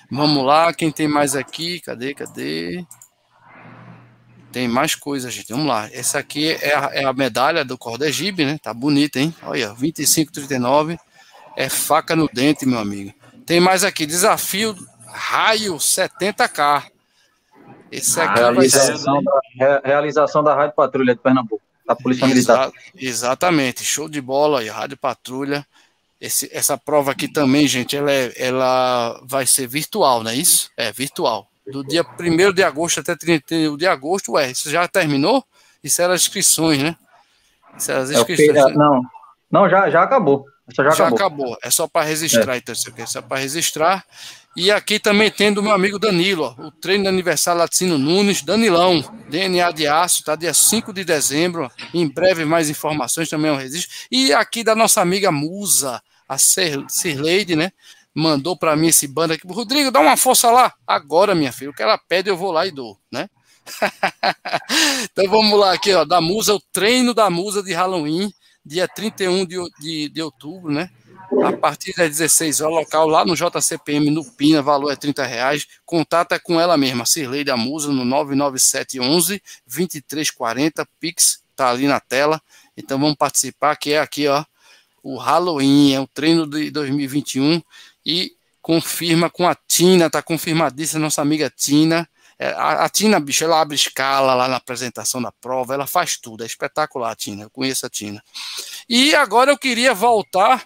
Vamos 0.10 0.44
lá, 0.44 0.74
quem 0.74 0.92
tem 0.92 1.08
mais 1.08 1.36
aqui? 1.36 1.80
Cadê, 1.82 2.16
cadê? 2.16 2.84
Tem 4.52 4.68
mais 4.68 4.96
coisa, 4.96 5.30
gente. 5.30 5.50
Vamos 5.50 5.68
lá. 5.68 5.88
Essa 5.94 6.18
aqui 6.18 6.50
é 6.50 6.74
a, 6.74 6.90
é 6.94 7.06
a 7.06 7.14
medalha 7.14 7.64
do 7.64 7.78
Cordegibe, 7.78 8.44
né? 8.44 8.58
Tá 8.58 8.74
bonita, 8.74 9.20
hein? 9.20 9.36
Olha, 9.44 9.76
25,39. 9.76 10.98
É 11.56 11.70
faca 11.70 12.16
no 12.16 12.28
dente, 12.28 12.66
meu 12.66 12.80
amigo. 12.80 13.14
Tem 13.46 13.60
mais 13.60 13.84
aqui. 13.84 14.08
Desafio 14.08 14.76
Raio 15.18 15.76
70K. 15.76 16.84
Esse 17.91 18.22
aqui 18.22 18.39
realização, 18.39 19.23
da, 19.23 19.81
realização 19.84 20.44
da 20.44 20.56
Rádio 20.56 20.76
Patrulha 20.76 21.15
de 21.15 21.22
Pernambuco, 21.22 21.61
da 21.85 21.95
Polícia 21.95 22.27
Militar. 22.27 22.72
exatamente. 22.95 23.84
Show 23.84 24.07
de 24.07 24.22
bola 24.22 24.60
aí, 24.60 24.69
Rádio 24.69 24.98
Patrulha. 24.98 25.65
Esse, 26.19 26.49
essa 26.52 26.77
prova 26.77 27.11
aqui 27.11 27.27
também, 27.27 27.68
gente, 27.68 27.95
ela, 27.95 28.11
é, 28.11 28.34
ela 28.35 29.22
vai 29.23 29.45
ser 29.45 29.68
virtual, 29.68 30.23
não 30.23 30.31
é 30.31 30.35
isso? 30.35 30.69
É, 30.76 30.91
virtual. 30.91 31.48
Do 31.65 31.84
dia 31.84 32.03
1 32.03 32.53
de 32.53 32.64
agosto 32.64 32.99
até 32.99 33.15
31 33.15 33.77
de 33.77 33.85
agosto, 33.85 34.34
ué, 34.34 34.52
isso 34.52 34.69
já 34.69 34.88
terminou? 34.88 35.44
Isso 35.84 36.02
eram 36.02 36.14
as 36.14 36.22
inscrições, 36.22 36.81
né? 36.81 36.95
Isso 37.77 37.91
eram 37.91 38.02
as 38.02 38.11
é 38.11 38.15
inscrições. 38.15 38.57
É, 38.57 38.73
não, 38.73 39.02
não 39.52 39.69
já, 39.69 39.89
já 39.89 40.02
acabou. 40.02 40.45
já, 40.69 40.84
já 40.84 41.07
acabou. 41.07 41.15
acabou. 41.15 41.57
É 41.61 41.69
só 41.69 41.88
para 41.88 42.06
registrar, 42.06 42.56
é. 42.56 42.57
então, 42.57 42.73
isso 42.73 42.89
aqui 42.89 43.02
é 43.02 43.06
só 43.06 43.22
para 43.22 43.38
registrar. 43.38 44.03
E 44.58 44.72
aqui 44.72 45.00
também 45.00 45.30
tem 45.30 45.54
do 45.54 45.62
meu 45.62 45.72
amigo 45.72 46.00
Danilo, 46.00 46.56
ó, 46.58 46.66
o 46.66 46.72
treino 46.72 47.04
de 47.04 47.10
aniversário 47.10 47.60
Latino 47.60 47.96
Nunes, 47.96 48.42
Danilão, 48.42 49.04
DNA 49.30 49.70
de 49.70 49.86
aço, 49.86 50.24
tá? 50.24 50.36
Dia 50.36 50.52
5 50.52 50.92
de 50.92 51.04
dezembro. 51.04 51.70
Em 51.94 52.08
breve 52.08 52.44
mais 52.44 52.68
informações 52.68 53.30
também 53.30 53.52
é 53.52 53.54
um 53.54 53.58
registro. 53.58 53.96
E 54.12 54.34
aqui 54.34 54.64
da 54.64 54.74
nossa 54.74 55.00
amiga 55.00 55.32
Musa, 55.32 56.02
a 56.28 56.40
Sirleide, 56.40 57.56
né? 57.56 57.72
Mandou 58.16 58.58
para 58.58 58.76
mim 58.76 58.88
esse 58.88 59.08
bando 59.08 59.34
aqui. 59.34 59.46
Rodrigo, 59.48 59.92
dá 59.92 60.00
uma 60.00 60.18
força 60.18 60.50
lá. 60.50 60.74
Agora, 60.88 61.36
minha 61.36 61.52
filha. 61.52 61.70
O 61.70 61.74
que 61.74 61.84
ela 61.84 62.00
pede, 62.00 62.28
eu 62.28 62.36
vou 62.36 62.52
lá 62.52 62.66
e 62.66 62.72
dou, 62.72 62.98
né? 63.12 63.30
então 65.04 65.30
vamos 65.30 65.60
lá 65.60 65.74
aqui, 65.74 65.94
ó. 65.94 66.04
Da 66.04 66.20
Musa, 66.20 66.56
o 66.56 66.62
treino 66.74 67.14
da 67.14 67.30
Musa 67.30 67.62
de 67.62 67.74
Halloween, 67.74 68.34
dia 68.66 68.88
31 68.88 69.46
de, 69.46 69.58
de, 69.80 70.10
de 70.10 70.22
outubro, 70.24 70.72
né? 70.72 70.90
A 71.44 71.52
partir 71.58 71.94
das 71.94 72.10
16 72.10 72.62
horas, 72.62 72.76
local 72.76 73.08
lá 73.08 73.26
no 73.26 73.36
JCPM, 73.36 74.10
no 74.10 74.24
Pina, 74.24 74.62
valor 74.62 74.91
é 74.91 74.95
30 74.95 75.26
reais. 75.26 75.68
Contata 75.86 76.40
com 76.40 76.60
ela 76.60 76.78
mesma, 76.78 77.06
Cirlei 77.06 77.44
da 77.44 77.58
Musa, 77.58 77.91
no 77.91 78.06
99711 78.06 79.41
2340, 79.66 80.88
Pix, 80.99 81.44
tá 81.56 81.70
ali 81.70 81.88
na 81.88 81.99
tela. 81.99 82.41
Então 82.78 82.98
vamos 82.98 83.18
participar, 83.18 83.76
que 83.76 83.91
é 83.91 83.99
aqui, 83.99 84.28
ó, 84.28 84.45
o 85.04 85.18
Halloween, 85.18 85.94
é 85.94 85.99
o 85.99 86.08
treino 86.08 86.48
de 86.48 86.72
2021 86.72 87.62
e 88.06 88.34
confirma 88.62 89.30
com 89.30 89.48
a 89.48 89.56
Tina, 89.56 90.10
tá 90.10 90.22
confirmadíssima 90.22 91.02
nossa 91.02 91.22
amiga 91.22 91.49
Tina. 91.49 92.08
É, 92.40 92.49
a, 92.49 92.86
a, 92.86 92.90
Tina, 92.90 93.20
bicho, 93.20 93.44
ela 93.44 93.60
abre 93.60 93.76
escala 93.76 94.34
lá 94.34 94.48
na 94.48 94.58
apresentação 94.58 95.22
da 95.22 95.32
prova, 95.32 95.74
ela 95.74 95.88
faz 95.88 96.18
tudo, 96.18 96.44
é 96.44 96.45
espetacular, 96.45 97.16
Tina. 97.16 97.44
Eu 97.44 97.49
conheço 97.49 97.86
a 97.86 97.90
Tina. 97.90 98.24
E 98.88 99.16
agora 99.16 99.52
eu 99.52 99.58
queria 99.58 99.94
voltar 99.94 100.66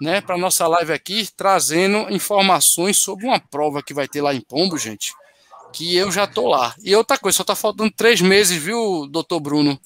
né, 0.00 0.20
para 0.20 0.36
nossa 0.36 0.66
live 0.66 0.92
aqui, 0.92 1.28
trazendo 1.36 2.10
informações 2.10 2.98
sobre 2.98 3.26
uma 3.26 3.40
prova 3.40 3.82
que 3.82 3.94
vai 3.94 4.06
ter 4.06 4.20
lá 4.20 4.34
em 4.34 4.40
Pombo, 4.40 4.76
gente. 4.76 5.12
Que 5.72 5.96
eu 5.96 6.10
já 6.10 6.26
tô 6.26 6.48
lá. 6.48 6.74
E 6.82 6.94
outra 6.94 7.18
coisa, 7.18 7.36
só 7.36 7.44
tá 7.44 7.54
faltando 7.54 7.90
três 7.90 8.20
meses, 8.20 8.62
viu, 8.62 9.06
doutor 9.06 9.40
Bruno? 9.40 9.78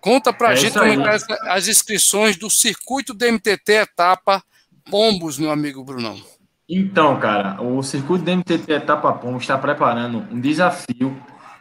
Conta 0.00 0.32
pra 0.32 0.52
é 0.52 0.56
gente 0.56 0.78
como 0.78 1.06
é 1.06 1.18
as 1.48 1.68
inscrições 1.68 2.36
do 2.36 2.50
circuito 2.50 3.14
do 3.14 3.24
MTT 3.24 3.72
etapa 3.72 4.42
Pombos, 4.90 5.38
meu 5.38 5.50
amigo 5.50 5.84
Brunão. 5.84 6.20
Então, 6.68 7.18
cara, 7.20 7.62
o 7.62 7.82
circuito 7.82 8.24
do 8.24 8.36
MTT 8.36 8.72
etapa 8.72 9.12
Pombos 9.12 9.42
está 9.42 9.56
preparando 9.56 10.26
um 10.30 10.40
desafio 10.40 11.16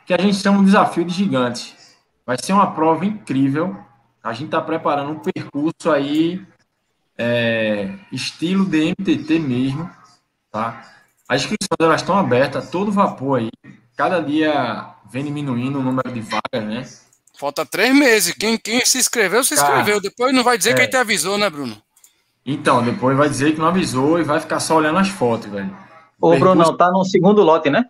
que 0.05 0.13
a 0.13 0.17
gente 0.19 0.37
chama 0.37 0.59
de 0.59 0.65
desafio 0.65 1.05
de 1.05 1.13
gigantes. 1.13 1.75
Vai 2.25 2.37
ser 2.41 2.53
uma 2.53 2.71
prova 2.71 3.05
incrível. 3.05 3.77
A 4.23 4.33
gente 4.33 4.45
está 4.45 4.61
preparando 4.61 5.11
um 5.11 5.19
percurso 5.19 5.91
aí 5.91 6.45
é, 7.21 7.93
estilo 8.11 8.65
de 8.65 8.95
MTT 8.97 9.37
mesmo, 9.37 9.87
tá? 10.51 10.83
As 11.29 11.41
inscrições 11.41 11.77
elas 11.79 12.01
estão 12.01 12.17
abertas, 12.17 12.69
todo 12.71 12.91
vapor 12.91 13.39
aí. 13.39 13.49
Cada 13.95 14.19
dia 14.19 14.95
vem 15.09 15.23
diminuindo 15.23 15.79
o 15.79 15.83
número 15.83 16.11
de 16.11 16.19
vagas, 16.21 16.67
né? 16.67 16.83
Falta 17.37 17.63
três 17.63 17.93
meses. 17.95 18.33
Quem, 18.33 18.57
quem 18.57 18.83
se 18.83 18.97
inscreveu, 18.97 19.43
se 19.43 19.53
inscreveu. 19.53 19.97
Cara, 19.97 20.01
Depois 20.01 20.33
não 20.33 20.43
vai 20.43 20.57
dizer 20.57 20.71
é. 20.71 20.73
que 20.73 20.81
ele 20.81 20.89
te 20.89 20.97
avisou, 20.97 21.37
né, 21.37 21.49
Bruno? 21.49 21.79
Então, 22.43 22.83
depois 22.83 23.15
vai 23.15 23.29
dizer 23.29 23.53
que 23.53 23.59
não 23.59 23.67
avisou 23.67 24.19
e 24.19 24.23
vai 24.23 24.39
ficar 24.39 24.59
só 24.59 24.77
olhando 24.77 24.97
as 24.97 25.09
fotos, 25.09 25.49
velho. 25.49 25.75
Ô, 26.19 26.35
Bruno, 26.37 26.75
tá 26.75 26.89
no 26.89 27.03
segundo 27.05 27.43
lote, 27.43 27.69
né? 27.69 27.87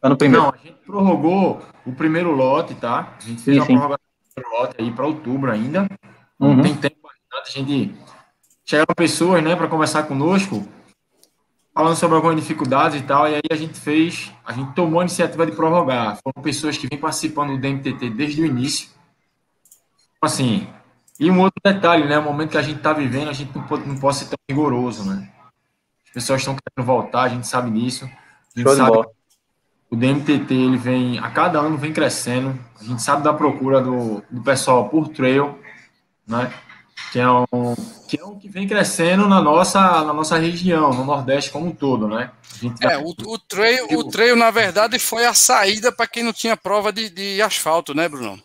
Tá 0.00 0.08
no 0.08 0.16
primeiro. 0.16 0.46
Não, 0.46 0.52
a 0.52 0.56
gente 0.56 0.78
prorrogou 0.86 1.60
o 1.84 1.92
primeiro 1.92 2.30
lote, 2.32 2.74
tá? 2.74 3.14
A 3.18 3.22
gente 3.22 3.42
fez 3.42 3.56
sim, 3.56 3.60
uma 3.60 3.66
sim. 3.66 3.74
prorrogação 3.74 4.06
do 4.06 4.34
primeiro 4.34 4.58
lote 4.58 4.76
aí 4.78 4.90
para 4.90 5.06
outubro 5.06 5.52
ainda. 5.52 5.86
Uhum. 6.40 6.56
Não 6.56 6.62
tem 6.62 6.74
tempo. 6.74 6.96
A 7.32 7.48
gente 7.48 7.94
chegaram 8.64 8.94
pessoas, 8.96 9.42
né, 9.42 9.56
para 9.56 9.68
conversar 9.68 10.04
conosco 10.04 10.66
falando 11.74 11.96
sobre 11.96 12.16
algumas 12.16 12.36
dificuldades 12.36 13.00
e 13.00 13.04
tal, 13.04 13.28
e 13.28 13.34
aí 13.36 13.42
a 13.50 13.56
gente 13.56 13.78
fez, 13.78 14.32
a 14.44 14.52
gente 14.52 14.74
tomou 14.74 15.00
a 15.00 15.04
iniciativa 15.04 15.46
de 15.46 15.52
prorrogar. 15.52 16.18
Foram 16.22 16.42
pessoas 16.42 16.76
que 16.76 16.86
vêm 16.86 16.98
participando 16.98 17.52
do 17.52 17.58
DMTT 17.58 18.10
desde 18.10 18.42
o 18.42 18.46
início. 18.46 18.90
Assim, 20.20 20.68
e 21.18 21.30
um 21.30 21.40
outro 21.40 21.60
detalhe, 21.64 22.06
né, 22.06 22.18
o 22.18 22.22
momento 22.22 22.50
que 22.50 22.58
a 22.58 22.62
gente 22.62 22.76
está 22.76 22.92
vivendo, 22.92 23.28
a 23.28 23.32
gente 23.32 23.56
não 23.56 23.64
pode, 23.64 23.88
não 23.88 23.96
pode 23.98 24.16
ser 24.16 24.26
tão 24.26 24.38
rigoroso, 24.48 25.04
né? 25.04 25.28
As 26.06 26.12
pessoas 26.12 26.40
estão 26.40 26.54
querendo 26.54 26.86
voltar, 26.86 27.22
a 27.22 27.28
gente 27.28 27.46
sabe 27.46 27.70
nisso. 27.70 28.04
A 28.04 28.60
gente 28.60 28.76
sabe 28.76 29.08
o 29.90 29.96
DMTT, 29.96 30.54
ele 30.54 30.76
vem, 30.76 31.18
a 31.18 31.30
cada 31.30 31.58
ano 31.58 31.76
vem 31.76 31.92
crescendo. 31.92 32.58
A 32.78 32.84
gente 32.84 33.02
sabe 33.02 33.22
da 33.22 33.32
procura 33.32 33.80
do, 33.80 34.22
do 34.30 34.42
pessoal 34.42 34.88
por 34.88 35.08
trail, 35.08 35.58
né? 36.26 36.52
que 37.10 37.18
é 37.18 37.28
um 37.28 37.74
que 38.12 38.20
é 38.20 38.24
um 38.26 38.38
que 38.38 38.46
vem 38.46 38.68
crescendo 38.68 39.26
na 39.26 39.40
nossa 39.40 39.80
na 40.04 40.12
nossa 40.12 40.36
região, 40.36 40.92
no 40.92 41.02
Nordeste 41.02 41.50
como 41.50 41.68
um 41.68 41.72
todo, 41.72 42.06
né? 42.06 42.30
É, 42.82 42.98
o, 42.98 43.08
o, 43.08 43.38
trail, 43.38 43.86
o 43.98 44.04
trail, 44.04 44.36
na 44.36 44.50
verdade, 44.50 44.98
foi 44.98 45.24
a 45.24 45.32
saída 45.32 45.90
para 45.90 46.06
quem 46.06 46.22
não 46.22 46.32
tinha 46.32 46.54
prova 46.54 46.92
de, 46.92 47.08
de 47.08 47.40
asfalto, 47.40 47.94
né, 47.94 48.10
Bruno? 48.10 48.38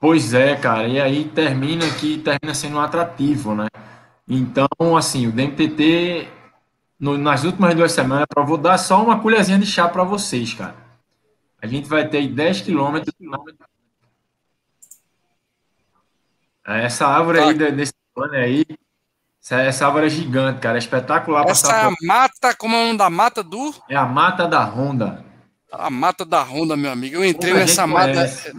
Pois 0.00 0.34
é, 0.34 0.56
cara, 0.56 0.88
e 0.88 1.00
aí 1.00 1.24
termina 1.24 1.88
que 1.94 2.18
termina 2.18 2.52
sendo 2.52 2.78
um 2.78 2.80
atrativo, 2.80 3.54
né? 3.54 3.68
Então, 4.26 4.66
assim, 4.98 5.28
o 5.28 5.32
DMTT, 5.32 6.28
no, 6.98 7.16
nas 7.16 7.44
últimas 7.44 7.76
duas 7.76 7.92
semanas, 7.92 8.26
eu 8.36 8.44
vou 8.44 8.58
dar 8.58 8.76
só 8.76 9.00
uma 9.00 9.20
colherzinha 9.20 9.58
de 9.58 9.66
chá 9.66 9.88
para 9.88 10.02
vocês, 10.02 10.52
cara. 10.52 10.74
A 11.62 11.68
gente 11.68 11.88
vai 11.88 12.08
ter 12.08 12.26
10 12.26 12.62
quilômetros. 12.62 13.14
Essa 16.64 17.06
árvore 17.06 17.38
tá. 17.38 17.44
aí 17.46 17.72
desse 17.72 17.92
Olha 18.14 18.40
aí. 18.40 18.66
Essa, 19.42 19.60
essa 19.62 19.86
árvore 19.86 20.06
é 20.06 20.10
gigante, 20.10 20.60
cara. 20.60 20.76
É 20.76 20.78
espetacular. 20.78 21.48
Essa 21.48 21.72
é 21.72 21.84
a 21.86 21.92
mata, 22.02 22.54
como 22.54 22.76
é 22.76 22.78
o 22.78 22.86
nome 22.86 22.98
da 22.98 23.10
mata 23.10 23.42
do? 23.42 23.74
É 23.88 23.96
a 23.96 24.06
mata 24.06 24.46
da 24.46 24.62
Honda. 24.64 25.24
A 25.70 25.90
mata 25.90 26.24
da 26.24 26.42
Honda, 26.42 26.76
meu 26.76 26.92
amigo. 26.92 27.16
Eu 27.16 27.24
entrei 27.24 27.52
nessa 27.52 27.86
mata. 27.86 28.12
Conhece. 28.12 28.52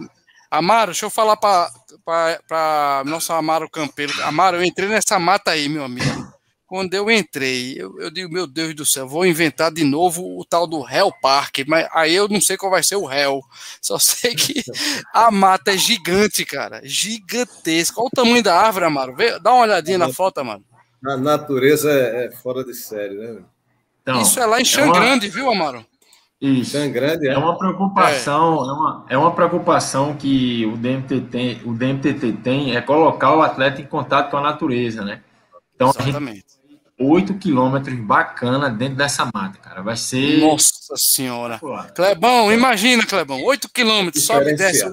Amaro, 0.50 0.92
deixa 0.92 1.06
eu 1.06 1.10
falar 1.10 1.36
para 1.36 3.02
nosso 3.06 3.32
Amaro 3.32 3.68
Campeiro. 3.68 4.12
Amaro, 4.22 4.58
eu 4.58 4.64
entrei 4.64 4.88
nessa 4.88 5.18
mata 5.18 5.52
aí, 5.52 5.68
meu 5.68 5.84
amigo. 5.84 6.32
Quando 6.66 6.94
eu 6.94 7.10
entrei, 7.10 7.74
eu, 7.76 8.00
eu, 8.00 8.10
digo, 8.10 8.32
meu 8.32 8.46
Deus 8.46 8.74
do 8.74 8.84
céu, 8.84 9.06
vou 9.08 9.26
inventar 9.26 9.72
de 9.72 9.84
novo 9.84 10.38
o 10.38 10.44
tal 10.44 10.66
do 10.66 10.88
Hell 10.88 11.12
Park, 11.20 11.58
mas 11.66 11.88
aí 11.92 12.14
eu 12.14 12.28
não 12.28 12.40
sei 12.40 12.56
qual 12.56 12.70
vai 12.70 12.82
ser 12.82 12.96
o 12.96 13.10
Hell. 13.10 13.40
Só 13.80 13.98
sei 13.98 14.34
que 14.34 14.62
a 15.12 15.30
mata 15.30 15.72
é 15.72 15.78
gigante, 15.78 16.44
cara. 16.44 16.80
Gigantesca. 16.84 18.00
Olha 18.00 18.06
o 18.06 18.10
tamanho 18.10 18.42
da 18.42 18.56
árvore, 18.56 18.86
Amaro. 18.86 19.16
Vê, 19.16 19.38
dá 19.40 19.52
uma 19.52 19.62
olhadinha 19.62 19.98
na 19.98 20.12
foto, 20.12 20.38
Amaro. 20.38 20.64
A 21.06 21.16
natureza 21.16 21.90
é, 21.90 22.26
é 22.26 22.30
fora 22.30 22.64
de 22.64 22.74
série, 22.74 23.14
né? 23.14 23.42
Então, 24.02 24.20
Isso 24.20 24.38
é 24.38 24.46
lá 24.46 24.60
em 24.60 24.64
Xangrande, 24.64 25.26
é 25.26 25.28
uma... 25.28 25.34
viu, 25.34 25.50
Amaro? 25.50 25.86
Isso. 26.40 26.76
É, 26.76 26.88
grande, 26.88 27.26
é. 27.26 27.32
é 27.32 27.38
uma 27.38 27.56
preocupação, 27.56 28.64
é. 28.64 28.68
é. 28.68 28.72
uma, 28.72 29.06
é 29.10 29.18
uma 29.18 29.32
preocupação 29.32 30.14
que 30.14 30.66
o 30.66 30.76
DMT 30.76 31.20
tem, 31.30 31.62
o 31.64 31.72
DMTT 31.72 32.32
tem 32.42 32.76
é 32.76 32.82
colocar 32.82 33.34
o 33.34 33.40
atleta 33.40 33.80
em 33.80 33.86
contato 33.86 34.30
com 34.30 34.36
a 34.36 34.42
natureza, 34.42 35.02
né? 35.02 35.22
Então, 35.74 35.88
Exatamente. 35.88 36.44
8 37.00 37.34
quilômetros 37.34 37.98
bacana 37.98 38.70
dentro 38.70 38.96
dessa 38.96 39.28
mata, 39.34 39.58
cara. 39.58 39.82
Vai 39.82 39.96
ser. 39.96 40.38
Nossa 40.38 40.94
senhora. 40.96 41.60
Clebão, 41.94 42.52
imagina, 42.52 43.04
Clebão, 43.04 43.42
8 43.42 43.68
quilômetros, 43.70 44.24
sobe 44.24 44.50
e 44.50 44.54
desce. 44.54 44.84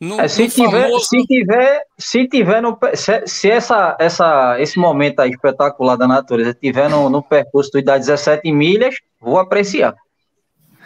No, 0.00 0.20
é, 0.20 0.28
se, 0.28 0.44
no 0.44 0.48
tiver, 0.48 0.82
famoso... 0.84 1.06
se 1.06 1.26
tiver, 1.26 1.82
se 1.98 2.28
tiver 2.28 2.62
no, 2.62 2.78
se, 2.94 3.26
se, 3.26 3.50
essa, 3.50 3.96
essa, 3.98 4.60
esse 4.60 4.78
momento 4.78 5.18
aí 5.20 5.30
espetacular 5.30 5.96
da 5.96 6.06
natureza 6.06 6.54
tiver 6.54 6.88
no, 6.88 7.10
no 7.10 7.20
percurso 7.20 7.70
de 7.72 7.82
17 7.82 8.50
milhas, 8.52 8.94
vou 9.20 9.38
apreciar. 9.38 9.94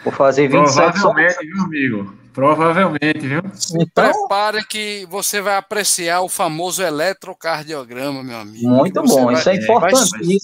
Vou 0.03 0.11
fazer 0.11 0.47
27 0.47 0.99
Provavelmente, 0.99 1.45
viu, 1.45 1.63
amigo? 1.63 2.23
Provavelmente, 2.33 3.19
viu? 3.19 3.41
Então, 3.79 4.11
prepare 4.11 4.65
que 4.65 5.05
você 5.07 5.39
vai 5.39 5.55
apreciar 5.55 6.21
o 6.21 6.27
famoso 6.27 6.81
eletrocardiograma, 6.81 8.23
meu 8.23 8.37
amigo. 8.37 8.67
Muito 8.67 9.03
bom, 9.03 9.25
vai, 9.25 9.35
isso 9.35 9.49
é 9.49 9.55
importante. 9.55 10.39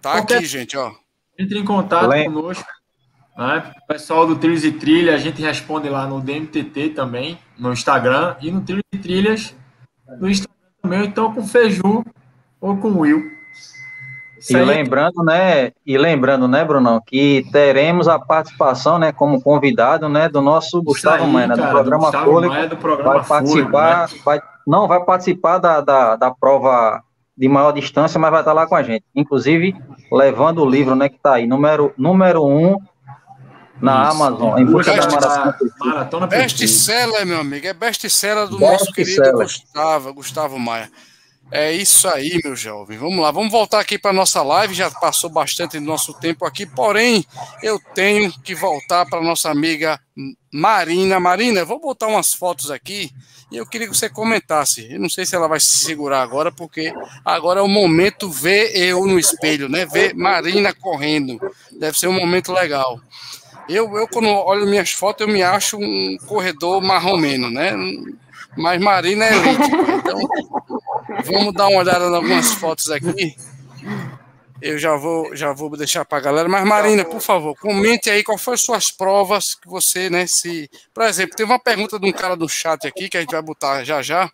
Tá 0.00 0.12
Qualquer... 0.12 0.38
aqui, 0.38 0.46
gente, 0.46 0.76
ó. 0.76 0.92
Entre 1.38 1.58
em 1.58 1.64
contato 1.64 2.12
conosco. 2.24 2.66
Né? 3.36 3.72
O 3.82 3.86
pessoal 3.86 4.26
do 4.26 4.36
Trilhos 4.36 4.64
e 4.64 4.72
Trilha, 4.72 5.14
a 5.14 5.18
gente 5.18 5.42
responde 5.42 5.88
lá 5.88 6.06
no 6.06 6.20
DMTT 6.20 6.90
também, 6.90 7.38
no 7.58 7.72
Instagram, 7.72 8.36
e 8.40 8.52
no 8.52 8.60
Trilhos 8.60 8.84
e 8.92 8.98
Trilhas, 8.98 9.54
no 10.20 10.28
Instagram 10.28 10.52
também, 10.82 11.06
então 11.06 11.32
com 11.32 11.40
o 11.40 11.46
Feju 11.46 12.04
ou 12.62 12.76
com 12.76 12.88
o 12.88 13.00
Will. 13.00 13.32
e 14.48 14.56
lembrando, 14.56 15.22
né, 15.24 15.72
e 15.84 15.98
lembrando, 15.98 16.46
né, 16.46 16.64
Brunão, 16.64 17.02
que 17.04 17.44
teremos 17.52 18.06
a 18.06 18.18
participação, 18.18 18.98
né, 18.98 19.12
como 19.12 19.42
convidado, 19.42 20.08
né, 20.08 20.28
do 20.28 20.40
nosso 20.40 20.80
Gustavo 20.80 21.26
Maia, 21.26 21.48
né, 21.48 21.56
do 21.56 21.68
programa 21.68 22.10
do 22.10 22.18
Fôlego, 22.18 22.68
do 22.68 22.76
programa 22.76 23.14
vai 23.14 23.24
participar, 23.24 24.08
Fôlego, 24.08 24.14
né? 24.16 24.22
vai, 24.24 24.40
não, 24.66 24.86
vai 24.86 25.04
participar 25.04 25.58
da, 25.58 25.80
da, 25.80 26.16
da 26.16 26.30
prova 26.30 27.02
de 27.36 27.48
maior 27.48 27.72
distância, 27.72 28.18
mas 28.18 28.30
vai 28.30 28.40
estar 28.40 28.52
lá 28.52 28.66
com 28.66 28.76
a 28.76 28.82
gente. 28.82 29.04
Inclusive, 29.14 29.74
levando 30.12 30.62
o 30.62 30.68
livro, 30.68 30.94
né, 30.94 31.08
que 31.08 31.16
está 31.16 31.34
aí, 31.34 31.46
número, 31.46 31.92
número 31.98 32.44
um 32.44 32.76
na 33.80 34.02
Isso. 34.02 34.22
Amazon, 34.22 34.58
em 34.58 34.64
busca 34.64 34.94
da 34.94 35.10
maratona. 35.10 35.56
maratona 35.80 36.26
best-seller, 36.28 37.26
meu 37.26 37.40
amigo, 37.40 37.66
é 37.66 37.72
best-seller 37.72 38.46
do 38.46 38.58
best 38.58 38.72
nosso 38.72 38.92
querido 38.92 39.32
Gustavo, 39.32 40.14
Gustavo 40.14 40.58
Maia. 40.58 40.88
É 41.54 41.70
isso 41.70 42.08
aí, 42.08 42.40
meu 42.42 42.56
jovem. 42.56 42.96
Vamos 42.96 43.18
lá, 43.18 43.30
vamos 43.30 43.52
voltar 43.52 43.78
aqui 43.78 43.98
para 43.98 44.10
nossa 44.10 44.42
live. 44.42 44.72
Já 44.72 44.90
passou 44.90 45.28
bastante 45.28 45.78
do 45.78 45.84
nosso 45.84 46.14
tempo 46.14 46.46
aqui, 46.46 46.64
porém, 46.64 47.26
eu 47.62 47.78
tenho 47.94 48.32
que 48.40 48.54
voltar 48.54 49.04
para 49.04 49.20
nossa 49.20 49.50
amiga 49.50 50.00
Marina. 50.50 51.20
Marina, 51.20 51.62
vou 51.62 51.78
botar 51.78 52.06
umas 52.06 52.32
fotos 52.32 52.70
aqui 52.70 53.10
e 53.50 53.58
eu 53.58 53.66
queria 53.66 53.86
que 53.86 53.94
você 53.94 54.08
comentasse. 54.08 54.90
Eu 54.90 54.98
não 54.98 55.10
sei 55.10 55.26
se 55.26 55.36
ela 55.36 55.46
vai 55.46 55.60
se 55.60 55.84
segurar 55.84 56.22
agora, 56.22 56.50
porque 56.50 56.90
agora 57.22 57.60
é 57.60 57.62
o 57.62 57.68
momento 57.68 58.30
ver 58.30 58.74
eu 58.74 59.04
no 59.04 59.18
espelho, 59.18 59.68
né? 59.68 59.84
Ver 59.84 60.14
Marina 60.14 60.72
correndo. 60.72 61.38
Deve 61.70 61.98
ser 61.98 62.06
um 62.06 62.18
momento 62.18 62.50
legal. 62.50 62.98
Eu, 63.68 63.94
eu 63.98 64.08
quando 64.08 64.26
olho 64.26 64.66
minhas 64.66 64.92
fotos, 64.92 65.26
eu 65.26 65.30
me 65.30 65.42
acho 65.42 65.76
um 65.76 66.16
corredor 66.26 66.80
marromeno, 66.80 67.50
né? 67.50 67.72
Mas 68.56 68.80
Marina 68.80 69.26
é 69.26 69.34
elite. 69.34 69.70
Então, 69.98 70.18
vamos 71.24 71.54
dar 71.54 71.68
uma 71.68 71.80
olhada 71.80 72.06
em 72.06 72.14
algumas 72.14 72.52
fotos 72.54 72.90
aqui. 72.90 73.36
Eu 74.60 74.78
já 74.78 74.94
vou, 74.94 75.34
já 75.34 75.52
vou 75.52 75.76
deixar 75.76 76.04
para 76.04 76.18
a 76.18 76.20
galera. 76.20 76.48
Mas, 76.48 76.64
Marina, 76.64 77.04
por 77.04 77.20
favor, 77.20 77.56
comente 77.58 78.08
aí 78.08 78.22
qual 78.22 78.38
foram 78.38 78.54
as 78.54 78.62
suas 78.62 78.90
provas 78.92 79.54
que 79.56 79.68
você, 79.68 80.08
né, 80.08 80.26
se... 80.26 80.70
Por 80.94 81.02
exemplo, 81.02 81.34
tem 81.36 81.44
uma 81.44 81.58
pergunta 81.58 81.98
de 81.98 82.08
um 82.08 82.12
cara 82.12 82.36
do 82.36 82.48
chat 82.48 82.86
aqui, 82.86 83.08
que 83.08 83.16
a 83.16 83.20
gente 83.20 83.32
vai 83.32 83.42
botar 83.42 83.82
já 83.82 84.00
já, 84.00 84.30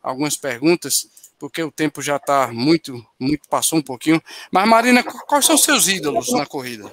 algumas 0.00 0.36
perguntas, 0.36 1.08
porque 1.36 1.62
o 1.62 1.72
tempo 1.72 2.00
já 2.00 2.16
está 2.16 2.46
muito, 2.52 3.04
muito, 3.18 3.48
passou 3.48 3.80
um 3.80 3.82
pouquinho. 3.82 4.22
Mas, 4.52 4.68
Marina, 4.68 5.02
quais 5.02 5.44
são 5.44 5.58
seus 5.58 5.88
ídolos 5.88 6.32
na 6.32 6.46
corrida? 6.46 6.88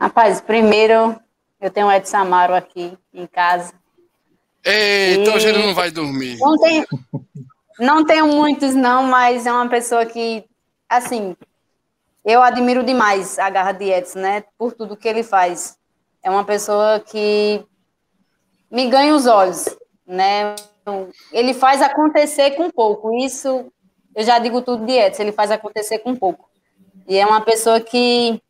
Rapaz, 0.00 0.40
primeiro 0.40 1.18
eu 1.60 1.70
tenho 1.70 1.86
o 1.86 1.92
Edson 1.92 2.18
Amaro 2.18 2.54
aqui 2.54 2.98
em 3.12 3.26
casa. 3.26 3.72
Ei, 4.64 5.16
então 5.16 5.34
hoje 5.34 5.48
ele 5.48 5.58
não 5.66 5.74
vai 5.74 5.90
dormir. 5.90 6.38
Não, 6.38 6.58
tem, 6.58 6.86
não 7.78 8.04
tenho 8.04 8.26
muitos, 8.26 8.74
não, 8.74 9.04
mas 9.04 9.46
é 9.46 9.52
uma 9.52 9.68
pessoa 9.68 10.06
que, 10.06 10.44
assim, 10.88 11.36
eu 12.24 12.42
admiro 12.42 12.82
demais 12.82 13.38
a 13.38 13.50
garra 13.50 13.72
de 13.72 13.90
Edson, 13.90 14.20
né? 14.20 14.44
Por 14.56 14.72
tudo 14.72 14.96
que 14.96 15.06
ele 15.06 15.22
faz. 15.22 15.76
É 16.22 16.30
uma 16.30 16.44
pessoa 16.44 16.98
que 17.00 17.62
me 18.70 18.88
ganha 18.88 19.14
os 19.14 19.26
olhos, 19.26 19.68
né? 20.06 20.54
Ele 21.30 21.52
faz 21.52 21.82
acontecer 21.82 22.52
com 22.52 22.70
pouco. 22.70 23.14
Isso 23.24 23.70
eu 24.14 24.22
já 24.22 24.38
digo 24.38 24.62
tudo 24.62 24.86
de 24.86 24.92
Edson, 24.92 25.22
ele 25.22 25.32
faz 25.32 25.50
acontecer 25.50 25.98
com 25.98 26.14
pouco. 26.14 26.48
E 27.08 27.18
é 27.18 27.26
uma 27.26 27.40
pessoa 27.40 27.80
que 27.80 28.40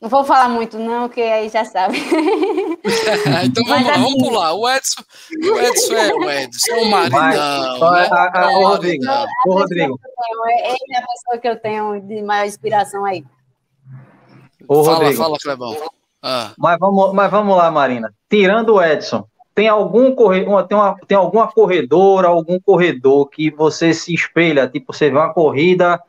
não 0.00 0.08
vou 0.08 0.24
falar 0.24 0.48
muito, 0.48 0.78
não, 0.78 1.08
que 1.08 1.20
aí 1.20 1.48
já 1.48 1.64
sabe. 1.64 1.98
então 3.44 3.64
vamos 3.64 3.86
lá, 3.86 3.92
vamos 3.94 4.12
assim, 4.12 4.18
pular. 4.18 4.54
O 4.54 4.68
Edson, 4.68 5.02
o 5.42 5.58
Edson 5.58 5.94
é 5.94 6.14
o 6.14 6.30
Edson, 6.30 6.72
é 6.72 6.80
o 6.80 6.90
maridão. 6.90 7.90
né? 7.90 8.08
a, 8.10 8.40
a, 8.42 8.58
o 8.58 8.68
Rodrigo. 8.68 9.04
O 9.46 9.52
Rodrigo. 9.54 9.98
Ele 10.46 10.94
é 10.94 10.98
a 10.98 11.06
pessoa 11.06 11.38
que 11.40 11.48
eu 11.48 11.60
tenho 11.60 12.00
de 12.00 12.22
maior 12.22 12.46
inspiração 12.46 13.04
aí. 13.04 13.24
O 14.68 14.84
fala, 14.84 14.98
Rodrigo. 14.98 15.22
fala, 15.22 15.36
Clebão. 15.42 15.76
Ah. 16.22 16.52
Mas, 16.56 16.78
vamos, 16.78 17.12
mas 17.12 17.30
vamos 17.30 17.56
lá, 17.56 17.68
Marina. 17.70 18.14
Tirando 18.30 18.74
o 18.74 18.82
Edson, 18.82 19.26
tem 19.52 19.66
algum 19.66 20.14
corredor, 20.14 20.64
tem, 20.68 20.78
uma, 20.78 20.96
tem 21.08 21.18
alguma 21.18 21.48
corredora, 21.48 22.28
algum 22.28 22.60
corredor 22.60 23.28
que 23.28 23.50
você 23.50 23.92
se 23.92 24.14
espelha, 24.14 24.68
tipo, 24.68 24.92
você 24.92 25.10
vê 25.10 25.16
uma 25.16 25.32
corrida 25.34 26.00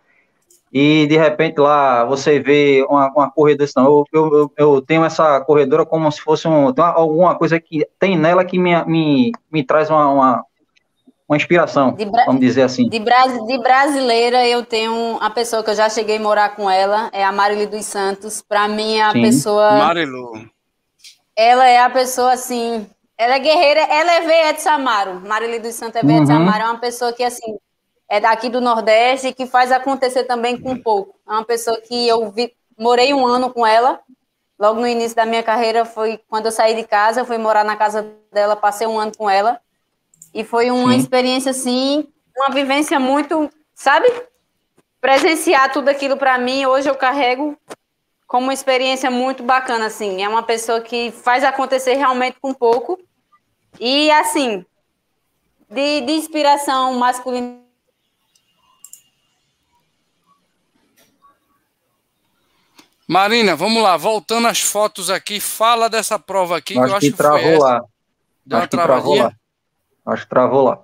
e 0.71 1.07
de 1.07 1.17
repente 1.17 1.59
lá 1.59 2.05
você 2.05 2.39
vê 2.39 2.85
uma, 2.87 3.11
uma 3.11 3.31
corredora, 3.31 3.69
não, 3.75 3.85
eu, 3.85 4.05
eu, 4.13 4.51
eu, 4.57 4.81
tenho 4.81 5.03
essa 5.03 5.41
corredora 5.41 5.85
como 5.85 6.11
se 6.11 6.21
fosse 6.21 6.47
um, 6.47 6.71
tem 6.71 6.83
alguma 6.83 7.35
coisa 7.35 7.59
que 7.59 7.87
tem 7.99 8.17
nela 8.17 8.45
que 8.45 8.59
me, 8.59 8.83
me, 8.85 9.31
me 9.51 9.63
traz 9.63 9.89
uma, 9.89 10.07
uma, 10.11 10.45
uma 11.27 11.37
inspiração, 11.37 11.95
vamos 12.25 12.41
dizer 12.41 12.63
assim. 12.63 12.89
De, 12.89 12.99
de 12.99 13.57
brasileira, 13.59 14.47
eu 14.47 14.65
tenho 14.65 15.17
a 15.21 15.29
pessoa 15.29 15.63
que 15.63 15.69
eu 15.69 15.75
já 15.75 15.87
cheguei 15.87 16.17
a 16.17 16.21
morar 16.21 16.55
com 16.55 16.69
ela, 16.69 17.09
é 17.13 17.23
a 17.23 17.31
Marilu 17.31 17.67
dos 17.67 17.85
Santos. 17.85 18.41
Para 18.41 18.67
mim, 18.67 18.97
é 18.97 19.03
a 19.03 19.11
Sim. 19.11 19.21
pessoa. 19.21 19.73
Marilu. 19.73 20.31
Ela 21.35 21.67
é 21.67 21.79
a 21.79 21.89
pessoa 21.89 22.33
assim. 22.33 22.87
Ela 23.15 23.35
é 23.35 23.39
guerreira, 23.39 23.81
ela 23.81 24.11
é 24.13 24.21
veia 24.21 24.53
de 24.53 24.61
Samaro. 24.61 25.21
Marilu 25.21 25.61
dos 25.61 25.75
Santos 25.75 25.97
é 25.97 26.01
veia 26.03 26.17
uhum. 26.17 26.25
de 26.25 26.31
Samaro, 26.31 26.63
é 26.63 26.65
uma 26.65 26.79
pessoa 26.79 27.13
que, 27.13 27.23
assim, 27.23 27.57
é 28.09 28.19
daqui 28.19 28.49
do 28.49 28.59
Nordeste 28.59 29.31
que 29.31 29.45
faz 29.45 29.71
acontecer 29.71 30.23
também 30.23 30.59
com 30.59 30.75
pouco. 30.75 31.15
É 31.27 31.31
uma 31.31 31.45
pessoa 31.45 31.79
que 31.79 32.07
eu 32.07 32.31
vi, 32.31 32.51
morei 32.77 33.13
um 33.13 33.25
ano 33.25 33.53
com 33.53 33.65
ela. 33.65 33.99
Logo 34.57 34.81
no 34.81 34.87
início 34.87 35.15
da 35.15 35.25
minha 35.25 35.43
carreira 35.43 35.85
foi 35.85 36.19
quando 36.27 36.47
eu 36.47 36.51
saí 36.51 36.75
de 36.75 36.83
casa, 36.83 37.21
eu 37.21 37.25
fui 37.25 37.37
morar 37.37 37.63
na 37.63 37.77
casa 37.77 38.11
dela, 38.31 38.55
passei 38.55 38.87
um 38.87 38.99
ano 38.99 39.11
com 39.15 39.29
ela. 39.29 39.61
E 40.33 40.43
foi 40.43 40.71
uma 40.71 40.93
Sim. 40.93 40.99
experiência 40.99 41.51
assim, 41.51 42.07
uma 42.35 42.49
vivência 42.49 42.99
muito, 42.99 43.49
sabe? 43.75 44.11
Presenciar 44.99 45.71
tudo 45.71 45.89
aquilo 45.89 46.17
para 46.17 46.37
mim, 46.37 46.65
hoje 46.65 46.89
eu 46.89 46.95
carrego 46.95 47.55
como 48.27 48.47
uma 48.47 48.53
experiência 48.53 49.09
muito 49.09 49.43
bacana 49.43 49.85
assim. 49.85 50.23
É 50.23 50.27
uma 50.27 50.43
pessoa 50.43 50.81
que 50.81 51.11
faz 51.11 51.43
acontecer 51.43 51.93
realmente 51.93 52.37
com 52.41 52.53
pouco. 52.53 52.99
E 53.79 54.11
assim, 54.11 54.65
de, 55.69 56.01
de 56.01 56.11
inspiração 56.11 56.95
masculina 56.95 57.68
Marina, 63.09 63.55
vamos 63.55 63.81
lá, 63.81 63.97
voltando 63.97 64.47
às 64.47 64.61
fotos 64.61 65.09
aqui, 65.09 65.39
fala 65.39 65.89
dessa 65.89 66.19
prova 66.19 66.57
aqui 66.57 66.77
acho 66.77 66.85
que 66.85 66.91
eu 66.91 66.95
acho 66.95 67.05
que, 67.07 67.11
que 67.11 67.17
travou 67.17 67.59
lá. 67.59 67.83
Deu 68.45 68.57
acho 68.59 68.63
uma 68.65 68.67
travadinha? 68.67 69.23
Lá. 69.23 70.13
Acho 70.13 70.23
que 70.23 70.29
travou 70.29 70.63
lá. 70.63 70.79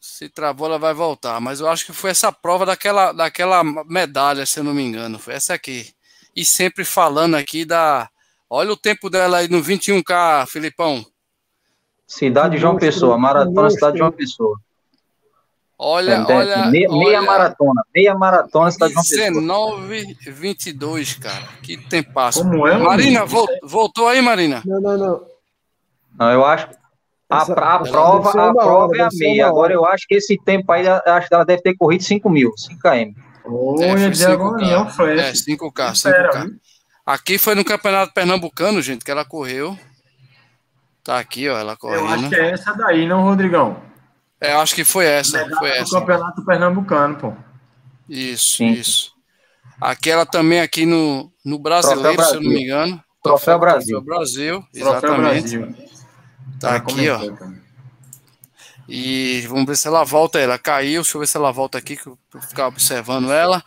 Se 0.00 0.28
travou, 0.28 0.66
ela 0.66 0.80
vai 0.80 0.92
voltar. 0.92 1.40
Mas 1.40 1.60
eu 1.60 1.68
acho 1.68 1.86
que 1.86 1.92
foi 1.92 2.10
essa 2.10 2.32
prova 2.32 2.66
daquela, 2.66 3.12
daquela 3.12 3.62
medalha, 3.62 4.44
se 4.44 4.58
eu 4.58 4.64
não 4.64 4.74
me 4.74 4.82
engano. 4.82 5.16
Foi 5.16 5.34
essa 5.34 5.54
aqui. 5.54 5.94
E 6.34 6.44
sempre 6.44 6.84
falando 6.84 7.36
aqui 7.36 7.64
da. 7.64 8.10
Olha 8.50 8.72
o 8.72 8.76
tempo 8.76 9.08
dela 9.08 9.38
aí 9.38 9.48
no 9.48 9.62
21K, 9.62 10.48
Filipão. 10.48 11.06
Cidade 12.04 12.56
de 12.56 12.60
João 12.60 12.76
Pessoa, 12.76 13.16
Maratona 13.16 13.70
Cidade 13.70 13.92
de 13.92 13.98
João 14.00 14.10
Pessoa. 14.10 14.58
Olha, 15.84 16.12
é, 16.12 16.32
olha, 16.32 16.66
meia, 16.66 16.88
olha, 16.88 17.04
meia 17.04 17.22
maratona, 17.22 17.82
meia 17.92 18.14
maratona 18.14 18.68
está 18.68 18.86
19, 18.86 20.16
22, 20.28 21.14
cara. 21.14 21.48
Que 21.60 21.76
tempo 21.76 22.12
passa. 22.12 22.40
Como 22.40 22.68
é? 22.68 22.78
Marina, 22.78 23.24
voltou 23.64 24.06
aí, 24.06 24.22
Marina? 24.22 24.62
Não, 24.64 24.80
não, 24.80 24.96
não. 24.96 25.26
Não, 26.16 26.30
eu 26.30 26.44
acho 26.44 26.68
a, 27.28 27.38
Essa, 27.38 27.52
a 27.52 27.54
prova, 27.56 28.28
a 28.28 28.32
prova 28.32 28.64
hora, 28.64 28.98
é 28.98 29.02
a 29.02 29.08
meia. 29.12 29.48
Agora 29.48 29.72
eu 29.72 29.84
acho 29.84 30.06
que 30.06 30.14
esse 30.14 30.38
tempo 30.44 30.70
aí, 30.70 30.86
acho 30.86 31.28
que 31.28 31.34
ela 31.34 31.44
deve 31.44 31.62
ter 31.62 31.74
corrido 31.74 32.04
5 32.04 32.30
mil, 32.30 32.52
5 32.56 32.80
km. 32.80 33.20
Olha, 33.44 33.84
é, 33.84 34.10
5K. 34.10 35.18
É, 35.18 35.32
5K, 35.32 35.92
5K. 35.94 36.50
Aqui 37.04 37.38
foi 37.38 37.56
no 37.56 37.64
Campeonato 37.64 38.14
Pernambucano, 38.14 38.80
gente, 38.80 39.04
que 39.04 39.10
ela 39.10 39.24
correu. 39.24 39.76
Tá 41.02 41.18
aqui, 41.18 41.48
ó, 41.48 41.58
ela 41.58 41.76
correndo. 41.76 42.04
Eu 42.04 42.08
acho 42.08 42.28
que 42.28 42.36
é 42.36 42.50
essa 42.50 42.72
daí, 42.74 43.04
não, 43.04 43.24
Rodrigão? 43.24 43.90
É, 44.42 44.52
acho 44.54 44.74
que 44.74 44.84
foi 44.84 45.06
essa. 45.06 45.48
foi 45.56 45.70
essa. 45.70 46.00
Campeonato 46.00 46.44
Pernambucano, 46.44 47.16
pô. 47.16 47.32
Isso, 48.08 48.56
Sim. 48.56 48.72
isso. 48.72 49.12
Aquela 49.80 50.26
também 50.26 50.60
aqui 50.60 50.84
no, 50.84 51.32
no 51.44 51.58
Brasileiro, 51.58 52.16
Brasil. 52.16 52.32
se 52.32 52.36
eu 52.36 52.42
não 52.42 52.50
me 52.50 52.64
engano. 52.64 53.04
Troféu, 53.22 53.58
Troféu 53.58 53.58
Brasil. 53.58 54.02
Troféu 54.02 54.02
Brasil, 54.02 54.64
exatamente. 54.74 55.56
Troféu 55.56 55.72
Brasil. 55.72 55.92
Tá 56.60 56.74
aqui, 56.74 57.08
ó. 57.08 57.20
E 58.88 59.46
vamos 59.48 59.66
ver 59.66 59.76
se 59.76 59.86
ela 59.86 60.04
volta. 60.04 60.40
Ela 60.40 60.58
caiu, 60.58 61.02
deixa 61.02 61.16
eu 61.16 61.20
ver 61.20 61.26
se 61.26 61.36
ela 61.36 61.52
volta 61.52 61.78
aqui, 61.78 61.96
que 61.96 62.06
eu 62.06 62.18
vou 62.32 62.42
ficar 62.42 62.66
observando 62.66 63.30
ela. 63.32 63.62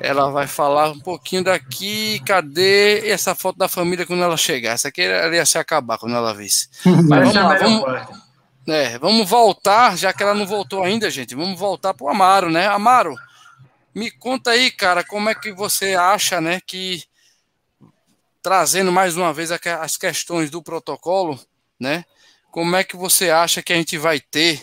Ela 0.00 0.30
vai 0.30 0.46
falar 0.46 0.90
um 0.90 1.00
pouquinho 1.00 1.44
daqui. 1.44 2.20
Cadê 2.26 3.08
essa 3.08 3.34
foto 3.34 3.56
da 3.58 3.68
família 3.68 4.06
quando 4.06 4.22
ela 4.22 4.36
chegar? 4.36 4.72
Essa 4.72 4.88
aqui 4.88 5.00
ela 5.02 5.34
ia 5.34 5.46
se 5.46 5.58
acabar 5.58 5.98
quando 5.98 6.14
ela 6.14 6.34
visse. 6.34 6.68
Mas 7.08 7.32
vamos 7.32 7.34
lá, 7.34 7.58
vamos, 7.58 8.29
é, 8.68 8.98
vamos 8.98 9.28
voltar, 9.28 9.96
já 9.96 10.12
que 10.12 10.22
ela 10.22 10.34
não 10.34 10.46
voltou 10.46 10.82
ainda, 10.82 11.10
gente. 11.10 11.34
Vamos 11.34 11.58
voltar 11.58 11.94
para 11.94 12.04
o 12.04 12.08
Amaro, 12.08 12.50
né? 12.50 12.66
Amaro, 12.66 13.14
me 13.94 14.10
conta 14.10 14.50
aí, 14.50 14.70
cara, 14.70 15.02
como 15.02 15.28
é 15.28 15.34
que 15.34 15.52
você 15.52 15.94
acha, 15.94 16.40
né, 16.40 16.60
que 16.64 17.02
trazendo 18.42 18.90
mais 18.92 19.16
uma 19.16 19.32
vez 19.32 19.50
as 19.52 19.96
questões 19.96 20.50
do 20.50 20.62
protocolo, 20.62 21.38
né? 21.78 22.04
Como 22.50 22.74
é 22.74 22.82
que 22.82 22.96
você 22.96 23.30
acha 23.30 23.62
que 23.62 23.72
a 23.72 23.76
gente 23.76 23.96
vai 23.98 24.18
ter 24.18 24.62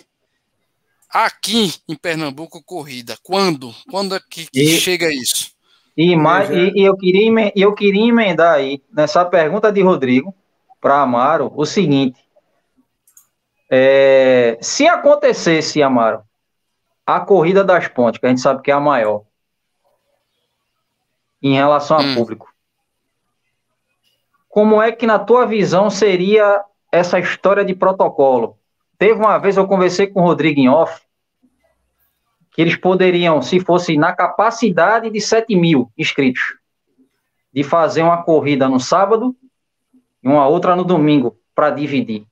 aqui 1.10 1.74
em 1.88 1.96
Pernambuco 1.96 2.64
corrida? 2.64 3.18
Quando? 3.24 3.74
Quando 3.90 4.16
é 4.16 4.20
que, 4.20 4.48
que 4.48 4.62
e, 4.62 4.80
chega 4.80 5.14
isso? 5.14 5.52
E, 5.96 6.16
mais, 6.16 6.50
e, 6.50 6.72
e, 6.76 6.84
eu, 6.84 6.96
queria, 6.98 7.52
eu 7.56 7.74
queria 7.74 8.08
emendar 8.08 8.56
aí 8.56 8.82
nessa 8.92 9.24
pergunta 9.24 9.72
de 9.72 9.82
Rodrigo 9.82 10.34
para 10.82 11.02
Amaro 11.02 11.52
o 11.56 11.66
seguinte: 11.66 12.20
é, 13.70 14.58
se 14.62 14.88
acontecesse, 14.88 15.82
Amaro, 15.82 16.24
a 17.06 17.20
corrida 17.20 17.64
das 17.64 17.88
pontes, 17.88 18.20
que 18.20 18.26
a 18.26 18.30
gente 18.30 18.42
sabe 18.42 18.62
que 18.62 18.72
é 18.72 18.74
a 18.74 18.80
maior, 18.80 19.24
em 21.42 21.54
relação 21.54 21.98
hum. 21.98 22.10
ao 22.10 22.16
público, 22.16 22.54
como 24.50 24.82
é 24.82 24.92
que, 24.92 25.06
na 25.06 25.20
tua 25.20 25.46
visão, 25.46 25.90
seria 25.90 26.64
essa 26.92 27.20
história 27.20 27.64
de 27.64 27.76
protocolo? 27.76 28.58
Teve 28.98 29.20
uma 29.20 29.38
vez, 29.38 29.56
eu 29.56 29.68
conversei 29.68 30.08
com 30.08 30.22
o 30.22 30.24
Rodrigo 30.24 30.60
em 30.60 30.68
off, 30.68 31.00
que 32.52 32.62
eles 32.62 32.76
poderiam, 32.76 33.40
se 33.42 33.60
fosse 33.60 33.96
na 33.98 34.14
capacidade 34.14 35.12
de 35.12 35.22
7 35.22 35.56
mil 35.56 35.92
inscritos, 35.96 36.58
de 37.54 37.64
fazer 37.64 38.02
uma 38.02 38.24
corrida 38.24 38.68
no 38.68 38.80
sábado 38.80 39.36
e 40.24 40.28
uma 40.28 40.48
outra 40.48 40.76
no 40.76 40.84
domingo, 40.84 41.38
para 41.54 41.70
dividir 41.70 42.26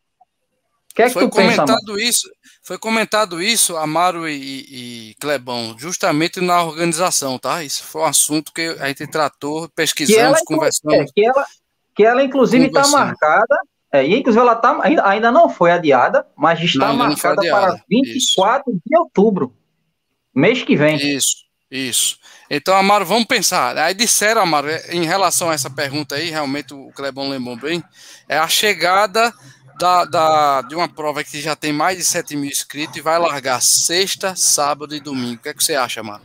que 0.96 1.02
é 1.02 1.08
que 1.08 1.14
foi 1.14 1.30
comentado 1.30 1.76
pensa, 1.86 2.02
isso, 2.02 2.30
foi 2.64 2.78
comentado 2.78 3.42
isso, 3.42 3.76
Amaro 3.76 4.30
e, 4.30 5.10
e, 5.12 5.16
Clebão, 5.20 5.76
justamente 5.78 6.40
na 6.40 6.64
organização, 6.64 7.38
tá? 7.38 7.62
Isso 7.64 7.84
foi 7.84 8.02
um 8.02 8.06
assunto 8.06 8.54
que 8.54 8.62
a 8.80 8.88
gente 8.88 9.06
tratou, 9.08 9.68
pesquisamos, 9.76 10.18
que 10.18 10.22
ela, 10.22 10.40
conversamos. 10.46 10.96
É, 10.96 11.06
que, 11.14 11.26
ela, 11.26 11.46
que 11.94 12.04
ela, 12.06 12.24
inclusive, 12.24 12.68
está 12.68 12.88
marcada, 12.88 13.58
é, 13.92 14.06
e 14.06 14.18
inclusive 14.18 14.42
ela 14.42 14.56
tá, 14.56 14.80
ainda, 14.82 15.32
não 15.32 15.50
foi 15.50 15.72
adiada, 15.72 16.26
mas 16.34 16.62
está 16.62 16.88
não, 16.88 16.96
marcada 16.96 17.42
para 17.42 17.78
24 17.90 18.72
isso. 18.72 18.82
de 18.86 18.98
outubro, 18.98 19.54
mês 20.34 20.64
que 20.64 20.78
vem. 20.78 20.96
Isso, 20.96 21.36
isso. 21.70 22.18
Então, 22.50 22.74
Amaro, 22.74 23.06
vamos 23.06 23.26
pensar. 23.26 23.78
Aí 23.78 23.94
disseram, 23.94 24.42
Amaro, 24.42 24.70
em 24.90 25.04
relação 25.04 25.50
a 25.50 25.54
essa 25.54 25.70
pergunta 25.70 26.16
aí, 26.16 26.30
realmente 26.30 26.74
o 26.74 26.90
Clebão 26.96 27.30
lembrou 27.30 27.58
bem, 27.58 27.84
é 28.30 28.38
a 28.38 28.48
chegada 28.48 29.34
da, 29.80 30.06
da, 30.06 30.62
de 30.62 30.76
uma 30.76 30.88
prova 30.88 31.24
que 31.24 31.42
já 31.42 31.56
tem 31.56 31.74
mais 31.74 31.98
de 31.98 32.04
7 32.04 32.36
mil 32.36 32.50
inscritos 32.50 32.98
e 32.98 33.02
vai 33.02 33.20
largar 33.20 33.62
sexta, 33.62 34.36
sábado 34.36 34.96
e 34.96 35.00
domingo. 35.00 35.36
O 35.36 35.38
que, 35.40 35.50
é 35.50 35.54
que 35.54 35.64
você 35.64 35.76
acha, 35.76 36.02
mano? 36.02 36.24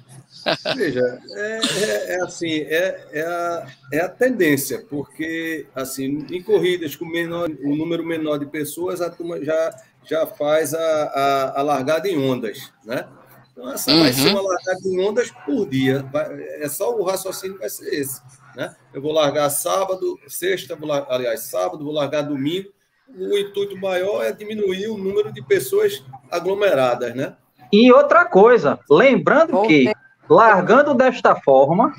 Veja, 0.75 1.21
é, 1.33 1.61
é, 1.83 2.15
é, 2.15 2.23
assim, 2.23 2.61
é, 2.61 3.09
é, 3.13 3.23
a, 3.23 3.67
é 3.93 4.01
a 4.01 4.09
tendência, 4.09 4.85
porque 4.89 5.67
assim, 5.75 6.27
em 6.31 6.43
corridas 6.43 6.97
com 6.97 7.05
menor, 7.05 7.51
um 7.63 7.77
número 7.77 8.05
menor 8.05 8.39
de 8.39 8.47
pessoas, 8.47 9.01
a 9.01 9.11
turma 9.11 9.45
já, 9.45 9.77
já 10.05 10.27
faz 10.27 10.73
a, 10.73 10.79
a, 10.81 11.61
a 11.61 11.63
largada 11.63 12.09
em 12.09 12.19
ondas, 12.19 12.73
né? 12.85 13.07
Então, 13.53 13.71
essa 13.71 13.91
uhum. 13.91 14.01
vai 14.01 14.13
ser 14.13 14.29
uma 14.31 14.41
largada 14.41 14.81
em 14.87 15.01
ondas 15.01 15.31
por 15.45 15.69
dia. 15.69 16.03
Vai, 16.11 16.43
é 16.63 16.69
só 16.69 16.97
o 16.97 17.03
raciocínio 17.03 17.59
vai 17.59 17.69
ser 17.69 17.93
esse. 17.93 18.23
Né? 18.57 18.75
Eu 18.95 19.03
vou 19.03 19.13
largar 19.13 19.51
sábado, 19.51 20.19
sexta, 20.27 20.75
vou 20.75 20.89
largar, 20.89 21.13
aliás, 21.13 21.41
sábado, 21.41 21.85
vou 21.85 21.93
largar 21.93 22.23
domingo, 22.23 22.71
o 23.19 23.39
intuito 23.39 23.77
maior 23.79 24.25
é 24.25 24.33
diminuir 24.33 24.89
o 24.89 24.99
número 24.99 25.33
de 25.33 25.43
pessoas 25.43 26.05
aglomeradas, 26.31 27.15
né? 27.15 27.35
E 27.73 27.93
outra 27.93 28.25
coisa, 28.25 28.79
lembrando 28.91 29.63
que, 29.63 29.93
largando 30.29 30.95
desta 30.95 31.35
forma, 31.37 31.93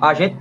a 0.00 0.14
gente. 0.14 0.36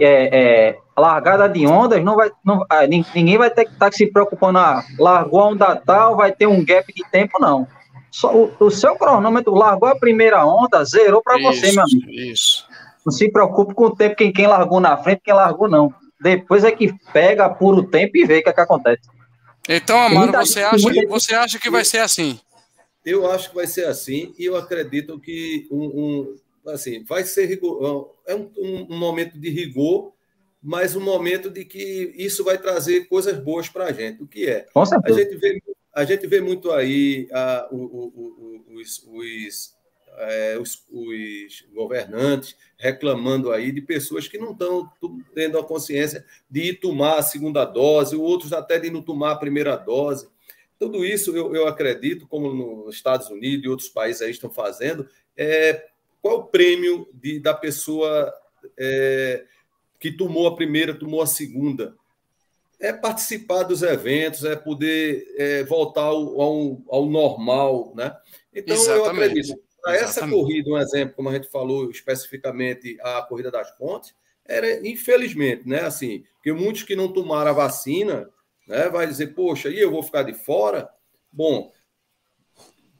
É, 0.00 0.68
é, 0.68 0.78
largada 0.96 1.48
de 1.48 1.66
ondas 1.66 2.02
não 2.04 2.14
vai. 2.14 2.30
Não, 2.44 2.64
ah, 2.70 2.86
ninguém 2.86 3.36
vai 3.36 3.50
ter 3.50 3.64
que 3.64 3.72
estar 3.72 3.90
tá 3.90 3.96
se 3.96 4.06
preocupando, 4.06 4.58
ah, 4.58 4.84
largou 4.98 5.40
a 5.40 5.46
onda 5.46 5.76
tal, 5.76 6.16
vai 6.16 6.32
ter 6.32 6.46
um 6.46 6.64
gap 6.64 6.92
de 6.92 7.02
tempo, 7.10 7.38
não. 7.40 7.66
Só, 8.10 8.34
o, 8.34 8.52
o 8.58 8.70
seu 8.70 8.96
cronômetro 8.96 9.54
largou 9.54 9.88
a 9.88 9.96
primeira 9.96 10.44
onda, 10.44 10.84
zerou 10.84 11.22
para 11.22 11.40
você, 11.40 11.72
meu 11.72 11.82
amigo. 11.82 12.10
Isso. 12.10 12.66
Não 13.04 13.12
se 13.12 13.30
preocupe 13.30 13.74
com 13.74 13.86
o 13.86 13.96
tempo, 13.96 14.16
quem, 14.16 14.32
quem 14.32 14.46
largou 14.46 14.80
na 14.80 14.96
frente, 14.96 15.22
quem 15.24 15.34
largou 15.34 15.68
não. 15.68 15.92
Depois 16.20 16.64
é 16.64 16.70
que 16.70 16.92
pega, 17.12 17.48
puro 17.48 17.84
tempo 17.84 18.16
e 18.16 18.24
vê 18.24 18.38
o 18.38 18.42
que, 18.42 18.48
é 18.48 18.52
que 18.52 18.60
acontece. 18.60 19.08
Então, 19.68 19.98
Amaro, 19.98 20.32
você 20.32 20.62
acha, 20.62 20.88
você 21.06 21.34
acha 21.34 21.58
que 21.58 21.68
vai 21.68 21.84
ser 21.84 21.98
assim? 21.98 22.40
Eu 23.04 23.30
acho 23.30 23.50
que 23.50 23.54
vai 23.54 23.66
ser 23.66 23.86
assim 23.86 24.34
e 24.38 24.46
eu 24.46 24.56
acredito 24.56 25.20
que 25.20 25.68
um, 25.70 25.84
um 25.84 26.36
assim 26.70 27.04
vai 27.04 27.24
ser 27.24 27.46
rigor, 27.46 28.14
é 28.26 28.34
um, 28.34 28.50
um, 28.58 28.98
momento 28.98 29.38
de 29.38 29.50
rigor, 29.50 30.12
mas 30.62 30.96
um 30.96 31.00
momento 31.00 31.50
de 31.50 31.64
que 31.64 32.12
isso 32.16 32.42
vai 32.42 32.58
trazer 32.58 33.08
coisas 33.08 33.38
boas 33.38 33.68
para 33.68 33.86
a 33.86 33.92
gente. 33.92 34.22
O 34.22 34.26
que 34.26 34.46
é? 34.46 34.66
A 34.74 35.12
gente 35.12 35.36
vê, 35.36 35.62
a 35.94 36.04
gente 36.04 36.26
vê 36.26 36.40
muito 36.40 36.70
aí 36.70 37.28
a, 37.32 37.68
o, 37.70 37.76
o, 37.76 38.64
o, 38.68 38.80
os, 38.80 39.06
os 39.06 39.77
é, 40.18 40.58
os, 40.58 40.84
os, 40.90 41.64
governantes 41.72 42.56
reclamando 42.76 43.52
aí 43.52 43.72
de 43.72 43.80
pessoas 43.80 44.28
que 44.28 44.38
não 44.38 44.52
estão 44.52 44.90
tendo 45.34 45.58
a 45.58 45.64
consciência 45.64 46.24
de 46.50 46.70
ir 46.70 46.74
tomar 46.80 47.18
a 47.18 47.22
segunda 47.22 47.64
dose, 47.64 48.16
outros 48.16 48.52
até 48.52 48.78
de 48.78 48.90
não 48.90 49.02
tomar 49.02 49.32
a 49.32 49.36
primeira 49.36 49.76
dose. 49.76 50.28
Tudo 50.78 51.04
isso 51.04 51.36
eu, 51.36 51.54
eu 51.54 51.66
acredito, 51.66 52.26
como 52.26 52.52
nos 52.52 52.94
Estados 52.94 53.28
Unidos 53.28 53.64
e 53.64 53.68
outros 53.68 53.88
países 53.88 54.22
aí 54.22 54.30
estão 54.30 54.50
fazendo, 54.50 55.08
é, 55.36 55.86
qual 56.20 56.38
o 56.38 56.44
prêmio 56.44 57.08
de, 57.12 57.40
da 57.40 57.54
pessoa 57.54 58.32
é, 58.78 59.44
que 59.98 60.12
tomou 60.12 60.46
a 60.46 60.54
primeira, 60.56 60.94
tomou 60.94 61.22
a 61.22 61.26
segunda? 61.26 61.96
É 62.80 62.92
participar 62.92 63.64
dos 63.64 63.82
eventos, 63.82 64.44
é 64.44 64.54
poder 64.54 65.26
é, 65.36 65.64
voltar 65.64 66.02
ao, 66.02 66.40
ao, 66.40 66.82
ao, 66.88 67.06
normal, 67.06 67.92
né? 67.96 68.16
Então, 68.54 68.76
Exatamente. 68.76 69.04
eu 69.04 69.10
acredito 69.10 69.67
para 69.88 70.04
essa 70.04 70.28
corrida, 70.28 70.70
um 70.70 70.78
exemplo, 70.78 71.14
como 71.16 71.28
a 71.28 71.32
gente 71.32 71.48
falou 71.48 71.90
especificamente, 71.90 72.98
a 73.00 73.22
corrida 73.22 73.50
das 73.50 73.70
pontes, 73.72 74.14
era 74.44 74.86
infelizmente, 74.86 75.68
né? 75.68 75.80
Assim, 75.80 76.24
porque 76.34 76.52
muitos 76.52 76.82
que 76.82 76.96
não 76.96 77.12
tomaram 77.12 77.50
a 77.50 77.54
vacina, 77.54 78.28
né, 78.66 78.88
vai 78.88 79.06
dizer, 79.06 79.28
poxa, 79.28 79.68
e 79.68 79.78
eu 79.78 79.90
vou 79.90 80.02
ficar 80.02 80.22
de 80.22 80.34
fora? 80.34 80.88
Bom, 81.32 81.72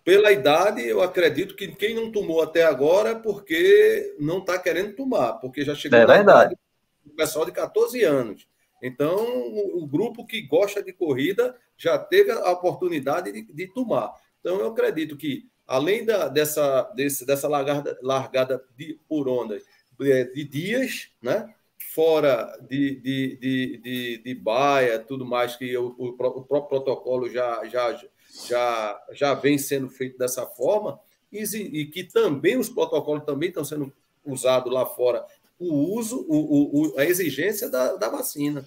pela 0.02 0.32
idade, 0.32 0.86
eu 0.86 1.02
acredito 1.02 1.54
que 1.54 1.68
quem 1.68 1.94
não 1.94 2.10
tomou 2.10 2.42
até 2.42 2.64
agora 2.64 3.10
é 3.10 3.14
porque 3.14 4.16
não 4.18 4.38
está 4.38 4.58
querendo 4.58 4.94
tomar, 4.94 5.34
porque 5.34 5.62
já 5.62 5.74
chegou 5.74 5.98
é 5.98 6.06
verdade. 6.06 6.56
o 7.04 7.10
pessoal 7.10 7.44
de 7.44 7.52
14 7.52 8.02
anos. 8.02 8.48
Então, 8.82 9.16
o, 9.16 9.82
o, 9.82 9.86
grupo 9.86 10.24
que 10.24 10.40
gosta 10.42 10.82
de 10.82 10.92
corrida 10.92 11.54
já 11.76 11.98
teve 11.98 12.30
a 12.30 12.50
oportunidade 12.50 13.32
de, 13.32 13.42
de 13.52 13.66
tomar. 13.74 14.12
Então, 14.40 14.60
eu 14.60 14.68
acredito 14.68 15.16
que 15.16 15.46
além 15.68 16.04
da, 16.04 16.28
dessa, 16.28 16.82
desse, 16.94 17.26
dessa 17.26 17.46
largada, 17.46 17.98
largada 18.02 18.64
de, 18.74 18.98
por 19.06 19.28
ondas 19.28 19.62
é, 20.00 20.24
de 20.24 20.42
dias, 20.44 21.10
né? 21.22 21.54
fora 21.94 22.56
de, 22.68 23.00
de, 23.00 23.36
de, 23.36 23.76
de, 23.78 24.22
de 24.22 24.34
baia, 24.34 24.98
tudo 24.98 25.26
mais 25.26 25.56
que 25.56 25.76
o, 25.76 25.94
o, 25.98 26.12
próprio 26.14 26.62
protocolo 26.64 27.28
já, 27.28 27.64
já, 27.66 28.00
já, 28.46 29.06
já 29.12 29.34
vem 29.34 29.58
sendo 29.58 29.88
feito 29.88 30.16
dessa 30.16 30.46
forma, 30.46 30.98
e, 31.30 31.42
e 31.42 31.86
que 31.86 32.04
também 32.04 32.56
os 32.56 32.68
protocolos 32.68 33.24
também 33.24 33.48
estão 33.48 33.64
sendo 33.64 33.92
usados 34.24 34.72
lá 34.72 34.86
fora, 34.86 35.24
o 35.58 35.74
uso, 35.96 36.24
o, 36.28 36.94
o, 36.94 36.98
a 36.98 37.04
exigência 37.04 37.68
da, 37.68 37.96
da 37.96 38.08
vacina. 38.08 38.66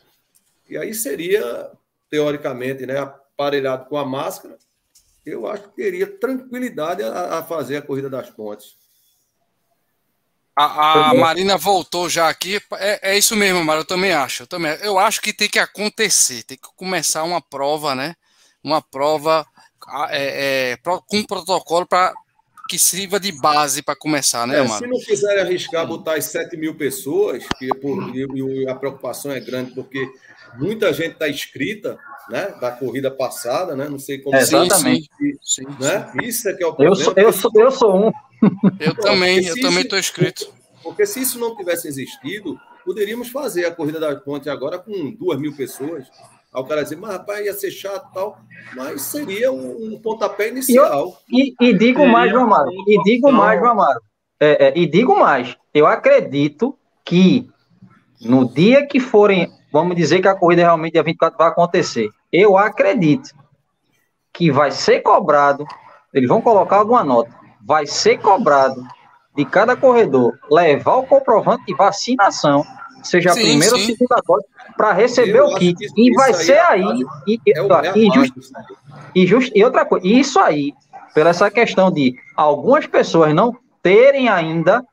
E 0.69 0.77
aí 0.77 0.93
seria, 0.93 1.71
teoricamente, 2.09 2.85
né, 2.85 2.97
aparelhado 2.97 3.87
com 3.87 3.97
a 3.97 4.05
máscara, 4.05 4.57
eu 5.26 5.48
acho 5.48 5.64
que 5.64 5.76
teria 5.76 6.07
tranquilidade 6.07 7.03
a, 7.03 7.39
a 7.39 7.43
fazer 7.43 7.77
a 7.77 7.81
corrida 7.81 8.10
das 8.10 8.30
pontes. 8.30 8.76
A, 10.56 11.11
a 11.11 11.14
Marina 11.14 11.57
voltou 11.57 12.10
já 12.10 12.30
aqui. 12.30 12.61
É, 12.73 13.14
é 13.14 13.18
isso 13.18 13.35
mesmo, 13.35 13.64
Mara. 13.64 13.80
Eu 13.81 13.85
também 13.85 14.11
acho. 14.11 14.43
Eu, 14.43 14.48
também, 14.48 14.72
eu 14.81 14.99
acho 14.99 15.22
que 15.22 15.34
tem 15.34 15.49
que 15.49 15.57
acontecer, 15.57 16.43
tem 16.43 16.57
que 16.57 16.68
começar 16.76 17.23
uma 17.23 17.41
prova, 17.41 17.95
né? 17.95 18.15
Uma 18.64 18.81
prova 18.81 19.48
é, 20.10 20.73
é, 20.73 20.77
com 21.07 21.23
protocolo 21.23 21.85
para 21.85 22.14
que 22.69 22.77
sirva 22.80 23.19
de 23.19 23.34
base 23.34 23.81
para 23.81 23.98
começar, 23.98 24.48
né, 24.48 24.64
é, 24.64 24.68
Se 24.68 24.88
não 24.88 24.98
quiser 24.99 25.41
arriscar 25.41 25.85
botar 25.85 26.15
as 26.15 26.26
7 26.26 26.56
mil 26.56 26.73
pessoas, 26.73 27.43
que 27.60 27.68
por, 27.80 28.15
e, 28.15 28.69
a 28.69 28.76
preocupação 28.76 29.30
é 29.30 29.41
grande, 29.41 29.73
porque 29.73 30.10
muita 30.57 30.93
gente 30.93 31.14
está 31.14 31.27
inscrita, 31.27 31.98
né, 32.31 32.53
da 32.59 32.71
corrida 32.71 33.11
passada, 33.11 33.75
né? 33.75 33.89
Não 33.89 33.99
sei 33.99 34.19
como. 34.19 34.35
É, 34.35 34.39
exatamente. 34.39 35.09
Sim, 35.43 35.65
né? 35.79 36.09
Sim. 36.11 36.27
Isso 36.27 36.49
é 36.49 36.53
que 36.53 36.63
é 36.63 36.67
o 36.67 36.73
problema. 36.73 36.95
Eu 36.95 37.03
sou, 37.03 37.13
eu 37.15 37.33
sou, 37.33 37.51
eu 37.55 37.71
sou 37.71 38.07
um. 38.07 38.11
Eu 38.79 38.95
também, 38.95 39.45
eu 39.45 39.59
também 39.61 39.81
estou 39.81 39.99
inscrito. 39.99 40.51
Porque 40.81 41.05
se 41.05 41.21
isso 41.21 41.37
não 41.37 41.55
tivesse 41.55 41.87
existido, 41.87 42.57
poderíamos 42.85 43.29
fazer 43.29 43.65
a 43.65 43.71
corrida 43.71 43.99
da 43.99 44.15
ponte 44.15 44.49
agora 44.49 44.79
com 44.79 45.11
duas 45.11 45.39
mil 45.39 45.55
pessoas. 45.55 46.07
Aí 46.53 46.61
o 46.61 46.65
cara 46.65 46.83
dizer, 46.83 46.97
mas 46.97 47.11
rapaz, 47.11 47.45
ia 47.45 47.53
ser 47.53 47.71
chato 47.71 48.09
e 48.09 48.13
tal, 48.13 48.37
mas 48.75 49.01
seria 49.03 49.51
um, 49.51 49.93
um 49.93 49.99
pontapé 49.99 50.49
inicial. 50.49 51.17
E, 51.29 51.53
e, 51.61 51.69
e 51.69 51.77
digo 51.77 52.05
mais, 52.05 52.31
João 52.31 52.43
Amaro, 52.43 52.71
e 52.87 53.01
digo 53.03 53.31
mais, 53.31 53.59
João 53.59 53.71
Amaro, 53.71 54.01
é, 54.39 54.67
é, 54.67 54.73
e 54.75 54.85
digo 54.85 55.17
mais, 55.17 55.55
eu 55.73 55.85
acredito 55.85 56.77
que 57.05 57.47
no 58.19 58.51
dia 58.51 58.85
que 58.85 58.99
forem, 58.99 59.49
vamos 59.71 59.95
dizer 59.95 60.21
que 60.21 60.27
a 60.27 60.35
corrida 60.35 60.63
realmente 60.63 60.93
dia 60.93 61.03
24 61.03 61.37
vai 61.37 61.47
acontecer, 61.47 62.09
eu 62.31 62.57
acredito 62.57 63.29
que 64.33 64.51
vai 64.51 64.71
ser 64.71 65.01
cobrado, 65.01 65.65
eles 66.13 66.29
vão 66.29 66.41
colocar 66.41 66.77
alguma 66.77 67.03
nota, 67.03 67.31
vai 67.61 67.85
ser 67.85 68.19
cobrado 68.19 68.81
de 69.35 69.45
cada 69.45 69.75
corredor 69.75 70.37
levar 70.49 70.95
o 70.95 71.03
comprovante 71.03 71.65
de 71.65 71.75
vacinação, 71.75 72.65
seja 73.03 73.33
sim, 73.33 73.39
a 73.39 73.43
primeira 73.43 73.75
sim. 73.75 73.81
ou 73.81 73.87
segunda 73.87 74.21
dose, 74.25 74.45
para 74.77 74.93
receber 74.93 75.39
Eu 75.39 75.47
o 75.47 75.55
kit. 75.55 75.77
E 75.95 76.13
vai 76.13 76.33
ser 76.33 76.53
é 76.53 76.61
aí. 76.61 77.05
E, 77.27 77.39
e, 77.45 77.51
é 77.53 77.97
e, 77.97 78.11
just, 78.11 78.33
e, 79.15 79.27
just, 79.27 79.51
e 79.53 79.63
outra 79.63 79.85
coisa, 79.85 80.07
isso 80.07 80.39
aí, 80.39 80.73
pela 81.13 81.29
essa 81.29 81.49
questão 81.51 81.91
de 81.91 82.15
algumas 82.35 82.85
pessoas 82.87 83.33
não 83.33 83.55
terem 83.81 84.29
ainda 84.29 84.85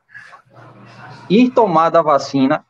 ir 1.29 1.51
tomar 1.51 1.95
a 1.95 2.01
vacina, 2.01 2.65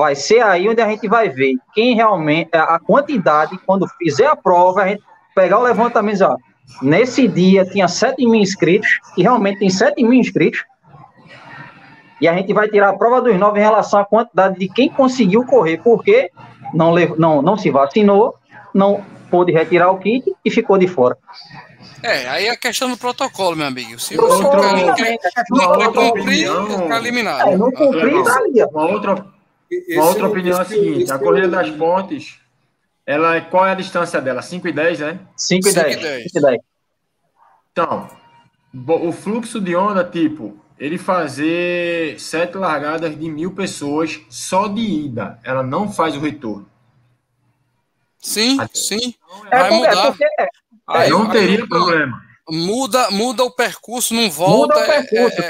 vai 0.00 0.14
ser 0.14 0.40
aí 0.42 0.68
onde 0.68 0.80
a 0.80 0.88
gente 0.88 1.06
vai 1.06 1.28
ver 1.28 1.54
quem 1.74 1.94
realmente, 1.94 2.50
a 2.52 2.78
quantidade, 2.78 3.58
quando 3.64 3.86
fizer 3.98 4.26
a 4.26 4.34
prova, 4.34 4.82
a 4.82 4.88
gente 4.88 5.02
pegar 5.34 5.58
o 5.58 5.62
levantamento 5.62 6.10
e 6.10 6.18
dizer, 6.18 6.24
ó, 6.24 6.36
Nesse 6.82 7.26
dia 7.28 7.64
tinha 7.64 7.88
7 7.88 8.24
mil 8.24 8.40
inscritos, 8.40 8.88
e 9.16 9.22
realmente 9.22 9.58
tem 9.58 9.70
7 9.70 10.02
mil 10.02 10.14
inscritos. 10.14 10.64
E 12.20 12.28
a 12.28 12.34
gente 12.34 12.52
vai 12.52 12.68
tirar 12.68 12.90
a 12.90 12.96
prova 12.96 13.20
dos 13.20 13.36
nove 13.38 13.58
em 13.58 13.62
relação 13.62 14.00
à 14.00 14.04
quantidade 14.04 14.58
de 14.58 14.68
quem 14.68 14.88
conseguiu 14.88 15.44
correr, 15.44 15.78
porque 15.78 16.30
não, 16.74 16.94
não, 17.16 17.42
não 17.42 17.56
se 17.56 17.70
vacinou, 17.70 18.34
não 18.74 19.04
pôde 19.30 19.52
retirar 19.52 19.90
o 19.90 19.98
kit 19.98 20.24
e 20.44 20.50
ficou 20.50 20.76
de 20.78 20.86
fora. 20.86 21.16
É, 22.02 22.28
aí 22.28 22.46
é 22.46 22.50
a 22.50 22.56
questão 22.56 22.90
do 22.90 22.96
protocolo, 22.96 23.56
meu 23.56 23.66
amigo. 23.66 23.98
Se 23.98 24.16
você 24.16 24.42
não 24.42 24.94
quer, 24.94 25.18
não 25.50 25.92
cumprir, 25.92 26.44
está 26.44 26.98
eliminado. 26.98 27.48
É, 27.48 27.56
não 27.56 27.70
cumprir, 27.70 28.24
tá 28.24 28.36
ali. 28.38 28.62
Uma 28.72 29.30
outra, 29.70 29.94
uma 29.94 30.04
outra 30.04 30.28
opinião 30.28 30.58
é 30.58 30.62
a 30.62 30.64
seguinte: 30.64 31.12
a 31.12 31.18
corrida 31.18 31.48
das 31.48 31.70
pontes 31.70 32.40
ela, 33.10 33.34
é, 33.34 33.40
qual 33.40 33.66
é 33.66 33.72
a 33.72 33.74
distância 33.74 34.20
dela? 34.20 34.40
5 34.40 34.68
e 34.68 34.72
10, 34.72 35.00
né? 35.00 35.20
5 35.36 35.68
e 35.68 35.72
10. 35.72 35.94
5 35.94 36.38
e 36.38 36.40
10. 36.40 36.58
Então, 37.72 38.08
o 38.86 39.10
fluxo 39.10 39.60
de 39.60 39.74
onda, 39.74 40.04
tipo, 40.04 40.56
ele 40.78 40.96
fazer 40.96 42.20
sete 42.20 42.56
largadas 42.56 43.18
de 43.18 43.28
mil 43.28 43.52
pessoas 43.52 44.20
só 44.28 44.68
de 44.68 44.80
ida. 44.80 45.40
Ela 45.42 45.64
não 45.64 45.92
faz 45.92 46.16
o 46.16 46.20
retorno. 46.20 46.68
Sim, 48.18 48.58
sim. 48.72 49.14
Então, 49.46 49.46
é, 49.50 49.58
vai 49.58 49.70
mudar. 49.70 49.90
É 49.90 50.06
porque, 50.06 50.24
é, 50.24 50.48
Aí, 50.86 51.10
não 51.10 51.28
teria 51.30 51.66
problema. 51.66 52.22
Muda, 52.50 53.10
muda 53.10 53.44
o 53.44 53.50
percurso, 53.50 54.14
não 54.14 54.30
volta. 54.30 54.74
Muda 54.74 54.82
o 54.82 54.86
percurso. 54.86 55.42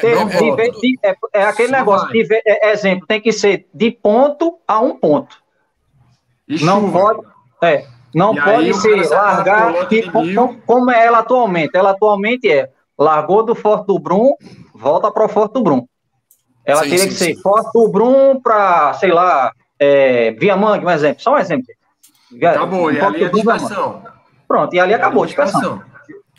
É, 1.02 1.08
é, 1.08 1.16
é, 1.34 1.42
aquele 1.44 1.72
negócio. 1.72 2.08
De, 2.08 2.42
exemplo, 2.62 3.06
tem 3.06 3.20
que 3.20 3.32
ser 3.32 3.66
de 3.72 3.90
ponto 3.90 4.58
a 4.66 4.80
um 4.80 4.96
ponto. 4.96 5.36
E 6.48 6.62
não 6.64 6.90
pode. 6.90 7.20
É, 7.62 7.86
não 8.14 8.34
e 8.34 8.40
pode 8.40 8.74
ser 8.74 9.08
largar 9.08 9.88
tipo, 9.88 10.12
como, 10.12 10.60
como 10.66 10.90
é 10.90 11.06
ela 11.06 11.18
atualmente. 11.18 11.76
Ela 11.76 11.90
atualmente 11.90 12.50
é 12.50 12.70
largou 12.98 13.42
do 13.42 13.54
Forte 13.54 13.86
do 13.86 13.98
Brum, 13.98 14.34
volta 14.74 15.10
para 15.10 15.24
o 15.24 15.28
Forte 15.28 15.54
do 15.54 15.62
Brum. 15.62 15.86
Ela 16.64 16.82
sim, 16.82 16.90
teria 16.90 17.04
sim, 17.04 17.08
que 17.08 17.14
ser 17.14 17.34
sim. 17.34 17.40
Forte 17.40 17.70
do 17.72 17.88
Brum 17.88 18.40
para, 18.40 18.92
sei 18.94 19.10
lá, 19.10 19.52
é, 19.78 20.32
Viamangue, 20.32 20.84
um 20.84 20.90
exemplo. 20.90 21.22
Só 21.22 21.34
um 21.34 21.38
exemplo. 21.38 21.66
Acabou, 22.42 22.92
e 22.92 23.00
ali 23.00 23.22
é 23.22 23.26
a 23.26 23.30
dispersão. 23.30 24.02
Pronto, 24.46 24.74
e 24.74 24.80
ali 24.80 24.94
acabou 24.94 25.22
a 25.22 25.26
dispersão. 25.26 25.82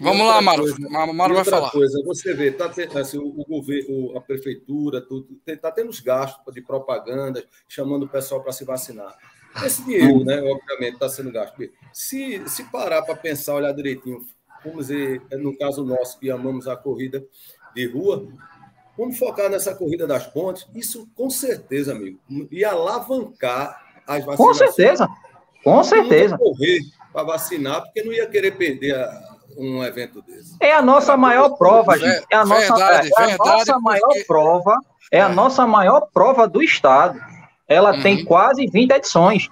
Vamos 0.02 0.26
lá, 0.26 0.42
Mário. 0.42 0.66
Mário 1.14 1.36
vai 1.36 1.46
falar. 1.46 1.70
coisa, 1.70 2.02
você 2.04 2.34
vê, 2.34 2.52
tá 2.52 2.68
tendo, 2.68 2.98
assim, 2.98 3.20
o, 3.20 3.46
governo, 3.46 4.18
a 4.18 4.22
prefeitura, 4.22 5.00
tudo, 5.00 5.28
está 5.46 5.72
tendo 5.72 5.90
os 5.90 6.00
gastos 6.00 6.54
de 6.54 6.62
propaganda, 6.62 7.46
chamando 7.68 8.04
o 8.04 8.10
pessoal 8.10 8.42
para 8.42 8.52
se 8.52 8.66
vacinar. 8.66 9.16
Esse 9.64 9.84
dinheiro, 9.84 10.24
né, 10.24 10.42
obviamente, 10.42 10.94
está 10.94 11.08
sendo 11.08 11.32
gasto. 11.32 11.56
Se, 11.94 12.42
se 12.50 12.64
parar 12.72 13.04
para 13.04 13.16
pensar, 13.16 13.56
olhar 13.56 13.74
direitinho, 13.74 14.26
vamos 14.66 14.88
dizer, 14.88 15.22
no 15.34 15.56
caso 15.58 15.86
nosso, 15.86 16.20
que 16.20 16.32
amamos 16.32 16.68
a 16.68 16.76
corrida 16.76 17.24
de 17.76 17.86
rua, 17.86 18.28
vamos 18.98 19.20
focar 19.20 19.50
nessa 19.50 19.76
corrida 19.76 20.08
das 20.08 20.26
pontes, 20.26 20.68
isso 20.74 21.08
com 21.16 21.30
certeza, 21.30 21.92
amigo, 21.92 22.20
ia 22.50 22.72
alavancar 22.72 24.02
as 24.08 24.26
vacinas. 24.26 24.38
Com 24.38 24.54
certeza, 24.54 25.10
com 25.64 25.84
certeza. 25.84 26.38
correr 26.38 26.80
para 27.14 27.24
vacinar, 27.24 27.84
porque 27.84 28.04
não 28.04 28.12
ia 28.12 28.28
querer 28.28 28.58
perder 28.58 28.96
a, 28.96 29.31
um 29.58 29.84
evento 29.84 30.22
desse. 30.22 30.56
É 30.60 30.74
a 30.74 30.82
nossa 30.82 31.16
maior 31.16 31.50
prova, 31.58 31.98
gente. 31.98 32.26
É 32.30 32.36
a 32.36 32.46
nossa, 32.46 32.76
verdade, 32.76 33.10
é 33.18 33.24
a 33.24 33.26
verdade, 33.28 33.50
nossa 33.50 33.80
maior 33.80 34.14
prova. 34.28 34.78
É 35.12 35.22
a 35.22 35.30
nossa 35.30 35.68
maior 35.68 36.08
prova 36.14 36.48
do 36.48 36.64
Estado 36.64 37.20
ela 37.72 37.94
uhum. 37.94 38.02
tem 38.02 38.26
quase 38.26 38.68
20 38.68 38.92
edições. 38.92 39.50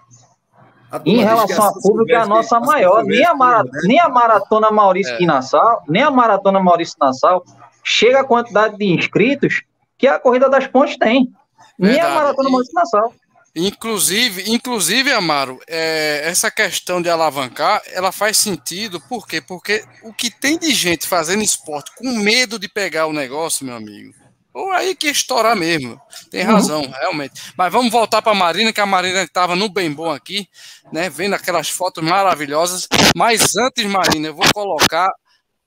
Em 1.06 1.20
relação 1.20 1.68
a 1.68 1.74
público, 1.74 2.12
é 2.12 2.16
a 2.16 2.26
nossa 2.26 2.60
maior. 2.60 3.04
Nem 3.06 3.24
a, 3.26 3.34
mara, 3.34 3.64
né? 3.64 3.80
nem 3.84 4.00
a 4.00 4.10
Maratona 4.10 4.70
Maurício 4.72 5.16
é. 5.16 5.26
Nassau, 5.26 5.84
nem 5.88 6.04
a 6.04 6.12
Maratona 6.12 6.60
Maurício 6.60 6.96
Nassau 7.00 7.44
chega 7.82 8.20
a 8.20 8.24
quantidade 8.26 8.76
de 8.76 8.86
inscritos 8.86 9.62
que 9.98 10.06
a 10.06 10.20
Corrida 10.20 10.50
das 10.50 10.68
Pontes 10.68 10.98
tem. 10.98 11.32
Nem 11.78 11.94
Verdade. 11.94 12.12
a 12.12 12.16
Maratona 12.16 12.50
Maurício 12.50 12.74
Nassau. 12.74 13.14
Inclusive, 13.56 14.52
inclusive, 14.52 15.12
Amaro, 15.12 15.60
é, 15.68 16.22
essa 16.26 16.52
questão 16.52 17.02
de 17.02 17.10
alavancar, 17.10 17.82
ela 17.88 18.12
faz 18.12 18.38
sentido, 18.38 19.02
por 19.02 19.28
quê? 19.28 19.42
Porque 19.42 19.84
o 20.04 20.14
que 20.14 20.30
tem 20.30 20.58
de 20.58 20.74
gente 20.74 21.08
fazendo 21.08 21.42
esporte 21.42 21.92
com 21.96 22.10
medo 22.20 22.60
de 22.60 22.68
pegar 22.70 23.08
o 23.08 23.14
negócio, 23.14 23.66
meu 23.66 23.76
amigo, 23.76 24.14
ou 24.54 24.72
aí 24.72 24.96
que 24.96 25.08
estourar 25.08 25.56
mesmo. 25.56 26.00
Tem 26.30 26.46
uhum. 26.46 26.52
razão, 26.52 26.82
uhum. 26.82 26.92
realmente. 26.92 27.54
Mas 27.58 27.72
vamos 27.72 27.92
voltar 27.92 28.22
para 28.22 28.32
a 28.32 28.36
Marina, 28.36 28.74
que 28.74 28.82
a 28.82 28.86
Marina 28.86 29.24
estava 29.24 29.56
no 29.56 29.70
bem 29.70 29.92
bom 29.92 30.12
aqui, 30.12 30.48
né? 30.92 31.10
Vendo 31.10 31.36
aquelas 31.36 31.70
fotos 31.70 32.04
maravilhosas. 32.04 32.88
Mas 33.16 33.56
antes, 33.56 33.86
Marina, 33.86 34.28
eu 34.28 34.36
vou 34.36 34.46
colocar. 34.54 35.10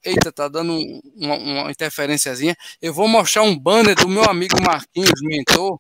Eita, 0.05 0.33
tá 0.33 0.49
dando 0.49 0.77
uma, 1.15 1.37
uma 1.37 1.71
interferênciazinha. 1.71 2.57
Eu 2.81 2.93
vou 2.93 3.07
mostrar 3.07 3.43
um 3.43 3.57
banner 3.57 3.95
do 3.95 4.09
meu 4.09 4.25
amigo 4.25 4.57
Marquinhos, 4.61 5.23
mentor, 5.23 5.79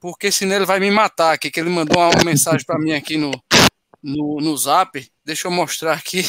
porque 0.00 0.30
senão 0.30 0.56
ele 0.56 0.66
vai 0.66 0.80
me 0.80 0.90
matar 0.90 1.32
aqui, 1.32 1.50
que 1.50 1.60
ele 1.60 1.70
mandou 1.70 1.98
uma 1.98 2.24
mensagem 2.24 2.64
para 2.64 2.78
mim 2.78 2.92
aqui 2.92 3.16
no, 3.16 3.30
no, 4.02 4.40
no 4.40 4.56
zap. 4.56 5.10
Deixa 5.24 5.48
eu 5.48 5.52
mostrar 5.52 5.94
aqui. 5.94 6.24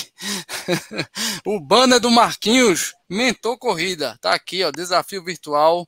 o 1.45 1.59
banner 1.59 1.99
do 1.99 2.09
Marquinhos, 2.09 2.93
Mentor 3.09 3.57
Corrida. 3.57 4.17
Tá 4.21 4.33
aqui, 4.33 4.63
ó, 4.63 4.71
desafio 4.71 5.23
virtual 5.23 5.87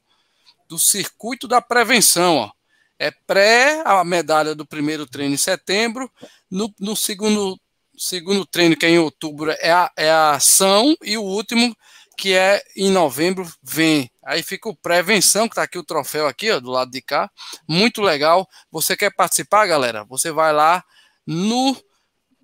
do 0.67 0.77
Circuito 0.77 1.47
da 1.47 1.61
Prevenção, 1.61 2.37
ó. 2.37 2.51
É 2.99 3.11
pré 3.25 3.81
a 3.85 4.03
medalha 4.03 4.53
do 4.53 4.65
primeiro 4.65 5.07
treino 5.07 5.33
em 5.33 5.37
setembro, 5.37 6.11
no, 6.51 6.71
no 6.77 6.97
segundo, 6.97 7.57
segundo 7.97 8.45
treino, 8.45 8.75
que 8.75 8.85
é 8.85 8.89
em 8.89 8.99
outubro, 8.99 9.51
é 9.51 9.71
a, 9.71 9.89
é 9.97 10.11
a 10.11 10.31
ação, 10.31 10.93
e 11.01 11.17
o 11.17 11.23
último, 11.23 11.73
que 12.19 12.33
é 12.33 12.61
em 12.75 12.91
novembro, 12.91 13.49
vem. 13.63 14.11
Aí 14.25 14.43
fica 14.43 14.67
o 14.67 14.75
prevenção, 14.75 15.47
que 15.47 15.55
tá 15.55 15.63
aqui 15.63 15.77
o 15.77 15.85
troféu 15.85 16.27
aqui, 16.27 16.51
ó, 16.51 16.59
do 16.59 16.69
lado 16.69 16.91
de 16.91 17.01
cá. 17.01 17.31
Muito 17.65 18.01
legal. 18.01 18.45
Você 18.69 18.97
quer 18.97 19.15
participar, 19.15 19.65
galera? 19.65 20.03
Você 20.03 20.29
vai 20.29 20.51
lá 20.51 20.83
no 21.25 21.77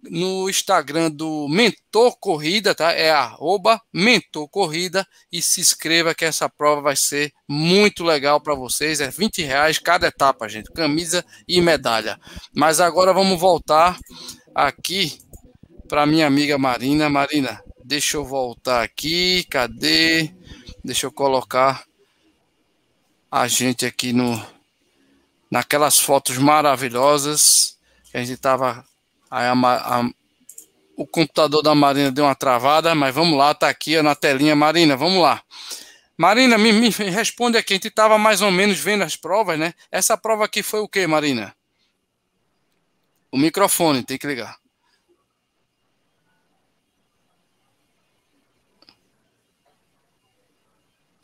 no 0.07 0.47
Instagram 0.47 1.09
do 1.09 1.47
Mentor 1.49 2.15
Corrida, 2.19 2.75
tá? 2.75 2.91
É 2.91 3.09
arroba 3.09 3.81
Mentor 3.91 4.47
Corrida 4.47 5.05
e 5.31 5.41
se 5.41 5.59
inscreva 5.59 6.13
que 6.13 6.23
essa 6.23 6.47
prova 6.47 6.79
vai 6.79 6.95
ser 6.95 7.33
muito 7.49 8.03
legal 8.03 8.39
para 8.39 8.53
vocês. 8.53 9.01
É 9.01 9.09
20 9.09 9.41
reais 9.41 9.79
cada 9.79 10.05
etapa, 10.05 10.47
gente. 10.47 10.71
Camisa 10.71 11.25
e 11.47 11.59
medalha. 11.59 12.19
Mas 12.55 12.79
agora 12.79 13.11
vamos 13.11 13.39
voltar 13.39 13.97
aqui 14.53 15.17
para 15.87 16.05
minha 16.05 16.27
amiga 16.27 16.55
Marina. 16.55 17.09
Marina, 17.09 17.59
deixa 17.85 18.17
eu 18.17 18.25
voltar 18.25 18.83
aqui. 18.83 19.43
Cadê? 19.49 20.33
Deixa 20.83 21.05
eu 21.05 21.11
colocar 21.11 21.85
a 23.31 23.47
gente 23.47 23.85
aqui 23.85 24.11
no 24.11 24.43
naquelas 25.49 25.99
fotos 25.99 26.37
maravilhosas 26.37 27.77
que 28.09 28.17
a 28.17 28.19
gente 28.19 28.33
estava 28.33 28.83
Aí 29.29 29.47
a, 29.47 29.53
a, 29.53 30.09
o 30.95 31.05
computador 31.05 31.61
da 31.61 31.75
Marina 31.75 32.11
deu 32.11 32.25
uma 32.25 32.35
travada, 32.35 32.93
mas 32.95 33.13
vamos 33.13 33.37
lá, 33.37 33.53
tá 33.53 33.67
aqui 33.67 34.01
na 34.01 34.15
telinha. 34.15 34.55
Marina, 34.55 34.95
vamos 34.95 35.21
lá. 35.21 35.41
Marina, 36.17 36.57
me, 36.57 36.71
me 36.71 36.89
responde 36.89 37.57
aqui. 37.57 37.73
A 37.73 37.75
gente 37.75 37.89
estava 37.89 38.17
mais 38.17 38.41
ou 38.41 38.49
menos 38.49 38.79
vendo 38.79 39.03
as 39.03 39.15
provas, 39.15 39.59
né? 39.59 39.73
Essa 39.91 40.15
prova 40.15 40.45
aqui 40.45 40.63
foi 40.63 40.79
o 40.79 40.87
que, 40.87 41.05
Marina? 41.05 41.53
O 43.31 43.37
microfone, 43.37 44.03
tem 44.03 44.17
que 44.17 44.27
ligar. 44.27 44.55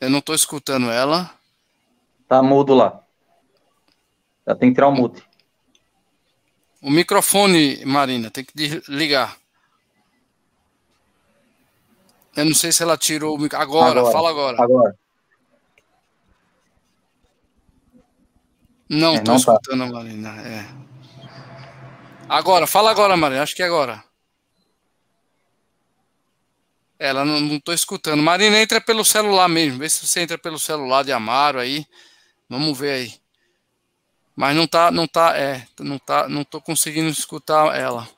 Eu 0.02 0.10
não 0.10 0.18
estou 0.18 0.34
escutando 0.34 0.90
ela. 0.90 1.30
Tá 2.26 2.42
mudo 2.42 2.74
lá. 2.74 3.04
Já 4.44 4.52
tem 4.56 4.70
que 4.70 4.74
tirar 4.74 4.88
o 4.88 4.92
mute. 4.92 5.22
O 6.82 6.90
microfone, 6.90 7.84
Marina, 7.84 8.28
tem 8.28 8.44
que 8.44 8.82
ligar. 8.88 9.36
Eu 12.34 12.46
não 12.46 12.52
sei 12.52 12.72
se 12.72 12.82
ela 12.82 12.98
tirou 12.98 13.36
o 13.36 13.38
microfone. 13.38 13.62
Agora, 13.62 14.00
agora, 14.00 14.12
fala 14.12 14.30
agora. 14.30 14.60
Agora. 14.60 14.98
Não, 18.88 19.14
estou 19.14 19.34
é, 19.34 19.36
escutando 19.36 19.78
tá. 19.78 19.84
a 19.84 19.92
Marina. 19.92 20.30
É. 20.42 20.66
Agora, 22.28 22.66
fala 22.66 22.90
agora, 22.90 23.16
Marina. 23.16 23.44
Acho 23.44 23.54
que 23.54 23.62
é 23.62 23.66
agora. 23.66 24.02
Ela 27.02 27.24
não, 27.24 27.40
não 27.40 27.58
tô 27.58 27.72
escutando. 27.72 28.22
Marina, 28.22 28.56
entra 28.58 28.80
pelo 28.80 29.04
celular 29.04 29.48
mesmo. 29.48 29.80
Vê 29.80 29.90
se 29.90 30.06
você 30.06 30.20
entra 30.20 30.38
pelo 30.38 30.56
celular 30.56 31.02
de 31.02 31.10
Amaro 31.10 31.58
aí. 31.58 31.84
Vamos 32.48 32.78
ver 32.78 32.92
aí. 32.92 33.14
Mas 34.36 34.54
não 34.54 34.68
tá, 34.68 34.88
não 34.92 35.08
tá, 35.08 35.36
é, 35.36 35.66
não 35.80 35.98
tá, 35.98 36.28
não 36.28 36.44
tô 36.44 36.60
conseguindo 36.60 37.08
escutar 37.08 37.76
ela. 37.76 38.08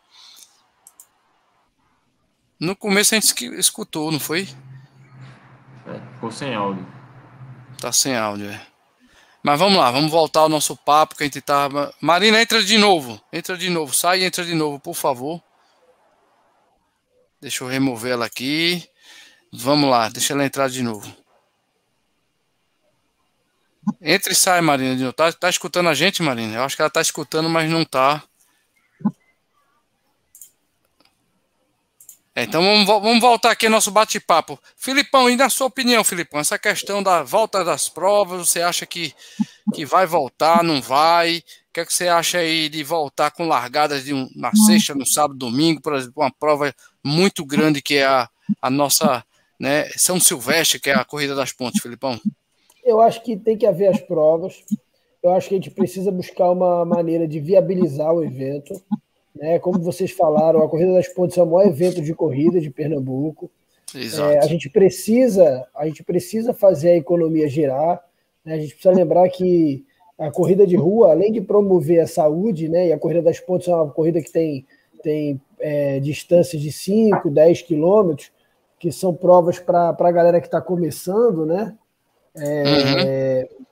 No 2.61 2.77
começo 2.77 3.15
a 3.15 3.19
gente 3.19 3.47
escutou, 3.59 4.13
não 4.13 4.21
foi? 4.21 4.47
É, 5.87 6.01
ficou 6.13 6.31
sem 6.31 6.55
áudio. 6.55 6.87
Tá 7.81 7.91
sem 7.91 8.15
áudio, 8.15 8.51
é. 8.51 8.67
Mas 9.43 9.59
vamos 9.59 9.79
lá, 9.79 9.91
vamos 9.91 10.11
voltar 10.11 10.41
ao 10.41 10.49
nosso 10.49 10.77
papo 10.77 11.17
que 11.17 11.23
a 11.23 11.27
gente 11.27 11.41
tava. 11.41 11.93
Marina, 12.03 12.41
entra 12.41 12.63
de 12.63 12.77
novo. 12.77 13.19
Entra 13.33 13.57
de 13.57 13.71
novo. 13.71 13.95
Sai 13.95 14.21
e 14.21 14.25
entra 14.25 14.45
de 14.45 14.55
novo, 14.55 14.79
por 14.79 14.95
favor. 14.95 15.43
Deixa 17.45 17.63
eu 17.63 17.69
remover 17.69 18.13
ela 18.13 18.25
aqui. 18.25 18.89
Vamos 19.53 19.91
lá, 19.91 20.09
deixa 20.09 20.33
ela 20.33 20.47
entrar 20.47 20.67
de 20.71 20.83
novo. 20.83 21.15
Entra 24.01 24.33
e 24.33 24.35
sai, 24.35 24.63
Marina. 24.63 25.13
Tá, 25.13 25.31
tá 25.31 25.51
escutando 25.51 25.91
a 25.91 25.95
gente, 25.95 26.23
Marina? 26.23 26.57
Eu 26.57 26.63
acho 26.63 26.75
que 26.75 26.81
ela 26.81 26.89
tá 26.89 27.03
escutando, 27.03 27.47
mas 27.51 27.71
não 27.71 27.85
tá. 27.85 28.23
É, 32.35 32.45
então 32.45 32.63
vamos, 32.63 32.87
vamos, 32.87 33.21
voltar 33.21 33.51
aqui 33.51 33.67
ao 33.67 33.73
nosso 33.73 33.91
bate-papo. 33.91 34.59
Filipão, 34.75 35.29
e 35.29 35.37
na 35.37 35.51
sua 35.51 35.67
opinião, 35.67 36.03
Filipão, 36.03 36.41
essa 36.41 36.59
questão 36.59 37.03
da 37.03 37.23
volta 37.23 37.63
das 37.63 37.91
provas, 37.91 38.49
você 38.49 38.63
acha 38.63 38.87
que, 38.87 39.15
que 39.75 39.85
vai 39.85 40.07
voltar, 40.07 40.65
não 40.65 40.81
vai? 40.81 41.45
O 41.75 41.81
que, 41.81 41.81
é 41.81 41.85
que 41.85 41.93
você 41.93 42.07
acha 42.07 42.39
aí 42.39 42.69
de 42.69 42.85
voltar 42.85 43.33
com 43.33 43.49
largadas 43.49 44.05
de 44.05 44.15
um, 44.15 44.31
na 44.37 44.55
sexta, 44.55 44.95
no 44.95 45.05
sábado, 45.05 45.37
domingo, 45.37 45.83
por 45.83 45.93
exemplo, 45.97 46.23
uma 46.23 46.31
prova 46.31 46.73
muito 47.03 47.45
grande 47.45 47.83
que 47.83 47.97
é 47.97 48.05
a, 48.05 48.29
a 48.63 48.71
nossa 48.71 49.25
né, 49.59 49.89
São 49.97 50.21
Silvestre, 50.21 50.79
que 50.79 50.91
é 50.91 50.95
a 50.95 51.05
Corrida 51.05 51.35
das 51.35 51.51
Pontes, 51.53 51.83
Filipão? 51.83 52.21
Eu 52.85 53.01
acho 53.01 53.21
que 53.25 53.37
tem 53.37 53.59
que 53.59 53.67
haver 53.67 53.89
as 53.89 54.01
provas. 54.01 54.63
Eu 55.21 55.33
acho 55.33 55.49
que 55.49 55.57
a 55.57 55.59
gente 55.59 55.73
precisa 55.73 56.13
buscar 56.13 56.49
uma 56.53 56.85
maneira 56.85 57.27
de 57.27 57.41
viabilizar 57.41 58.15
o 58.15 58.23
evento. 58.23 58.81
Né? 59.35 59.59
Como 59.59 59.81
vocês 59.81 60.13
falaram, 60.13 60.63
a 60.63 60.69
Corrida 60.69 60.95
das 60.95 61.09
Pontes 61.09 61.37
é 61.37 61.43
o 61.43 61.47
maior 61.47 61.67
evento 61.67 62.01
de 62.01 62.15
corrida 62.15 62.61
de 62.61 62.71
Pernambuco. 62.71 63.51
É, 63.93 64.39
a 64.39 64.47
gente 64.47 64.71
precisa, 64.71 65.67
a 65.75 65.87
gente 65.87 66.05
precisa 66.05 66.55
fazer 66.55 66.91
a 66.91 66.97
economia 66.97 67.49
girar. 67.49 68.01
Né? 68.45 68.55
A 68.55 68.59
gente 68.59 68.75
precisa 68.75 68.95
lembrar 68.95 69.29
que 69.29 69.85
a 70.19 70.31
corrida 70.31 70.67
de 70.67 70.77
rua, 70.77 71.11
além 71.11 71.33
de 71.33 71.41
promover 71.41 72.01
a 72.01 72.07
saúde, 72.07 72.69
né? 72.69 72.89
E 72.89 72.93
a 72.93 72.99
corrida 72.99 73.23
das 73.23 73.41
pontes 73.41 73.69
é 73.69 73.75
uma 73.75 73.91
corrida 73.91 74.23
que 74.23 74.33
tem, 74.33 74.67
tem 75.03 75.41
é, 75.59 75.99
distâncias 76.01 76.63
de 76.63 76.71
5, 76.71 77.31
10 77.31 77.63
quilômetros, 77.63 78.31
que 78.79 78.93
são 78.93 79.15
provas 79.15 79.59
para 79.59 79.97
a 79.99 80.13
galera 80.13 80.41
que 80.41 80.47
está 80.47 80.61
começando, 80.61 81.45
né? 81.45 81.77
É, 82.37 83.49
uhum. 83.51 83.65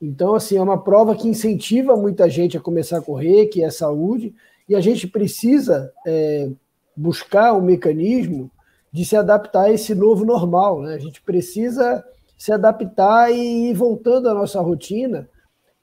Então, 0.00 0.34
assim, 0.34 0.56
é 0.56 0.62
uma 0.62 0.82
prova 0.82 1.16
que 1.16 1.28
incentiva 1.28 1.96
muita 1.96 2.28
gente 2.28 2.56
a 2.56 2.60
começar 2.60 2.98
a 2.98 3.02
correr, 3.02 3.46
que 3.46 3.64
é 3.64 3.70
saúde, 3.70 4.34
e 4.68 4.76
a 4.76 4.80
gente 4.80 5.06
precisa 5.08 5.92
é, 6.06 6.48
buscar 6.96 7.54
um 7.54 7.62
mecanismo 7.62 8.50
de 8.92 9.04
se 9.04 9.16
adaptar 9.16 9.64
a 9.64 9.72
esse 9.72 9.94
novo 9.94 10.24
normal. 10.24 10.82
Né? 10.82 10.94
A 10.94 10.98
gente 10.98 11.22
precisa 11.22 12.04
se 12.36 12.52
adaptar 12.52 13.32
e 13.32 13.70
ir 13.70 13.74
voltando 13.74 14.28
à 14.28 14.34
nossa 14.34 14.60
rotina 14.60 15.28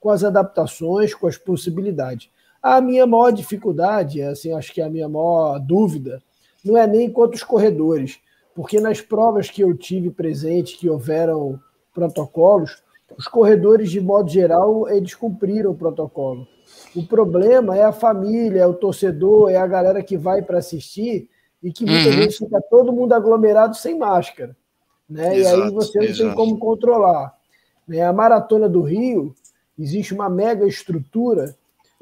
com 0.06 0.12
as 0.12 0.24
adaptações, 0.24 1.16
com 1.16 1.26
as 1.26 1.36
possibilidades. 1.36 2.30
A 2.62 2.80
minha 2.80 3.08
maior 3.08 3.32
dificuldade, 3.32 4.22
assim, 4.22 4.54
acho 4.54 4.72
que 4.72 4.80
a 4.80 4.88
minha 4.88 5.10
maior 5.10 5.58
dúvida, 5.58 6.22
não 6.64 6.78
é 6.78 6.86
nem 6.86 7.10
quanto 7.10 7.34
os 7.34 7.42
corredores, 7.42 8.20
porque 8.54 8.80
nas 8.80 9.02
provas 9.02 9.50
que 9.50 9.64
eu 9.64 9.76
tive 9.76 10.12
presente, 10.12 10.78
que 10.78 10.88
houveram 10.88 11.60
protocolos, 11.92 12.84
os 13.18 13.28
corredores, 13.28 13.90
de 13.90 14.00
modo 14.00 14.30
geral, 14.30 14.88
eles 14.88 15.16
cumpriram 15.16 15.72
o 15.72 15.76
protocolo. 15.76 16.48
O 16.96 17.02
problema 17.08 17.76
é 17.76 17.84
a 17.84 17.92
família, 17.92 18.62
é 18.62 18.68
o 18.68 18.76
torcedor, 18.76 19.50
é 19.50 19.56
a 19.56 19.66
galera 19.66 20.04
que 20.04 20.16
vai 20.16 20.44
para 20.44 20.60
assistir 20.60 21.28
e 21.64 21.74
que 21.74 21.84
muitas 21.84 22.14
uhum. 22.14 22.20
vezes 22.20 22.38
fica 22.38 22.62
todo 22.70 22.94
mundo 22.94 23.14
aglomerado 23.14 23.76
sem 23.76 23.98
máscara. 23.98 24.56
Né? 25.10 25.40
Exato, 25.40 25.58
e 25.58 25.64
aí 25.64 25.72
você 25.72 25.98
não 25.98 26.06
exato. 26.06 26.24
tem 26.28 26.36
como 26.36 26.60
controlar. 26.60 27.36
Né? 27.88 28.04
A 28.04 28.14
Maratona 28.14 28.70
do 28.70 28.84
Rio, 28.84 29.34
existe 29.78 30.14
uma 30.14 30.30
mega 30.30 30.66
estrutura 30.66 31.56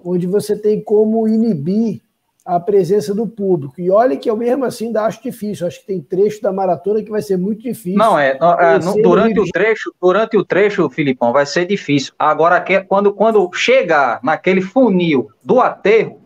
onde 0.04 0.28
você 0.28 0.58
tem 0.58 0.82
como 0.82 1.28
inibir 1.28 2.02
a 2.45 2.60
presença 2.60 3.14
do 3.14 3.26
público. 3.26 3.80
E 3.80 3.90
olha 3.90 4.18
que 4.18 4.30
eu 4.30 4.36
mesmo 4.36 4.66
assim 4.66 4.88
ainda 4.88 5.06
acho 5.06 5.24
difícil. 5.24 5.66
Acho 5.66 5.80
que 5.80 5.88
tem 5.88 6.02
trecho 6.02 6.41
da 6.41 6.52
maratona 6.52 7.02
que 7.02 7.10
vai 7.10 7.22
ser 7.22 7.38
muito 7.38 7.62
difícil. 7.62 7.98
Não, 7.98 8.20
é, 8.20 8.38
é 8.38 8.80
no, 8.80 9.02
durante 9.02 9.40
o 9.40 9.45
trecho, 9.45 9.94
durante 10.02 10.38
o 10.38 10.44
trecho, 10.44 10.90
Filipão, 10.90 11.32
vai 11.32 11.45
ser 11.45 11.66
difícil. 11.66 12.14
Agora, 12.20 12.64
quando, 12.88 13.14
quando 13.14 13.50
chegar 13.54 14.20
naquele 14.22 14.62
funil 14.62 15.30
do 15.44 15.62
aterro, 15.62 16.20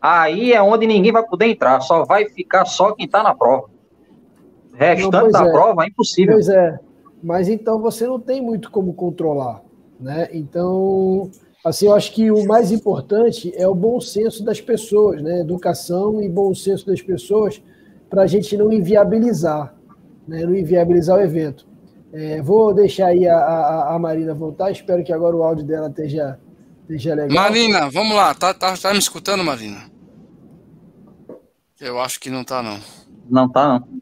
aí 0.00 0.52
é 0.52 0.62
onde 0.62 0.86
ninguém 0.86 1.12
vai 1.12 1.26
poder 1.26 1.46
entrar. 1.46 1.80
Só 1.80 2.04
vai 2.04 2.26
ficar 2.30 2.64
só 2.64 2.92
quem 2.92 3.04
está 3.04 3.22
na 3.22 3.34
prova. 3.34 3.68
Restante 4.72 5.12
não, 5.12 5.30
da 5.30 5.46
é. 5.46 5.52
prova 5.52 5.84
é 5.84 5.88
impossível. 5.88 6.34
Pois 6.34 6.48
é. 6.48 6.78
Mas 7.22 7.50
então 7.50 7.78
você 7.82 8.06
não 8.06 8.18
tem 8.18 8.40
muito 8.40 8.70
como 8.70 8.94
controlar. 8.94 9.60
Né? 10.00 10.28
Então 10.32 11.30
Assim, 11.62 11.86
eu 11.86 11.94
acho 11.94 12.12
que 12.12 12.30
o 12.30 12.46
mais 12.46 12.72
importante 12.72 13.52
é 13.54 13.68
o 13.68 13.74
bom 13.74 14.00
senso 14.00 14.42
das 14.42 14.60
pessoas, 14.60 15.22
né? 15.22 15.40
Educação 15.40 16.22
e 16.22 16.28
bom 16.28 16.54
senso 16.54 16.86
das 16.86 17.02
pessoas 17.02 17.62
para 18.08 18.22
a 18.22 18.26
gente 18.26 18.56
não 18.56 18.72
inviabilizar, 18.72 19.74
né? 20.26 20.44
Não 20.46 20.54
inviabilizar 20.54 21.18
o 21.18 21.20
evento. 21.20 21.68
É, 22.12 22.40
vou 22.40 22.72
deixar 22.72 23.08
aí 23.08 23.28
a, 23.28 23.36
a, 23.36 23.94
a, 23.94 23.98
Marina 23.98 24.32
voltar. 24.32 24.70
Espero 24.70 25.04
que 25.04 25.12
agora 25.12 25.36
o 25.36 25.42
áudio 25.42 25.64
dela 25.64 25.88
esteja, 25.88 26.40
esteja 26.82 27.14
legal. 27.14 27.30
Marina, 27.30 27.90
vamos 27.90 28.16
lá. 28.16 28.34
Tá, 28.34 28.54
tá, 28.54 28.74
tá 28.74 28.92
me 28.92 28.98
escutando, 28.98 29.44
Marina? 29.44 29.90
Eu 31.78 32.00
acho 32.00 32.18
que 32.18 32.30
não 32.30 32.42
tá, 32.42 32.62
não. 32.62 32.80
Não 33.28 33.48
tá, 33.48 33.68
não. 33.68 34.00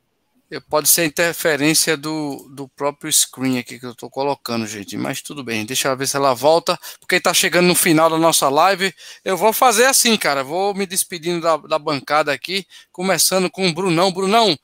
Pode 0.70 0.88
ser 0.88 1.04
interferência 1.04 1.94
do, 1.94 2.48
do 2.54 2.66
próprio 2.68 3.12
screen 3.12 3.58
aqui 3.58 3.78
que 3.78 3.84
eu 3.84 3.90
estou 3.90 4.08
colocando, 4.08 4.66
gente. 4.66 4.96
Mas 4.96 5.20
tudo 5.20 5.44
bem, 5.44 5.66
deixa 5.66 5.88
eu 5.88 5.96
ver 5.96 6.06
se 6.06 6.16
ela 6.16 6.32
volta. 6.32 6.78
Porque 6.98 7.16
está 7.16 7.34
chegando 7.34 7.66
no 7.66 7.74
final 7.74 8.08
da 8.08 8.16
nossa 8.16 8.48
live. 8.48 8.94
Eu 9.22 9.36
vou 9.36 9.52
fazer 9.52 9.84
assim, 9.84 10.16
cara. 10.16 10.42
Vou 10.42 10.72
me 10.74 10.86
despedindo 10.86 11.42
da, 11.42 11.58
da 11.58 11.78
bancada 11.78 12.32
aqui, 12.32 12.66
começando 12.90 13.50
com 13.50 13.68
o 13.68 13.74
Brunão. 13.74 14.10
Brunão, 14.10 14.56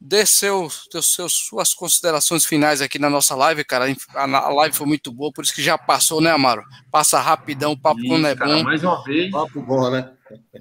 dê 0.00 0.24
seus, 0.24 0.88
seus, 1.02 1.32
suas 1.34 1.74
considerações 1.74 2.46
finais 2.46 2.80
aqui 2.80 2.98
na 2.98 3.10
nossa 3.10 3.34
live, 3.34 3.64
cara. 3.64 3.94
A, 4.14 4.24
a, 4.24 4.48
live 4.48 4.74
foi 4.74 4.86
muito 4.86 5.12
boa, 5.12 5.30
por 5.30 5.44
isso 5.44 5.54
que 5.54 5.62
já 5.62 5.76
passou, 5.76 6.22
né, 6.22 6.30
Amaro? 6.30 6.64
Passa 6.90 7.20
rapidão, 7.20 7.72
o 7.72 7.78
papo 7.78 8.00
isso, 8.00 8.16
não 8.16 8.28
é 8.28 8.34
cara, 8.34 8.56
bom. 8.56 8.62
Mais 8.64 8.82
uma 8.82 9.04
vez. 9.04 9.30
Papo 9.30 9.60
bom, 9.60 9.90
né? 9.90 10.10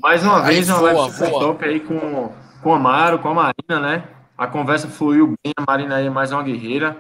Mais 0.01 0.21
uma 0.23 0.41
vez, 0.41 0.69
aí, 0.69 0.75
uma 0.75 0.79
voa, 0.79 0.91
live 0.91 1.13
super 1.13 1.29
voa. 1.29 1.39
top 1.39 1.65
aí 1.65 1.79
com, 1.79 2.33
com 2.61 2.69
o 2.69 2.73
Amaro, 2.73 3.19
com 3.19 3.29
a 3.29 3.33
Marina, 3.33 3.79
né? 3.79 4.20
A 4.37 4.47
conversa 4.47 4.87
fluiu 4.87 5.35
bem, 5.43 5.53
a 5.55 5.63
Marina 5.67 5.99
é 5.99 6.09
mais 6.09 6.31
uma 6.31 6.43
guerreira, 6.43 6.97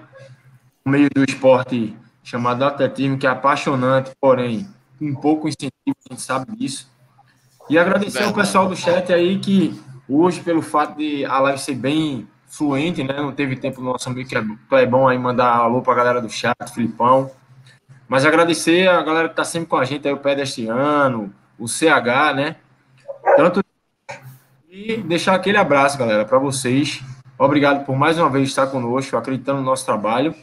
no 0.85 0.91
meio 0.91 1.09
do 1.13 1.23
esporte 1.23 1.95
chamado 2.23 2.63
atletismo, 2.63 3.17
que 3.17 3.25
é 3.25 3.29
apaixonante, 3.29 4.11
porém, 4.19 4.67
um 4.99 5.15
pouco 5.15 5.47
incentivo, 5.47 5.95
a 6.09 6.13
gente 6.13 6.21
sabe 6.21 6.55
disso. 6.55 6.89
E 7.69 7.77
agradecer 7.77 8.23
ao 8.23 8.33
pessoal 8.33 8.67
do 8.67 8.75
chat 8.75 9.11
aí 9.11 9.39
que 9.39 9.79
hoje, 10.07 10.41
pelo 10.41 10.61
fato 10.61 10.97
de 10.97 11.25
a 11.25 11.39
live 11.39 11.59
ser 11.59 11.75
bem 11.75 12.27
fluente, 12.47 13.03
né? 13.03 13.13
Não 13.17 13.31
teve 13.31 13.55
tempo 13.55 13.81
nosso 13.81 14.09
amigo 14.09 14.29
Clebão 14.67 15.07
aí 15.07 15.17
mandar 15.17 15.55
alô 15.55 15.81
pra 15.81 15.95
galera 15.95 16.21
do 16.21 16.29
chat, 16.29 16.55
Filipão. 16.73 17.31
Mas 18.07 18.25
agradecer 18.25 18.89
a 18.89 19.01
galera 19.01 19.29
que 19.29 19.35
tá 19.35 19.45
sempre 19.45 19.69
com 19.69 19.77
a 19.77 19.85
gente 19.85 20.05
aí, 20.05 20.13
o 20.13 20.17
Pedestriano, 20.17 21.33
o 21.57 21.67
CH, 21.67 22.35
né? 22.35 22.57
Tanto. 23.37 23.63
E 24.69 24.97
deixar 24.97 25.33
aquele 25.33 25.57
abraço, 25.57 25.97
galera, 25.97 26.25
para 26.25 26.37
vocês. 26.37 27.01
Obrigado 27.41 27.83
por 27.85 27.95
mais 27.95 28.19
uma 28.19 28.29
vez 28.29 28.49
estar 28.49 28.67
conosco, 28.67 29.17
acreditando 29.17 29.61
no 29.61 29.65
nosso 29.65 29.83
trabalho. 29.83 30.35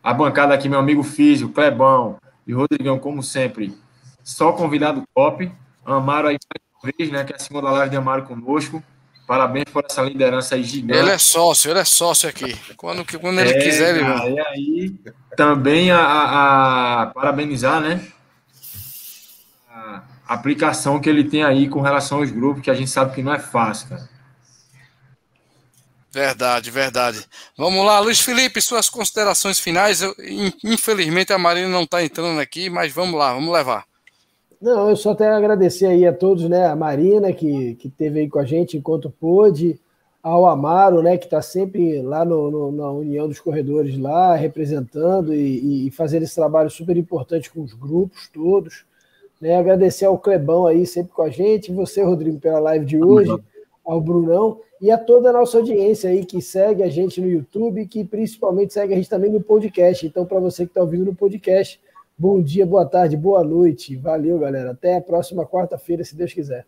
A 0.00 0.14
bancada 0.14 0.54
aqui, 0.54 0.68
meu 0.68 0.78
amigo 0.78 1.02
Físio, 1.02 1.48
Clebão 1.48 2.16
e 2.46 2.52
Rodrigão, 2.52 2.96
como 2.96 3.24
sempre, 3.24 3.76
só 4.22 4.52
convidado 4.52 5.02
top. 5.12 5.50
Amaro 5.84 6.28
aí 6.28 6.36
mais 6.46 6.62
uma 6.80 6.92
vez, 6.96 7.10
né? 7.10 7.24
Que 7.24 7.32
é 7.32 7.36
a 7.36 7.40
segunda 7.40 7.72
live 7.72 7.90
de 7.90 7.96
Amaro 7.96 8.22
conosco. 8.22 8.80
Parabéns 9.26 9.64
por 9.64 9.84
essa 9.84 10.00
liderança 10.02 10.54
aí 10.54 10.62
gigante. 10.62 10.96
Ele 10.96 11.10
é 11.10 11.18
sócio, 11.18 11.72
ele 11.72 11.80
é 11.80 11.84
sócio 11.84 12.28
aqui. 12.28 12.56
Quando, 12.76 13.04
quando 13.18 13.40
ele 13.40 13.50
é, 13.50 13.58
quiser, 13.60 13.96
ele. 13.96 14.04
E 14.04 14.40
aí, 14.40 14.94
também 15.36 15.90
a, 15.90 15.98
a, 15.98 17.02
a, 17.02 17.06
parabenizar, 17.06 17.80
né? 17.80 18.00
A 19.68 20.02
aplicação 20.28 21.00
que 21.00 21.10
ele 21.10 21.24
tem 21.24 21.42
aí 21.42 21.68
com 21.68 21.80
relação 21.80 22.18
aos 22.18 22.30
grupos, 22.30 22.62
que 22.62 22.70
a 22.70 22.74
gente 22.74 22.90
sabe 22.90 23.12
que 23.12 23.24
não 23.24 23.34
é 23.34 23.40
fácil, 23.40 23.88
cara. 23.88 24.11
Verdade, 26.12 26.70
verdade. 26.70 27.26
Vamos 27.56 27.86
lá, 27.86 27.98
Luiz 27.98 28.20
Felipe, 28.20 28.60
suas 28.60 28.90
considerações 28.90 29.58
finais. 29.58 30.02
Eu, 30.02 30.14
infelizmente 30.62 31.32
a 31.32 31.38
Marina 31.38 31.68
não 31.68 31.84
está 31.84 32.04
entrando 32.04 32.38
aqui, 32.38 32.68
mas 32.68 32.92
vamos 32.92 33.18
lá, 33.18 33.32
vamos 33.32 33.50
levar. 33.50 33.86
Não, 34.60 34.90
eu 34.90 34.96
só 34.96 35.14
tenho 35.14 35.30
a 35.32 35.36
agradecer 35.36 35.86
aí 35.86 36.06
a 36.06 36.12
todos, 36.12 36.48
né? 36.48 36.66
A 36.66 36.76
Marina, 36.76 37.32
que, 37.32 37.74
que 37.76 37.88
teve 37.88 38.20
aí 38.20 38.28
com 38.28 38.38
a 38.38 38.44
gente 38.44 38.76
enquanto 38.76 39.10
pôde, 39.10 39.80
ao 40.22 40.46
Amaro, 40.46 41.02
né? 41.02 41.16
Que 41.16 41.24
está 41.24 41.40
sempre 41.40 42.02
lá 42.02 42.26
no, 42.26 42.50
no, 42.50 42.72
na 42.72 42.90
União 42.90 43.26
dos 43.26 43.40
Corredores, 43.40 43.98
lá, 43.98 44.36
representando 44.36 45.34
e, 45.34 45.88
e, 45.88 45.90
fazendo 45.90 46.24
esse 46.24 46.34
trabalho 46.34 46.70
super 46.70 46.96
importante 46.96 47.50
com 47.50 47.62
os 47.62 47.72
grupos 47.72 48.28
todos. 48.28 48.84
Né? 49.40 49.56
Agradecer 49.56 50.04
ao 50.04 50.18
Clebão 50.18 50.66
aí, 50.66 50.86
sempre 50.86 51.12
com 51.12 51.22
a 51.22 51.30
gente, 51.30 51.72
você, 51.72 52.02
Rodrigo, 52.02 52.38
pela 52.38 52.60
live 52.60 52.84
de 52.84 53.02
hoje, 53.02 53.32
ao 53.84 54.00
Brunão 54.00 54.60
e 54.80 54.90
a 54.90 54.98
toda 54.98 55.30
a 55.30 55.32
nossa 55.32 55.58
audiência 55.58 56.10
aí 56.10 56.24
que 56.24 56.40
segue 56.40 56.82
a 56.82 56.88
gente 56.88 57.20
no 57.20 57.28
YouTube, 57.28 57.86
que 57.86 58.04
principalmente 58.04 58.72
segue 58.72 58.92
a 58.94 58.96
gente 58.96 59.08
também 59.08 59.30
no 59.30 59.40
podcast. 59.40 60.06
Então, 60.06 60.24
para 60.26 60.40
você 60.40 60.64
que 60.64 60.70
está 60.70 60.80
ouvindo 60.80 61.04
no 61.04 61.14
podcast, 61.14 61.80
Bom 62.22 62.42
dia, 62.42 62.64
boa 62.64 62.86
tarde, 62.86 63.16
boa 63.16 63.42
noite. 63.42 63.96
Valeu, 63.96 64.38
galera. 64.38 64.70
Até 64.70 64.96
a 64.96 65.00
próxima 65.00 65.44
quarta-feira, 65.46 66.04
se 66.04 66.14
Deus 66.14 66.32
quiser. 66.32 66.66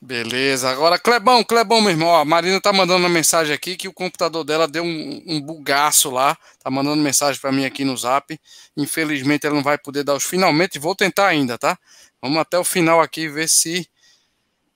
Beleza. 0.00 0.70
Agora, 0.70 0.98
Clebão, 0.98 1.42
Clebão, 1.44 1.80
meu 1.80 1.90
irmão. 1.90 2.14
a 2.14 2.24
Marina 2.24 2.60
tá 2.60 2.72
mandando 2.72 3.00
uma 3.00 3.08
mensagem 3.08 3.54
aqui 3.54 3.76
que 3.76 3.88
o 3.88 3.92
computador 3.92 4.44
dela 4.44 4.68
deu 4.68 4.82
um, 4.84 5.22
um 5.26 5.40
bugaço 5.40 6.10
lá. 6.10 6.36
Tá 6.62 6.70
mandando 6.70 7.02
mensagem 7.02 7.40
para 7.40 7.52
mim 7.52 7.64
aqui 7.64 7.84
no 7.84 7.96
zap. 7.96 8.40
Infelizmente, 8.76 9.46
ela 9.46 9.54
não 9.54 9.62
vai 9.62 9.76
poder 9.76 10.04
dar 10.04 10.14
os 10.14 10.24
finalmente. 10.24 10.78
Vou 10.78 10.94
tentar 10.94 11.26
ainda, 11.26 11.58
tá? 11.58 11.78
Vamos 12.22 12.38
até 12.38 12.58
o 12.58 12.64
final 12.64 13.00
aqui 13.00 13.28
ver 13.28 13.48
se 13.48 13.86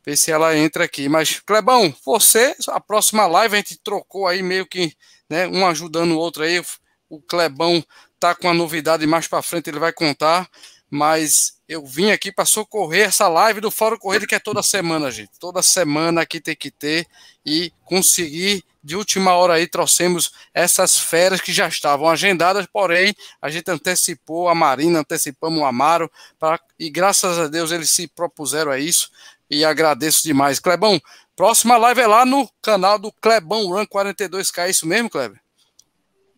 ver 0.09 0.17
se 0.17 0.33
ela 0.33 0.57
entra 0.57 0.85
aqui. 0.85 1.07
Mas, 1.07 1.41
Clebão, 1.41 1.95
você, 2.05 2.57
a 2.69 2.81
próxima 2.81 3.27
live 3.27 3.55
a 3.55 3.59
gente 3.59 3.79
trocou 3.79 4.27
aí 4.27 4.43
meio 4.43 4.67
que, 4.67 4.95
né, 5.29 5.47
um 5.47 5.67
ajudando 5.67 6.13
o 6.13 6.19
outro 6.19 6.45
aí. 6.45 6.63
O 7.11 7.21
Clebão 7.21 7.85
tá 8.19 8.35
com 8.35 8.49
a 8.49 8.55
novidade 8.55 9.07
mais 9.07 9.29
para 9.29 9.43
frente, 9.43 9.69
ele 9.69 9.79
vai 9.79 9.93
contar. 9.93 10.49
Mas 10.91 11.59
eu 11.69 11.85
vim 11.85 12.11
aqui 12.11 12.33
para 12.33 12.47
socorrer 12.47 13.09
essa 13.09 13.29
live 13.29 13.61
do 13.61 13.71
Fórum 13.71 13.99
Corrida, 13.99 14.27
que 14.27 14.35
é 14.35 14.39
toda 14.39 14.63
semana, 14.63 15.11
gente. 15.11 15.33
Toda 15.39 15.63
semana 15.63 16.23
aqui 16.23 16.41
tem 16.41 16.57
que 16.57 16.71
ter 16.71 17.07
e 17.45 17.71
conseguir. 17.85 18.65
De 18.83 18.97
última 18.97 19.35
hora 19.35 19.55
aí 19.55 19.67
trouxemos 19.67 20.33
essas 20.55 20.97
férias 20.97 21.43
que 21.43 21.53
já 21.53 21.69
estavam 21.69 22.09
agendadas, 22.09 22.67
porém 22.73 23.15
a 23.43 23.51
gente 23.51 23.71
antecipou 23.71 24.49
a 24.49 24.55
Marina, 24.55 25.01
antecipamos 25.01 25.61
o 25.61 25.65
Amaro, 25.67 26.11
pra, 26.39 26.59
e 26.79 26.89
graças 26.89 27.39
a 27.39 27.49
Deus 27.49 27.71
eles 27.71 27.91
se 27.91 28.09
propuseram 28.09 28.71
a 28.71 28.79
isso 28.79 29.11
e 29.51 29.65
agradeço 29.65 30.23
demais. 30.23 30.59
Clebão, 30.61 31.01
próxima 31.37 31.77
live 31.77 32.01
é 32.01 32.07
lá 32.07 32.25
no 32.25 32.49
canal 32.63 32.99
do 32.99 33.13
Clebão 33.21 33.67
Run 33.69 33.87
42K, 33.87 34.67
é 34.67 34.71
isso 34.71 34.87
mesmo, 34.87 35.11
Kleber? 35.11 35.41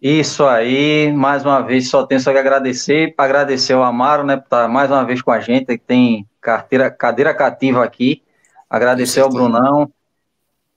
Isso 0.02 0.46
aí, 0.46 1.12
mais 1.12 1.44
uma 1.44 1.60
vez, 1.60 1.90
só 1.90 2.06
tenho 2.06 2.20
só 2.22 2.32
que 2.32 2.38
agradecer, 2.38 3.14
agradecer 3.18 3.74
ao 3.74 3.82
Amaro, 3.82 4.24
né, 4.24 4.38
por 4.38 4.44
estar 4.44 4.66
mais 4.66 4.90
uma 4.90 5.04
vez 5.04 5.20
com 5.20 5.30
a 5.30 5.40
gente, 5.40 5.66
que 5.66 5.84
tem 5.84 6.26
carteira, 6.40 6.90
cadeira 6.90 7.34
cativa 7.34 7.84
aqui, 7.84 8.22
agradecer 8.68 9.20
ao 9.20 9.28
Brunão, 9.28 9.92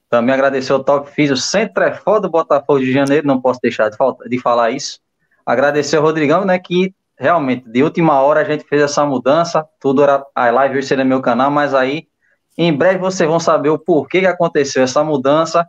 também 0.09 0.33
agradecer 0.33 0.73
ao 0.73 0.83
Top 0.83 1.09
Físio, 1.09 1.37
Centro 1.37 1.85
é 1.85 1.93
foda 1.93 2.27
do 2.27 2.29
Botafogo 2.29 2.81
de 2.81 2.91
Janeiro, 2.91 3.25
não 3.25 3.39
posso 3.39 3.61
deixar 3.63 3.89
de, 3.89 3.95
falta, 3.95 4.27
de 4.27 4.37
falar 4.39 4.71
isso, 4.71 4.99
agradecer 5.45 5.95
ao 5.95 6.03
Rodrigão, 6.03 6.43
né, 6.43 6.59
que 6.59 6.93
realmente, 7.17 7.69
de 7.69 7.81
última 7.81 8.21
hora 8.21 8.41
a 8.41 8.43
gente 8.43 8.65
fez 8.65 8.81
essa 8.81 9.05
mudança, 9.05 9.65
tudo 9.79 10.03
era, 10.03 10.21
a 10.35 10.51
live 10.51 10.79
hoje 10.79 10.87
seria 10.87 11.05
meu 11.05 11.21
canal, 11.21 11.49
mas 11.49 11.73
aí, 11.73 12.09
em 12.57 12.73
breve 12.73 12.99
vocês 12.99 13.29
vão 13.29 13.39
saber 13.39 13.69
o 13.69 13.79
porquê 13.79 14.21
que 14.21 14.27
aconteceu 14.27 14.83
essa 14.83 15.03
mudança, 15.03 15.67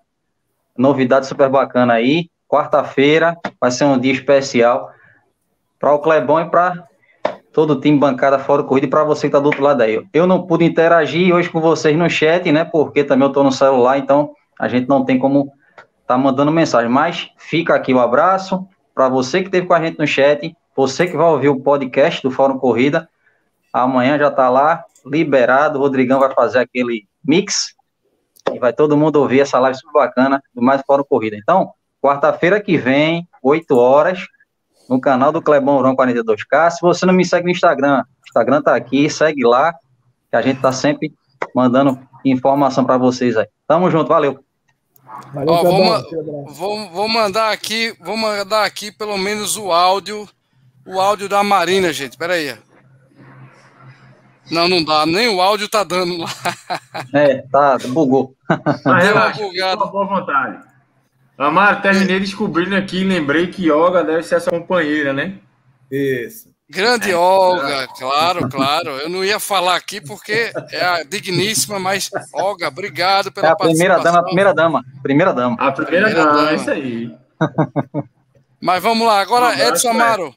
novidade 0.76 1.26
super 1.26 1.48
bacana 1.48 1.94
aí, 1.94 2.28
Quarta-feira 2.54 3.36
vai 3.60 3.70
ser 3.72 3.84
um 3.84 3.98
dia 3.98 4.12
especial 4.12 4.90
para 5.76 5.92
o 5.92 5.98
Clebão 5.98 6.40
e 6.40 6.48
para 6.48 6.84
todo 7.52 7.72
o 7.72 7.80
time 7.80 7.98
bancada 7.98 8.38
fora 8.38 8.62
corrida 8.62 8.86
e 8.86 8.90
para 8.90 9.02
você 9.02 9.22
que 9.22 9.26
está 9.26 9.40
do 9.40 9.46
outro 9.46 9.62
lado 9.62 9.80
aí. 9.80 10.04
Eu 10.12 10.24
não 10.24 10.46
pude 10.46 10.64
interagir 10.64 11.34
hoje 11.34 11.50
com 11.50 11.60
vocês 11.60 11.96
no 11.96 12.08
chat, 12.08 12.52
né? 12.52 12.64
Porque 12.64 13.02
também 13.02 13.24
eu 13.24 13.28
estou 13.28 13.42
no 13.42 13.50
celular, 13.50 13.98
então 13.98 14.34
a 14.56 14.68
gente 14.68 14.88
não 14.88 15.04
tem 15.04 15.18
como 15.18 15.52
tá 16.06 16.16
mandando 16.16 16.52
mensagem. 16.52 16.88
Mas 16.88 17.28
fica 17.38 17.74
aqui 17.74 17.92
o 17.92 17.96
um 17.96 18.00
abraço 18.00 18.64
para 18.94 19.08
você 19.08 19.40
que 19.40 19.48
esteve 19.48 19.66
com 19.66 19.74
a 19.74 19.84
gente 19.84 19.98
no 19.98 20.06
chat, 20.06 20.54
você 20.76 21.08
que 21.08 21.16
vai 21.16 21.26
ouvir 21.26 21.48
o 21.48 21.60
podcast 21.60 22.22
do 22.22 22.30
Fórum 22.30 22.58
Corrida. 22.58 23.08
Amanhã 23.74 24.18
já 24.18 24.28
está 24.28 24.48
lá, 24.48 24.84
liberado. 25.04 25.78
O 25.78 25.82
Rodrigão 25.82 26.20
vai 26.20 26.32
fazer 26.32 26.60
aquele 26.60 27.06
mix 27.22 27.74
e 28.52 28.58
vai 28.58 28.72
todo 28.72 28.96
mundo 28.96 29.16
ouvir 29.16 29.40
essa 29.40 29.58
live 29.58 29.76
super 29.76 29.92
bacana 29.92 30.42
do 30.54 30.62
Mais 30.62 30.80
Fórum 30.86 31.04
Corrida. 31.04 31.36
Então, 31.36 31.72
Quarta-feira 32.04 32.60
que 32.60 32.76
vem, 32.76 33.26
8 33.42 33.74
horas, 33.78 34.26
no 34.90 35.00
canal 35.00 35.32
do 35.32 35.40
Clebão 35.40 35.78
Urão 35.78 35.96
42K. 35.96 36.72
Se 36.72 36.82
você 36.82 37.06
não 37.06 37.14
me 37.14 37.24
segue 37.24 37.46
no 37.46 37.50
Instagram, 37.50 38.02
o 38.02 38.28
Instagram 38.28 38.60
tá 38.60 38.76
aqui, 38.76 39.08
segue 39.08 39.42
lá, 39.42 39.72
que 40.30 40.36
a 40.36 40.42
gente 40.42 40.60
tá 40.60 40.70
sempre 40.70 41.14
mandando 41.54 41.98
informação 42.22 42.84
para 42.84 42.98
vocês 42.98 43.38
aí. 43.38 43.46
Tamo 43.66 43.90
junto, 43.90 44.08
valeu. 44.08 44.38
valeu 45.32 45.54
Ó, 45.54 45.62
vou, 45.62 45.82
ma 45.82 46.02
vou, 46.48 46.90
vou, 46.90 47.08
mandar 47.08 47.50
aqui, 47.50 47.96
vou 47.98 48.18
mandar 48.18 48.64
aqui 48.66 48.92
pelo 48.92 49.16
menos 49.16 49.56
o 49.56 49.72
áudio, 49.72 50.28
o 50.86 51.00
áudio 51.00 51.26
da 51.26 51.42
Marina, 51.42 51.90
gente. 51.90 52.18
Pera 52.18 52.34
aí. 52.34 52.54
Não, 54.50 54.68
não 54.68 54.84
dá, 54.84 55.06
nem 55.06 55.28
o 55.28 55.40
áudio 55.40 55.68
tá 55.68 55.84
dando 55.84 56.18
lá. 56.18 56.30
É, 57.12 57.42
tá, 57.50 57.78
bugou. 57.88 58.34
Mas 58.84 59.04
relaxa, 59.04 59.42
boa 59.76 60.06
vontade. 60.06 60.58
Amaro, 61.36 61.82
terminei 61.82 62.20
descobrindo 62.20 62.76
aqui, 62.76 63.02
lembrei 63.02 63.48
que 63.48 63.70
Olga 63.70 64.04
deve 64.04 64.22
ser 64.22 64.36
essa 64.36 64.50
companheira, 64.50 65.12
né? 65.12 65.34
Isso. 65.90 66.54
Grande 66.68 67.10
é, 67.10 67.16
Olga, 67.16 67.86
claro, 67.98 68.48
claro. 68.48 68.90
Eu 68.90 69.08
não 69.08 69.24
ia 69.24 69.38
falar 69.38 69.76
aqui 69.76 70.00
porque 70.00 70.52
é 70.72 70.84
a 70.84 71.02
digníssima, 71.02 71.78
mas 71.78 72.10
Olga, 72.32 72.68
obrigado 72.68 73.30
pela 73.30 73.48
é 73.48 73.50
a 73.50 73.56
primeira 73.56 73.98
dama, 73.98 74.18
a 74.18 74.22
primeira 74.22 74.54
dama, 74.54 74.84
primeira 75.02 75.32
dama. 75.32 75.56
A 75.58 75.72
primeira, 75.72 76.06
primeira 76.06 76.26
dama, 76.26 76.42
dama, 76.42 76.54
isso 76.54 76.70
aí. 76.70 77.14
Mas 78.60 78.82
vamos 78.82 79.06
lá, 79.06 79.20
agora 79.20 79.68
Edson 79.68 79.90
Amaro, 79.90 80.34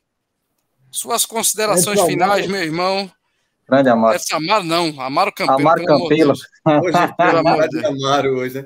suas 0.92 1.26
considerações 1.26 1.98
Edson, 1.98 2.08
finais, 2.08 2.46
meu 2.48 2.62
irmão. 2.62 3.10
Grande 3.68 3.90
Amaro. 3.90 4.16
Essa 4.16 4.38
Amaro 4.38 4.64
não, 4.64 5.02
Amaro 5.02 5.34
Campelo. 5.34 5.60
Amaro 5.60 5.86
Campelo. 5.86 6.32
Hoje 6.32 7.14
pelo 7.18 7.38
amor 7.40 7.68
de 7.68 7.86
Amaro 7.86 8.38
hoje, 8.38 8.62
né? 8.62 8.66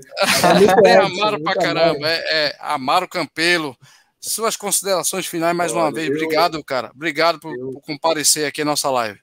É 0.86 0.98
Amaro 0.98 1.41
pra 1.41 1.56
caramba. 1.56 2.07
É, 2.07 2.48
é, 2.48 2.57
Amaro 2.60 3.07
Campelo. 3.07 3.76
Suas 4.19 4.56
considerações 4.56 5.26
finais 5.26 5.56
mais 5.56 5.72
Olha, 5.72 5.82
uma 5.82 5.91
vez. 5.91 6.07
Eu, 6.07 6.15
Obrigado, 6.15 6.64
cara. 6.64 6.91
Obrigado 6.94 7.40
por, 7.40 7.57
eu, 7.57 7.72
por, 7.72 7.82
comparecer 7.82 8.45
aqui 8.45 8.61
à 8.61 8.65
nossa 8.65 8.91
live. 8.91 9.19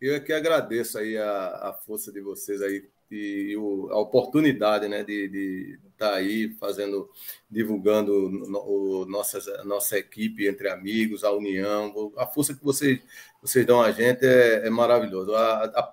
Eu 0.00 0.14
é 0.14 0.20
que 0.20 0.32
agradeço 0.32 0.96
aí 0.98 1.18
a, 1.18 1.68
a 1.68 1.78
força 1.84 2.10
de 2.10 2.22
vocês 2.22 2.62
aí 2.62 2.84
de 3.10 3.54
a 3.90 3.98
oportunidade 3.98 4.88
né, 4.88 5.04
de 5.04 5.78
estar 5.92 6.10
tá 6.10 6.14
aí 6.14 6.48
fazendo, 6.58 7.08
divulgando 7.50 8.12
o, 8.12 9.02
o, 9.02 9.06
nossas, 9.06 9.46
a 9.46 9.64
nossa 9.64 9.98
equipe 9.98 10.48
entre 10.48 10.68
amigos, 10.68 11.22
a 11.22 11.30
união, 11.30 12.12
a 12.16 12.26
força 12.26 12.54
que 12.54 12.64
vocês, 12.64 13.00
vocês 13.44 13.66
dão 13.66 13.82
a 13.82 13.92
gente 13.92 14.24
é, 14.24 14.66
é 14.66 14.70
maravilhoso. 14.70 15.34
A, 15.34 15.64
a, 15.64 15.92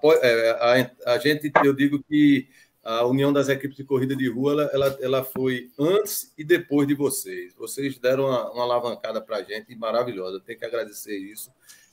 a, 0.62 1.14
a, 1.14 1.18
gente, 1.18 1.52
eu 1.66 1.74
digo 1.74 2.02
que 2.02 2.48
a 2.82 3.06
união 3.06 3.34
das 3.34 3.50
equipes 3.50 3.76
de 3.76 3.84
corrida 3.84 4.16
de 4.16 4.30
rua 4.30 4.54
ela, 4.54 4.70
ela, 4.74 4.98
ela 5.02 5.24
foi 5.24 5.70
antes 5.78 6.34
e 6.38 6.46
depois 6.46 6.88
de 6.88 6.94
vocês. 6.94 7.54
Vocês 7.56 8.00
deram 8.00 8.28
uma, 8.28 8.50
uma 8.54 8.64
alavancada 8.64 9.20
para 9.20 9.38
a 9.38 9.44
gente 9.44 9.76
maravilhosa. 9.76 10.38
Eu 10.38 10.40
tenho 10.40 10.58
que 10.58 10.64
agradecer 10.64 11.18
isso. 11.18 11.52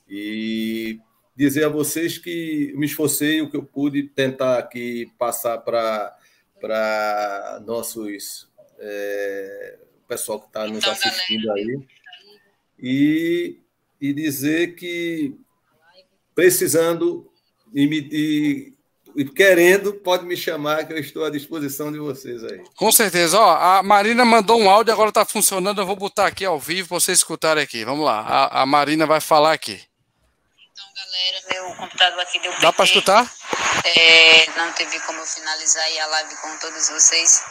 E 0.08 1.00
dizer 1.34 1.64
a 1.64 1.68
vocês 1.68 2.18
que 2.18 2.72
me 2.76 2.86
esforcei 2.86 3.42
o 3.42 3.50
que 3.50 3.56
eu 3.56 3.64
pude 3.64 4.04
tentar 4.04 4.58
aqui 4.58 5.10
passar 5.18 5.58
para 5.58 6.16
para 6.60 7.62
nossos 7.64 8.48
é, 8.78 9.78
pessoal 10.06 10.40
que 10.40 10.46
está 10.46 10.66
nos 10.66 10.78
então, 10.78 10.92
assistindo 10.92 11.52
aí 11.52 11.78
e, 12.80 13.58
e 14.00 14.12
dizer 14.12 14.74
que 14.74 15.36
precisando 16.38 17.28
e, 17.74 17.88
me, 17.88 18.08
e, 18.12 18.72
e, 19.16 19.24
querendo 19.24 19.92
pode 19.92 20.24
me 20.24 20.36
chamar 20.36 20.86
que 20.86 20.92
eu 20.92 20.98
estou 20.98 21.24
à 21.24 21.30
disposição 21.30 21.90
de 21.90 21.98
vocês 21.98 22.44
aí. 22.44 22.62
Com 22.76 22.92
certeza. 22.92 23.36
Ó, 23.40 23.56
a 23.56 23.82
Marina 23.82 24.24
mandou 24.24 24.56
um 24.60 24.70
áudio 24.70 24.92
agora 24.92 25.08
está 25.08 25.24
funcionando. 25.24 25.80
Eu 25.80 25.86
vou 25.86 25.96
botar 25.96 26.28
aqui 26.28 26.44
ao 26.44 26.60
vivo 26.60 26.90
para 26.90 27.00
vocês 27.00 27.18
escutarem 27.18 27.64
aqui. 27.64 27.84
Vamos 27.84 28.04
lá. 28.04 28.20
A, 28.20 28.62
a 28.62 28.66
Marina 28.66 29.04
vai 29.04 29.20
falar 29.20 29.52
aqui 29.52 29.80
galera. 30.94 31.44
Meu 31.50 31.74
computador 31.74 32.20
aqui 32.20 32.38
deu 32.38 32.52
PT. 32.52 32.62
Dá 32.62 32.72
para 32.72 32.84
escutar? 32.84 33.34
É, 33.84 34.50
não 34.56 34.72
teve 34.74 35.00
como 35.00 35.18
eu 35.18 35.26
finalizar 35.26 35.84
a 35.84 36.06
live 36.06 36.36
com 36.36 36.56
todos 36.58 36.88
vocês, 36.88 37.42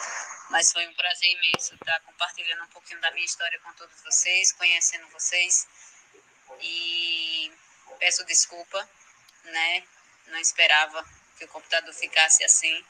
mas 0.50 0.72
foi 0.72 0.86
um 0.86 0.94
prazer 0.94 1.30
imenso 1.30 1.74
estar 1.74 2.00
compartilhando 2.00 2.64
um 2.64 2.68
pouquinho 2.68 3.00
da 3.02 3.10
minha 3.12 3.26
história 3.26 3.60
com 3.62 3.72
todos 3.74 3.94
vocês, 4.02 4.52
conhecendo 4.52 5.04
vocês. 5.12 5.66
E 6.62 7.52
peço 7.96 8.24
desculpa, 8.24 8.88
né? 9.44 9.82
Não 10.26 10.38
esperava 10.38 11.04
que 11.38 11.44
o 11.44 11.48
computador 11.48 11.92
ficasse 11.94 12.44
assim, 12.44 12.84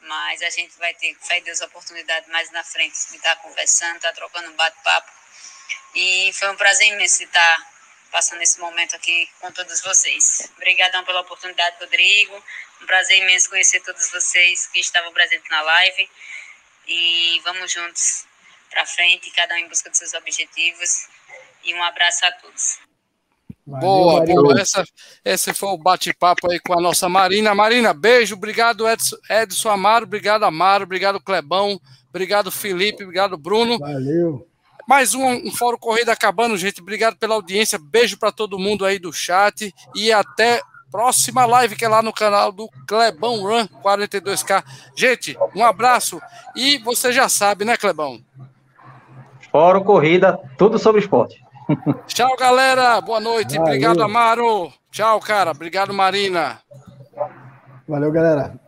mas 0.00 0.42
a 0.42 0.50
gente 0.50 0.76
vai 0.78 0.94
ter 0.94 1.16
fé 1.16 1.40
Deus 1.40 1.60
oportunidade 1.60 2.28
mais 2.30 2.50
na 2.50 2.64
frente 2.64 2.96
de 3.10 3.16
estar 3.16 3.36
conversando, 3.36 3.96
estar 3.96 4.12
trocando 4.12 4.50
um 4.50 4.56
bate-papo. 4.56 5.12
E 5.94 6.32
foi 6.34 6.50
um 6.50 6.56
prazer 6.56 6.88
imenso 6.88 7.22
estar 7.22 7.74
passando 8.10 8.42
esse 8.42 8.60
momento 8.60 8.94
aqui 8.94 9.28
com 9.40 9.50
todos 9.52 9.80
vocês. 9.82 10.48
Obrigadão 10.56 11.04
pela 11.04 11.20
oportunidade, 11.20 11.76
Rodrigo. 11.80 12.44
Um 12.80 12.86
prazer 12.86 13.18
imenso 13.18 13.48
conhecer 13.48 13.80
todos 13.80 14.10
vocês 14.10 14.66
que 14.68 14.80
estavam 14.80 15.12
presentes 15.12 15.50
na 15.50 15.62
live. 15.62 16.10
E 16.86 17.40
vamos 17.44 17.72
juntos 17.72 18.26
para 18.70 18.86
frente, 18.86 19.30
cada 19.30 19.54
um 19.54 19.58
em 19.58 19.68
busca 19.68 19.90
dos 19.90 19.98
seus 19.98 20.14
objetivos. 20.14 21.08
E 21.64 21.74
um 21.74 21.82
abraço 21.82 22.24
a 22.26 22.32
todos. 22.32 22.78
Boa, 23.66 24.24
boa. 24.24 24.60
Essa, 24.60 24.84
esse 25.24 25.52
foi 25.54 25.70
o 25.70 25.78
bate-papo 25.78 26.50
aí 26.50 26.58
com 26.60 26.72
a 26.72 26.80
nossa 26.80 27.08
Marina. 27.08 27.54
Marina, 27.54 27.92
beijo. 27.94 28.34
Obrigado, 28.34 28.88
Edson, 28.88 29.16
Edson 29.30 29.70
Amaro. 29.70 30.04
Obrigado, 30.04 30.44
Amaro. 30.44 30.84
Obrigado, 30.84 31.20
Clebão. 31.20 31.80
Obrigado, 32.10 32.50
Felipe. 32.50 33.02
Obrigado, 33.02 33.36
Bruno. 33.36 33.78
Valeu. 33.78 34.46
Mais 34.86 35.14
um, 35.14 35.26
um 35.26 35.50
Fórum 35.50 35.78
Corrida 35.78 36.12
acabando, 36.12 36.56
gente. 36.56 36.80
Obrigado 36.80 37.16
pela 37.16 37.34
audiência. 37.34 37.78
Beijo 37.78 38.18
para 38.18 38.30
todo 38.30 38.58
mundo 38.58 38.84
aí 38.84 38.98
do 38.98 39.12
chat. 39.12 39.74
E 39.94 40.12
até 40.12 40.60
próxima 40.94 41.44
live 41.44 41.74
que 41.74 41.84
é 41.84 41.88
lá 41.88 42.02
no 42.02 42.12
canal 42.12 42.52
do 42.52 42.68
Clebão 42.86 43.42
Run 43.42 43.66
42K. 43.82 44.62
Gente, 44.94 45.36
um 45.52 45.64
abraço. 45.64 46.20
E 46.54 46.78
você 46.78 47.12
já 47.12 47.28
sabe, 47.28 47.64
né, 47.64 47.76
Clebão? 47.76 48.20
Fórum 49.50 49.82
Corrida, 49.82 50.38
tudo 50.56 50.78
sobre 50.78 51.00
esporte. 51.00 51.43
Tchau, 52.06 52.36
galera. 52.36 53.00
Boa 53.00 53.20
noite. 53.20 53.56
Valeu. 53.56 53.62
Obrigado, 53.62 54.02
Amaro. 54.02 54.72
Tchau, 54.90 55.20
cara. 55.20 55.50
Obrigado, 55.50 55.92
Marina. 55.92 56.58
Valeu, 57.88 58.12
galera. 58.12 58.58